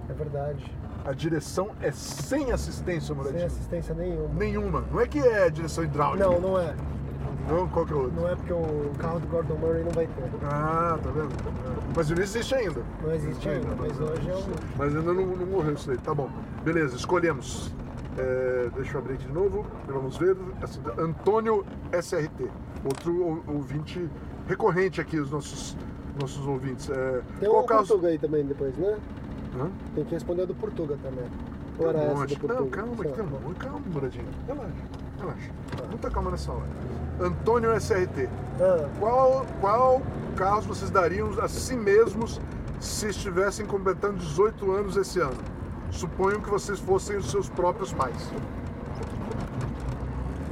é 0.09 0.13
verdade. 0.13 0.65
A 1.05 1.13
direção 1.13 1.71
é 1.81 1.91
sem 1.91 2.53
assistência, 2.53 3.15
Sem 3.15 3.17
moleque. 3.17 3.43
assistência 3.45 3.95
nenhuma. 3.95 4.29
Nenhuma. 4.35 4.85
Não 4.93 5.01
é 5.01 5.07
que 5.07 5.19
é 5.19 5.49
direção 5.49 5.83
hidráulica. 5.83 6.29
Não, 6.29 6.39
não 6.41 6.59
é. 6.61 6.75
Não, 7.49 7.67
qual 7.69 7.87
que 7.87 7.93
é 7.93 7.97
o 7.97 8.01
outro? 8.03 8.21
Não 8.21 8.29
é 8.29 8.37
porque 8.37 8.53
o 8.53 8.93
carro 8.99 9.19
do 9.19 9.27
Gordon 9.29 9.55
Murray 9.55 9.83
não 9.83 9.91
vai 9.93 10.07
ter. 10.07 10.25
Ah, 10.45 10.99
tá 11.03 11.11
vendo? 11.11 11.31
Mas 11.97 12.11
não 12.11 12.23
existe 12.23 12.55
ainda. 12.55 12.83
Não 13.03 13.13
existe 13.15 13.49
ainda, 13.49 13.69
mas 13.79 13.99
hoje 13.99 14.31
é 14.31 14.35
um. 14.37 14.43
Mas 14.77 14.95
ainda 14.95 15.13
não, 15.13 15.27
não 15.27 15.47
morreu 15.47 15.73
isso 15.73 15.91
aí. 15.91 15.97
Tá 15.99 16.15
bom. 16.15 16.29
Beleza, 16.63 16.95
escolhemos. 16.97 17.73
É, 18.19 18.69
deixa 18.75 18.95
eu 18.95 19.01
abrir 19.01 19.15
aqui 19.15 19.27
de 19.27 19.33
novo. 19.33 19.65
Vamos 19.87 20.17
ver. 20.17 20.37
Assim, 20.63 20.81
Antônio 20.99 21.65
SRT. 21.93 22.49
Outro 22.85 23.23
ou- 23.25 23.45
ouvinte 23.57 24.09
recorrente 24.49 25.01
aqui, 25.01 25.19
os 25.19 25.31
nossos, 25.31 25.77
nossos 26.21 26.47
ouvintes. 26.47 26.89
É, 26.91 27.23
Tem 27.39 27.49
qual 27.49 27.63
um 27.63 27.67
caso? 27.67 27.89
Portuga 27.89 28.09
aí 28.09 28.19
também 28.19 28.45
depois, 28.45 28.77
né? 28.77 28.99
Hã? 29.59 29.71
Tem 29.95 30.05
que 30.05 30.15
responder 30.15 30.43
a 30.43 30.47
do 30.47 30.55
Portuga 30.55 30.97
também. 31.03 31.25
Tem 31.79 31.87
um 31.87 32.17
monte. 32.17 32.47
Não, 32.47 32.69
calma, 32.69 32.95
que 33.05 33.11
tem 33.13 33.25
um 33.25 33.27
monte. 33.29 33.59
Calma, 33.59 33.81
Muradinho. 33.87 34.25
Relaxa, 34.47 34.73
relaxa. 35.19 35.51
Muita 35.89 36.11
calma 36.11 36.31
nessa 36.31 36.53
hora. 36.53 36.67
Antônio 37.21 37.73
SRT. 37.75 38.29
Ah, 38.61 38.89
Qual, 38.99 39.47
qual 39.61 40.03
caso 40.37 40.69
vocês 40.69 40.91
dariam 40.91 41.31
a 41.41 41.49
si 41.49 41.77
mesmos 41.77 42.41
se 42.79 43.09
estivessem 43.09 43.65
completando 43.67 44.19
18 44.19 44.71
anos 44.73 44.97
esse 44.97 45.21
ano? 45.21 45.37
Suponham 45.91 46.41
que 46.41 46.49
vocês 46.51 46.79
fossem 46.79 47.17
os 47.17 47.31
seus 47.31 47.49
próprios 47.49 47.93
pais. 47.93 48.31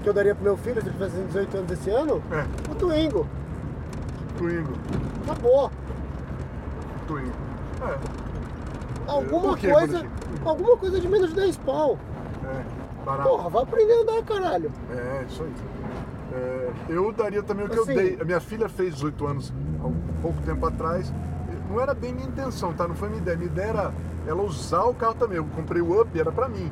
que 0.03 0.09
eu 0.09 0.13
daria 0.13 0.35
pro 0.35 0.45
meu 0.45 0.57
filho 0.57 0.81
se 0.81 0.89
ele 0.89 0.93
tivesse 0.97 1.17
18 1.25 1.57
anos 1.57 1.71
esse 1.73 1.91
ano? 1.91 2.23
É, 2.31 2.71
O 2.71 2.75
Twingo. 2.75 3.27
Twingo. 4.37 4.73
Acabou. 5.25 5.71
Twingo. 7.07 7.33
É, 7.83 7.99
Alguma 9.11 9.57
quê, 9.57 9.71
coisa. 9.73 9.99
Bonitinho? 9.99 10.19
Alguma 10.49 10.77
coisa 10.77 11.01
de 11.01 11.09
menos 11.09 11.31
de 11.31 11.37
10 11.37 11.57
pau. 11.59 11.99
é. 12.45 12.79
Barato. 13.05 13.29
Porra, 13.29 13.49
vai 13.49 13.63
aprender 13.63 13.93
a 13.93 14.01
andar, 14.03 14.23
caralho. 14.25 14.71
É, 14.91 15.25
isso 15.27 15.43
aí. 15.43 15.53
É, 16.35 16.71
eu 16.91 17.11
daria 17.13 17.43
também 17.43 17.65
o 17.65 17.69
que 17.71 17.79
Assim- 17.79 17.93
eu 17.93 17.97
dei. 17.97 18.19
A 18.21 18.25
minha 18.25 18.41
filha 18.41 18.69
fez 18.69 18.95
18 18.97 19.27
anos 19.27 19.53
há 19.83 19.87
um 19.87 19.95
pouco 20.21 20.41
tempo 20.43 20.67
atrás. 20.67 21.11
Não 21.71 21.81
era 21.81 21.95
bem 21.95 22.13
minha 22.13 22.27
intenção, 22.29 22.73
tá? 22.75 22.87
Não 22.87 22.95
foi 22.95 23.09
minha 23.09 23.21
ideia. 23.23 23.37
Minha 23.37 23.51
ideia 23.51 23.69
era 23.69 23.95
ela 24.29 24.43
usar 24.43 24.85
o 24.85 24.95
carro 24.95 25.15
também. 25.15 25.39
Eu 25.39 25.45
comprei 25.45 25.81
o 25.81 26.01
Up, 26.01 26.19
era 26.19 26.31
pra 26.31 26.49
mim. 26.49 26.71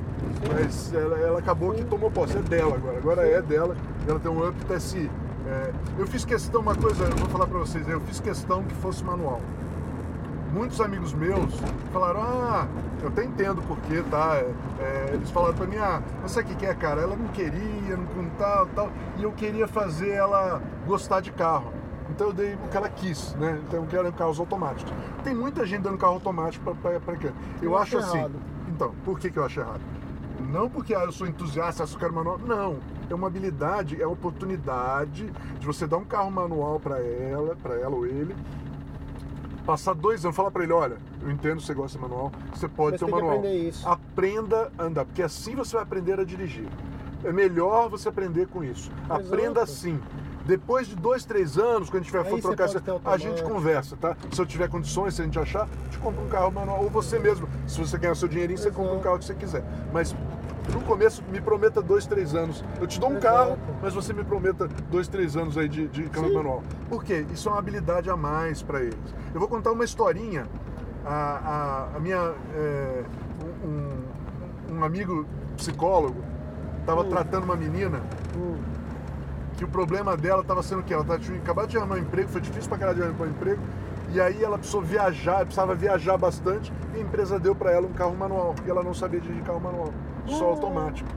Mas 0.53 0.93
ela, 0.93 1.19
ela 1.19 1.39
acabou 1.39 1.73
que 1.73 1.85
tomou 1.85 2.11
posse. 2.11 2.37
É 2.37 2.43
dela 2.43 2.75
agora. 2.75 2.99
Agora 2.99 3.27
é 3.27 3.41
dela. 3.41 3.77
Ela 4.07 4.21
tem 4.21 4.31
um 4.31 4.47
Up 4.47 4.57
TSI. 4.67 5.11
É, 5.47 5.73
eu 5.99 6.07
fiz 6.07 6.25
questão, 6.25 6.61
uma 6.61 6.75
coisa, 6.75 7.05
eu 7.05 7.17
vou 7.17 7.29
falar 7.29 7.47
pra 7.47 7.59
vocês. 7.59 7.89
Eu 7.89 8.01
fiz 8.01 8.21
questão 8.21 8.63
que 8.65 8.75
fosse 8.75 9.03
manual 9.03 9.41
muitos 10.57 10.81
amigos 10.81 11.13
meus 11.13 11.55
falaram, 11.93 12.23
ah, 12.23 12.67
eu 13.03 13.09
até 13.09 13.25
entendo 13.25 13.61
porquê, 13.63 14.03
tá? 14.11 14.37
É, 14.37 14.51
é, 14.81 15.11
eles 15.13 15.31
falaram 15.31 15.55
pra 15.55 15.67
mim, 15.67 15.77
ah, 15.77 16.03
mas 16.23 16.33
sabe 16.33 16.47
o 16.47 16.51
que 16.51 16.61
que 16.61 16.67
é, 16.67 16.75
cara? 16.75 17.03
Ela 17.03 17.15
não 17.15 17.29
queria, 17.29 17.97
não 17.97 18.23
não 18.23 18.31
tal, 18.39 18.67
tal, 18.75 18.91
e 19.19 19.23
eu 19.23 19.33
queria 19.33 19.69
fazer 19.69 20.11
ela 20.11 20.63
gostar 20.87 21.21
de 21.21 21.31
carro. 21.31 21.73
Então 22.11 22.29
eu 22.29 22.33
dei 22.33 22.55
o 22.55 22.69
que 22.69 22.77
ela 22.77 22.89
quis, 22.89 23.35
né? 23.35 23.61
Então 23.67 23.81
eu 23.81 23.87
quero 23.87 24.13
carros 24.13 24.39
automáticos. 24.39 24.93
Tem 25.25 25.35
muita 25.35 25.67
gente 25.67 25.83
dando 25.83 25.99
carro 25.99 26.15
automático 26.15 26.75
pra 26.77 27.17
quê? 27.17 27.33
Eu, 27.61 27.71
Eu 27.71 27.79
acho 27.79 27.99
assim. 27.99 28.19
errado. 28.19 28.35
Então, 28.69 28.95
por 29.05 29.19
que, 29.19 29.31
que 29.31 29.39
eu 29.39 29.45
acho 29.45 29.61
errado? 29.61 29.81
Não 30.51 30.69
porque 30.69 30.95
ah, 30.95 31.05
eu 31.05 31.13
sou 31.13 31.27
entusiasta, 31.27 31.83
eu 31.83 31.99
quero 31.99 32.15
manual. 32.15 32.39
Não. 32.39 32.79
É 33.09 33.15
uma 33.15 33.27
habilidade, 33.27 34.01
é 34.01 34.05
a 34.05 34.09
oportunidade 34.09 35.31
de 35.59 35.67
você 35.67 35.87
dar 35.87 35.97
um 35.97 36.05
carro 36.05 36.31
manual 36.31 36.79
para 36.79 36.99
ela, 37.01 37.57
para 37.57 37.75
ela 37.75 37.95
ou 37.95 38.07
ele, 38.07 38.35
passar 39.65 39.95
dois 39.95 40.25
anos, 40.25 40.37
falar 40.37 40.51
para 40.51 40.63
ele, 40.63 40.73
olha, 40.73 40.99
eu 41.23 41.31
entendo 41.31 41.59
que 41.59 41.67
você 41.67 41.75
gosta 41.75 41.99
de 41.99 42.03
manual, 42.03 42.33
você 42.53 42.69
pode 42.69 42.93
Mas 42.93 43.01
ter 43.01 43.07
um 43.07 43.11
manual. 43.11 43.39
aprender 43.39 43.69
isso. 43.69 43.89
Aprenda 43.89 44.73
a 44.79 44.83
andar, 44.85 45.05
porque 45.05 45.23
assim 45.23 45.55
você 45.55 45.75
vai 45.75 45.83
aprender 45.83 46.19
a 46.21 46.25
dirigir. 46.25 46.69
É 47.25 47.33
melhor 47.33 47.89
você 47.89 48.09
aprender 48.09 48.47
com 48.47 48.63
isso. 48.63 48.91
Exato. 49.05 49.27
Aprenda 49.27 49.63
assim. 49.63 50.01
Depois 50.47 50.87
de 50.87 50.95
dois, 50.95 51.25
três 51.25 51.59
anos, 51.59 51.91
quando 51.91 52.03
a 52.03 52.05
gente 52.05 52.13
tiver 52.13 52.25
for 52.25 52.41
trocar, 52.41 52.69
ter 52.69 52.93
a 53.05 53.17
gente 53.19 53.43
conversa, 53.43 53.97
tá? 53.97 54.17
Se 54.31 54.41
eu 54.41 54.47
tiver 54.47 54.69
condições, 54.69 55.15
se 55.15 55.21
a 55.23 55.25
gente 55.25 55.39
achar, 55.39 55.63
a 55.65 55.85
gente 55.87 55.99
compra 55.99 56.23
um 56.23 56.29
carro 56.29 56.53
manual. 56.53 56.85
Ou 56.85 56.89
você 56.91 57.19
mesmo, 57.19 57.49
se 57.67 57.79
você 57.81 57.99
ganhar 57.99 58.15
seu 58.15 58.29
dinheirinho, 58.29 58.57
você 58.59 58.71
compra 58.71 58.85
um 58.85 58.95
Exato. 58.95 59.05
carro 59.05 59.19
que 59.19 59.25
você 59.25 59.35
quiser. 59.35 59.65
Mas 59.93 60.15
no 60.73 60.81
começo, 60.83 61.23
me 61.33 61.41
prometa 61.41 61.83
dois, 61.83 62.07
três 62.07 62.35
anos. 62.35 62.63
Eu 62.81 62.87
te 62.87 63.01
dou 63.01 63.09
um 63.11 63.17
Exato. 63.19 63.27
carro, 63.35 63.59
mas 63.83 63.93
você 63.93 64.13
me 64.13 64.23
prometa 64.23 64.69
dois, 64.91 65.09
três 65.09 65.37
anos 65.37 65.59
aí 65.59 65.69
de, 65.69 65.89
de 65.89 66.05
câmbio 66.05 66.35
manual. 66.35 66.63
Por 66.89 67.03
quê? 67.03 67.27
Isso 67.33 67.49
é 67.49 67.53
uma 67.53 67.59
habilidade 67.59 68.09
a 68.09 68.17
mais 68.17 68.63
para 68.63 68.81
eles. 68.81 69.15
Eu 69.35 69.41
vou 69.41 69.49
contar 69.49 69.73
uma 69.73 69.85
historinha. 69.85 70.47
A, 71.05 71.11
a- 71.93 71.97
a 71.97 72.01
minha. 72.01 72.33
é, 72.55 73.05
um, 73.65 74.77
um- 74.77 74.85
amigo 74.85 75.25
psicólogo 75.57 76.23
estava 76.81 77.01
Hum. 77.03 77.09
tratando 77.09 77.45
uma 77.45 77.57
menina 77.57 78.01
Hum, 78.37 78.57
que 79.57 79.65
o 79.65 79.69
problema 79.69 80.17
dela 80.17 80.43
estava 80.43 80.63
sendo 80.63 80.81
o 80.81 80.85
quê? 80.85 80.95
Ela 80.95 81.05
tava, 81.05 81.19
tinha 81.19 81.39
acabado 81.39 81.69
de 81.69 81.77
arrumar 81.79 81.97
um 81.97 81.99
emprego, 81.99 82.29
foi 82.29 82.41
difícil 82.41 82.69
pra 82.69 82.79
caralho 82.79 82.97
de 82.99 83.03
arrumar 83.05 83.25
um 83.25 83.31
emprego, 83.31 83.63
e 84.13 84.21
aí 84.21 84.43
ela 84.45 84.57
precisou 84.59 84.83
viajar, 84.83 85.41
precisava 85.41 85.75
viajar 85.75 86.17
bastante, 86.17 86.73
e 86.95 86.99
a 86.99 87.01
empresa 87.01 87.39
deu 87.39 87.55
para 87.55 87.73
ela 87.73 87.87
um 87.87 87.93
carro 87.93 88.15
manual, 88.15 88.55
e 88.67 88.71
ela 88.71 88.83
não 88.83 88.95
sabia 88.95 89.21
dirigir 89.21 89.43
carro 89.43 89.61
manual, 89.61 89.89
só 90.27 90.45
Hum. 90.45 90.49
automático. 90.51 91.09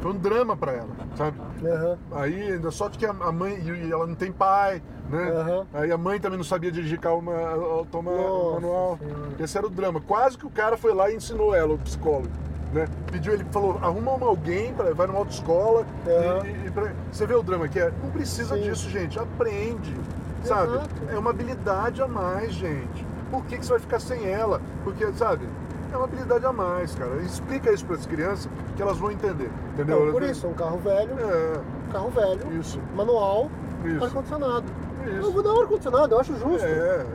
Foi 0.00 0.12
um 0.12 0.16
drama 0.16 0.56
para 0.56 0.72
ela, 0.72 0.88
sabe? 1.16 1.36
aham. 1.66 1.98
Aí, 2.12 2.52
ainda 2.52 2.70
sorte 2.70 2.96
que 2.98 3.04
a 3.04 3.12
mãe, 3.12 3.58
e 3.58 3.90
ela 3.90 4.06
não 4.06 4.14
tem 4.14 4.30
pai, 4.30 4.80
né? 5.10 5.28
Aham. 5.32 5.66
Aí 5.74 5.90
a 5.90 5.98
mãe 5.98 6.20
também 6.20 6.36
não 6.38 6.44
sabia 6.44 6.70
dirigir 6.70 7.00
carro 7.00 7.20
ma- 7.20 7.32
automa- 7.50 8.12
manual. 8.12 8.96
Senhora. 8.98 9.28
Esse 9.40 9.58
era 9.58 9.66
o 9.66 9.70
drama. 9.70 10.00
Quase 10.00 10.38
que 10.38 10.46
o 10.46 10.50
cara 10.50 10.76
foi 10.76 10.94
lá 10.94 11.10
e 11.10 11.16
ensinou 11.16 11.52
ela, 11.52 11.74
o 11.74 11.78
psicólogo. 11.78 12.28
Né? 12.72 12.86
Pediu, 13.10 13.32
ele 13.32 13.44
falou, 13.50 13.78
arruma 13.82 14.12
uma 14.12 14.26
alguém, 14.26 14.72
pra, 14.74 14.92
vai 14.92 15.06
numa 15.06 15.18
autoescola. 15.20 15.86
Aham. 16.06 16.46
E, 16.46 16.66
e 16.66 16.70
pra- 16.70 16.92
você 17.10 17.26
vê 17.26 17.34
o 17.34 17.42
drama 17.42 17.66
que 17.68 17.78
é? 17.80 17.90
Não 18.02 18.10
precisa 18.10 18.54
Sim. 18.56 18.62
disso, 18.62 18.90
gente. 18.90 19.18
Aprende. 19.18 19.96
Sabe? 20.44 20.72
Exato. 20.74 20.88
É 21.10 21.18
uma 21.18 21.30
habilidade 21.30 22.02
a 22.02 22.06
mais, 22.08 22.52
gente. 22.52 23.06
Por 23.30 23.44
que, 23.46 23.58
que 23.58 23.64
você 23.64 23.72
vai 23.72 23.80
ficar 23.80 24.00
sem 24.00 24.26
ela? 24.30 24.60
Porque, 24.84 25.10
sabe? 25.12 25.48
É 25.92 25.96
uma 25.96 26.04
habilidade 26.04 26.44
a 26.44 26.52
mais, 26.52 26.94
cara. 26.94 27.16
Explica 27.22 27.72
isso 27.72 27.84
para 27.86 27.96
as 27.96 28.04
crianças 28.06 28.48
que 28.76 28.82
elas 28.82 28.98
vão 28.98 29.10
entender. 29.10 29.50
Entendeu? 29.72 30.00
Então, 30.00 30.12
por 30.12 30.22
isso, 30.22 30.46
um 30.46 30.52
carro 30.52 30.78
velho, 30.78 31.10
É, 31.18 31.60
carro 31.90 32.10
velho, 32.10 32.60
isso. 32.60 32.78
manual, 32.94 33.50
Isso. 33.84 34.04
ar-condicionado. 34.04 34.64
Eu 35.06 35.32
vou 35.32 35.42
dar 35.42 35.50
ar-condicionado, 35.62 36.14
eu 36.14 36.20
acho 36.20 36.34
justo. 36.38 36.66
É, 36.66 36.68
é. 36.68 37.06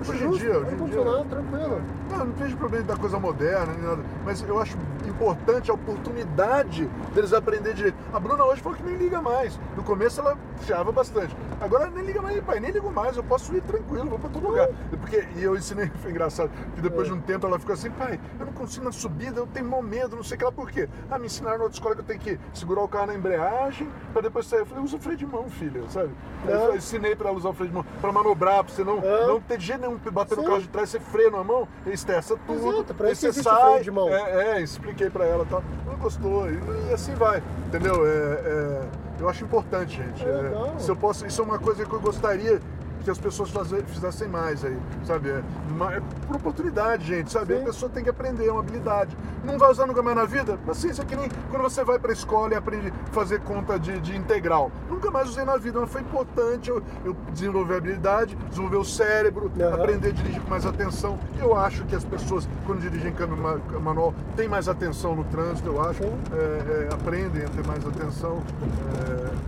Hoje 0.00 0.24
em 0.24 0.30
dia, 0.30 0.30
hoje 0.30 0.44
em 0.44 0.48
dia. 0.48 0.58
ar-condicionado, 0.72 1.24
tranquilo. 1.24 1.80
Não, 2.10 2.18
não 2.26 2.32
vejo 2.34 2.56
problema 2.56 2.84
da 2.84 2.96
coisa 2.96 3.18
moderna, 3.18 3.72
nem 3.72 3.82
nada. 3.82 4.02
Mas 4.24 4.42
eu 4.46 4.58
acho 4.60 4.76
importante 5.06 5.70
a 5.70 5.74
oportunidade 5.74 6.86
deles 7.14 7.32
aprenderem 7.32 7.74
direito. 7.74 7.96
A 8.12 8.20
Bruna 8.20 8.44
hoje 8.44 8.60
falou 8.60 8.76
que 8.76 8.84
nem 8.84 8.96
liga 8.96 9.20
mais. 9.20 9.58
No 9.76 9.82
começo 9.82 10.20
ela 10.20 10.36
chiava 10.62 10.92
bastante. 10.92 11.34
Agora 11.60 11.88
nem 11.90 12.04
liga 12.04 12.20
mais, 12.20 12.38
pai, 12.44 12.60
nem 12.60 12.70
ligo 12.70 12.90
mais, 12.92 13.16
eu 13.16 13.24
posso 13.24 13.54
ir 13.56 13.62
tranquilo, 13.62 14.08
vou 14.10 14.18
pra 14.18 14.28
todo 14.28 14.46
lugar. 14.46 14.68
Porque, 15.00 15.26
e 15.36 15.42
eu 15.42 15.56
ensinei, 15.56 15.90
foi 16.02 16.10
engraçado, 16.10 16.50
que 16.74 16.80
depois 16.80 17.06
É. 17.08 17.10
de 17.10 17.16
um 17.16 17.20
tempo 17.20 17.46
ela 17.46 17.58
ficou 17.58 17.72
assim, 17.74 17.90
pai, 17.90 18.20
eu 18.38 18.46
não 18.46 18.52
consigo 18.52 18.84
na 18.84 18.92
subida, 18.92 19.40
eu 19.40 19.46
tenho 19.46 19.66
mau 19.66 19.82
medo, 19.82 20.14
não 20.16 20.22
sei 20.22 20.36
o 20.36 20.38
que 20.38 20.44
lá, 20.44 20.52
por 20.52 20.70
quê? 20.70 20.88
Ah, 21.10 21.18
me 21.18 21.26
ensinaram 21.26 21.58
na 21.58 21.64
autoescola 21.64 21.94
que 21.94 22.00
eu 22.02 22.04
tenho 22.04 22.20
que 22.20 22.38
segurar 22.52 22.82
o 22.82 22.88
carro 22.88 23.06
na 23.06 23.14
embreagem, 23.14 23.88
pra 24.12 24.20
depois 24.22 24.46
sair. 24.46 24.60
Eu 24.60 24.66
falei, 24.66 24.84
usa 24.84 24.96
o 24.96 25.00
freio 25.00 25.16
de 25.18 25.26
mão, 25.26 25.48
filha, 25.48 25.82
sabe? 25.88 26.10
É. 26.46 26.52
eu 26.52 26.76
ensinei 26.76 27.16
pra 27.16 27.28
ela 27.30 27.38
usar 27.38 27.48
o 27.48 27.52
freio 27.54 27.70
de 27.70 27.74
mão, 27.74 27.84
pra 28.00 28.12
manobrar, 28.12 28.62
pra 28.62 28.72
você 28.72 28.84
não, 28.84 28.98
É. 28.98 29.26
não 29.26 29.40
ter 29.40 29.56
de 29.58 29.64
jeito 29.86 30.00
nenhum, 30.00 30.12
bater 30.12 30.36
no 30.36 30.42
Sim. 30.42 30.48
carro 30.48 30.62
de 30.62 30.68
trás, 30.68 30.90
você 30.90 31.00
freia 31.00 31.30
na 31.30 31.44
mão, 31.44 31.68
estressa 31.86 32.36
tudo. 32.46 32.72
Exato, 32.72 32.94
pra 32.94 33.10
isso 33.10 33.32
você 33.32 33.42
sai, 33.42 33.70
freio 33.70 33.84
de 33.84 33.90
mão. 33.90 34.08
É, 34.08 34.58
é, 34.58 34.62
expliquei 34.62 35.10
pra 35.10 35.24
ela 35.24 35.46
tal. 35.48 35.62
Ela 35.86 35.96
gostou. 35.96 36.50
E, 36.50 36.58
e 36.88 36.92
assim 36.92 37.14
vai. 37.14 37.42
Entendeu? 37.66 38.06
É, 38.06 38.10
é, 38.10 38.82
eu 39.20 39.28
acho 39.28 39.44
importante, 39.44 39.96
gente. 39.96 40.24
É 40.24 40.74
É, 40.76 40.78
se 40.78 40.90
eu 40.90 40.96
posso, 40.96 41.26
isso 41.26 41.40
é 41.40 41.44
uma 41.44 41.58
coisa 41.58 41.84
que 41.84 41.92
eu 41.92 42.00
gostaria 42.00 42.60
que 43.06 43.10
as 43.12 43.18
pessoas 43.18 43.52
fizessem 43.86 44.26
mais 44.26 44.64
aí, 44.64 44.76
sabe? 45.04 45.28
É, 45.30 45.34
é 45.38 46.02
por 46.26 46.34
oportunidade, 46.36 47.04
gente, 47.06 47.30
sabe? 47.30 47.54
Sim. 47.54 47.62
A 47.62 47.64
pessoa 47.66 47.88
tem 47.88 48.02
que 48.02 48.10
aprender, 48.10 48.48
é 48.48 48.50
uma 48.50 48.58
habilidade. 48.58 49.16
Não 49.44 49.56
vai 49.56 49.70
usar 49.70 49.86
nunca 49.86 50.02
mais 50.02 50.16
na 50.16 50.24
vida? 50.24 50.58
Paciência, 50.66 51.02
é 51.02 51.04
que 51.04 51.14
nem 51.14 51.28
quando 51.48 51.62
você 51.62 51.84
vai 51.84 52.00
pra 52.00 52.12
escola 52.12 52.54
e 52.54 52.56
aprende 52.56 52.88
a 52.88 53.12
fazer 53.14 53.40
conta 53.42 53.78
de, 53.78 54.00
de 54.00 54.16
integral. 54.16 54.72
Nunca 54.90 55.08
mais 55.08 55.28
usei 55.28 55.44
na 55.44 55.56
vida, 55.56 55.80
mas 55.80 55.88
foi 55.92 56.00
importante 56.00 56.68
eu, 56.68 56.82
eu 57.04 57.16
desenvolver 57.32 57.74
a 57.74 57.76
habilidade, 57.76 58.34
desenvolver 58.50 58.78
o 58.78 58.84
cérebro, 58.84 59.52
Aham. 59.60 59.74
aprender 59.74 60.08
a 60.08 60.10
dirigir 60.12 60.42
com 60.42 60.50
mais 60.50 60.66
atenção. 60.66 61.16
Eu 61.40 61.56
acho 61.56 61.84
que 61.84 61.94
as 61.94 62.04
pessoas, 62.04 62.48
quando 62.66 62.80
dirigem 62.80 63.12
câmbio 63.12 63.36
ma- 63.36 63.60
manual, 63.80 64.12
têm 64.34 64.48
mais 64.48 64.68
atenção 64.68 65.14
no 65.14 65.22
trânsito, 65.22 65.68
eu 65.68 65.80
acho. 65.80 66.02
É, 66.02 66.88
é, 66.88 66.88
aprendem 66.92 67.44
a 67.44 67.48
ter 67.50 67.64
mais 67.64 67.86
atenção, 67.86 68.42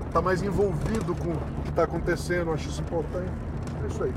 está 0.06 0.22
mais 0.22 0.42
envolvido 0.42 1.12
com 1.16 1.30
o 1.32 1.62
que 1.64 1.70
está 1.70 1.82
acontecendo, 1.82 2.50
eu 2.50 2.54
acho 2.54 2.68
isso 2.68 2.80
importante. 2.82 3.47
É 3.88 3.90
isso 3.90 4.04
aí. 4.04 4.12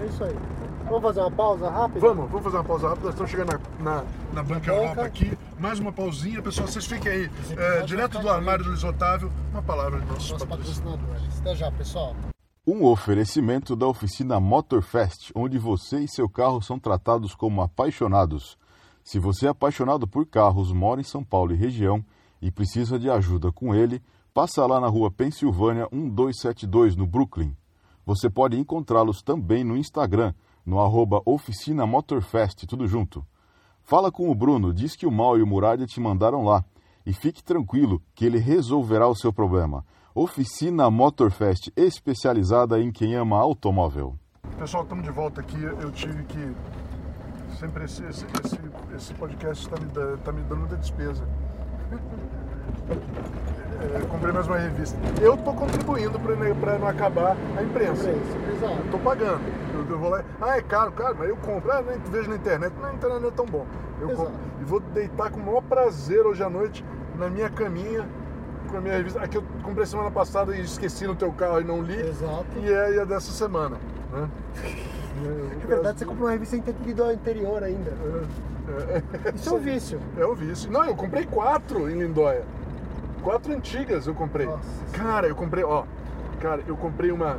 É 0.00 0.06
isso 0.06 0.24
aí. 0.24 0.36
Vamos 0.84 1.02
fazer 1.02 1.20
uma 1.20 1.30
pausa 1.30 1.70
rápida? 1.70 2.00
Vamos, 2.00 2.30
vamos 2.30 2.42
fazer 2.42 2.56
uma 2.56 2.64
pausa 2.64 2.88
rápida. 2.88 3.04
Nós 3.04 3.14
estamos 3.14 3.30
chegando 3.30 3.60
na, 3.78 3.84
na, 3.84 4.04
na 4.32 4.42
Banca 4.42 4.70
Europa 4.72 5.04
aqui. 5.04 5.38
Mais 5.58 5.78
uma 5.78 5.92
pausinha, 5.92 6.42
pessoal. 6.42 6.66
Vocês 6.66 6.86
fiquem 6.86 7.12
aí. 7.12 7.30
É, 7.56 7.82
direto 7.82 8.14
vai 8.14 8.22
do 8.22 8.28
armário 8.30 8.64
do 8.64 8.70
Luiz 8.70 8.82
Otávio, 8.82 9.30
uma 9.52 9.62
palavra 9.62 10.00
de 10.00 10.06
nossos 10.06 10.32
patrocinadores. 10.32 10.78
patrocinadores. 10.78 11.40
Até 11.40 11.54
já, 11.54 11.70
pessoal. 11.70 12.16
Um 12.66 12.84
oferecimento 12.84 13.76
da 13.76 13.86
oficina 13.86 14.40
Motorfest, 14.40 15.30
onde 15.34 15.58
você 15.58 16.00
e 16.00 16.08
seu 16.08 16.28
carro 16.28 16.62
são 16.62 16.78
tratados 16.78 17.34
como 17.34 17.60
apaixonados. 17.60 18.56
Se 19.04 19.18
você 19.18 19.46
é 19.46 19.50
apaixonado 19.50 20.08
por 20.08 20.26
carros, 20.26 20.72
mora 20.72 21.00
em 21.00 21.04
São 21.04 21.22
Paulo 21.22 21.52
e 21.52 21.56
região 21.56 22.02
e 22.40 22.50
precisa 22.50 22.98
de 22.98 23.10
ajuda 23.10 23.52
com 23.52 23.74
ele, 23.74 24.02
passa 24.32 24.64
lá 24.66 24.80
na 24.80 24.88
rua 24.88 25.10
Pensilvânia 25.10 25.86
1272, 25.92 26.96
no 26.96 27.06
Brooklyn. 27.06 27.54
Você 28.04 28.28
pode 28.28 28.58
encontrá-los 28.58 29.22
também 29.22 29.62
no 29.62 29.76
Instagram, 29.76 30.32
no 30.64 30.80
arroba 30.80 31.22
Oficina 31.24 31.86
Motorfest, 31.86 32.66
tudo 32.66 32.86
junto. 32.86 33.24
Fala 33.82 34.10
com 34.10 34.30
o 34.30 34.34
Bruno, 34.34 34.72
diz 34.72 34.94
que 34.94 35.06
o 35.06 35.10
Mal 35.10 35.38
e 35.38 35.42
o 35.42 35.46
Muralha 35.46 35.86
te 35.86 36.00
mandaram 36.00 36.44
lá. 36.44 36.64
E 37.04 37.12
fique 37.12 37.42
tranquilo 37.42 38.02
que 38.14 38.24
ele 38.24 38.38
resolverá 38.38 39.08
o 39.08 39.16
seu 39.16 39.32
problema. 39.32 39.84
Oficina 40.14 40.90
Motorfest, 40.90 41.72
especializada 41.76 42.80
em 42.80 42.92
quem 42.92 43.14
ama 43.14 43.38
automóvel. 43.38 44.16
Pessoal, 44.58 44.82
estamos 44.82 45.04
de 45.04 45.10
volta 45.10 45.40
aqui. 45.40 45.62
Eu 45.62 45.90
tive 45.90 46.24
que. 46.24 46.54
Sempre 47.58 47.84
esse, 47.84 48.04
esse, 48.04 48.24
esse, 48.44 48.58
esse 48.94 49.14
podcast 49.14 49.64
está 49.64 49.80
me, 49.80 50.16
tá 50.18 50.32
me 50.32 50.42
dando 50.42 50.60
muita 50.60 50.76
despesa. 50.76 51.26
É, 53.80 54.06
comprei 54.06 54.32
mais 54.32 54.46
uma 54.46 54.58
revista. 54.58 54.98
Eu 55.22 55.34
estou 55.34 55.54
contribuindo 55.54 56.18
para 56.60 56.78
não 56.78 56.86
acabar 56.86 57.36
a 57.56 57.62
imprensa. 57.62 58.10
Exato. 58.10 58.82
Eu 58.84 58.90
tô 58.90 58.98
pagando. 58.98 59.40
Eu, 59.74 59.90
eu 59.90 59.98
vou 59.98 60.10
lá. 60.10 60.22
Ah, 60.40 60.58
é 60.58 60.62
caro, 60.62 60.92
caro, 60.92 61.16
mas 61.18 61.28
eu 61.28 61.36
compro. 61.36 61.72
Ah, 61.72 61.82
nem 61.82 61.98
vejo 61.98 62.28
na 62.28 62.36
internet. 62.36 62.72
Na 62.80 62.92
internet 62.92 63.20
não 63.22 63.28
é 63.28 63.32
tão 63.32 63.46
bom. 63.46 63.66
Eu 64.00 64.10
Exato. 64.10 64.28
compro. 64.28 64.40
E 64.60 64.64
vou 64.64 64.80
deitar 64.80 65.30
com 65.30 65.40
o 65.40 65.46
maior 65.46 65.62
prazer 65.62 66.26
hoje 66.26 66.42
à 66.42 66.50
noite 66.50 66.84
na 67.18 67.30
minha 67.30 67.48
caminha 67.48 68.06
com 68.70 68.76
a 68.76 68.80
minha 68.80 68.94
revista. 68.94 69.20
Aqui 69.20 69.36
eu 69.36 69.44
comprei 69.62 69.84
semana 69.86 70.10
passada 70.10 70.54
e 70.54 70.60
esqueci 70.60 71.06
no 71.06 71.14
teu 71.16 71.32
carro 71.32 71.60
e 71.60 71.64
não 71.64 71.82
li. 71.82 72.00
Exato. 72.00 72.46
E 72.56 72.72
é, 72.72 72.94
e 72.94 72.98
é 72.98 73.06
dessa 73.06 73.32
semana. 73.32 73.76
Né? 74.12 74.28
É 75.62 75.66
verdade, 75.66 75.98
você 75.98 76.04
comprou 76.06 76.26
uma 76.28 76.32
revista 76.32 76.56
do 76.56 77.04
anterior 77.04 77.62
ainda. 77.62 77.90
É, 77.90 79.34
Isso 79.34 79.50
é 79.50 79.52
um 79.52 79.58
vício. 79.58 80.00
é 80.16 80.24
o 80.24 80.34
vício. 80.34 80.70
Não, 80.70 80.84
eu 80.84 80.94
comprei 80.94 81.26
quatro 81.26 81.90
em 81.90 81.98
Lindóia. 81.98 82.44
Quatro 83.22 83.52
antigas 83.52 84.06
eu 84.06 84.14
comprei. 84.14 84.46
Nossa. 84.46 84.62
Cara, 84.92 85.26
eu 85.26 85.34
comprei, 85.34 85.64
ó. 85.64 85.84
Cara, 86.40 86.62
eu 86.66 86.76
comprei 86.76 87.10
uma. 87.12 87.36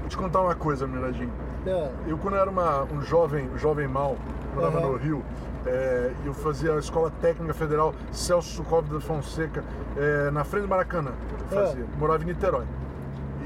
Vou 0.00 0.08
te 0.08 0.16
contar 0.16 0.40
uma 0.42 0.54
coisa, 0.54 0.86
Miradinho. 0.86 1.32
É. 1.66 1.90
Eu, 2.06 2.18
quando 2.18 2.34
eu 2.34 2.40
era 2.40 2.50
uma- 2.50 2.82
um 2.84 3.00
jovem, 3.00 3.48
um 3.54 3.58
jovem 3.58 3.88
mal, 3.88 4.16
morava 4.54 4.78
Aham. 4.78 4.88
no 4.88 4.96
Rio, 4.96 5.22
é, 5.66 6.10
eu 6.26 6.34
fazia 6.34 6.74
a 6.74 6.78
Escola 6.78 7.10
Técnica 7.22 7.54
Federal 7.54 7.94
Celso 8.12 8.50
Sukov 8.50 8.86
da 8.92 9.00
Fonseca, 9.00 9.64
é, 9.96 10.30
na 10.30 10.44
frente 10.44 10.64
do 10.64 10.68
Maracanã. 10.68 11.12
Eu 11.50 11.58
É. 11.58 11.66
fazia. 11.66 11.86
Morava 11.98 12.22
em 12.22 12.26
Niterói. 12.26 12.64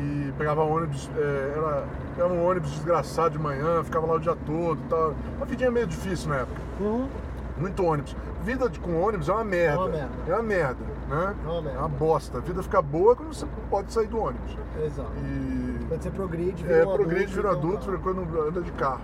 E 0.01 0.33
pegava 0.37 0.63
ônibus, 0.63 1.09
é, 1.17 1.53
era, 1.57 1.85
era 2.17 2.27
um 2.29 2.45
ônibus 2.45 2.71
desgraçado 2.73 3.31
de 3.31 3.39
manhã, 3.39 3.83
ficava 3.85 4.07
lá 4.07 4.15
o 4.15 4.21
dia 4.21 4.37
todo 4.47 4.79
e 4.85 4.89
tal. 4.89 5.15
Uma 5.37 5.47
vidinha 5.47 5.71
meio 5.71 5.87
difícil 5.87 6.29
na 6.29 6.37
época. 6.37 6.61
Uhum. 6.81 7.09
Muito 7.57 7.85
ônibus. 7.85 8.17
Vida 8.45 8.69
de- 8.69 8.79
com 8.79 9.01
ônibus 9.01 9.29
é 9.29 9.33
uma 9.33 9.45
merda. 9.45 9.79
uma 9.81 9.89
merda. 9.89 10.11
É 10.29 10.33
uma 10.35 10.43
merda, 10.43 10.77
né? 11.09 11.35
É 11.45 11.49
uma. 11.49 11.71
É 11.87 11.89
bosta. 11.89 12.39
A 12.39 12.41
vida 12.41 12.63
fica 12.63 12.81
boa 12.83 13.17
quando 13.17 13.35
você 13.35 13.47
pode 13.71 13.93
sair 13.93 14.07
do 14.07 14.19
ônibus. 14.19 14.57
Exato. 14.85 15.11
E 15.17 15.87
Quando 15.89 16.03
você 16.03 16.11
progride, 16.11 16.63
vira 16.63 16.77
é, 16.79 16.87
um 16.87 16.95
progride, 16.95 17.27
vira 17.27 17.49
então 17.49 17.59
adulto, 17.59 17.87
vira 17.87 17.99
quando 17.99 18.21
anda 18.41 18.61
de 18.61 18.73
carro. 18.73 19.01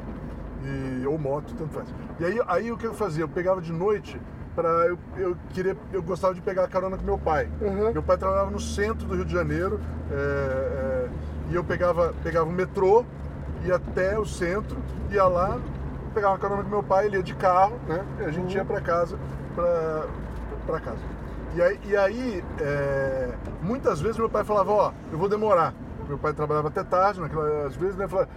E, 0.65 1.07
ou 1.07 1.19
moto, 1.19 1.55
tanto 1.57 1.73
faz. 1.75 1.89
E 2.21 2.25
aí, 2.25 2.41
aí 2.47 2.73
o 2.73 2.77
que 2.77 2.87
eu 2.87 2.95
fazia? 2.95 3.25
Eu 3.25 3.29
pegava 3.29 3.61
de 3.61 3.73
noite, 3.73 4.19
pra 4.55 4.69
eu, 4.87 4.99
eu 5.17 5.37
queria, 5.51 5.77
eu 5.93 6.03
gostava 6.03 6.35
de 6.35 6.41
pegar 6.41 6.67
carona 6.69 6.97
com 6.97 7.05
meu 7.05 7.19
pai. 7.19 7.49
Uhum. 7.61 7.93
Meu 7.93 8.03
pai 8.03 8.17
trabalhava 8.17 8.51
no 8.51 8.61
centro 8.61 9.07
do 9.07 9.15
Rio 9.15 9.25
de 9.25 9.33
Janeiro 9.33 9.79
é, 10.11 10.15
é, 10.15 11.09
e 11.51 11.55
eu 11.55 11.63
pegava, 11.65 12.15
pegava 12.23 12.49
o 12.49 12.53
metrô, 12.53 13.05
ia 13.65 13.77
até 13.77 14.19
o 14.19 14.25
centro, 14.25 14.77
ia 15.11 15.25
lá, 15.25 15.59
pegava 16.15 16.39
carona 16.39 16.63
com 16.63 16.71
meu 16.71 16.83
pai, 16.83 17.07
ele 17.07 17.17
ia 17.19 17.23
de 17.23 17.35
carro, 17.35 17.77
né? 17.87 18.03
E 18.21 18.25
a 18.25 18.31
gente 18.31 18.53
Uhum. 18.53 18.57
ia 18.59 18.65
pra 18.65 18.81
casa, 18.81 19.19
pra, 19.55 20.07
pra 20.67 20.81
casa. 20.81 21.14
E 21.55 21.63
aí, 21.63 21.79
e 21.87 21.97
aí, 21.97 22.45
é, 22.61 23.29
muitas 23.63 24.01
vezes 24.01 24.17
meu 24.19 24.29
pai 24.29 24.43
falava, 24.45 24.73
ó, 24.73 24.93
eu 25.13 25.19
vou 25.19 25.29
demorar. 25.29 25.73
Meu 26.09 26.19
pai 26.19 26.35
trabalhava 26.35 26.69
até 26.69 26.83
tarde, 26.85 27.21
naquela, 27.21 27.67
às 27.67 27.77
vezes, 27.77 27.97
né? 27.97 28.07
Falava, 28.07 28.29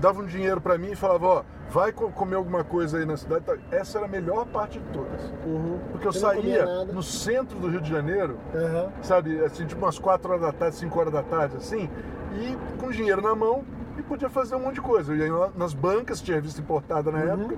dava 0.00 0.20
um 0.22 0.26
dinheiro 0.26 0.60
pra 0.60 0.78
mim 0.78 0.92
e 0.92 0.96
falava, 0.96 1.26
ó, 1.26 1.42
vai 1.68 1.92
co- 1.92 2.10
comer 2.10 2.36
alguma 2.36 2.64
coisa 2.64 2.96
aí 2.98 3.04
na 3.04 3.16
cidade. 3.16 3.44
Essa 3.70 3.98
era 3.98 4.06
a 4.06 4.08
melhor 4.08 4.46
parte 4.46 4.78
de 4.78 4.84
todas. 4.90 5.20
Uhum. 5.44 5.78
Porque 5.90 6.08
eu 6.08 6.12
comia 6.12 6.64
saía 6.64 6.84
no 6.86 7.02
centro 7.02 7.58
do 7.58 7.68
Rio 7.68 7.80
de 7.82 7.90
Janeiro, 7.90 8.38
Aham. 8.54 8.88
sabe, 9.02 9.38
assim, 9.44 9.66
tipo 9.66 9.84
umas 9.84 9.98
4 9.98 10.30
horas 10.30 10.42
da 10.42 10.52
tarde, 10.52 10.76
5 10.76 10.98
horas 10.98 11.12
da 11.12 11.22
tarde, 11.22 11.56
assim, 11.56 11.90
e 12.32 12.56
com 12.80 12.90
dinheiro 12.90 13.20
na 13.20 13.34
mão 13.34 13.64
e 13.98 14.02
podia 14.02 14.28
fazer 14.28 14.54
um 14.56 14.60
monte 14.60 14.74
de 14.76 14.80
coisa. 14.80 15.14
Ia 15.14 15.32
lá 15.32 15.50
nas 15.56 15.72
bancas, 15.74 16.20
tinha 16.20 16.36
revista 16.36 16.60
importada 16.60 17.10
na 17.10 17.18
Uhum. 17.18 17.32
época, 17.42 17.56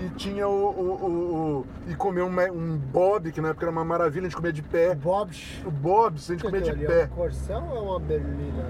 e 0.00 0.08
tinha 0.10 0.46
o. 0.48 0.52
o- 0.52 1.04
o- 1.04 1.58
o- 1.60 1.66
e 1.88 1.94
comer 1.94 2.22
um, 2.22 2.30
um 2.52 2.76
Bob, 2.76 3.32
que 3.32 3.40
na 3.40 3.48
época 3.48 3.64
era 3.66 3.72
uma 3.72 3.84
maravilha, 3.84 4.22
a 4.26 4.28
gente 4.28 4.36
comia 4.36 4.52
de 4.52 4.62
pé. 4.62 4.94
Bob's. 4.94 5.60
O 5.66 5.70
Bob, 5.70 6.14
a 6.16 6.18
gente 6.32 6.40
O 6.40 6.46
comia 6.46 6.60
de 6.62 6.70
ali? 6.70 6.84
É 6.84 6.88
pé. 6.88 7.04
um 7.04 7.16
corcel 7.16 7.62
ou 7.70 7.76
é 7.76 7.80
uma 7.80 8.00
berlina? 8.00 8.64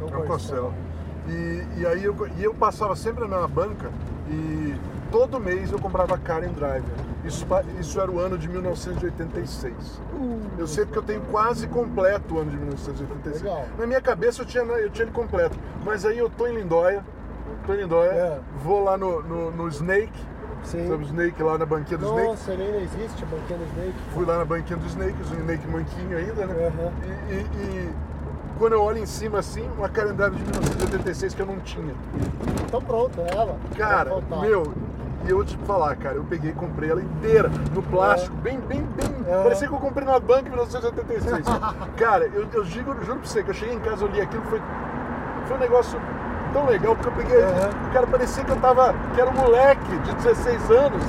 É 0.00 0.16
um 0.16 0.26
corcel. 0.26 0.72
E, 1.28 1.80
e 1.80 1.86
aí 1.86 2.04
eu, 2.04 2.14
e 2.38 2.44
eu 2.44 2.52
passava 2.54 2.94
sempre 2.96 3.22
na 3.22 3.28
mesma 3.28 3.48
banca 3.48 3.90
e 4.28 4.74
todo 5.10 5.40
mês 5.40 5.72
eu 5.72 5.78
comprava 5.78 6.18
Karen 6.18 6.52
Driver. 6.52 6.82
Isso, 7.24 7.46
isso 7.80 8.00
era 8.00 8.10
o 8.10 8.18
ano 8.20 8.36
de 8.36 8.48
1986. 8.48 9.74
Uh, 10.12 10.40
Eu 10.58 10.66
sei 10.66 10.84
porque 10.84 10.98
eu 10.98 11.02
tenho 11.02 11.20
quase 11.22 11.66
completo 11.66 12.34
o 12.34 12.38
ano 12.40 12.50
de 12.50 12.56
1986. 12.58 13.42
Legal. 13.42 13.64
Na 13.78 13.86
minha 13.86 14.00
cabeça 14.00 14.42
eu 14.42 14.46
tinha, 14.46 14.62
eu 14.62 14.90
tinha 14.90 15.04
ele 15.06 15.12
completo. 15.12 15.56
Mas 15.84 16.04
aí 16.04 16.18
eu 16.18 16.28
tô 16.28 16.46
em 16.46 16.54
Lindóia, 16.56 17.04
tô 17.66 17.72
em 17.74 17.78
Lindóia, 17.78 18.10
É. 18.10 18.38
vou 18.62 18.84
lá 18.84 18.96
no, 18.98 19.22
no, 19.22 19.50
no 19.50 19.68
Snake, 19.68 20.12
Sim. 20.64 20.86
sabe 20.88 21.02
o 21.04 21.06
Snake 21.06 21.42
lá 21.42 21.56
na 21.58 21.64
banquinha 21.66 21.98
do 21.98 22.06
Snake? 22.06 22.26
Nossa, 22.28 22.52
ele 22.52 22.62
ainda 22.62 22.78
existe, 22.78 23.22
a 23.22 23.26
banquinha 23.26 23.58
do 23.58 23.64
Snake. 23.72 23.94
Fui 24.12 24.24
lá 24.26 24.38
na 24.38 24.44
banquinha 24.44 24.78
do 24.78 24.86
Snake, 24.86 25.16
o 25.22 25.24
Snake 25.40 25.66
manquinho 25.68 26.18
ainda, 26.18 26.46
né? 26.46 26.66
Aham. 26.66 26.92
E, 27.30 27.32
e- 27.32 27.36
e 27.88 27.92
quando 28.58 28.74
eu 28.74 28.82
olho 28.82 28.98
em 28.98 29.06
cima 29.06 29.38
assim, 29.38 29.66
uma 29.78 29.88
Driver 29.88 30.30
de 30.30 30.42
1986 30.42 31.34
que 31.34 31.40
eu 31.42 31.46
não 31.46 31.58
tinha. 31.60 31.94
Então 32.66 32.80
pronto, 32.82 33.18
é 33.20 33.34
ela. 33.34 33.56
Cara, 33.76 34.10
meu, 34.42 34.72
e 35.24 35.30
eu 35.30 35.36
vou 35.36 35.44
te 35.44 35.56
falar, 35.66 35.96
cara, 35.96 36.16
eu 36.16 36.24
peguei 36.24 36.50
e 36.50 36.54
comprei 36.54 36.90
ela 36.90 37.00
inteira, 37.00 37.50
no 37.74 37.82
plástico, 37.82 38.36
bem, 38.36 38.58
bem, 38.60 38.82
bem. 38.82 39.24
É. 39.26 39.42
Parecia 39.42 39.66
que 39.68 39.74
eu 39.74 39.78
comprei 39.78 40.06
na 40.06 40.18
banca 40.20 40.42
em 40.46 40.50
1986. 40.50 41.46
cara, 41.96 42.26
eu, 42.34 42.46
eu 42.52 42.64
digo, 42.64 42.90
eu 42.92 43.04
juro 43.04 43.18
pra 43.20 43.28
você, 43.28 43.42
que 43.42 43.50
eu 43.50 43.54
cheguei 43.54 43.74
em 43.74 43.80
casa, 43.80 44.04
eu 44.04 44.08
li 44.08 44.20
aquilo, 44.20 44.42
foi, 44.44 44.60
foi 45.46 45.56
um 45.56 45.60
negócio 45.60 45.98
tão 46.52 46.66
legal, 46.66 46.94
porque 46.94 47.08
eu 47.08 47.24
peguei. 47.24 47.42
Aham. 47.42 47.70
Cara, 47.92 48.06
parecia 48.06 48.44
que 48.44 48.50
eu 48.50 48.56
tava. 48.56 48.94
que 49.14 49.20
era 49.20 49.30
um 49.30 49.34
moleque 49.34 49.98
de 49.98 50.14
16 50.16 50.70
anos, 50.70 51.02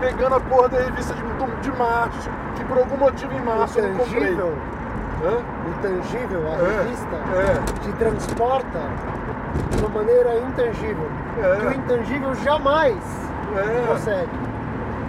pegando 0.00 0.36
a 0.36 0.40
porra 0.40 0.68
da 0.68 0.78
revista 0.78 1.12
de, 1.14 1.22
de 1.60 1.76
março, 1.76 2.30
que 2.56 2.64
por 2.64 2.78
algum 2.78 2.96
motivo 2.96 3.32
em 3.32 3.42
março 3.42 3.78
eu 3.78 3.88
não 3.88 3.98
comprei. 3.98 4.22
Intangível, 4.32 4.54
Hã? 5.24 5.68
intangível, 5.78 6.42
a 6.48 6.52
É, 6.52 6.82
revista 6.82 7.16
é. 7.16 7.82
te 7.82 7.92
transporta 7.98 8.78
de 9.70 9.78
uma 9.78 9.88
maneira 9.88 10.38
intangível. 10.38 11.08
É. 11.42 11.56
Que 11.60 11.66
o 11.66 11.72
intangível 11.74 12.34
jamais 12.36 13.27
É. 13.56 13.86
consegue. 13.86 14.28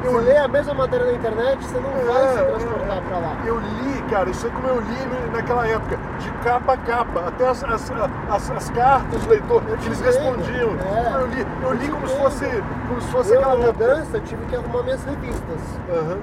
Eu 0.02 0.14
Você 0.14 0.20
li- 0.20 0.26
lê 0.28 0.38
a 0.38 0.48
mesma 0.48 0.74
matéria 0.74 1.06
na 1.08 1.12
internet, 1.12 1.62
você 1.62 1.78
não 1.78 1.90
vai 2.14 2.24
É, 2.24 2.28
se 2.30 2.44
transportar 2.46 2.98
é. 2.98 3.02
pra 3.02 3.18
lá. 3.18 3.36
Eu 3.46 3.60
li, 3.60 4.02
cara, 4.10 4.30
isso 4.30 4.48
é 4.48 4.50
como 4.50 4.68
eu 4.70 4.80
li 4.80 5.06
na- 5.06 5.38
naquela 5.38 5.68
época, 5.68 5.98
de 6.20 6.32
capa 6.42 6.74
a 6.74 6.78
capa, 6.78 7.20
até 7.28 7.50
as, 7.50 7.62
as, 7.66 7.92
as, 8.30 8.52
as 8.52 8.70
cartas 8.70 9.22
do 9.22 9.30
leitor, 9.30 9.62
que 9.62 9.86
eles 9.88 9.98
te 9.98 10.04
respondiam. 10.06 10.70
entendo, 10.72 10.88
é. 10.96 11.22
Eu 11.22 11.28
li, 11.28 11.42
eu 11.42 11.68
Eu 11.70 11.74
li 11.74 11.88
como 11.90 12.08
se 12.08 12.14
entendo. 12.14 12.24
fosse, 12.24 12.64
como 12.88 13.02
se 13.02 13.08
fosse 13.12 13.34
Eu, 13.34 13.42
na 13.42 13.48
aquela 13.48 13.66
época. 13.68 13.88
mudança, 13.88 14.20
tive 14.22 14.46
que 14.46 14.56
arrumar 14.56 14.84
minhas 14.84 15.04
revistas. 15.04 15.60
Aham. 15.92 16.18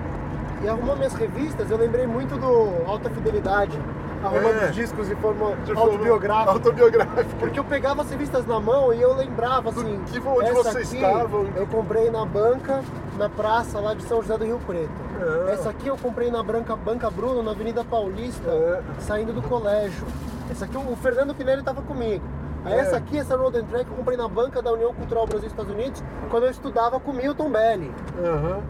E 0.62 0.68
arrumar 0.70 0.94
minhas 0.96 1.12
revistas, 1.14 1.70
eu 1.70 1.76
lembrei 1.76 2.06
muito 2.06 2.34
do 2.38 2.90
Alta 2.90 3.10
Fidelidade, 3.10 3.78
arrumando 4.22 4.62
É. 4.62 4.66
os 4.70 4.74
discos 4.74 5.08
de 5.08 5.14
forma 5.16 5.54
De 5.64 5.72
autobiográfica. 5.72 6.50
Autobiográfica. 6.52 7.24
Porque 7.38 7.58
eu 7.58 7.64
pegava 7.64 8.02
as 8.02 8.10
revistas 8.10 8.46
na 8.46 8.58
mão 8.60 8.92
e 8.92 9.00
eu 9.00 9.14
lembrava 9.14 9.70
assim. 9.70 10.00
que- 10.06 10.18
onde 10.20 10.44
essa 10.48 10.54
você 10.62 10.78
aqui 10.78 10.96
estava. 10.96 11.36
Eu 11.56 11.66
comprei 11.66 12.10
na 12.10 12.24
banca, 12.24 12.82
na 13.18 13.28
praça 13.28 13.78
lá 13.80 13.94
de 13.94 14.02
São 14.04 14.20
José 14.22 14.36
do 14.38 14.44
Rio 14.44 14.60
Preto. 14.66 14.90
É. 15.48 15.52
Essa 15.52 15.70
aqui 15.70 15.88
eu 15.88 15.96
comprei 15.96 16.30
na 16.30 16.42
banca, 16.42 16.76
banca 16.76 17.10
Bruno, 17.10 17.42
na 17.42 17.50
Avenida 17.52 17.84
Paulista, 17.84 18.48
É. 18.50 18.80
saindo 19.00 19.32
do 19.32 19.42
colégio. 19.42 20.04
Essa 20.50 20.64
aqui 20.64 20.76
o 20.76 20.96
Fernando 20.96 21.34
Pinelli 21.34 21.60
estava 21.60 21.82
comigo. 21.82 22.24
Aí 22.64 22.74
É. 22.74 22.78
essa 22.80 22.96
aqui, 22.96 23.18
essa 23.18 23.36
Road 23.36 23.58
and 23.58 23.64
Track, 23.64 23.88
eu 23.90 23.96
comprei 23.96 24.16
na 24.16 24.28
banca 24.28 24.60
da 24.60 24.72
União 24.72 24.92
Cultural 24.92 25.26
Brasil 25.26 25.46
e 25.46 25.50
Estados 25.50 25.72
Unidos, 25.72 26.02
quando 26.30 26.44
eu 26.44 26.50
estudava 26.50 26.98
com 26.98 27.12
Milton 27.12 27.48
Belli. 27.50 27.94
Aham. 28.24 28.60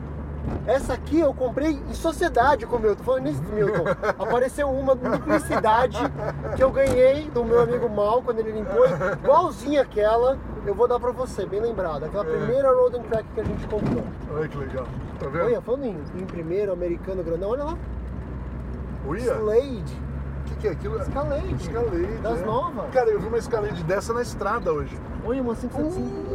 Essa 0.67 0.95
aqui 0.95 1.21
eu 1.21 1.33
comprei 1.33 1.71
em 1.89 1.95
sociedade 1.95 2.67
com 2.67 2.77
o 2.77 2.81
Milton. 2.81 3.03
Falando 3.05 3.25
nisso, 3.25 3.43
Milton, 3.53 3.85
apareceu 4.19 4.69
uma 4.71 4.95
duplicidade 4.95 5.99
que 6.57 6.63
eu 6.63 6.71
ganhei 6.71 7.29
do 7.31 7.45
meu 7.45 7.61
amigo 7.61 7.89
Mal 7.89 8.23
quando 8.23 8.41
ele 8.41 8.53
limpou, 8.53 8.85
igualzinha 9.23 9.83
aquela. 9.83 10.39
Eu 10.65 10.75
vou 10.75 10.89
dar 10.89 10.99
pra 10.99 11.13
você, 11.13 11.47
bem 11.47 11.61
lembrado. 11.61 12.05
Aquela 12.05 12.25
É. 12.25 12.37
primeira 12.37 12.73
Road 12.73 12.97
and 12.97 13.03
Track 13.03 13.25
que 13.35 13.41
a 13.41 13.45
gente 13.45 13.67
comprou. 13.69 14.03
Olha 14.35 14.49
que 14.49 14.57
legal. 14.59 14.87
Tá 15.21 15.29
vendo? 15.29 15.45
Olha, 15.45 15.61
falando 15.61 15.85
em, 15.85 15.97
em 16.17 16.25
primeiro, 16.27 16.73
americano 16.73 17.23
grandão, 17.23 17.51
olha 17.51 17.65
lá. 17.65 17.79
Olha. 19.09 19.21
Slade. 19.21 20.03
O 20.41 20.49
que, 20.49 20.55
que 20.57 20.69
é 20.69 20.71
aquilo? 20.73 21.01
Escalade. 21.01 21.55
Escalade. 21.55 22.07
Das 22.23 22.41
é. 22.41 22.45
novas. 22.45 22.91
Cara, 22.93 23.11
eu 23.11 23.21
vi 23.21 23.27
uma 23.29 23.39
escalade 23.39 23.83
dessa 23.85 24.13
na 24.13 24.23
estrada 24.23 24.73
hoje. 24.73 24.97
Olha 25.25 25.43
uma 25.43 25.55
575. 25.55 26.26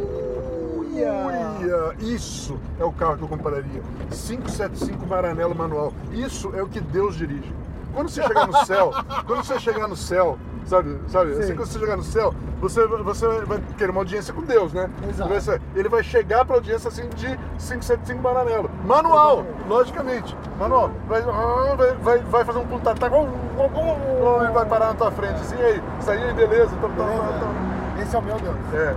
Uia, 0.92 1.94
isso 2.00 2.58
é 2.78 2.84
o 2.84 2.92
carro 2.92 3.16
que 3.16 3.22
eu 3.22 3.28
compraria. 3.28 3.82
575 4.10 5.06
Maranello 5.06 5.54
manual. 5.54 5.92
Isso 6.12 6.50
é 6.54 6.62
o 6.62 6.66
que 6.68 6.80
Deus 6.80 7.16
dirige. 7.16 7.52
Quando 7.94 8.08
você 8.08 8.22
chegar 8.22 8.46
no 8.46 8.64
céu, 8.64 8.92
quando 9.26 9.44
você 9.44 9.58
chegar 9.58 9.86
no 9.88 9.96
céu, 9.96 10.38
sabe, 10.64 10.98
sabe? 11.08 11.34
Sim. 11.34 11.40
Assim, 11.42 11.54
quando 11.56 11.68
você 11.68 11.78
chegar 11.78 11.96
no 11.96 12.02
céu, 12.02 12.34
você, 12.60 12.86
você 12.86 13.26
vai 13.42 13.60
querer 13.76 13.90
uma 13.90 14.00
audiência 14.00 14.32
com 14.32 14.42
Deus, 14.42 14.72
né? 14.72 14.88
Exato. 15.08 15.40
Ser- 15.40 15.60
Ele 15.74 15.88
vai 15.88 16.02
chegar 16.02 16.44
pra 16.44 16.56
audiência 16.56 16.88
assim 16.88 17.08
de 17.10 17.26
575 17.58 18.22
Maranello. 18.22 18.70
Manual, 18.84 19.44
logicamente. 19.68 20.34
Manual. 20.58 20.90
Vai, 21.06 21.22
ah, 21.22 21.94
vai, 22.02 22.18
vai, 22.18 22.44
fazer 22.44 22.58
um 22.58 22.66
putatá. 22.66 23.08
E 23.08 24.52
vai 24.52 24.64
parar 24.66 24.86
na 24.88 24.94
tua 24.94 25.10
frente 25.10 25.34
assim, 25.40 25.56
e 25.56 25.62
aí, 25.62 25.82
isso 26.00 26.10
aí, 26.10 26.32
beleza? 26.32 26.70
Tá, 26.76 26.88
tá, 26.88 26.94
tá, 26.94 27.38
tá. 27.40 28.02
Esse 28.02 28.16
é 28.16 28.18
o 28.18 28.22
meu 28.22 28.36
Deus. 28.38 28.56
É, 28.72 28.96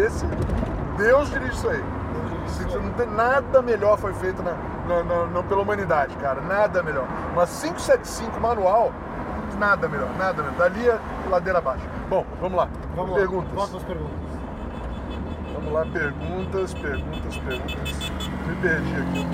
é, 0.00 0.06
esse. 0.06 0.24
Deus 0.96 1.30
dirige 1.30 1.52
isso 1.54 1.68
aí. 1.68 1.82
Se- 2.48 2.64
Não 2.78 2.90
tem 2.92 3.06
nada 3.06 3.62
melhor 3.62 3.96
foi 3.98 4.12
feito 4.14 4.42
na, 4.42 4.52
na- 4.86 5.02
na- 5.02 5.26
na- 5.26 5.42
pela 5.42 5.62
humanidade, 5.62 6.14
cara. 6.16 6.40
Nada 6.42 6.82
melhor. 6.82 7.06
Uma 7.32 7.46
575 7.46 8.38
manual, 8.40 8.92
nada 9.58 9.88
melhor, 9.88 10.08
nada 10.18 10.42
melhor. 10.42 10.56
Dali 10.58 10.88
é 10.88 10.98
ladeira 11.30 11.58
abaixo. 11.58 11.84
Bom, 12.08 12.24
vamos 12.40 12.58
lá. 12.58 12.68
Vamos 12.94 13.14
perguntas. 13.14 13.72
lá. 13.72 13.80
Perguntas. 13.80 14.24
Vamos 15.54 15.72
lá, 15.72 15.86
perguntas, 15.86 16.74
perguntas, 16.74 17.36
perguntas. 17.38 18.12
Me 18.46 18.54
perdi 18.56 18.94
aqui. 18.96 19.24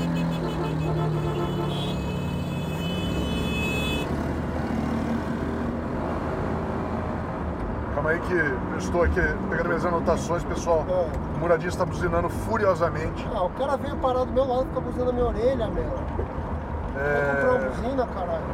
Calma 8.01 8.13
aí 8.13 8.21
que 8.21 8.33
eu 8.33 8.79
estou 8.79 9.03
aqui 9.03 9.21
pegando 9.51 9.69
minhas 9.69 9.85
anotações, 9.85 10.43
pessoal. 10.43 10.87
É. 10.89 11.37
O 11.37 11.39
Muradinho 11.39 11.69
está 11.69 11.85
buzinando 11.85 12.31
furiosamente. 12.31 13.29
Ah, 13.35 13.43
o 13.43 13.51
cara 13.51 13.77
veio 13.77 13.95
parar 13.97 14.25
do 14.25 14.33
meu 14.33 14.47
lado 14.47 14.65
e 14.65 14.69
fica 14.69 14.81
buzinando 14.81 15.13
na 15.13 15.19
minha 15.19 15.27
orelha, 15.27 15.67
meu. 15.67 15.85
Vai 15.85 17.35
comprar 17.35 17.51
uma 17.51 17.59
É... 17.59 17.69
buzina, 17.69 18.07
caralho. 18.07 18.45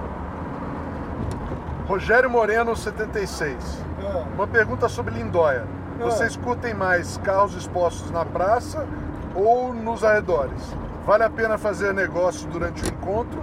Rogério 1.87 2.29
Moreno, 2.29 2.75
76. 2.75 3.85
É. 4.03 4.25
Uma 4.35 4.49
pergunta 4.49 4.89
sobre 4.89 5.15
Lindóia. 5.15 5.65
É. 6.01 6.03
Vocês 6.03 6.35
curtem 6.37 6.75
mais 6.75 7.17
carros 7.19 7.55
expostos 7.55 8.11
na 8.11 8.25
praça 8.25 8.85
ou 9.33 9.73
nos 9.73 10.03
arredores? 10.03 10.75
Vale 11.07 11.23
a 11.23 11.31
pena 11.31 11.57
fazer 11.57 11.95
negócio 11.95 12.49
durante 12.49 12.83
o 12.83 12.89
encontro 12.89 13.41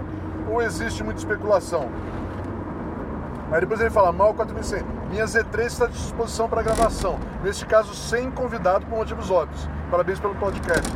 ou 0.50 0.60
existe 0.60 1.02
muita 1.02 1.20
especulação? 1.20 1.88
Aí 3.52 3.60
depois 3.60 3.80
ele 3.80 3.90
fala, 3.90 4.10
mal 4.12 4.34
4100. 4.34 4.82
Minha 5.10 5.24
Z3 5.26 5.66
está 5.66 5.84
à 5.84 5.88
disposição 5.88 6.48
para 6.48 6.62
gravação. 6.62 7.18
Neste 7.42 7.64
caso, 7.66 7.94
sem 7.94 8.30
convidado 8.30 8.84
por 8.86 8.98
motivos 8.98 9.30
óbvios. 9.30 9.68
Parabéns 9.90 10.18
pelo 10.18 10.34
podcast. 10.34 10.90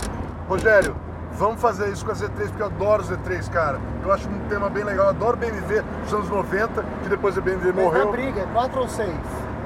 Rogério, 0.49 0.97
vamos 1.33 1.61
fazer 1.61 1.89
isso 1.91 2.05
com 2.05 2.11
a 2.11 2.15
Z3, 2.15 2.49
porque 2.49 2.63
eu 2.63 2.67
adoro 2.67 3.05
Z3, 3.05 3.49
cara. 3.51 3.79
Eu 4.03 4.13
acho 4.13 4.29
um 4.29 4.39
tema 4.49 4.69
bem 4.71 4.83
legal. 4.83 5.07
Eu 5.07 5.11
adoro 5.11 5.37
BMW 5.37 5.83
dos 6.03 6.13
anos 6.15 6.29
90, 6.31 6.85
que 7.03 7.09
depois 7.09 7.37
a 7.39 7.41
BMW 7.41 7.73
Mas 7.75 7.85
morreu. 7.85 8.07
na 8.07 8.11
briga, 8.13 8.41
é 8.41 8.47
4 8.47 8.81
ou 8.81 8.89
6? 8.89 9.09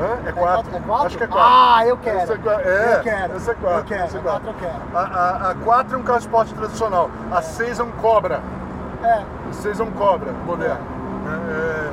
Hã? 0.00 0.28
É 0.28 0.32
4. 0.32 0.76
É 0.76 0.80
4? 0.80 1.06
Acho 1.06 1.18
que 1.18 1.24
é 1.24 1.26
4. 1.28 1.46
Ah, 1.48 1.86
eu 1.86 1.96
quero. 1.98 2.18
Esse 2.18 2.32
é, 2.32 2.36
qua- 2.38 2.62
é, 2.62 2.96
Eu 2.98 3.02
quero. 3.02 3.36
Esse 3.36 3.50
é 3.50 3.54
4. 3.54 3.78
Eu 3.78 3.84
quero. 3.84 4.04
Esse 4.06 4.16
é 4.16 4.20
A 4.20 4.22
4 4.22 4.48
eu 4.50 4.54
quero. 4.54 4.74
A, 4.94 5.00
a, 5.00 5.50
a 5.50 5.54
4 5.54 5.94
é 5.94 5.98
um 5.98 6.02
carro 6.02 6.18
esporte 6.18 6.52
tradicional. 6.54 7.10
A 7.30 7.40
6 7.40 7.78
é 7.78 7.82
um 7.82 7.90
Cobra. 7.92 8.40
É. 9.02 9.22
A 9.50 9.52
6 9.52 9.80
é 9.80 9.82
um 9.84 9.90
Cobra 9.92 10.32
moderno. 10.44 10.80
É, 11.24 11.52
é, 11.52 11.90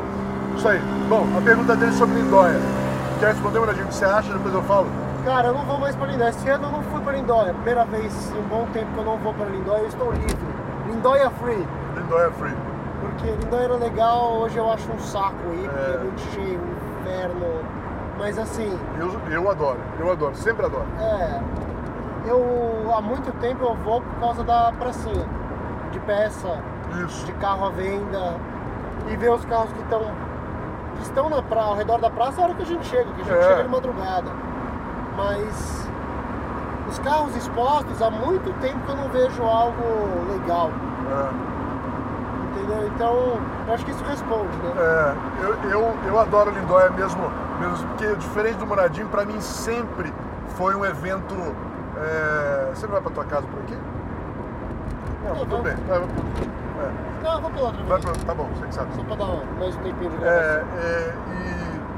isso 0.60 0.68
aí. 0.68 0.80
Bom, 1.08 1.26
a 1.38 1.42
pergunta 1.42 1.76
dele 1.76 1.92
sobre 1.94 2.16
Lindóia. 2.20 2.60
Quer 3.20 3.28
responder, 3.30 3.60
Muradinho? 3.60 3.86
O 3.86 3.90
que 3.90 3.96
você 3.96 4.06
acha? 4.06 4.32
Depois 4.34 4.54
eu 4.54 4.62
falo. 4.64 4.88
Cara, 5.26 5.48
eu 5.48 5.54
não 5.54 5.64
vou 5.66 5.78
mais 5.80 5.96
pra 5.96 6.06
Lindóia. 6.08 6.30
Esse 6.30 6.50
ano 6.50 6.66
eu 6.68 6.72
não 6.72 6.84
fui 6.84 7.02
pra 7.02 7.14
Lindóia. 7.14 7.54
Primeira 7.54 7.86
vez 7.86 8.32
em 8.34 8.40
um 8.40 8.44
bom 8.44 8.68
tempo 8.74 8.88
que 8.94 8.98
eu 9.00 9.06
não 9.06 9.18
vou 9.18 9.34
pra 9.34 9.46
Lindóia, 9.46 9.82
eu 9.82 9.88
estou 9.88 10.12
livre. 10.12 10.38
Lindóia 10.88 11.30
free. 11.32 11.68
Lindóia 11.96 12.32
Free. 12.32 12.54
Porque 13.02 13.32
Lindóia 13.44 13.64
era 13.64 13.76
legal, 13.76 14.34
hoje 14.40 14.58
eu 14.58 14.72
acho 14.72 14.92
um 14.92 15.00
saco 15.00 15.36
porque 15.44 15.68
É. 15.68 15.96
é 15.96 15.98
muito 16.00 16.22
cheio, 16.34 16.60
um 16.60 17.02
inferno. 17.02 17.46
Mas 18.18 18.38
assim, 18.38 18.78
Eu, 19.00 19.20
eu 19.32 19.50
adoro. 19.50 19.78
Eu 20.00 20.12
adoro. 20.12 20.36
Sempre 20.36 20.66
adoro. 20.66 20.86
é. 21.00 21.40
Eu 22.28 22.92
há 22.96 23.02
muito 23.02 23.32
tempo 23.40 23.64
eu 23.64 23.76
vou 23.76 24.02
por 24.02 24.20
causa 24.20 24.44
da 24.44 24.74
pracinha. 24.78 25.26
De 25.92 26.00
peça, 26.02 26.60
Isso. 27.06 27.26
de 27.26 27.32
carro 27.34 27.68
à 27.68 27.70
venda. 27.72 28.36
E 29.10 29.16
ver 29.16 29.32
os 29.32 29.44
carros 29.46 29.72
que 29.74 29.82
estão. 29.82 30.02
Que 31.00 31.06
estão 31.06 31.30
na 31.30 31.42
pra, 31.42 31.62
ao 31.64 31.76
redor 31.76 31.98
da 32.00 32.10
praça 32.10 32.42
a 32.42 32.44
hora 32.46 32.54
que 32.54 32.64
a 32.64 32.66
gente 32.66 32.86
chega, 32.86 33.06
que 33.14 33.22
a 33.22 33.24
gente 33.24 33.38
É. 33.38 33.42
chega 33.48 33.64
de 33.64 33.70
madrugada. 33.70 34.30
Mas 35.16 35.88
os 36.90 37.00
carros 37.00 37.36
expostos 37.36 38.02
há 38.02 38.10
muito 38.10 38.54
tempo 38.60 38.80
que 38.86 38.92
eu 38.92 38.96
não 38.98 39.10
vejo 39.10 39.44
algo 39.44 39.84
legal. 40.32 40.70
É. 41.12 41.50
Entendeu? 42.60 42.88
Então, 42.88 43.14
eu 43.68 43.74
acho 43.74 43.86
que 43.86 43.92
isso 43.92 44.04
responde, 44.04 44.56
né? 44.58 44.74
É, 44.78 45.14
eu, 45.44 45.72
eu, 45.72 45.98
eu 46.08 46.20
adoro 46.20 46.52
Lindóia 46.52 46.90
mesmo, 46.92 47.22
mesmo 47.60 47.88
porque 47.90 48.16
diferente 48.16 48.58
do 48.58 48.66
Muradinho, 48.68 49.08
pra 49.08 49.24
mim 49.26 49.40
sempre 49.40 50.14
foi 50.56 50.76
um 50.76 50.84
evento. 50.86 51.36
é, 51.98 52.72
Você 52.74 52.86
não 52.86 52.94
vai 52.94 53.02
pra 53.02 53.12
tua 53.12 53.26
casa 53.26 53.46
por 53.48 53.60
aqui? 53.60 53.78
Não, 55.26 55.36
tudo 55.46 55.64
bem. 55.64 55.76
Vai, 56.80 56.88
é, 56.88 57.24
Não, 57.24 57.42
vou 57.42 57.52
pela 57.52 57.68
outra 57.68 57.84
vai 57.84 58.00
vez. 58.00 58.18
pra- 58.18 58.26
tá 58.26 58.34
bom, 58.34 58.50
você 58.56 58.66
que 58.68 58.74
sabe. 58.76 58.96
Só 58.96 59.04
pra 59.04 59.16
dar 59.16 59.26
mais 59.60 59.76
um 59.76 59.80
tempinho 59.80 60.10
de 60.12 60.16
É, 60.18 60.20
gravação. 60.20 60.68
é, 60.80 61.14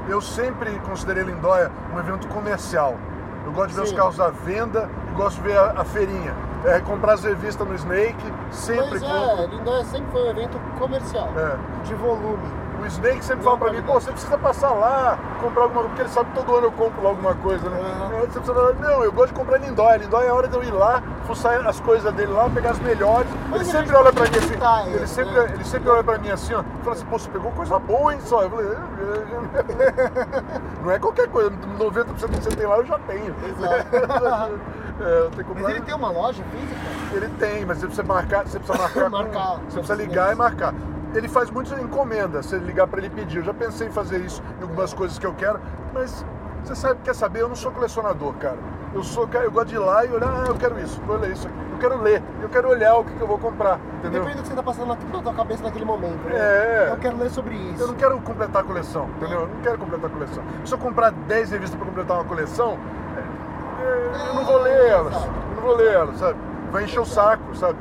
e 0.08 0.10
eu 0.10 0.20
sempre 0.20 0.78
considerei 0.80 1.22
Lindóia 1.24 1.70
um 1.94 1.98
evento 1.98 2.26
comercial. 2.28 2.96
Eu 3.44 3.52
gosto 3.52 3.70
de 3.70 3.74
ver 3.74 3.86
Sim. 3.86 3.92
os 3.92 3.98
carros 3.98 4.20
à 4.20 4.28
venda 4.30 4.88
e 5.10 5.14
gosto 5.14 5.36
de 5.42 5.48
ver 5.48 5.58
a, 5.58 5.80
a 5.80 5.84
feirinha. 5.84 6.32
É, 6.64 6.78
comprar 6.80 7.14
as 7.14 7.24
revistas 7.24 7.66
no 7.66 7.74
Snake, 7.74 8.14
sempre 8.52 9.00
compro. 9.00 9.06
é, 9.42 9.46
Lindóia 9.46 9.84
sempre 9.84 10.12
foi 10.12 10.22
um 10.22 10.30
evento 10.30 10.58
comercial, 10.78 11.28
É. 11.36 11.56
de 11.84 11.94
volume. 11.94 12.61
O 12.82 12.86
Snake 12.86 13.24
sempre 13.24 13.44
fala 13.44 13.56
pra 13.58 13.72
mim, 13.72 13.80
pô, 13.82 13.92
você 13.94 14.10
precisa 14.10 14.36
passar 14.36 14.70
lá, 14.72 15.16
comprar 15.40 15.62
alguma 15.62 15.82
coisa, 15.82 15.88
porque 15.88 16.02
ele 16.02 16.08
sabe 16.10 16.30
que 16.30 16.34
todo 16.36 16.56
ano 16.56 16.66
eu 16.66 16.72
compro 16.72 17.02
lá 17.02 17.10
alguma 17.10 17.34
coisa, 17.36 17.68
né? 17.70 17.80
É, 17.80 18.20
Você 18.26 18.40
precisa 18.40 18.54
falar, 18.54 18.72
não, 18.74 19.04
eu 19.04 19.12
gosto 19.12 19.28
de 19.28 19.34
comprar 19.38 19.58
Lindóia. 19.58 19.96
Lindóia 19.98 20.26
é 20.28 20.32
hora 20.32 20.48
de 20.48 20.56
eu 20.56 20.64
ir 20.64 20.72
lá, 20.72 21.00
fuçar 21.26 21.64
as 21.66 21.78
coisas 21.80 22.12
dele 22.14 22.32
lá, 22.32 22.50
pegar 22.50 22.70
as 22.72 22.80
melhores. 22.80 23.28
Mas 23.48 23.60
ele 23.62 23.70
a 23.70 23.72
sempre 23.80 23.96
olha 23.96 24.12
pra 24.12 24.24
mim 24.24 24.36
assim, 24.36 24.54
ele 24.94 25.04
isso, 25.04 25.14
sempre, 25.14 25.32
né? 25.34 25.50
ele 25.54 25.64
sempre 25.64 25.88
olha 25.90 26.04
pra 26.04 26.18
mim 26.18 26.30
assim, 26.30 26.54
ó, 26.54 26.62
fala 26.82 26.96
assim, 26.96 27.04
pô, 27.06 27.18
você 27.18 27.30
pegou 27.30 27.52
coisa 27.52 27.78
boa, 27.78 28.12
hein, 28.12 28.20
só. 28.22 28.42
Eu 28.42 28.50
falei, 28.50 28.66
"É, 28.66 28.76
não 30.82 30.90
é 30.90 30.98
qualquer 30.98 31.28
coisa, 31.28 31.50
90% 31.78 32.04
que 32.30 32.36
você 32.42 32.50
tem 32.56 32.66
lá 32.66 32.76
eu 32.78 32.86
já 32.86 32.98
tenho. 33.00 33.34
Exato. 33.46 34.58
É. 35.00 35.28
Mas 35.60 35.68
ele 35.70 35.80
tem 35.80 35.94
uma 35.94 36.10
loja 36.12 36.44
física? 36.44 37.16
Ele 37.16 37.28
tem, 37.30 37.64
mas 37.64 37.78
você 37.78 37.86
precisa 37.86 38.06
marcar, 38.06 38.46
você 38.46 38.58
precisa 38.60 38.78
marcar, 38.82 39.04
com- 39.04 39.10
Marcar. 39.10 39.56
você 39.68 39.78
precisa 39.78 39.94
ligar 39.96 40.32
e 40.32 40.36
marcar. 40.36 40.74
Ele 41.14 41.28
faz 41.28 41.50
muitas 41.50 41.78
encomendas, 41.78 42.46
você 42.46 42.58
ligar 42.58 42.86
para 42.86 42.98
ele 42.98 43.10
pedir. 43.10 43.38
Eu 43.38 43.44
já 43.44 43.54
pensei 43.54 43.88
em 43.88 43.90
fazer 43.90 44.20
isso 44.20 44.42
em 44.58 44.62
algumas 44.62 44.94
coisas 44.94 45.18
que 45.18 45.26
eu 45.26 45.34
quero, 45.34 45.60
mas 45.92 46.24
você 46.64 46.74
sabe, 46.76 47.00
quer 47.02 47.14
saber? 47.14 47.40
Eu 47.40 47.48
não 47.48 47.56
sou 47.56 47.72
colecionador, 47.72 48.34
cara. 48.34 48.56
Eu 48.94 49.02
sou, 49.02 49.26
cara, 49.26 49.44
eu 49.44 49.50
gosto 49.50 49.68
de 49.68 49.74
ir 49.74 49.78
lá 49.78 50.04
e 50.04 50.12
olhar, 50.12 50.28
ah, 50.28 50.44
eu 50.48 50.54
quero 50.54 50.78
isso, 50.78 51.00
vou 51.06 51.16
ler 51.16 51.32
isso 51.32 51.48
aqui. 51.48 51.56
Eu 51.72 51.78
quero 51.78 52.02
ler, 52.02 52.22
eu 52.40 52.48
quero 52.48 52.68
olhar 52.68 52.94
o 52.96 53.04
que, 53.04 53.12
que 53.14 53.20
eu 53.20 53.26
vou 53.26 53.38
comprar, 53.38 53.80
entendeu? 53.98 54.22
Depende 54.22 54.36
do 54.36 54.42
que 54.42 54.48
você 54.48 54.54
tá 54.54 54.62
passando 54.62 54.88
na, 54.88 54.96
tua 54.96 55.34
cabeça 55.34 55.62
naquele 55.62 55.84
momento. 55.84 56.22
né? 56.28 56.36
É. 56.36 56.88
Eu 56.92 56.98
quero 56.98 57.16
ler 57.16 57.30
sobre 57.30 57.56
isso. 57.56 57.82
Eu 57.82 57.88
não 57.88 57.94
quero 57.94 58.20
completar 58.20 58.62
a 58.62 58.64
coleção, 58.64 59.08
entendeu? 59.16 59.40
Eu 59.40 59.48
não 59.48 59.62
quero 59.62 59.78
completar 59.78 60.10
a 60.10 60.12
coleção. 60.12 60.44
Se 60.64 60.74
eu 60.74 60.78
comprar 60.78 61.10
10 61.10 61.50
revistas 61.50 61.76
para 61.76 61.86
completar 61.86 62.16
uma 62.18 62.24
coleção, 62.24 62.78
é, 63.16 63.82
é, 63.82 64.28
eu 64.28 64.34
não 64.34 64.44
vou 64.44 64.58
ler 64.58 64.86
elas. 64.86 65.14
Eu 65.14 65.56
não 65.56 65.62
vou 65.62 65.76
ler 65.76 65.92
elas, 65.92 66.18
sabe? 66.18 66.38
Vai 66.70 66.84
encher 66.84 67.00
o 67.00 67.06
saco, 67.06 67.56
sabe? 67.56 67.78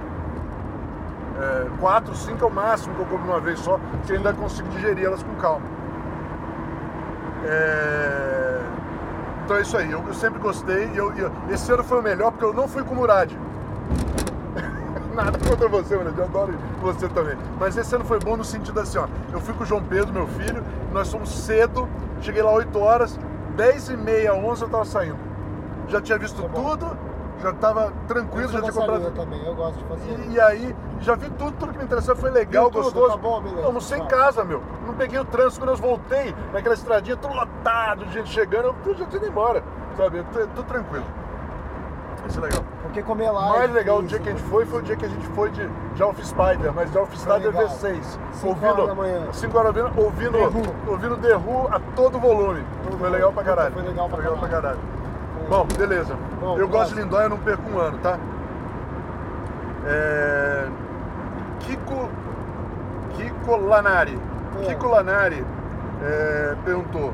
É, 1.41 1.67
quatro, 1.79 2.15
cinco 2.15 2.43
é 2.45 2.47
o 2.47 2.51
máximo 2.51 2.93
que 2.93 3.01
eu 3.01 3.05
compro 3.07 3.25
uma 3.25 3.39
vez 3.39 3.59
só, 3.59 3.79
que 4.05 4.11
eu 4.13 4.17
ainda 4.17 4.31
consigo 4.33 4.69
digerir 4.69 5.05
elas 5.05 5.23
com 5.23 5.33
calma. 5.35 5.65
É, 7.45 8.61
Então 9.43 9.57
é 9.57 9.61
isso 9.61 9.75
aí, 9.75 9.91
eu, 9.91 10.03
eu 10.07 10.13
sempre 10.13 10.39
gostei 10.39 10.89
e 10.93 10.97
eu, 10.97 11.11
eu- 11.17 11.31
esse 11.49 11.71
ano 11.71 11.83
foi 11.83 11.99
o 11.99 12.03
melhor 12.03 12.31
porque 12.31 12.45
eu 12.45 12.53
não 12.53 12.67
fui 12.67 12.83
com 12.83 12.93
o 12.93 12.97
Murad. 12.97 13.31
Nada 15.15 15.37
contra 15.49 15.67
você, 15.67 15.97
Murad, 15.97 16.17
eu 16.17 16.23
adoro 16.23 16.53
você 16.81 17.07
também. 17.09 17.35
Mas 17.59 17.75
esse 17.75 17.93
ano 17.95 18.05
foi 18.05 18.19
bom 18.19 18.37
no 18.37 18.43
sentido 18.45 18.79
assim, 18.79 18.99
ó. 18.99 19.07
Eu 19.33 19.41
fui 19.41 19.53
com 19.55 19.63
o 19.63 19.65
João 19.65 19.83
Pedro, 19.83 20.13
meu 20.13 20.27
filho, 20.27 20.63
nós 20.93 21.11
fomos 21.11 21.29
cedo, 21.43 21.89
cheguei 22.21 22.41
lá 22.43 22.51
8 22.51 22.79
horas, 22.79 23.19
10 23.55 23.89
e 23.89 23.97
meia, 23.97 24.33
11 24.35 24.61
eu 24.61 24.69
tava 24.69 24.85
saindo. 24.85 25.17
Já 25.87 25.99
tinha 25.99 26.17
visto 26.17 26.41
Tá 26.41 26.47
tudo, 26.49 26.97
já 27.41 27.53
tava 27.53 27.91
tranquilo, 28.07 28.47
Eu 28.47 28.49
já 28.53 28.61
tinha 28.61 28.73
comprado. 28.73 29.11
também, 29.11 29.45
eu 29.45 29.55
gosto 29.55 29.77
de 29.77 29.83
fazer. 29.85 30.19
E, 30.29 30.31
e 30.33 30.39
aí, 30.41 30.75
já 30.99 31.15
vi 31.15 31.29
tudo, 31.31 31.51
tudo 31.53 31.71
que 31.71 31.77
me 31.79 31.83
interessou, 31.85 32.15
foi 32.15 32.29
legal, 32.31 32.69
tudo? 32.69 32.83
gostoso. 32.83 33.09
Tá 33.11 33.17
bom, 33.17 33.41
beleza. 33.41 33.65
Almocei 33.65 33.97
em 33.97 34.01
Tá. 34.01 34.07
casa, 34.07 34.43
meu. 34.43 34.61
Não 34.85 34.93
peguei 34.93 35.19
o 35.19 35.25
trânsito 35.25 35.59
quando 35.65 35.69
eu 35.71 35.77
voltei, 35.77 36.35
naquela 36.53 36.75
estradinha, 36.75 37.17
tudo 37.17 37.33
lotado, 37.33 38.05
gente 38.11 38.29
chegando, 38.29 38.75
eu 38.85 38.95
já 38.95 39.05
tinha 39.05 39.17
ido 39.21 39.27
embora, 39.31 39.63
sabe? 39.97 40.17
Eu 40.19 40.23
tô, 40.25 40.47
tô 40.55 40.63
tranquilo. 40.63 41.05
Isso 42.27 42.37
é 42.39 42.43
legal. 42.43 42.63
Porque 42.83 43.01
comer 43.01 43.29
O 43.31 43.33
lá. 43.33 43.49
mais 43.49 43.71
é 43.71 43.73
legal 43.73 43.97
o 43.97 44.03
dia 44.03 44.19
que 44.19 44.29
a 44.29 44.31
gente 44.31 44.43
né? 44.43 44.49
foi 44.51 44.65
foi 44.65 44.79
o 44.79 44.81
dia 44.83 44.95
que 44.95 45.05
a 45.05 45.07
gente 45.07 45.25
foi 45.29 45.49
de, 45.49 45.67
Alpha 46.03 46.23
Spider, 46.23 46.71
mas 46.73 46.91
de 46.91 46.97
Alpha 46.97 47.15
Spider 47.15 47.47
legal. 47.47 47.67
V6. 47.67 48.19
Cinco 48.33 48.65
horas 48.65 48.87
da 48.87 48.95
manhã. 48.95 49.27
5 49.33 49.57
horas 49.57 49.73
da 49.73 49.83
manhã, 49.83 49.93
ouvindo, 49.97 50.31
The 50.33 50.89
ouvindo 50.91 51.17
The 51.17 51.35
Who 51.35 51.67
a 51.71 51.79
todo 51.95 52.19
volume. 52.19 52.63
Todo 52.83 52.97
foi 52.99 53.09
legal 53.09 53.31
volume. 53.31 53.33
pra 53.33 53.43
caralho. 53.43 53.73
Foi 53.73 53.81
legal 53.81 54.07
pra 54.09 54.31
pra 54.31 54.47
caralho. 54.49 54.79
Bom, 55.51 55.67
beleza. 55.77 56.15
Bom, 56.39 56.57
eu 56.57 56.65
gosto 56.65 56.95
de 56.95 57.01
Lindóia, 57.01 57.25
eu 57.25 57.29
não 57.31 57.37
perco 57.37 57.69
um 57.69 57.77
ano, 57.77 57.97
tá? 57.97 58.17
É... 59.85 60.65
Kiko... 61.59 62.09
Kiko 63.17 63.57
Lanari. 63.57 64.17
É. 64.61 64.65
Kiko 64.65 64.87
Lanari 64.87 65.45
é, 66.01 66.55
perguntou 66.63 67.13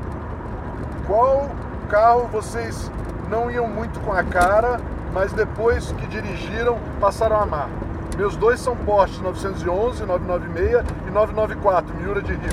qual 1.04 1.50
carro 1.88 2.28
vocês 2.28 2.92
não 3.28 3.50
iam 3.50 3.66
muito 3.66 3.98
com 4.02 4.12
a 4.12 4.22
cara, 4.22 4.78
mas 5.12 5.32
depois 5.32 5.90
que 5.90 6.06
dirigiram 6.06 6.78
passaram 7.00 7.40
a 7.40 7.42
amar. 7.42 7.68
Meus 8.16 8.36
dois 8.36 8.60
são 8.60 8.76
Porsche 8.76 9.20
911, 9.20 10.06
996 10.06 10.84
e 11.08 11.10
994, 11.10 11.92
Miura 11.96 12.22
de 12.22 12.34
Rio. 12.34 12.52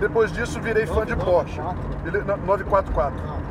Depois 0.00 0.32
disso 0.32 0.60
virei 0.60 0.86
fã 0.86 1.06
de 1.06 1.14
Porsche. 1.14 1.60
994? 1.60 1.78
Ele- 2.04 2.24
não, 2.24 2.36
944. 2.38 3.14
Ah, 3.28 3.43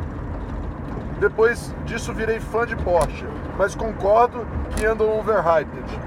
Depois 1.19 1.73
disso 1.85 2.13
virei 2.13 2.39
fã 2.39 2.65
de 2.65 2.75
Porsche, 2.75 3.25
mas 3.57 3.75
concordo 3.75 4.45
que 4.75 4.85
andam 4.85 5.17
overhyped. 5.19 5.99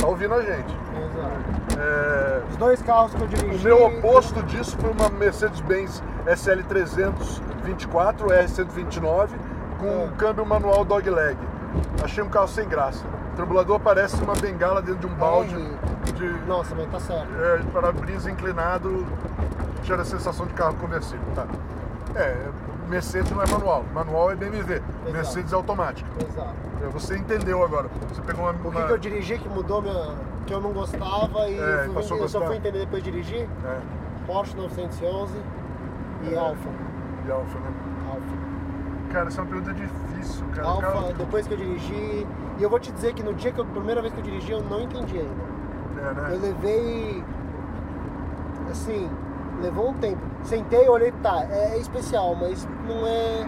Tá 0.00 0.06
ouvindo 0.06 0.34
a 0.34 0.42
gente. 0.42 0.72
exato. 0.72 1.78
É, 1.78 2.42
Os 2.50 2.56
dois 2.56 2.82
carros 2.82 3.14
que 3.14 3.20
eu 3.20 3.26
o 3.26 3.28
dirigi. 3.28 3.64
meu 3.64 3.84
oposto 3.86 4.42
disso 4.44 4.76
foi 4.78 4.90
uma 4.90 5.08
Mercedes-Benz 5.08 6.02
SL324 6.26 8.26
R129 8.28 9.28
com 9.78 9.86
É. 9.86 10.04
um 10.04 10.10
câmbio 10.16 10.44
manual 10.46 10.84
dogleg. 10.84 11.36
Achei 12.02 12.22
um 12.22 12.28
carro 12.28 12.48
sem 12.48 12.68
graça. 12.68 13.04
O 13.32 13.36
turbulador 13.36 13.80
parece 13.80 14.22
uma 14.22 14.34
bengala 14.34 14.82
dentro 14.82 15.00
de 15.00 15.06
um 15.06 15.14
balde 15.16 15.54
de, 16.14 16.28
Nossa, 16.46 16.74
mas 16.74 16.86
tá 16.90 17.00
certo. 17.00 17.28
é, 17.40 17.58
para-brisa 17.72 18.30
inclinado, 18.30 19.06
gera 19.82 20.02
a 20.02 20.04
sensação 20.04 20.46
de 20.46 20.52
carro 20.52 20.74
conversível. 20.74 21.24
Tá. 21.34 21.46
É, 22.14 22.36
Mercedes 22.92 23.30
não 23.32 23.42
é 23.42 23.46
manual, 23.46 23.84
manual 23.94 24.30
é 24.30 24.34
BMW, 24.36 24.82
Mercedes 25.10 25.50
é 25.50 25.56
automática. 25.56 26.08
Exato. 26.22 26.54
É, 26.82 26.86
Você 26.88 27.16
entendeu 27.16 27.64
agora. 27.64 27.88
Você 28.10 28.20
pegou 28.20 28.44
uma. 28.44 28.50
O 28.52 28.54
que, 28.58 28.68
uma- 28.68 28.86
que 28.86 28.92
eu 28.92 28.98
dirigi 28.98 29.38
que 29.38 29.48
mudou 29.48 29.80
minha. 29.80 30.14
que 30.46 30.52
eu 30.52 30.60
não 30.60 30.72
gostava 30.72 31.48
e 31.48 31.58
É, 31.58 31.84
fui- 31.86 32.16
a 32.16 32.18
eu 32.20 32.28
só 32.28 32.40
fui 32.44 32.56
entender 32.56 32.80
depois 32.80 33.02
de 33.02 33.10
dirigir? 33.10 33.48
É, 33.64 33.80
Porsche 34.26 34.54
911 34.56 35.32
e 36.24 36.34
É. 36.34 36.38
Alfa. 36.38 36.68
e 37.26 37.30
Alfa, 37.32 37.58
né? 37.60 37.72
Alfa. 38.10 39.12
Cara, 39.12 39.28
essa 39.28 39.40
é 39.40 39.44
uma 39.44 39.50
pergunta 39.50 39.72
difícil, 39.74 40.44
cara. 40.54 40.68
Alfa, 40.68 40.82
Cara, 40.82 41.12
depois 41.14 41.46
que 41.46 41.54
eu 41.54 41.58
dirigi. 41.58 42.26
E 42.58 42.62
eu 42.62 42.68
vou 42.68 42.78
te 42.78 42.92
dizer 42.92 43.14
que 43.14 43.22
no 43.22 43.32
dia 43.32 43.52
que 43.52 43.58
eu. 43.60 43.64
primeira 43.64 44.02
vez 44.02 44.12
que 44.12 44.20
eu 44.20 44.24
dirigi, 44.24 44.52
eu 44.52 44.60
não 44.62 44.80
entendi 44.82 45.18
ainda. 45.18 45.52
é, 45.98 46.10
Eu 46.10 46.14
né? 46.14 46.38
levei. 46.42 47.24
Assim, 48.70 49.08
levou 49.62 49.90
um 49.90 49.94
tempo. 49.94 50.20
Sentei, 50.42 50.88
olhei, 50.88 51.12
tá, 51.22 51.44
é 51.50 51.78
especial, 51.78 52.34
mas 52.34 52.66
não 52.88 53.06
é. 53.06 53.46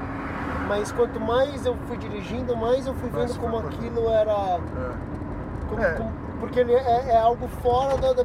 Mas 0.69 0.91
quanto 0.93 1.20
mais 1.20 1.66
eu 1.66 1.77
fui 1.86 1.97
dirigindo, 1.99 2.57
mais 2.57 2.86
eu 2.86 2.95
fui 2.95 3.11
vendo 3.11 3.39
como 3.39 3.59
aquilo 3.59 4.09
era. 4.11 4.32
É. 4.32 5.15
como- 5.69 5.82
É. 5.82 5.93
como- 5.95 6.12
porque 6.41 6.61
ele 6.61 6.73
é, 6.74 7.11
é 7.11 7.19
algo 7.19 7.47
fora 7.62 7.97
da, 7.99 8.12
da- 8.12 8.24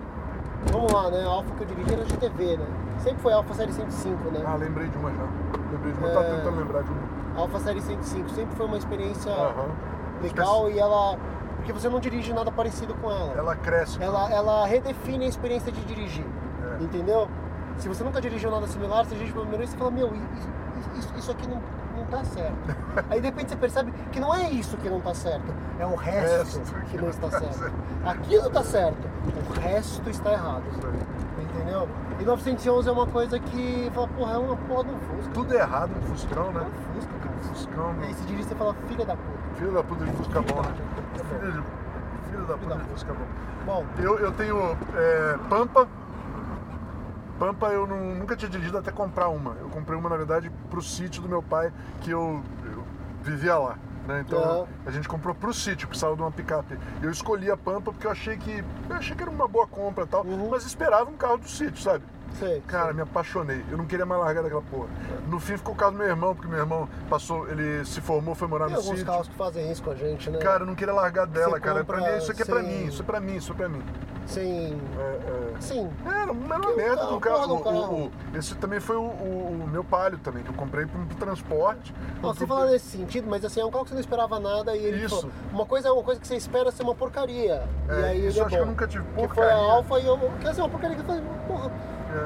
Vamos 0.72 0.92
lá, 0.92 1.10
né? 1.10 1.24
A 1.24 1.28
Alfa 1.30 1.52
que 1.56 1.62
eu 1.64 1.68
dirigi 1.68 1.94
era 1.94 2.04
GTV, 2.06 2.58
né? 2.58 2.66
Sempre 3.00 3.22
foi 3.22 3.32
Alfa 3.32 3.54
Série 3.54 3.72
105, 3.72 4.30
né? 4.30 4.44
Ah, 4.46 4.56
lembrei 4.56 4.88
de 4.90 4.98
uma 4.98 5.10
já. 5.10 5.24
Lembrei 5.72 5.94
de 5.94 6.00
uma. 6.00 6.10
É. 6.10 6.36
tentando 6.36 6.58
lembrar 6.60 6.84
de 6.84 6.92
um. 6.92 6.96
A 7.38 7.42
Alfa 7.42 7.60
Série 7.60 7.82
105 7.82 8.30
sempre 8.32 8.56
foi 8.58 8.66
uma 8.66 8.78
experiência 8.78 9.32
Aham. 9.32 9.70
legal 10.22 10.70
e 10.70 10.78
ela. 10.78 11.18
Porque 11.56 11.72
você 11.72 11.88
não 11.88 12.00
dirige 12.02 12.34
nada 12.34 12.52
parecido 12.52 12.94
com 12.96 13.10
ela. 13.10 13.34
Ela 13.38 13.56
cresce. 13.56 14.02
Ela, 14.04 14.30
ela 14.32 14.66
redefine 14.66 15.26
a 15.26 15.28
experiência 15.30 15.72
de 15.72 15.82
dirigir. 15.86 16.26
É. 16.80 16.84
Entendeu? 16.84 17.28
Se 17.80 17.88
você 17.88 18.04
nunca 18.04 18.20
dirigiu 18.22 18.52
nada 18.52 18.68
similar, 18.68 19.06
você 19.06 19.16
dirige 19.16 19.32
pela 19.32 19.46
primeira 19.46 19.66
vez 19.66 19.70
e 19.70 19.74
você 19.74 19.78
fala, 19.80 19.92
meu, 19.92 20.08
isso, 20.08 20.90
isso- 21.00 21.14
isso 21.18 21.32
aqui 21.32 21.48
não, 21.48 21.62
não 21.98 22.06
tá 22.06 22.24
certo. 22.26 22.54
Aí 23.10 23.20
de 23.22 23.28
repente 23.28 23.50
você 23.50 23.56
percebe 23.56 23.92
que 24.12 24.20
não 24.20 24.34
é 24.36 24.50
isso 24.50 24.76
que 24.78 24.90
não 24.90 25.00
tá 25.00 25.14
certo, 25.14 25.46
é 25.80 25.86
o 25.86 25.96
resto 25.96 26.58
Resto 26.60 26.76
que 26.92 26.98
não 26.98 27.10
está 27.10 27.30
certo. 27.32 27.72
Aquilo 28.06 28.50
tá 28.50 28.64
certo, 28.64 29.08
o 29.50 29.60
resto 29.60 30.10
está 30.10 30.34
errado. 30.34 30.64
Entendeu? 31.42 31.88
E 32.20 32.24
911 32.26 32.90
é 32.90 32.92
uma 32.92 33.08
coisa 33.08 33.40
que 33.40 33.90
fala, 33.94 34.08
porra, 34.10 34.34
é 34.34 34.38
uma 34.38 34.56
porra 34.58 34.84
de 34.84 34.90
um 34.92 35.00
Fusca. 35.00 35.32
Tudo 35.34 35.54
errado 35.54 35.90
no 35.96 36.02
Fuscão, 36.08 36.50
É 36.50 36.52
né? 36.54 36.62
um 36.62 36.94
Fusca, 36.94 37.14
cara. 37.24 37.36
Fuscão, 37.42 37.96
E 38.02 38.06
aí 38.06 38.14
você 38.14 38.24
dirige 38.26 38.44
você 38.50 38.56
fala, 38.56 38.76
filha 38.88 39.06
da 39.06 39.16
puta. 39.16 39.56
filho 39.56 39.72
da 39.72 39.84
puta 39.84 40.06
de 40.06 40.12
Fusca 40.12 40.42
bom. 40.42 40.62
né? 40.62 40.74
De, 40.74 42.30
filho 42.30 42.46
da 42.46 42.58
puta 42.58 42.76
de 42.76 42.84
Fusca 42.90 43.14
bom. 43.14 43.26
Bom, 43.66 43.86
Eu, 43.98 44.20
eu 44.20 44.32
tenho 44.34 44.78
é, 44.96 45.38
Pampa. 45.50 45.88
Pampa 47.40 47.68
eu 47.68 47.88
não- 47.88 48.16
nunca 48.16 48.36
tinha 48.36 48.50
dirigido 48.52 48.78
até 48.78 48.92
comprar 48.92 49.30
uma. 49.30 49.56
Eu 49.62 49.70
comprei 49.70 49.98
uma, 49.98 50.10
na 50.10 50.18
verdade, 50.18 50.52
pro 50.70 50.82
sítio 50.82 51.22
do 51.22 51.30
meu 51.30 51.42
pai, 51.42 51.72
que 52.02 52.12
eu, 52.12 52.44
eu 52.66 52.84
vivia 53.24 53.56
lá. 53.58 53.78
Né? 54.08 54.24
Então 54.28 54.68
a 54.86 54.92
gente 54.92 55.08
comprou 55.08 55.34
pro 55.36 55.54
sítio, 55.54 55.88
precisava 55.88 56.16
de 56.16 56.22
uma 56.22 56.32
picape. 56.32 56.78
Eu 57.02 57.10
escolhi 57.12 57.50
a 57.50 57.56
Pampa 57.56 57.92
porque 57.92 58.06
eu 58.08 58.12
achei 58.12 58.38
que. 58.38 58.64
Eu 58.90 58.96
achei 58.96 59.16
que 59.16 59.22
era 59.22 59.32
uma 59.32 59.48
boa 59.48 59.68
compra 59.68 60.04
e 60.04 60.08
tal, 60.08 60.26
Uhum. 60.26 60.50
mas 60.50 60.66
esperava 60.66 61.10
um 61.10 61.16
carro 61.16 61.38
do 61.38 61.48
sítio, 61.48 61.82
sabe? 61.82 62.04
Sei. 62.38 62.62
Cara, 62.68 62.94
me 62.94 63.02
apaixonei. 63.02 63.64
Eu 63.72 63.78
não 63.78 63.86
queria 63.86 64.06
mais 64.06 64.22
largar 64.22 64.44
daquela 64.44 64.62
porra. 64.62 64.88
No 65.28 65.40
fim 65.40 65.58
ficou 65.58 65.74
o 65.74 65.78
carro 65.78 65.92
do 65.94 65.98
meu 65.98 66.08
irmão, 66.08 66.34
porque 66.36 66.48
meu 66.50 66.60
irmão 66.60 66.88
passou, 67.10 67.48
ele 67.50 67.84
se 67.86 68.02
formou, 68.02 68.36
foi 68.36 68.48
morar 68.48 68.66
Tem 68.66 68.74
no 68.76 68.80
alguns 68.80 68.98
sítio. 69.00 69.06
carros 69.12 69.28
que 69.28 69.36
fazem 69.36 69.72
isso 69.72 69.82
com 69.84 69.92
a 69.92 69.96
gente, 69.96 70.30
né? 70.30 70.40
Cara, 70.40 70.64
eu 70.64 70.68
não 70.68 70.76
queria 70.76 70.94
largar 70.94 71.26
dela, 71.26 71.58
Você 71.58 71.60
cara. 71.62 71.84
Pra 71.84 71.98
compra 71.98 72.12
mim, 72.14 72.18
isso 72.18 72.32
aqui 72.32 72.42
é 72.42 72.46
pra 72.46 72.62
sem- 72.62 72.68
mim, 72.68 72.86
isso 72.86 73.02
é 73.02 73.06
pra 73.06 73.20
mim, 73.20 73.36
isso 73.36 73.52
é 73.52 73.56
pra 73.56 73.70
mim. 73.70 73.84
Sem. 74.26 74.80
É, 75.00 75.02
é. 75.02 75.54
Sim. 75.60 75.90
É, 76.06 76.22
Era 76.22 76.32
uma 76.32 76.56
o 76.58 76.78
merda 76.78 77.06
do 77.08 77.20
carro. 77.20 77.54
O- 77.54 77.58
o- 77.58 77.64
carro. 77.64 78.12
o- 78.34 78.38
esse 78.38 78.54
também 78.56 78.80
foi 78.80 78.96
o, 78.96 79.02
o- 79.02 79.62
o 79.64 79.68
meu 79.68 79.84
palio 79.84 80.20
também, 80.20 80.44
que 80.44 80.50
eu 80.50 80.54
comprei 80.54 80.86
pro, 80.86 81.04
pro 81.04 81.18
transporte. 81.18 81.94
Não, 82.22 82.32
você 82.34 82.46
fala 82.46 82.68
nesse 82.70 82.98
sentido, 82.98 83.28
mas 83.28 83.44
assim, 83.44 83.60
é 83.60 83.66
um 83.66 83.72
carro 83.72 83.86
que 83.86 83.90
você 83.90 83.96
não 83.96 84.02
esperava 84.02 84.40
nada 84.40 84.76
e 84.76 84.86
ele 84.86 85.04
Isso. 85.06 85.16
falou, 85.22 85.32
uma 85.52 85.66
coisa 85.66 85.88
é 85.88 85.92
uma 85.92 86.04
coisa 86.04 86.22
que 86.22 86.28
você 86.28 86.36
espera 86.36 86.72
ser 86.72 86.84
uma 86.84 86.94
porcaria. 86.94 87.64
É, 87.88 87.94
e 88.02 88.04
aí 88.06 88.28
isso 88.28 88.38
é 88.38 88.42
eu 88.42 88.46
acho 88.46 88.56
que 88.56 88.62
eu 88.62 88.66
bom. 88.66 88.72
nunca 88.72 88.88
tive 88.88 89.04
Que 89.04 89.14
foi 89.14 89.24
a 89.24 89.28
porcaria. 89.28 89.54
Alfa 89.56 90.00
e 90.00 90.06
eu. 90.06 90.18
Que 90.40 90.48
assim, 90.48 90.62
uma 90.62 90.70
porcaria 90.70 90.96
que 90.96 91.02
eu 91.02 91.06
falei, 91.08 91.24
porra, 91.48 91.72
É, 92.12 92.19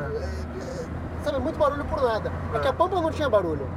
sabe, 1.24 1.40
muito 1.40 1.58
barulho 1.58 1.86
por 1.86 2.02
nada. 2.02 2.32
É, 2.54 2.60
que 2.60 2.68
a 2.68 2.74
Pampa 2.74 3.02
não 3.02 3.12
tinha 3.12 3.30
barulho. 3.30 3.68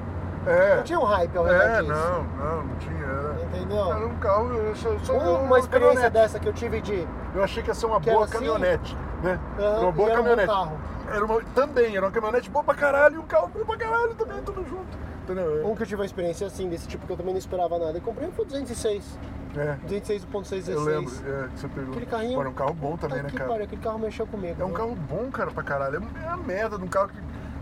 é, 0.47 0.77
Não 0.77 0.83
tinha 0.83 0.99
um 1.01 1.05
hype 1.05 1.37
ao 1.37 1.45
redor 1.45 1.63
é, 1.63 1.81
disso. 1.81 1.93
não, 1.93 2.23
não, 2.23 2.63
não 2.65 2.77
tinha. 2.77 2.97
Era, 3.07 3.35
Entendeu? 3.45 3.93
era 3.93 4.07
um 4.07 4.17
carro, 4.17 4.53
eu 4.55 4.75
só, 4.77 4.91
só 5.05 5.13
Uma 5.15 5.59
experiência 5.59 5.95
caminhonete. 6.11 6.11
dessa 6.13 6.39
que 6.41 6.49
eu 6.49 6.53
tive 6.53 6.81
de. 6.81 7.07
Eu 7.35 7.45
achei 7.45 7.63
que 7.63 7.69
ia 7.71 7.75
ser 7.75 7.87
uma 7.87 8.01
Que 8.01 8.11
boa 8.11 8.25
assim? 8.25 8.33
caminhonete, 8.35 8.97
né? 9.23 9.39
Aham, 9.59 9.81
uma 9.83 9.93
boa 9.93 10.09
e 10.09 10.13
era 10.13 10.21
um 10.21 10.25
caminhonete. 10.25 10.49
carro. 10.53 10.79
Era 11.09 11.25
uma, 11.25 11.41
também, 11.55 11.97
era 11.97 12.05
uma 12.07 12.11
caminhonete 12.13 12.51
boa 12.51 12.65
pra 12.65 12.75
caralho 12.75 13.15
e 13.15 13.19
um 13.19 13.27
carro 13.27 13.49
bom 13.55 13.65
pra 13.65 13.77
caralho 13.77 14.15
também, 14.15 14.43
tudo 14.43 14.65
junto. 14.69 14.99
Entendeu? 15.27 15.67
Um 15.67 15.75
que 15.75 15.83
eu 15.83 15.87
tive 15.87 16.01
uma 16.01 16.07
experiência 16.07 16.47
assim, 16.47 16.69
desse 16.69 16.87
tipo 16.87 17.05
que 17.07 17.13
eu 17.13 17.17
também 17.17 17.33
não 17.33 17.39
esperava 17.39 17.79
nada. 17.79 17.99
Eu 17.99 18.03
comprei 18.03 18.31
foi 18.31 18.45
206. 18.45 19.19
É, 19.57 19.77
206.616. 19.89 20.69
eu 20.69 20.81
lembro, 20.81 21.13
é, 21.27 21.49
que 21.49 21.61
você 21.61 21.69
pegou. 21.69 21.91
Aquele 21.91 22.07
carrinho. 22.07 22.41
Era 22.41 22.49
um 22.49 22.53
carro 22.53 22.75
bom 22.75 22.97
também, 22.97 23.19
Tá 23.19 23.23
né, 23.25 23.31
cara? 23.31 23.49
pariu, 23.49 23.65
aquele 23.65 23.81
carro 23.81 23.99
mexeu 23.99 24.27
comigo. 24.27 24.61
É 24.61 24.65
um 24.65 24.69
né? 24.69 24.75
carro 24.75 24.95
bom, 24.95 25.31
cara, 25.31 25.51
pra 25.51 25.63
caralho. 25.63 26.03
É 26.21 26.25
é 26.25 26.29
a 26.29 26.37
merda 26.37 26.79
de 26.79 26.85
um 26.85 26.89
carro 26.89 27.09
que. 27.09 27.17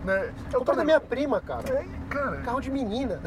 Né, 0.05 0.33
é 0.53 0.55
o 0.55 0.59
Comprei 0.59 0.77
da 0.77 0.83
minha 0.85 0.99
prima, 1.01 1.41
cara. 1.41 1.63
É, 1.67 1.85
cara. 2.09 2.37
Carro 2.37 2.61
de 2.61 2.69
menina. 2.71 3.19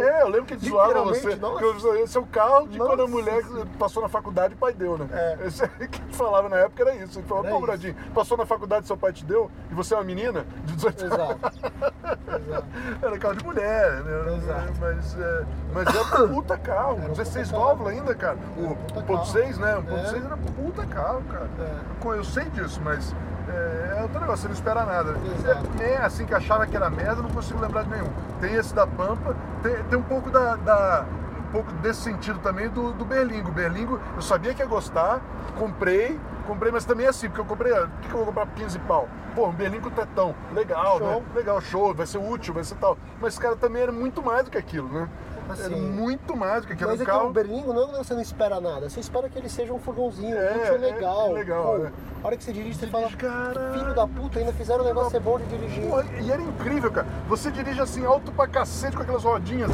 É, 0.00 0.02
é, 0.18 0.22
eu 0.22 0.28
lembro 0.28 0.46
que 0.46 0.54
eles 0.54 0.66
zoavam 0.68 1.04
você. 1.04 1.36
nossa. 1.36 1.62
Eu- 1.62 1.96
esse 2.02 2.16
é 2.16 2.20
o 2.20 2.26
carro 2.26 2.66
de 2.66 2.78
quando 2.78 2.92
a 2.94 2.96
Nossa. 3.06 3.10
mulher 3.10 3.42
passou 3.78 4.02
na 4.02 4.08
faculdade 4.08 4.54
e 4.54 4.56
o 4.56 4.58
pai 4.58 4.72
deu, 4.72 4.96
né? 4.96 5.06
É. 5.12 5.46
Esse 5.46 5.62
é 5.64 5.68
que 5.86 6.00
falava 6.14 6.48
na 6.48 6.56
época 6.56 6.82
era 6.82 6.94
isso. 6.96 7.18
Ele 7.18 7.26
falava, 7.28 7.46
Era 7.48 7.56
pô. 7.56 7.62
Bradinho, 7.62 7.94
passou 8.14 8.36
na 8.38 8.46
faculdade 8.46 8.86
seu 8.86 8.96
pai 8.96 9.12
te 9.12 9.24
deu 9.24 9.50
e 9.70 9.74
você 9.74 9.92
é 9.94 9.98
uma 9.98 10.04
menina 10.04 10.46
de 10.64 10.74
18 10.74 11.04
anos. 11.04 11.14
Exato. 11.14 11.52
Exato. 12.46 12.66
Era 13.02 13.18
carro 13.18 13.34
de 13.36 13.44
mulher, 13.44 14.02
né? 14.02 14.36
Exato. 14.36 14.72
Mas, 14.80 15.18
é, 15.20 15.44
mas 15.74 15.86
era 15.94 16.24
um 16.24 16.28
puta 16.34 16.56
carro. 16.58 16.98
Era 16.98 17.08
um 17.10 17.14
16 17.14 17.48
puta 17.50 17.60
válvulas 17.60 17.92
ainda, 17.92 18.14
cara. 18.14 18.38
O 18.56 18.74
puta 18.74 19.00
1.6, 19.02 19.58
né? 19.58 19.76
O 19.76 19.82
carro. 19.82 19.96
1.6 19.98 20.14
É. 20.22 20.26
era 20.26 20.36
puta 20.36 20.86
carro, 20.86 21.22
cara. 21.30 21.48
É. 21.60 22.06
Eu- 22.06 22.16
Eu 22.16 22.24
sei 22.24 22.44
disso, 22.46 22.80
mas 22.82 23.14
é, 23.48 23.96
é 23.98 24.02
outro 24.02 24.20
negócio, 24.20 24.42
você 24.42 24.48
não 24.48 24.54
espera 24.54 24.84
nada. 24.84 25.14
Exato. 25.38 25.66
É, 25.80 25.92
é 25.92 25.96
assim 25.98 26.24
que 26.26 26.34
achava 26.34 26.66
que 26.66 26.76
era 26.76 26.90
merda, 26.90 27.22
não 27.22 27.30
consigo 27.30 27.60
lembrar 27.60 27.82
de 27.84 27.90
nenhum. 27.90 28.10
Tem 28.40 28.54
esse 28.54 28.74
da 28.74 28.86
Pampa, 28.86 29.34
tem, 29.62 29.74
tem 29.84 29.98
um 29.98 30.02
pouco 30.02 30.30
da. 30.30 30.56
da- 30.56 31.04
um 31.38 31.52
pouco 31.52 31.70
desse 31.74 32.00
sentido 32.02 32.40
também 32.40 32.68
do, 32.68 32.92
do 32.92 33.04
Berlingo. 33.04 33.52
Berlingo, 33.52 34.00
eu 34.16 34.20
sabia 34.20 34.52
que 34.52 34.60
ia 34.60 34.66
gostar, 34.66 35.20
comprei, 35.56 36.18
comprei, 36.44 36.72
mas 36.72 36.84
também 36.84 37.06
é 37.06 37.08
assim, 37.08 37.28
porque 37.28 37.40
eu 37.40 37.44
comprei. 37.44 37.72
ah, 37.72 37.82
Por 37.86 38.00
que, 38.00 38.08
que 38.08 38.14
eu 38.14 38.16
vou 38.18 38.26
comprar 38.26 38.46
15 38.48 38.78
pau? 38.80 39.08
Pô, 39.34 39.46
um 39.46 39.52
Berlingo 39.52 39.88
tetão, 39.92 40.34
legal, 40.52 40.98
Show. 40.98 41.06
né? 41.08 41.22
Legal, 41.36 41.60
show, 41.60 41.94
vai 41.94 42.04
ser 42.06 42.18
útil, 42.18 42.52
vai 42.52 42.64
ser 42.64 42.74
tal. 42.74 42.98
Mas, 43.20 43.38
cara, 43.38 43.54
também 43.54 43.80
era 43.82 43.92
muito 43.92 44.20
mais 44.22 44.44
do 44.44 44.50
que 44.50 44.58
aquilo, 44.58 44.88
né? 44.88 45.08
Assim, 45.48 45.74
muito 45.80 46.36
mais 46.36 46.62
do 46.62 46.66
que 46.68 46.72
aquilo. 46.74 46.90
Mas 46.90 47.00
Era 47.00 47.10
é 47.10 47.12
um 47.12 47.14
que 47.16 47.18
carro. 47.20 47.30
o 47.30 47.32
Berlingo 47.32 47.72
não 47.72 47.94
é 47.94 47.98
você 47.98 48.14
não 48.14 48.20
espera 48.20 48.60
nada, 48.60 48.88
você 48.90 49.00
espera 49.00 49.28
que 49.28 49.38
ele 49.38 49.48
seja 49.48 49.72
um 49.72 49.78
furgãozinho, 49.78 50.36
É, 50.36 50.56
útil 50.56 50.74
é, 50.74 50.78
legal. 50.78 51.32
legal, 51.32 51.64
Pô, 51.78 51.84
é. 51.86 51.90
A 52.22 52.26
hora 52.26 52.36
que 52.36 52.42
você 52.44 52.52
dirige, 52.52 52.76
você 52.78 52.86
fala, 52.88 53.08
Caralho. 53.12 53.78
filho 53.78 53.94
da 53.94 54.06
puta, 54.06 54.38
ainda 54.40 54.52
fizeram 54.52 54.82
um 54.82 54.86
negócio 54.86 55.10
ser 55.12 55.20
bom 55.20 55.38
de 55.38 55.44
dirigir. 55.46 55.88
Porra, 55.88 56.04
e 56.20 56.30
era 56.32 56.42
incrível, 56.42 56.90
cara. 56.90 57.06
Você 57.28 57.50
dirige 57.52 57.80
assim 57.80 58.04
alto 58.04 58.32
pra 58.32 58.48
cacete 58.48 58.96
com 58.96 59.02
aquelas 59.02 59.22
rodinhas. 59.22 59.70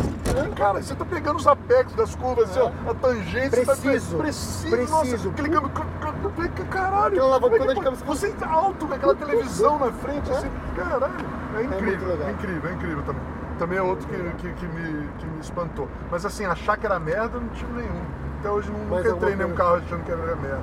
Cara, 0.57 0.82
você 0.82 0.94
tá 0.94 1.05
pegando 1.05 1.36
os 1.36 1.47
apex 1.47 1.94
das 1.94 2.15
curvas, 2.15 2.51
assim, 2.51 2.61
ó, 2.61 2.90
a 2.90 2.94
tangente. 2.94 3.51
Preciso. 3.51 3.65
Você 3.65 4.16
tá... 4.16 4.23
Preciso. 4.23 4.70
Preciso. 4.70 4.93
Nossa, 4.93 5.28
aquele 5.28 5.49
câmbio... 5.49 5.70
cl- 5.70 5.86
cl- 6.01 6.49
cl- 6.55 6.69
Caralho. 6.69 7.35
Aquela 7.35 7.55
é 7.55 7.59
que 7.69 7.74
de 7.74 7.81
cabeça- 7.81 8.05
Você 8.05 8.31
tá 8.32 8.51
alto 8.51 8.86
com 8.86 8.94
aquela 8.94 9.15
televisão 9.15 9.78
na 9.78 9.90
frente, 9.93 10.31
É. 10.31 10.36
assim. 10.36 10.51
Caralho. 10.77 11.15
É 11.55 11.62
muito 11.62 11.74
incrível, 11.74 12.09
legal. 12.09 12.28
é 12.28 12.32
incrível, 12.32 12.70
é 12.70 12.74
incrível 12.74 13.03
também. 13.05 13.23
Também 13.58 13.78
é 13.78 13.82
outro 13.82 14.06
que, 14.08 14.16
que, 14.16 14.52
que 14.54 14.66
me, 14.66 15.08
que 15.18 15.26
me 15.26 15.40
espantou. 15.40 15.88
Mas 16.10 16.24
assim, 16.26 16.44
achar 16.44 16.76
que 16.76 16.86
era 16.86 16.98
merda, 16.98 17.38
não 17.38 17.48
tive 17.50 17.72
nenhum. 17.72 18.00
Até 18.40 18.50
hoje 18.50 18.70
não- 18.72 18.78
nunca 18.96 19.08
entrei 19.08 19.34
em 19.34 19.36
nenhum 19.36 19.54
carro 19.54 19.76
achando 19.76 20.04
que 20.04 20.10
era 20.10 20.36
merda. 20.36 20.62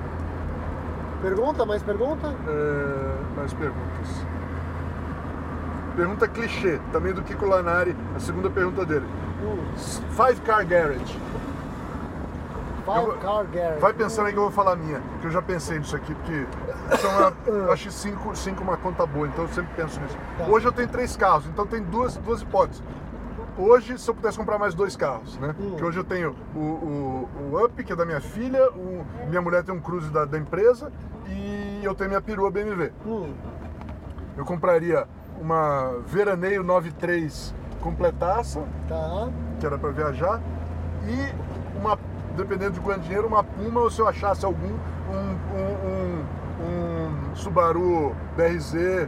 Pergunta, 1.21 1.65
mais 1.65 1.81
pergunta? 1.83 2.27
É, 2.47 3.37
mais 3.37 3.53
perguntas. 3.53 4.25
Pergunta 5.95 6.27
clichê, 6.27 6.79
também 6.91 7.13
do 7.13 7.21
Kiko 7.21 7.45
Lanari, 7.45 7.95
a 8.15 8.19
segunda 8.19 8.49
pergunta 8.49 8.85
dele. 8.85 9.05
Hum, 9.43 9.57
Five 9.75 10.41
Car 10.41 10.65
Garage. 10.65 11.19
Vou-. 13.01 13.17
Vai 13.79 13.93
pensando 13.93 14.27
aí 14.27 14.33
que 14.33 14.39
eu 14.39 14.43
vou 14.43 14.51
falar 14.51 14.75
minha, 14.75 15.01
que 15.21 15.27
eu 15.27 15.31
já 15.31 15.41
pensei 15.41 15.79
nisso 15.79 15.95
aqui, 15.95 16.13
porque 16.15 16.45
são 16.97 17.11
uma, 17.11 17.71
acho 17.73 17.91
cinco, 17.91 18.35
cinco 18.35 18.63
uma 18.63 18.77
conta 18.77 19.05
boa, 19.05 19.27
então 19.27 19.45
eu 19.45 19.49
sempre 19.49 19.71
penso 19.75 19.99
nisso. 20.01 20.17
Tá. 20.37 20.45
Hoje 20.45 20.65
eu 20.67 20.71
tenho 20.71 20.87
três 20.87 21.15
carros, 21.17 21.45
então 21.47 21.65
tem 21.67 21.81
duas, 21.83 22.17
duas 22.17 22.41
hipóteses. 22.41 22.83
Hoje, 23.57 23.97
se 23.97 24.09
eu 24.09 24.15
pudesse 24.15 24.37
comprar 24.37 24.57
mais 24.57 24.73
dois 24.73 24.95
carros, 24.95 25.37
né? 25.37 25.53
Hum. 25.59 25.75
Que 25.75 25.83
hoje 25.83 25.99
eu 25.99 26.03
tenho 26.05 26.33
o, 26.55 26.59
o, 26.59 27.29
o 27.51 27.65
Up, 27.65 27.83
que 27.83 27.91
é 27.91 27.95
da 27.95 28.05
minha 28.05 28.21
filha, 28.21 28.69
o- 28.71 29.05
minha 29.27 29.41
mulher 29.41 29.63
tem 29.63 29.75
um 29.75 29.81
Cruze 29.81 30.09
da, 30.09 30.23
da 30.23 30.37
empresa 30.37 30.91
e 31.27 31.81
eu 31.83 31.93
tenho 31.93 32.09
minha 32.09 32.21
perua 32.21 32.49
BMW. 32.49 32.91
Hum, 33.05 33.33
Eu 34.37 34.45
compraria 34.45 35.05
uma 35.41 35.91
Veraneio 36.05 36.63
93 36.63 37.53
completaça, 37.81 38.63
tá. 38.87 39.29
que 39.59 39.65
era 39.65 39.77
para 39.77 39.89
viajar, 39.91 40.41
e 41.05 41.77
uma, 41.77 41.97
dependendo 42.39 42.71
de 42.71 42.79
quanto 42.79 43.01
dinheiro, 43.01 43.27
uma 43.27 43.43
Puma, 43.43 43.81
ou 43.81 43.89
se 43.91 43.99
eu 43.99 44.07
achasse 44.07 44.45
algum, 44.45 44.67
um, 45.11 45.57
um, 45.57 46.23
um- 46.63 47.29
um 47.31 47.35
Subaru 47.35 48.15
BRZ 48.35 49.07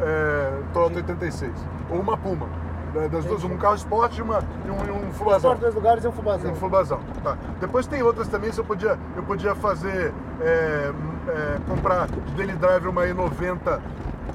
é, 0.00 0.52
Toyota 0.72 0.96
86. 0.96 1.52
Ou 1.90 2.00
uma 2.00 2.16
Puma. 2.16 2.46
né, 2.94 3.08
Das 3.08 3.24
duas, 3.24 3.42
um 3.44 3.56
carro 3.56 3.74
esporte 3.76 4.18
e, 4.18 4.22
uma, 4.22 4.40
e 4.66 4.70
um, 4.70 4.84
e 4.86 4.90
um 5.06 5.12
fubazão. 5.12 5.52
Só 5.52 5.56
dois 5.56 5.74
lugares 5.74 6.04
e 6.04 6.08
um 6.08 6.12
fubazão. 6.12 6.50
Um 6.52 6.54
fubazão. 6.56 7.00
Tá. 7.22 7.36
Depois 7.60 7.86
tem 7.86 8.02
outras 8.02 8.28
também, 8.28 8.52
se 8.52 8.60
eu 8.60 8.64
podia, 8.64 8.98
eu 9.16 9.22
podia 9.22 9.54
fazer, 9.54 10.12
é, 10.40 10.92
é, 11.28 11.58
comprar 11.68 12.06
de 12.08 12.32
daily 12.36 12.52
driver 12.54 12.90
uma 12.90 13.02
E90, 13.02 13.80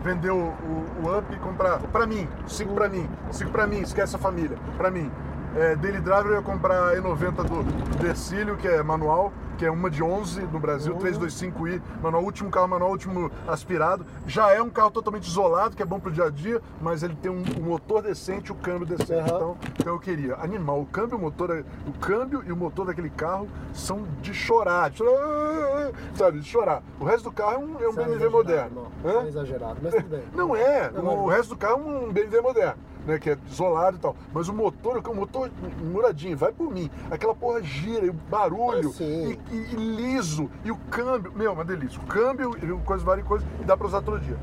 vender 0.04 0.32
o, 0.32 0.38
o, 0.38 0.86
o 1.04 1.18
Up 1.18 1.26
e 1.34 1.38
comprar, 1.38 1.80
pra 1.92 2.06
mim, 2.06 2.28
cinco 2.48 2.74
pra 2.74 2.88
mim, 2.90 3.10
cinco 3.32 3.52
pra 3.52 3.66
mim, 3.68 3.80
esquece 3.82 4.16
a 4.16 4.20
família, 4.20 4.58
pra 4.78 4.90
mim. 4.92 5.10
É, 5.56 5.76
daily 5.76 6.00
driver 6.00 6.28
eu 6.28 6.36
ia 6.36 6.42
comprar 6.42 6.90
a 6.90 6.96
E90 6.96 7.32
do, 7.44 7.64
Decílio, 7.98 8.56
que 8.56 8.68
é 8.68 8.84
manual, 8.84 9.34
que 9.58 9.66
é 9.66 9.72
uma 9.72 9.90
de 9.90 10.02
11 10.02 10.42
no 10.44 10.60
Brasil, 10.60 10.94
Uhum. 10.94 11.00
325i, 11.00 11.82
manual, 12.02 12.24
último 12.24 12.50
carro 12.50 12.68
manual, 12.68 12.92
último 12.92 13.30
aspirado. 13.48 14.06
Já 14.26 14.54
é 14.54 14.62
um 14.62 14.70
carro 14.70 14.92
totalmente 14.92 15.28
isolado, 15.28 15.76
que 15.76 15.82
é 15.82 15.86
bom 15.86 16.00
pro 16.00 16.12
dia 16.12 16.26
a 16.26 16.30
dia, 16.30 16.62
mas 16.80 17.04
ele 17.04 17.16
tem 17.16 17.30
um, 17.32 17.44
um 17.60 17.64
motor 17.64 18.02
decente 18.04 18.52
o 18.52 18.56
câmbio 18.56 18.86
decente. 18.86 19.12
Uhum. 19.30 19.36
Então, 19.38 19.58
então 19.80 19.94
eu 19.94 20.00
queria. 20.00 20.36
Animal, 20.36 20.80
o 20.82 20.86
câmbio, 20.86 21.18
o 21.18 21.22
motor, 21.22 21.66
o 21.88 21.92
câmbio 22.00 22.42
e 22.46 22.52
o 22.52 22.56
motor 22.56 22.86
daquele 22.86 23.10
carro 23.10 23.50
são 23.74 24.04
de 24.22 24.34
chorar, 24.34 24.90
de 24.92 24.98
chorar, 25.00 25.92
sabe, 26.14 26.40
de 26.40 26.46
chorar. 26.48 26.82
O 27.00 27.04
resto 27.04 27.24
do 27.26 27.32
carro 27.34 27.54
é 27.54 27.58
um, 27.58 27.76
é 27.82 27.90
um 27.90 27.92
é 28.02 28.06
BMW 28.06 28.30
moderno. 28.32 28.88
Não, 29.04 29.22
é 29.22 29.28
exagerado, 29.28 29.78
mas 29.82 29.94
tudo 29.96 30.08
bem. 30.10 30.24
Não 30.34 30.56
é, 30.56 30.90
Não, 30.92 31.04
o 31.24 31.26
mas- 31.28 31.36
resto 31.38 31.50
do 31.50 31.58
carro 31.58 31.74
é 31.74 31.84
um 32.08 32.14
BMW 32.14 32.42
moderno, 32.42 32.78
né? 33.06 33.18
Que 33.20 33.32
é 33.32 33.38
isolado 33.50 33.98
e 33.98 34.00
tal. 34.00 34.16
Mas 34.34 34.48
o 34.48 34.54
motor, 34.54 34.98
o 34.98 35.16
motor 35.16 35.50
muradinho, 35.92 36.38
vai 36.38 36.52
por 36.52 36.72
mim. 36.72 36.90
Aquela 37.12 37.34
porra 37.36 37.62
gira, 37.62 38.06
e 38.06 38.10
o 38.10 38.14
barulho, 38.14 38.94
Ah, 39.00 39.04
e, 39.04 39.40
e- 39.52 39.56
e 39.74 39.76
liso, 39.76 40.50
e 40.64 40.72
o 40.72 40.76
câmbio. 40.90 41.32
Meu, 41.36 41.54
uma 41.54 41.66
delícia. 41.66 42.00
O 42.00 42.06
câmbio, 42.06 42.56
e 42.62 42.68
coisas, 42.86 43.06
várias 43.06 43.26
coisas, 43.28 43.48
e 43.60 43.64
dá 43.66 43.76
pra 43.76 43.88
usar 43.88 44.02
todo 44.02 44.20
dia. 44.20 44.38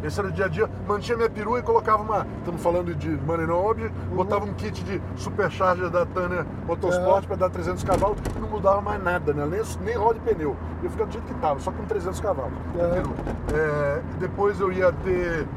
Esse 0.00 0.20
era 0.20 0.28
o 0.28 0.32
dia 0.32 0.44
a 0.44 0.48
dia, 0.48 0.70
mantinha 0.86 1.16
minha 1.16 1.28
perua 1.28 1.58
e 1.58 1.62
colocava 1.62 2.00
uma. 2.00 2.24
Estamos 2.38 2.62
falando 2.62 2.94
de 2.94 3.08
Money 3.08 3.46
No 3.48 3.68
Object, 3.68 3.92
Uhum. 4.10 4.16
botava 4.16 4.44
um 4.44 4.54
kit 4.54 4.84
de 4.84 5.02
supercharger 5.16 5.90
da 5.90 6.06
Turner 6.06 6.46
Motorsport 6.68 7.22
Uhum. 7.22 7.26
para 7.28 7.36
dar 7.36 7.50
300 7.50 7.82
cavalos, 7.82 8.16
não 8.40 8.48
mudava 8.48 8.80
mais 8.80 9.02
nada, 9.02 9.32
né? 9.32 9.44
nem, 9.44 9.60
nem 9.84 9.96
roda 9.96 10.14
de 10.14 10.20
pneu. 10.20 10.56
Eu 10.84 10.90
ficava 10.90 11.08
do 11.08 11.12
jeito 11.14 11.26
que 11.26 11.32
estava, 11.32 11.58
só 11.58 11.72
com 11.72 11.84
300 11.84 12.20
cavalos. 12.20 12.52
Uhum. 12.52 13.56
É, 13.56 14.00
depois 14.20 14.60
eu 14.60 14.70
ia 14.70 14.92
ter 14.92 15.48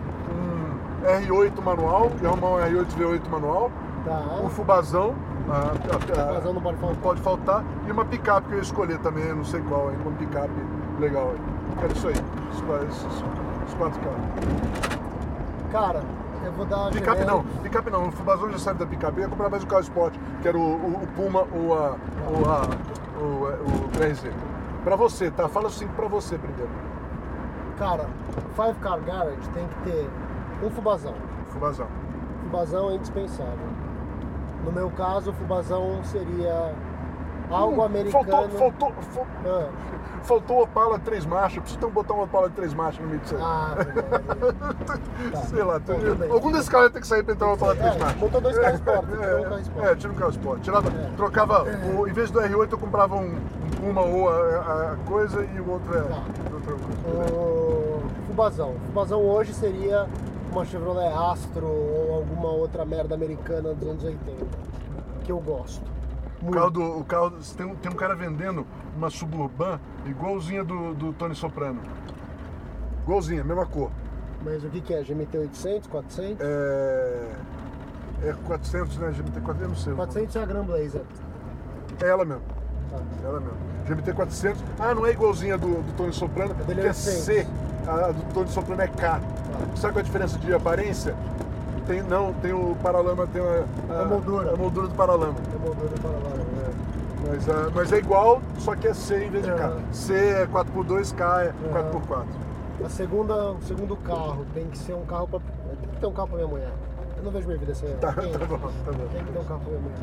R8 1.03 1.61
manual, 1.63 2.11
ia 2.21 2.27
arrumar 2.29 2.47
um 2.49 2.57
R8 2.57 2.87
V8 2.97 3.29
manual, 3.29 3.71
Tá. 4.05 4.19
um 4.43 4.49
fubazão. 4.49 5.15
a- 5.49 5.53
a- 5.53 5.61
a- 6.21 6.27
Fubazão 6.27 6.53
não 6.53 6.61
pode 6.61 6.77
faltar. 6.77 7.01
pode 7.01 7.21
faltar, 7.21 7.63
e 7.87 7.91
uma 7.91 8.05
picape 8.05 8.47
que 8.47 8.53
eu 8.53 8.57
ia 8.57 8.61
escolher 8.63 8.99
também, 8.99 9.25
eu 9.25 9.35
não 9.35 9.43
sei 9.43 9.59
qual 9.61 9.89
ainda, 9.89 10.01
uma 10.07 10.17
picape 10.17 10.51
legal 10.99 11.31
aí. 11.31 11.83
Era 11.83 11.93
isso 11.93 12.07
aí, 12.07 12.13
esses, 12.13 12.61
quatro- 13.77 13.99
carros. 13.99 15.01
Cara, 15.71 16.01
eu 16.45 16.51
vou 16.53 16.65
dar. 16.65 16.91
Picape 16.91 17.25
não, 17.25 17.43
picape 17.63 17.89
não, 17.89 18.07
o 18.07 18.11
Fubazão 18.11 18.49
já 18.51 18.57
saiu 18.59 18.75
da 18.77 18.85
picape, 18.85 19.17
eu 19.17 19.23
ia 19.23 19.29
comprar 19.29 19.49
mais 19.49 19.63
o 19.63 19.67
carro 19.67 19.81
esporte, 19.81 20.19
que 20.41 20.47
era 20.47 20.57
o, 20.57 20.61
o- 20.61 21.03
o 21.03 21.07
Puma 21.15 21.45
ou 21.53 21.73
a, 21.73 21.95
o, 22.29 22.49
a, 22.49 23.21
o, 23.21 23.85
o 23.85 23.89
3Z. 23.97 24.31
Pra 24.83 24.95
você, 24.95 25.29
tá? 25.31 25.47
Fala 25.49 25.67
assim 25.67 25.87
pra 25.87 26.07
você 26.07 26.37
primeiro. 26.37 26.69
Cara, 27.77 28.05
Five 28.55 28.77
Car 28.79 28.99
Garage 29.01 29.49
tem 29.53 29.67
que 29.67 29.91
ter 29.91 30.09
um 30.63 30.69
fubazão. 30.69 31.13
Fubazão. 31.47 31.87
Fubazão 32.43 32.89
é 32.91 32.95
indispensável. 32.95 33.71
No 34.65 34.71
meu 34.71 34.89
caso, 34.91 35.31
o 35.31 35.33
fubazão 35.33 36.03
seria 36.03 36.73
algo 37.49 37.81
americano. 37.81 38.23
Hum, 38.23 38.49
Faltou, 38.49 38.91
faltou, 38.91 39.03
fal- 39.11 39.27
Ah, 39.45 39.67
faltou 40.23 40.61
Opala 40.63 40.99
3 40.99 41.25
marchas, 41.25 41.55
eu 41.57 41.61
preciso 41.63 41.87
um 41.87 41.89
botar 41.91 42.13
uma 42.13 42.23
Opala 42.23 42.47
de 42.49 42.55
3 42.55 42.73
marchas 42.73 43.01
no 43.01 43.07
meio 43.09 43.19
disso 43.21 43.35
aí. 43.35 43.41
ah, 43.43 43.75
Sei 45.49 45.63
lá, 45.63 45.77
Então, 45.77 45.99
tem- 45.99 46.15
bem. 46.15 46.31
algum 46.31 46.51
desses 46.51 46.69
carros 46.69 46.91
ter 46.91 47.01
que 47.01 47.07
sair 47.07 47.23
pra 47.23 47.33
entrar 47.33 47.47
uma 47.47 47.55
Opala 47.55 47.75
3 47.75 47.95
É, 47.95 47.99
marchas. 47.99 48.19
botou 48.19 48.41
dois 48.41 48.57
carros 48.59 48.75
esporte, 48.79 49.07
tirou 49.07 49.39
um 49.39 49.43
carro 49.43 49.59
esporte. 49.61 49.87
É, 49.89 49.95
tira 49.95 50.13
um 50.13 50.15
carro 50.15 50.31
esporte. 50.31 50.61
Tirava, 50.61 50.89
É. 50.89 51.11
trocava, 51.17 51.63
o- 51.97 52.07
em 52.07 52.13
vez 52.13 52.29
do 52.31 52.39
R8 52.39 52.71
eu 52.71 52.77
comprava 52.77 53.15
um, 53.15 53.25
um 53.35 53.71
Puma 53.81 54.01
ou 54.01 54.29
a, 54.29 54.91
a 54.93 54.95
coisa 55.07 55.43
e 55.43 55.59
o 55.59 55.71
outro 55.71 55.97
é 55.97 56.01
Tá. 56.01 56.21
outra 56.53 56.73
coisa. 56.75 57.33
O 57.33 58.01
Fubazão. 58.27 58.75
Fubazão 58.85 59.21
hoje 59.25 59.53
seria 59.55 60.07
uma 60.51 60.65
Chevrolet 60.65 61.07
Astro 61.07 61.65
ou 61.65 62.15
alguma 62.15 62.49
outra 62.49 62.85
merda 62.85 63.15
americana 63.15 63.73
dos 63.73 63.87
anos 63.87 64.03
80. 64.03 64.45
Que 65.23 65.31
eu 65.31 65.39
gosto. 65.39 65.83
O 66.41 66.45
Muito. 66.45 66.57
carro 66.57 66.69
do. 66.71 66.99
O 66.99 67.03
carro, 67.05 67.33
tem, 67.55 67.65
um, 67.65 67.75
tem 67.75 67.91
um 67.91 67.95
cara 67.95 68.15
vendendo 68.15 68.65
uma 68.95 69.09
suburban 69.09 69.79
igualzinha 70.05 70.63
do, 70.63 70.93
do 70.93 71.13
Tony 71.13 71.35
Soprano. 71.35 71.81
Igualzinha, 73.03 73.43
mesma 73.43 73.65
cor. 73.65 73.91
Mas 74.43 74.63
o 74.63 74.69
que, 74.69 74.81
que 74.81 74.93
é? 74.93 75.03
GMT 75.03 75.37
800, 75.37 75.87
400? 75.87 76.45
É. 76.45 77.31
É 78.23 78.33
400, 78.45 78.97
né? 78.97 79.11
GMT 79.11 79.41
400, 79.41 79.61
eu 79.61 79.67
não 79.67 79.75
sei. 79.75 79.93
400 79.93 80.35
é 80.35 80.41
a 80.41 80.45
Grand 80.45 80.63
Blazer. 80.63 81.01
É 82.01 82.07
ela 82.07 82.25
mesmo. 82.25 82.43
Ela 83.23 83.39
mesmo. 83.39 83.57
GMT 83.87 84.13
400. 84.13 84.63
Ah, 84.79 84.93
não 84.93 85.05
é 85.05 85.11
igualzinha 85.11 85.57
do, 85.57 85.67
do 85.81 85.97
Tony 85.97 86.13
Soprano, 86.13 86.55
A 86.59 86.63
dele 86.63 86.81
que 86.81 86.87
é 86.87 86.89
é 86.89 86.93
C. 86.93 87.47
A 87.87 88.11
do 88.11 88.33
Tony 88.33 88.49
Soprano 88.49 88.81
é 88.81 88.87
K. 88.87 89.21
Sabe 89.75 89.93
qual 89.93 89.97
é 89.97 89.99
a 89.99 90.03
diferença 90.03 90.37
de 90.37 90.53
aparência? 90.53 91.15
Tem, 91.87 92.01
não, 92.03 92.33
tem 92.33 92.53
o 92.53 92.75
paralama, 92.81 93.27
tem 93.27 93.41
a, 93.41 94.01
A 94.01 94.05
moldura. 94.05 94.53
A 94.53 94.55
moldura 94.55 94.87
do 94.87 94.95
paralama. 94.95 95.35
É 95.53 95.67
motor 95.67 95.89
de 95.89 95.99
paralama. 95.99 96.35
É. 96.35 97.29
Mas, 97.29 97.49
ah, 97.49 97.71
mas 97.73 97.91
é 97.91 97.97
igual, 97.97 98.41
só 98.59 98.75
que 98.75 98.87
é 98.87 98.93
C 98.93 99.25
em 99.25 99.29
vez 99.29 99.45
de 99.45 99.51
K. 99.51 99.65
Aham. 99.65 99.79
C 99.91 100.13
é 100.13 100.47
4x2, 100.47 101.15
K 101.15 101.43
é 101.43 101.53
4x4. 101.73 102.25
A 102.85 102.89
segunda, 102.89 103.51
o 103.51 103.61
segundo 103.61 103.95
carro 103.97 104.45
tem 104.53 104.65
que 104.65 104.77
ser 104.77 104.93
um 104.93 105.05
carro 105.05 105.27
pra. 105.27 105.39
Tem 105.39 105.89
que 105.89 105.99
ter 105.99 106.07
um 106.07 106.13
carro 106.13 106.27
pra 106.29 106.37
minha 106.37 106.47
mulher. 106.47 106.71
Eu 107.17 107.23
não 107.23 107.31
vejo 107.31 107.47
minha 107.47 107.59
vida 107.59 107.75
sem 107.75 107.89
ela. 107.89 107.99
Tá, 107.99 108.13
tem, 108.13 108.31
tá 108.31 108.45
bom, 108.45 108.57
tá 108.57 108.91
bom. 108.91 109.07
tem 109.13 109.23
que 109.23 109.31
ter 109.31 109.39
um 109.39 109.43
carro 109.43 109.59
pra 109.59 109.69
minha 109.69 109.81
mulher. 109.81 109.97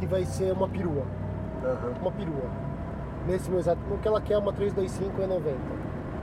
Que 0.00 0.06
vai 0.06 0.24
ser 0.24 0.52
uma 0.52 0.68
perua. 0.68 1.02
Aham. 1.64 1.92
Uma 2.00 2.12
perua. 2.12 2.50
Nesse 3.26 3.50
meu 3.50 3.58
exato. 3.60 3.80
O 3.90 3.98
que 3.98 4.08
ela 4.08 4.20
quer 4.20 4.34
é 4.34 4.38
uma 4.38 4.52
325 4.52 5.22
e 5.22 5.26
90. 5.26 5.56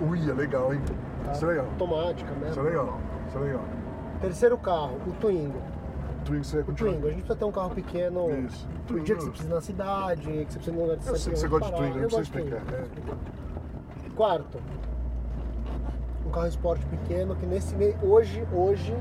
Ui, 0.01 0.29
é 0.29 0.33
legal, 0.33 0.73
hein? 0.73 0.81
Tá? 1.25 1.31
Isso 1.31 1.45
é 1.45 1.47
legal. 1.49 1.65
Automática, 1.65 2.31
né? 2.31 2.49
Isso 2.49 2.59
é 2.59 2.63
legal. 2.63 2.99
Isso 3.27 3.37
é 3.37 3.41
legal. 3.41 3.63
Terceiro 4.21 4.57
carro, 4.57 4.97
o 5.07 5.11
Twingo. 5.13 5.61
Twingo 6.25 6.43
você 6.43 6.59
O 6.59 6.63
Twingo, 6.73 7.07
a 7.07 7.11
gente 7.11 7.21
precisa 7.23 7.35
ter 7.35 7.45
um 7.45 7.51
carro 7.51 7.69
pequeno. 7.69 8.29
Isso. 8.45 8.67
No 8.89 8.99
dia 8.99 9.15
que 9.15 9.23
você 9.23 9.29
precisa 9.29 9.55
na 9.55 9.61
cidade, 9.61 10.23
que 10.23 10.53
você 10.53 10.59
precisa 10.59 10.71
num 10.75 10.81
lugar 10.81 10.97
de 10.97 11.07
Eu 11.07 11.15
sei 11.15 11.33
que 11.33 11.39
você 11.39 11.47
gosta 11.47 11.65
de 11.71 11.77
Twingo, 11.77 11.93
não 11.99 12.01
precisa 12.01 12.21
explicar. 12.21 12.61
Twingo, 12.61 13.17
É. 14.05 14.09
Quarto, 14.15 14.57
um 16.25 16.29
carro 16.29 16.47
esporte 16.47 16.85
pequeno 16.87 17.35
que 17.35 17.45
nesse 17.45 17.73
me... 17.75 17.95
hoje, 18.03 18.45
hoje, 18.53 18.93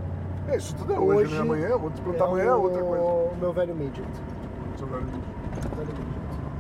É, 0.47 0.57
isso 0.57 0.75
tudo 0.77 0.93
é 0.93 0.99
hoje, 0.99 1.23
Hoje 1.23 1.35
né? 1.35 1.41
Amanhã, 1.41 1.77
vou 1.77 1.91
te 1.91 2.01
perguntar 2.01 2.25
é 2.25 2.29
amanhã 2.29 2.45
é 2.47 2.55
outra 2.55 2.85
o 2.85 2.87
coisa. 2.87 3.37
meu 3.41 3.53
velho 3.53 3.75
midget. 3.75 4.09
Seu 4.77 4.87
velho. 4.87 5.05
Velho 5.05 5.89
midget. 5.89 6.08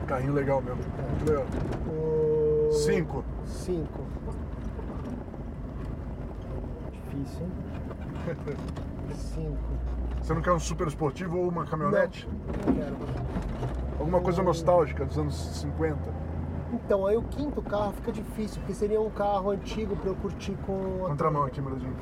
Carrinho 0.09 0.32
legal 0.32 0.62
mesmo. 0.62 0.82
Muito 1.10 1.28
legal. 1.28 1.44
O... 1.86 2.72
Cinco. 2.72 3.22
Cinco. 3.44 4.01
Difícil, 6.90 7.43
hein? 7.43 7.52
Cinco. 9.14 9.59
Você 10.22 10.35
não 10.35 10.43
quer 10.43 10.52
um 10.52 10.59
super 10.59 10.89
esportivo 10.89 11.39
ou 11.39 11.48
uma 11.48 11.66
caminhonete? 11.66 12.26
Não 12.66 12.74
quero. 12.74 12.97
Alguma 13.98 14.20
coisa 14.20 14.43
nostálgica 14.43 15.05
dos 15.05 15.18
anos 15.18 15.35
50? 15.60 15.98
Então, 16.72 17.06
aí 17.06 17.16
o 17.16 17.22
quinto 17.22 17.60
carro 17.62 17.93
fica 17.93 18.12
difícil, 18.12 18.60
porque 18.60 18.74
seria 18.74 19.01
um 19.01 19.10
carro 19.10 19.51
antigo 19.51 19.97
pra 19.97 20.10
eu 20.10 20.14
curtir 20.16 20.56
com 20.66 21.05
a 21.05 21.09
Contramão 21.09 21.44
aqui, 21.44 21.60
Muradinho. 21.60 21.94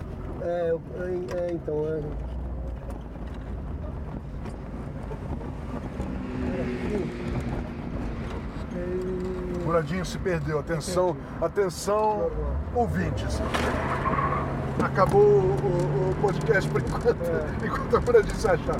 É, 0.42 0.76
é, 0.98 1.48
é, 1.48 1.52
então, 1.52 1.86
é. 1.86 2.02
É, 8.76 9.55
Muradinho 9.66 10.04
se 10.04 10.16
perdeu. 10.18 10.58
Atenção, 10.60 11.16
atenção, 11.42 12.30
ouvintes. 12.74 13.40
Acabou 14.82 15.20
o, 15.20 15.24
o- 15.24 16.10
o 16.10 16.14
podcast 16.20 16.70
por 16.70 16.80
enquanto, 16.80 17.08
É. 17.08 17.46
enquanto 17.66 17.96
a 17.96 18.00
Muradinho 18.00 18.36
se 18.36 18.46
achar. 18.46 18.76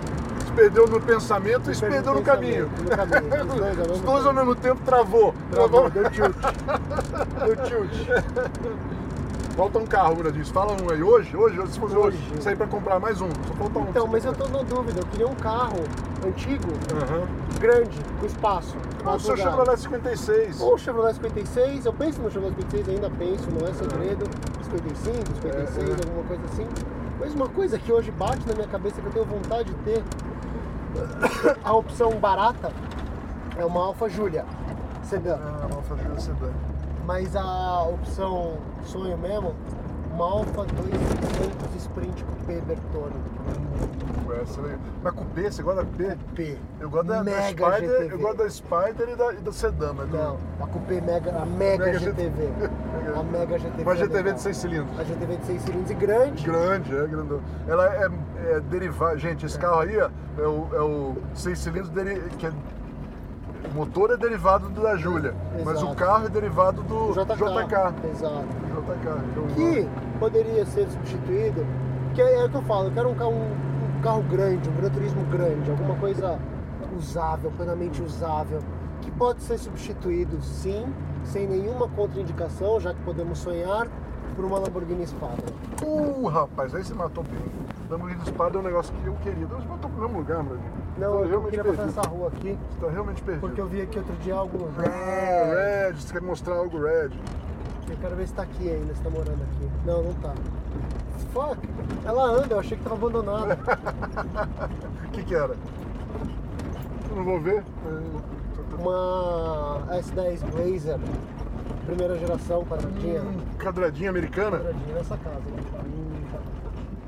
Se 0.47 0.53
perdeu 0.55 0.87
no 0.87 1.01
pensamento 1.01 1.71
e 1.71 1.75
se 1.75 1.85
perdeu 1.85 2.15
no 2.15 2.23
caminho. 2.23 2.71
No 2.83 2.91
caminho, 2.91 3.27
os 3.53 3.61
dois 3.61 3.77
ao 3.79 3.85
mesmo 3.85 3.93
Os 3.93 4.01
dois 4.01 4.27
ao 4.27 4.33
tempo. 4.33 4.35
mesmo 4.35 4.55
tempo 4.55 4.81
travou. 4.85 5.35
Travou, 5.51 5.91
deu 5.91 6.11
tilt. 6.11 6.37
Deu 7.47 7.57
tilt. 7.65 7.93
Falta 9.57 9.79
um 9.79 9.87
carro, 9.87 10.17
Muradinho. 10.17 10.45
Fala 10.47 10.77
um 10.81 10.91
aí. 10.91 11.03
Hoje? 11.03 11.35
Hoje? 11.35 11.57
Se 11.69 11.81
fosse 11.81 11.97
hoje, 11.97 12.19
Hoje. 12.31 12.43
sair 12.43 12.57
pra 12.57 12.67
comprar 12.67 13.01
mais 13.01 13.23
um. 13.23 13.29
Só 13.49 13.55
falta 13.55 13.79
um. 13.79 13.89
Então, 13.89 14.07
mas 14.07 14.25
eu 14.25 14.35
tô 14.35 14.47
na 14.49 14.63
dúvida, 14.63 15.01
eu 15.01 15.07
queria 15.07 15.27
um 15.27 15.35
carro 15.37 15.79
antigo, 16.27 16.69
Aham. 16.93 17.27
grande, 17.59 17.99
com 18.21 18.27
espaço. 18.27 18.77
Ah, 19.03 19.15
o 19.15 19.21
seu 19.21 19.35
lugar. 19.35 19.51
Chevrolet 19.51 19.77
56. 19.81 20.61
Ou 20.61 20.75
o 20.75 20.79
Chevrolet 20.79 21.15
56, 21.15 21.87
eu 21.87 21.93
penso 21.95 22.21
no 22.21 22.31
Chevrolet 22.31 22.55
56, 22.61 22.89
ainda 22.91 23.11
penso, 23.19 23.49
não 23.51 23.67
é 23.67 23.73
segredo. 23.73 24.25
55, 24.65 25.17
56, 25.41 25.89
É, 25.89 25.91
é. 25.91 25.95
alguma 26.07 26.25
coisa 26.25 26.43
assim. 26.53 26.67
Mas 27.19 27.35
uma 27.35 27.49
coisa 27.49 27.79
que 27.79 27.91
hoje 27.91 28.11
bate 28.11 28.47
na 28.47 28.55
minha 28.55 28.69
cabeça 28.69 29.01
que 29.01 29.07
eu 29.07 29.13
tenho 29.13 29.25
vontade 29.25 29.71
de 29.73 29.75
ter, 29.77 30.03
a 31.65 31.73
opção 31.75 32.11
barata 32.19 32.71
é 33.57 33.65
uma 33.65 33.81
Alfa 33.87 34.07
Julia 34.09 34.45
sedã. 35.03 35.39
Ah, 35.41 35.67
uma 35.73 35.83
fazenda 35.83 36.19
sedã. 36.21 36.51
Mas 37.07 37.37
a 37.37 37.85
opção 37.85 38.59
sonho 38.85 39.17
mesmo, 39.17 39.55
uma 40.13 40.25
Alfa 40.25 40.65
2600 40.65 41.77
Sprint 41.77 42.25
Coupé 42.25 42.61
Bertone. 42.63 43.15
Essa 44.43 44.61
aí. 44.61 44.77
Mas 45.03 45.15
cupê, 45.15 45.51
você 45.51 45.63
gosta 45.63 45.85
da 45.85 45.89
cupê? 45.89 46.17
P. 46.35 46.59
Eu 46.81 46.91
gosto 46.91 47.07
da, 47.07 47.23
da 47.23 47.43
Spider, 47.43 47.81
GTV. 47.81 48.13
eu 48.13 48.19
gosto 48.19 48.37
da 48.39 48.51
Spider 48.51 49.09
e 49.09 49.17
da, 49.17 49.33
e 49.33 49.37
da 49.37 49.53
Sedã, 49.53 49.93
mas 49.93 50.11
Não, 50.11 50.37
a 50.61 50.67
Coupé 50.67 51.01
Mega, 51.01 51.31
a 51.31 51.47
Mega, 51.47 51.87
Mega 51.87 51.99
GTV. 51.99 52.49
A 53.15 53.23
Mega 53.23 53.59
GTV. 53.59 53.83
Uma 53.83 53.93
é 53.93 53.97
GTV 53.97 54.17
legal. 54.17 54.35
de 54.35 54.41
6 54.41 54.57
cilindros. 54.57 55.01
A 55.01 55.05
GTV 55.05 55.37
de 55.37 55.47
6 55.47 55.63
cilindros 55.63 55.91
e 55.91 55.95
grande. 55.95 56.45
Grande, 56.45 56.97
é 56.97 57.07
grandão. 57.07 57.41
Ela 57.69 57.95
é, 57.95 58.11
é 58.57 58.61
derivada. 58.61 59.17
Gente, 59.17 59.47
esse 59.47 59.59
carro 59.59 59.81
aí 59.81 59.97
ó, 59.99 60.11
é 60.39 60.47
o, 60.47 60.69
é 60.75 60.81
o 60.81 61.17
6 61.35 61.59
cilindros 61.59 61.91
dele, 61.91 62.21
que 62.37 62.47
é 62.47 62.53
O 63.71 63.75
motor 63.75 64.11
é 64.11 64.17
derivado 64.17 64.69
do 64.69 64.83
da 64.83 64.97
Júlia, 64.97 65.35
mas 65.65 65.83
o 65.83 65.95
carro 65.95 66.27
é 66.27 66.29
derivado 66.29 66.83
do 66.83 67.13
JK. 67.13 67.35
JK. 67.35 68.11
Exato. 68.11 68.47
JK. 68.77 69.55
Que 69.55 69.89
poderia 70.19 70.65
ser 70.67 70.89
substituído, 70.89 71.67
que 72.15 72.23
é, 72.23 72.37
é 72.37 72.45
o 72.45 72.49
que 72.49 72.57
eu 72.57 72.63
falo, 72.63 72.89
eu 72.89 72.93
quero 72.93 73.11
um 73.11 73.15
carro, 73.15 73.33
um, 73.33 73.99
um 73.99 74.01
carro 74.03 74.23
grande, 74.23 74.69
um 74.69 74.77
Gran 74.77 74.91
Turismo 74.91 75.25
grande, 75.27 75.71
alguma 75.71 75.95
coisa 75.97 76.39
usável, 76.97 77.51
plenamente 77.57 78.03
usável, 78.03 78.61
que 79.03 79.11
pode 79.11 79.43
ser 79.43 79.59
substituído 79.59 80.41
sim, 80.43 80.87
sem 81.25 81.47
nenhuma 81.47 81.89
contraindicação, 81.89 82.81
já 82.81 82.95
que 82.95 83.03
podemos 83.03 83.39
sonhar, 83.39 83.89
por 84.37 84.45
uma 84.45 84.59
Lamborghini 84.59 85.07
Spada. 85.07 85.43
Uh, 85.83 86.27
rapaz, 86.29 86.75
aí 86.75 86.85
você 86.85 86.95
matou 86.95 87.25
bem. 87.25 87.41
Lamborghini 87.91 88.23
Espada 88.23 88.59
é 88.59 88.61
um 88.61 88.65
negócio 88.65 88.95
que 89.03 89.07
eu 89.07 89.15
queria. 89.23 89.47
Você 89.47 89.67
matou 89.67 89.91
pro 89.91 90.03
mesmo 90.03 90.19
lugar, 90.19 90.43
meu 90.43 90.53
amigo. 90.55 90.69
Não, 90.99 91.25
eu 91.25 91.43
queria 91.45 91.63
perdido. 91.65 91.87
passar 91.87 92.01
essa 92.01 92.09
rua 92.11 92.29
aqui, 92.29 92.59
Você 92.71 92.87
tá 92.87 92.91
realmente 92.93 93.23
perdido. 93.23 93.41
porque 93.41 93.61
eu 93.61 93.67
vi 93.67 93.81
aqui 93.83 93.99
outro 93.99 94.15
dia 94.17 94.35
algo 94.35 94.69
Ah, 94.79 95.89
Red, 95.89 95.95
você 95.95 96.13
quer 96.13 96.23
mostrar 96.23 96.57
algo 96.57 96.79
Red. 96.83 97.11
Eu 97.89 97.97
quero 98.01 98.17
ver 98.17 98.27
se 98.27 98.35
tá 98.35 98.43
aqui 98.43 98.69
ainda, 98.69 98.95
se 98.95 99.01
tá 99.03 99.11
morando 99.11 99.43
aqui. 99.43 99.71
Não, 99.85 100.03
não 100.03 100.15
tá. 100.15 100.35
Fuck! 101.33 101.69
Ela 102.05 102.25
anda, 102.25 102.55
eu 102.55 102.61
achei 102.61 102.77
que 102.77 102.83
tava 102.83 102.97
abandonada. 102.97 103.59
O 105.07 105.11
que 105.13 105.23
que 105.25 105.35
era? 105.35 105.55
Eu 107.11 107.17
não 107.17 107.25
vou 107.25 107.41
ver. 107.41 107.63
Uma 108.79 109.83
S10 109.91 110.41
Blazer, 110.51 110.99
primeira 111.87 112.19
geração, 112.19 112.65
quadradinha. 112.65 113.23
Hum, 113.23 113.41
quadradinha 113.63 114.11
americana? 114.11 114.59
Quadradinha 114.59 114.95
nessa 114.95 115.17
casa. 115.17 115.39
né? 115.39 115.63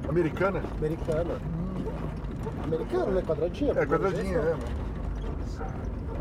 Americana? 0.09 0.63
Americana. 0.79 1.35
Americana, 2.65 3.07
né? 3.07 3.23
Quadradinha. 3.27 3.73
É, 3.73 3.87
quadradinha, 3.87 4.39
é. 4.39 4.57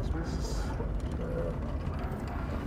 Às 0.02 0.10
vezes. 0.10 0.57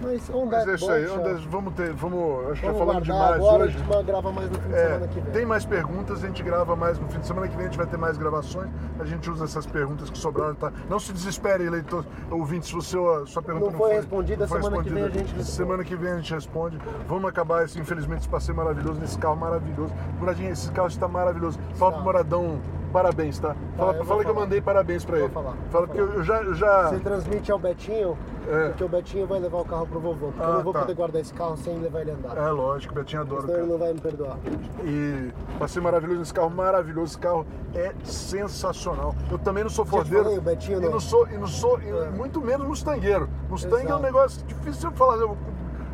Mas 0.02 0.30
on 0.30 0.46
Mas 0.46 0.66
é 0.68 0.74
isso 0.74 0.90
aí. 0.90 1.06
ó, 1.06 1.48
Vamos 1.50 1.74
ter. 1.74 1.92
Vamos. 1.92 2.50
Acho 2.52 2.60
que 2.60 2.66
já 2.66 2.74
falamos 2.74 3.02
demais 3.04 3.34
agora, 3.34 3.64
hoje. 3.64 3.76
a 3.76 3.78
gente 3.80 4.04
grava 4.06 4.32
mais 4.32 4.48
no 4.50 4.58
fim 4.58 4.68
de 4.68 4.74
É, 4.74 4.86
semana 4.86 5.08
que 5.08 5.20
vem. 5.20 5.32
tem 5.32 5.46
mais 5.46 5.64
perguntas, 5.66 6.24
a 6.24 6.26
gente 6.26 6.42
grava 6.42 6.76
mais 6.76 6.98
no 6.98 7.08
fim 7.08 7.18
de 7.20 7.26
semana 7.26 7.48
que 7.48 7.56
vem, 7.56 7.66
a 7.66 7.68
gente 7.68 7.78
vai 7.78 7.86
ter 7.86 7.96
mais 7.98 8.16
gravações, 8.16 8.70
a 8.98 9.04
gente 9.04 9.30
usa 9.30 9.44
essas 9.44 9.66
perguntas 9.66 10.08
que 10.10 10.18
sobraram, 10.18 10.54
tá? 10.54 10.72
Não 10.88 10.98
se 10.98 11.12
desespere, 11.12 11.64
eleitor, 11.64 12.04
ouvinte, 12.30 12.66
se 12.66 12.76
a 12.76 13.26
sua 13.26 13.42
pergunta 13.42 13.66
Não 13.66 13.72
não, 13.72 13.78
foi 13.78 13.92
respondida, 13.94 14.40
não 14.40 14.48
foi 14.48 14.62
semana 14.62 14.82
que 14.82 14.90
vem 14.90 15.02
a 15.02 15.06
respondida. 15.06 15.18
gente 15.28 15.36
responde. 15.36 15.56
Semana 15.56 15.84
que 15.84 15.96
vem 15.96 16.12
a 16.12 16.16
gente 16.16 16.34
responde. 16.34 16.78
Vamos 17.06 17.28
acabar 17.28 17.64
esse, 17.64 17.78
infelizmente, 17.78 18.20
esse 18.20 18.28
passeio 18.28 18.56
maravilhoso, 18.56 19.00
nesse 19.00 19.18
carro 19.18 19.36
maravilhoso. 19.36 19.92
Muradinho, 20.18 20.50
esse 20.50 20.70
carro 20.72 20.88
está 20.88 21.06
maravilhoso. 21.06 21.58
Está. 21.72 21.90
Moradão, 21.90 22.60
parabéns, 22.90 23.38
tá? 23.38 23.54
Fala, 23.76 23.92
eu 23.92 23.96
vou 23.98 24.04
fala 24.06 24.24
que 24.24 24.30
eu 24.30 24.34
mandei 24.34 24.60
parabéns 24.60 25.04
pra 25.04 25.16
Vou 25.16 25.24
ele. 25.26 25.34
falar, 25.34 25.54
Fala 25.70 25.86
porque 25.86 26.00
eu, 26.00 26.22
já... 26.22 26.42
eu 26.42 26.54
já... 26.54 26.88
Você 26.90 26.98
transmite 27.00 27.50
ao 27.52 27.58
Betinho, 27.58 28.18
É. 28.48 28.68
porque 28.68 28.84
o 28.84 28.88
Betinho 28.88 29.26
vai 29.26 29.38
levar 29.40 29.58
o 29.58 29.64
carro 29.64 29.86
pro 29.86 30.00
vovô. 30.00 30.26
Porque 30.28 30.42
Ah, 30.42 30.46
eu 30.48 30.54
não 30.54 30.62
vou 30.62 30.72
tá. 30.72 30.80
poder 30.80 30.94
guardar 30.94 31.20
esse 31.20 31.32
carro 31.34 31.56
sem 31.56 31.78
levar 31.78 32.00
ele 32.00 32.10
andar. 32.12 32.36
É, 32.36 32.50
lógico, 32.50 32.94
Betinho 32.94 33.22
adora 33.22 33.40
o 33.42 33.46
Senão 33.46 33.54
carro. 33.54 33.64
ele 33.64 33.72
não 33.72 33.78
vai 33.78 33.92
me 33.94 34.00
perdoar. 34.00 34.36
E 34.84 35.32
passei 35.58 35.82
maravilhoso 35.82 36.18
nesse 36.20 36.34
carro, 36.34 36.50
maravilhoso. 36.50 37.06
Esse 37.12 37.18
carro 37.18 37.46
é 37.74 37.92
sensacional. 38.04 39.14
Eu 39.30 39.38
também 39.38 39.62
não 39.62 39.70
sou 39.70 39.84
fordeiro. 39.84 40.24
falei, 40.24 40.38
o 40.38 40.42
Betinho 40.42 40.78
e 40.78 40.82
não. 40.82 40.90
não 40.92 41.00
sou, 41.00 41.28
e 41.28 41.36
não 41.38 41.46
sou, 41.46 41.80
e 41.80 41.88
É. 41.88 42.10
muito 42.10 42.40
menos 42.40 42.66
Mustangueiro. 42.66 43.28
Mustang 43.48 43.74
é 43.74 43.78
um 43.78 43.88
Exato. 43.88 44.02
negócio 44.02 44.46
difícil 44.46 44.90
de 44.90 44.96
falar. 44.96 45.16
Eu, 45.16 45.36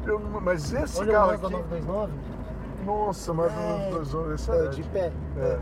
eu- 0.07 0.21
mas 0.43 0.73
esse 0.73 1.01
Olha 1.01 1.09
o 1.09 1.13
carro 1.13 1.27
Mazda 1.29 1.47
aqui. 1.47 1.57
929. 1.57 2.13
Nossa, 2.85 3.33
mas 3.35 3.53
É, 3.53 3.91
dois 3.91 4.15
anos, 4.15 4.31
é, 4.31 4.35
excelente. 4.35 4.83
de 4.83 4.89
pé. 4.91 5.13
É. 5.39 5.59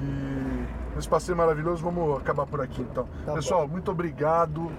E 0.00 0.94
nesse 0.96 1.08
passeio 1.08 1.36
maravilhoso, 1.36 1.82
vamos 1.82 2.18
acabar 2.18 2.46
por 2.46 2.60
aqui 2.60 2.82
então. 2.82 3.06
Tá 3.24 3.34
Pessoal, 3.34 3.66
muito 3.68 3.90
obrigado 3.90 4.70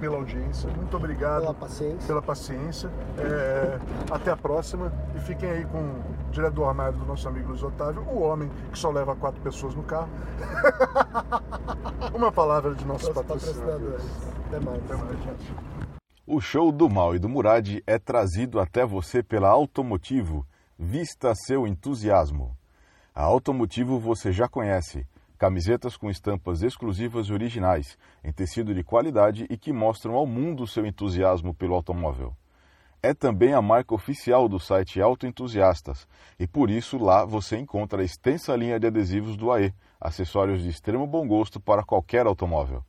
pela 0.00 0.16
audiência, 0.16 0.70
muito 0.70 0.96
obrigado 0.96 1.40
Pela 1.42 1.54
paciência. 1.54 2.06
pela 2.06 2.22
paciência. 2.22 2.90
É, 3.18 3.78
até 4.10 4.30
a 4.30 4.36
próxima 4.36 4.92
e 5.16 5.20
fiquem 5.20 5.50
aí 5.50 5.64
com 5.64 6.00
direto 6.30 6.54
do 6.54 6.64
armário 6.64 6.98
do 6.98 7.04
nosso 7.06 7.26
amigo 7.28 7.48
Luiz 7.48 7.62
Otávio, 7.62 8.02
o 8.02 8.20
homem 8.20 8.50
que 8.70 8.78
só 8.78 8.90
leva 8.90 9.16
quatro 9.16 9.40
pessoas 9.40 9.74
no 9.74 9.82
carro. 9.82 10.08
Uma 12.14 12.30
palavra 12.32 12.74
de 12.74 12.84
nossos 12.84 13.08
Os 13.08 13.14
patrocinadores. 13.14 14.02
patrocinadores. 14.02 14.46
Até 14.46 14.60
mais. 14.60 14.84
Até 14.84 14.96
mais, 14.96 15.22
gente. 15.24 15.54
O 16.26 16.40
show 16.40 16.70
do 16.70 16.88
Mal 16.90 17.14
e 17.14 17.18
do 17.18 17.28
Murad 17.28 17.78
é 17.86 17.98
trazido 17.98 18.60
até 18.60 18.84
você 18.84 19.22
pela 19.22 19.48
Automotivo. 19.48 20.46
Vista 20.78 21.32
seu 21.34 21.66
entusiasmo. 21.66 22.57
A 23.18 23.24
Automotivo 23.24 23.98
você 23.98 24.30
já 24.30 24.46
conhece. 24.46 25.04
Camisetas 25.36 25.96
com 25.96 26.08
estampas 26.08 26.62
exclusivas 26.62 27.26
e 27.26 27.32
originais, 27.32 27.98
em 28.22 28.30
tecido 28.30 28.72
de 28.72 28.84
qualidade 28.84 29.44
e 29.50 29.58
que 29.58 29.72
mostram 29.72 30.14
ao 30.14 30.24
mundo 30.24 30.68
seu 30.68 30.86
entusiasmo 30.86 31.52
pelo 31.52 31.74
automóvel. 31.74 32.32
É 33.02 33.12
também 33.12 33.54
a 33.54 33.60
marca 33.60 33.92
oficial 33.92 34.48
do 34.48 34.60
site 34.60 35.00
Autoentusiastas 35.00 36.06
e 36.38 36.46
por 36.46 36.70
isso 36.70 36.96
lá 36.96 37.24
você 37.24 37.58
encontra 37.58 38.02
a 38.02 38.04
extensa 38.04 38.54
linha 38.54 38.78
de 38.78 38.86
adesivos 38.86 39.36
do 39.36 39.50
AE, 39.50 39.74
acessórios 40.00 40.62
de 40.62 40.68
extremo 40.68 41.04
bom 41.04 41.26
gosto 41.26 41.58
para 41.58 41.82
qualquer 41.82 42.24
automóvel. 42.24 42.84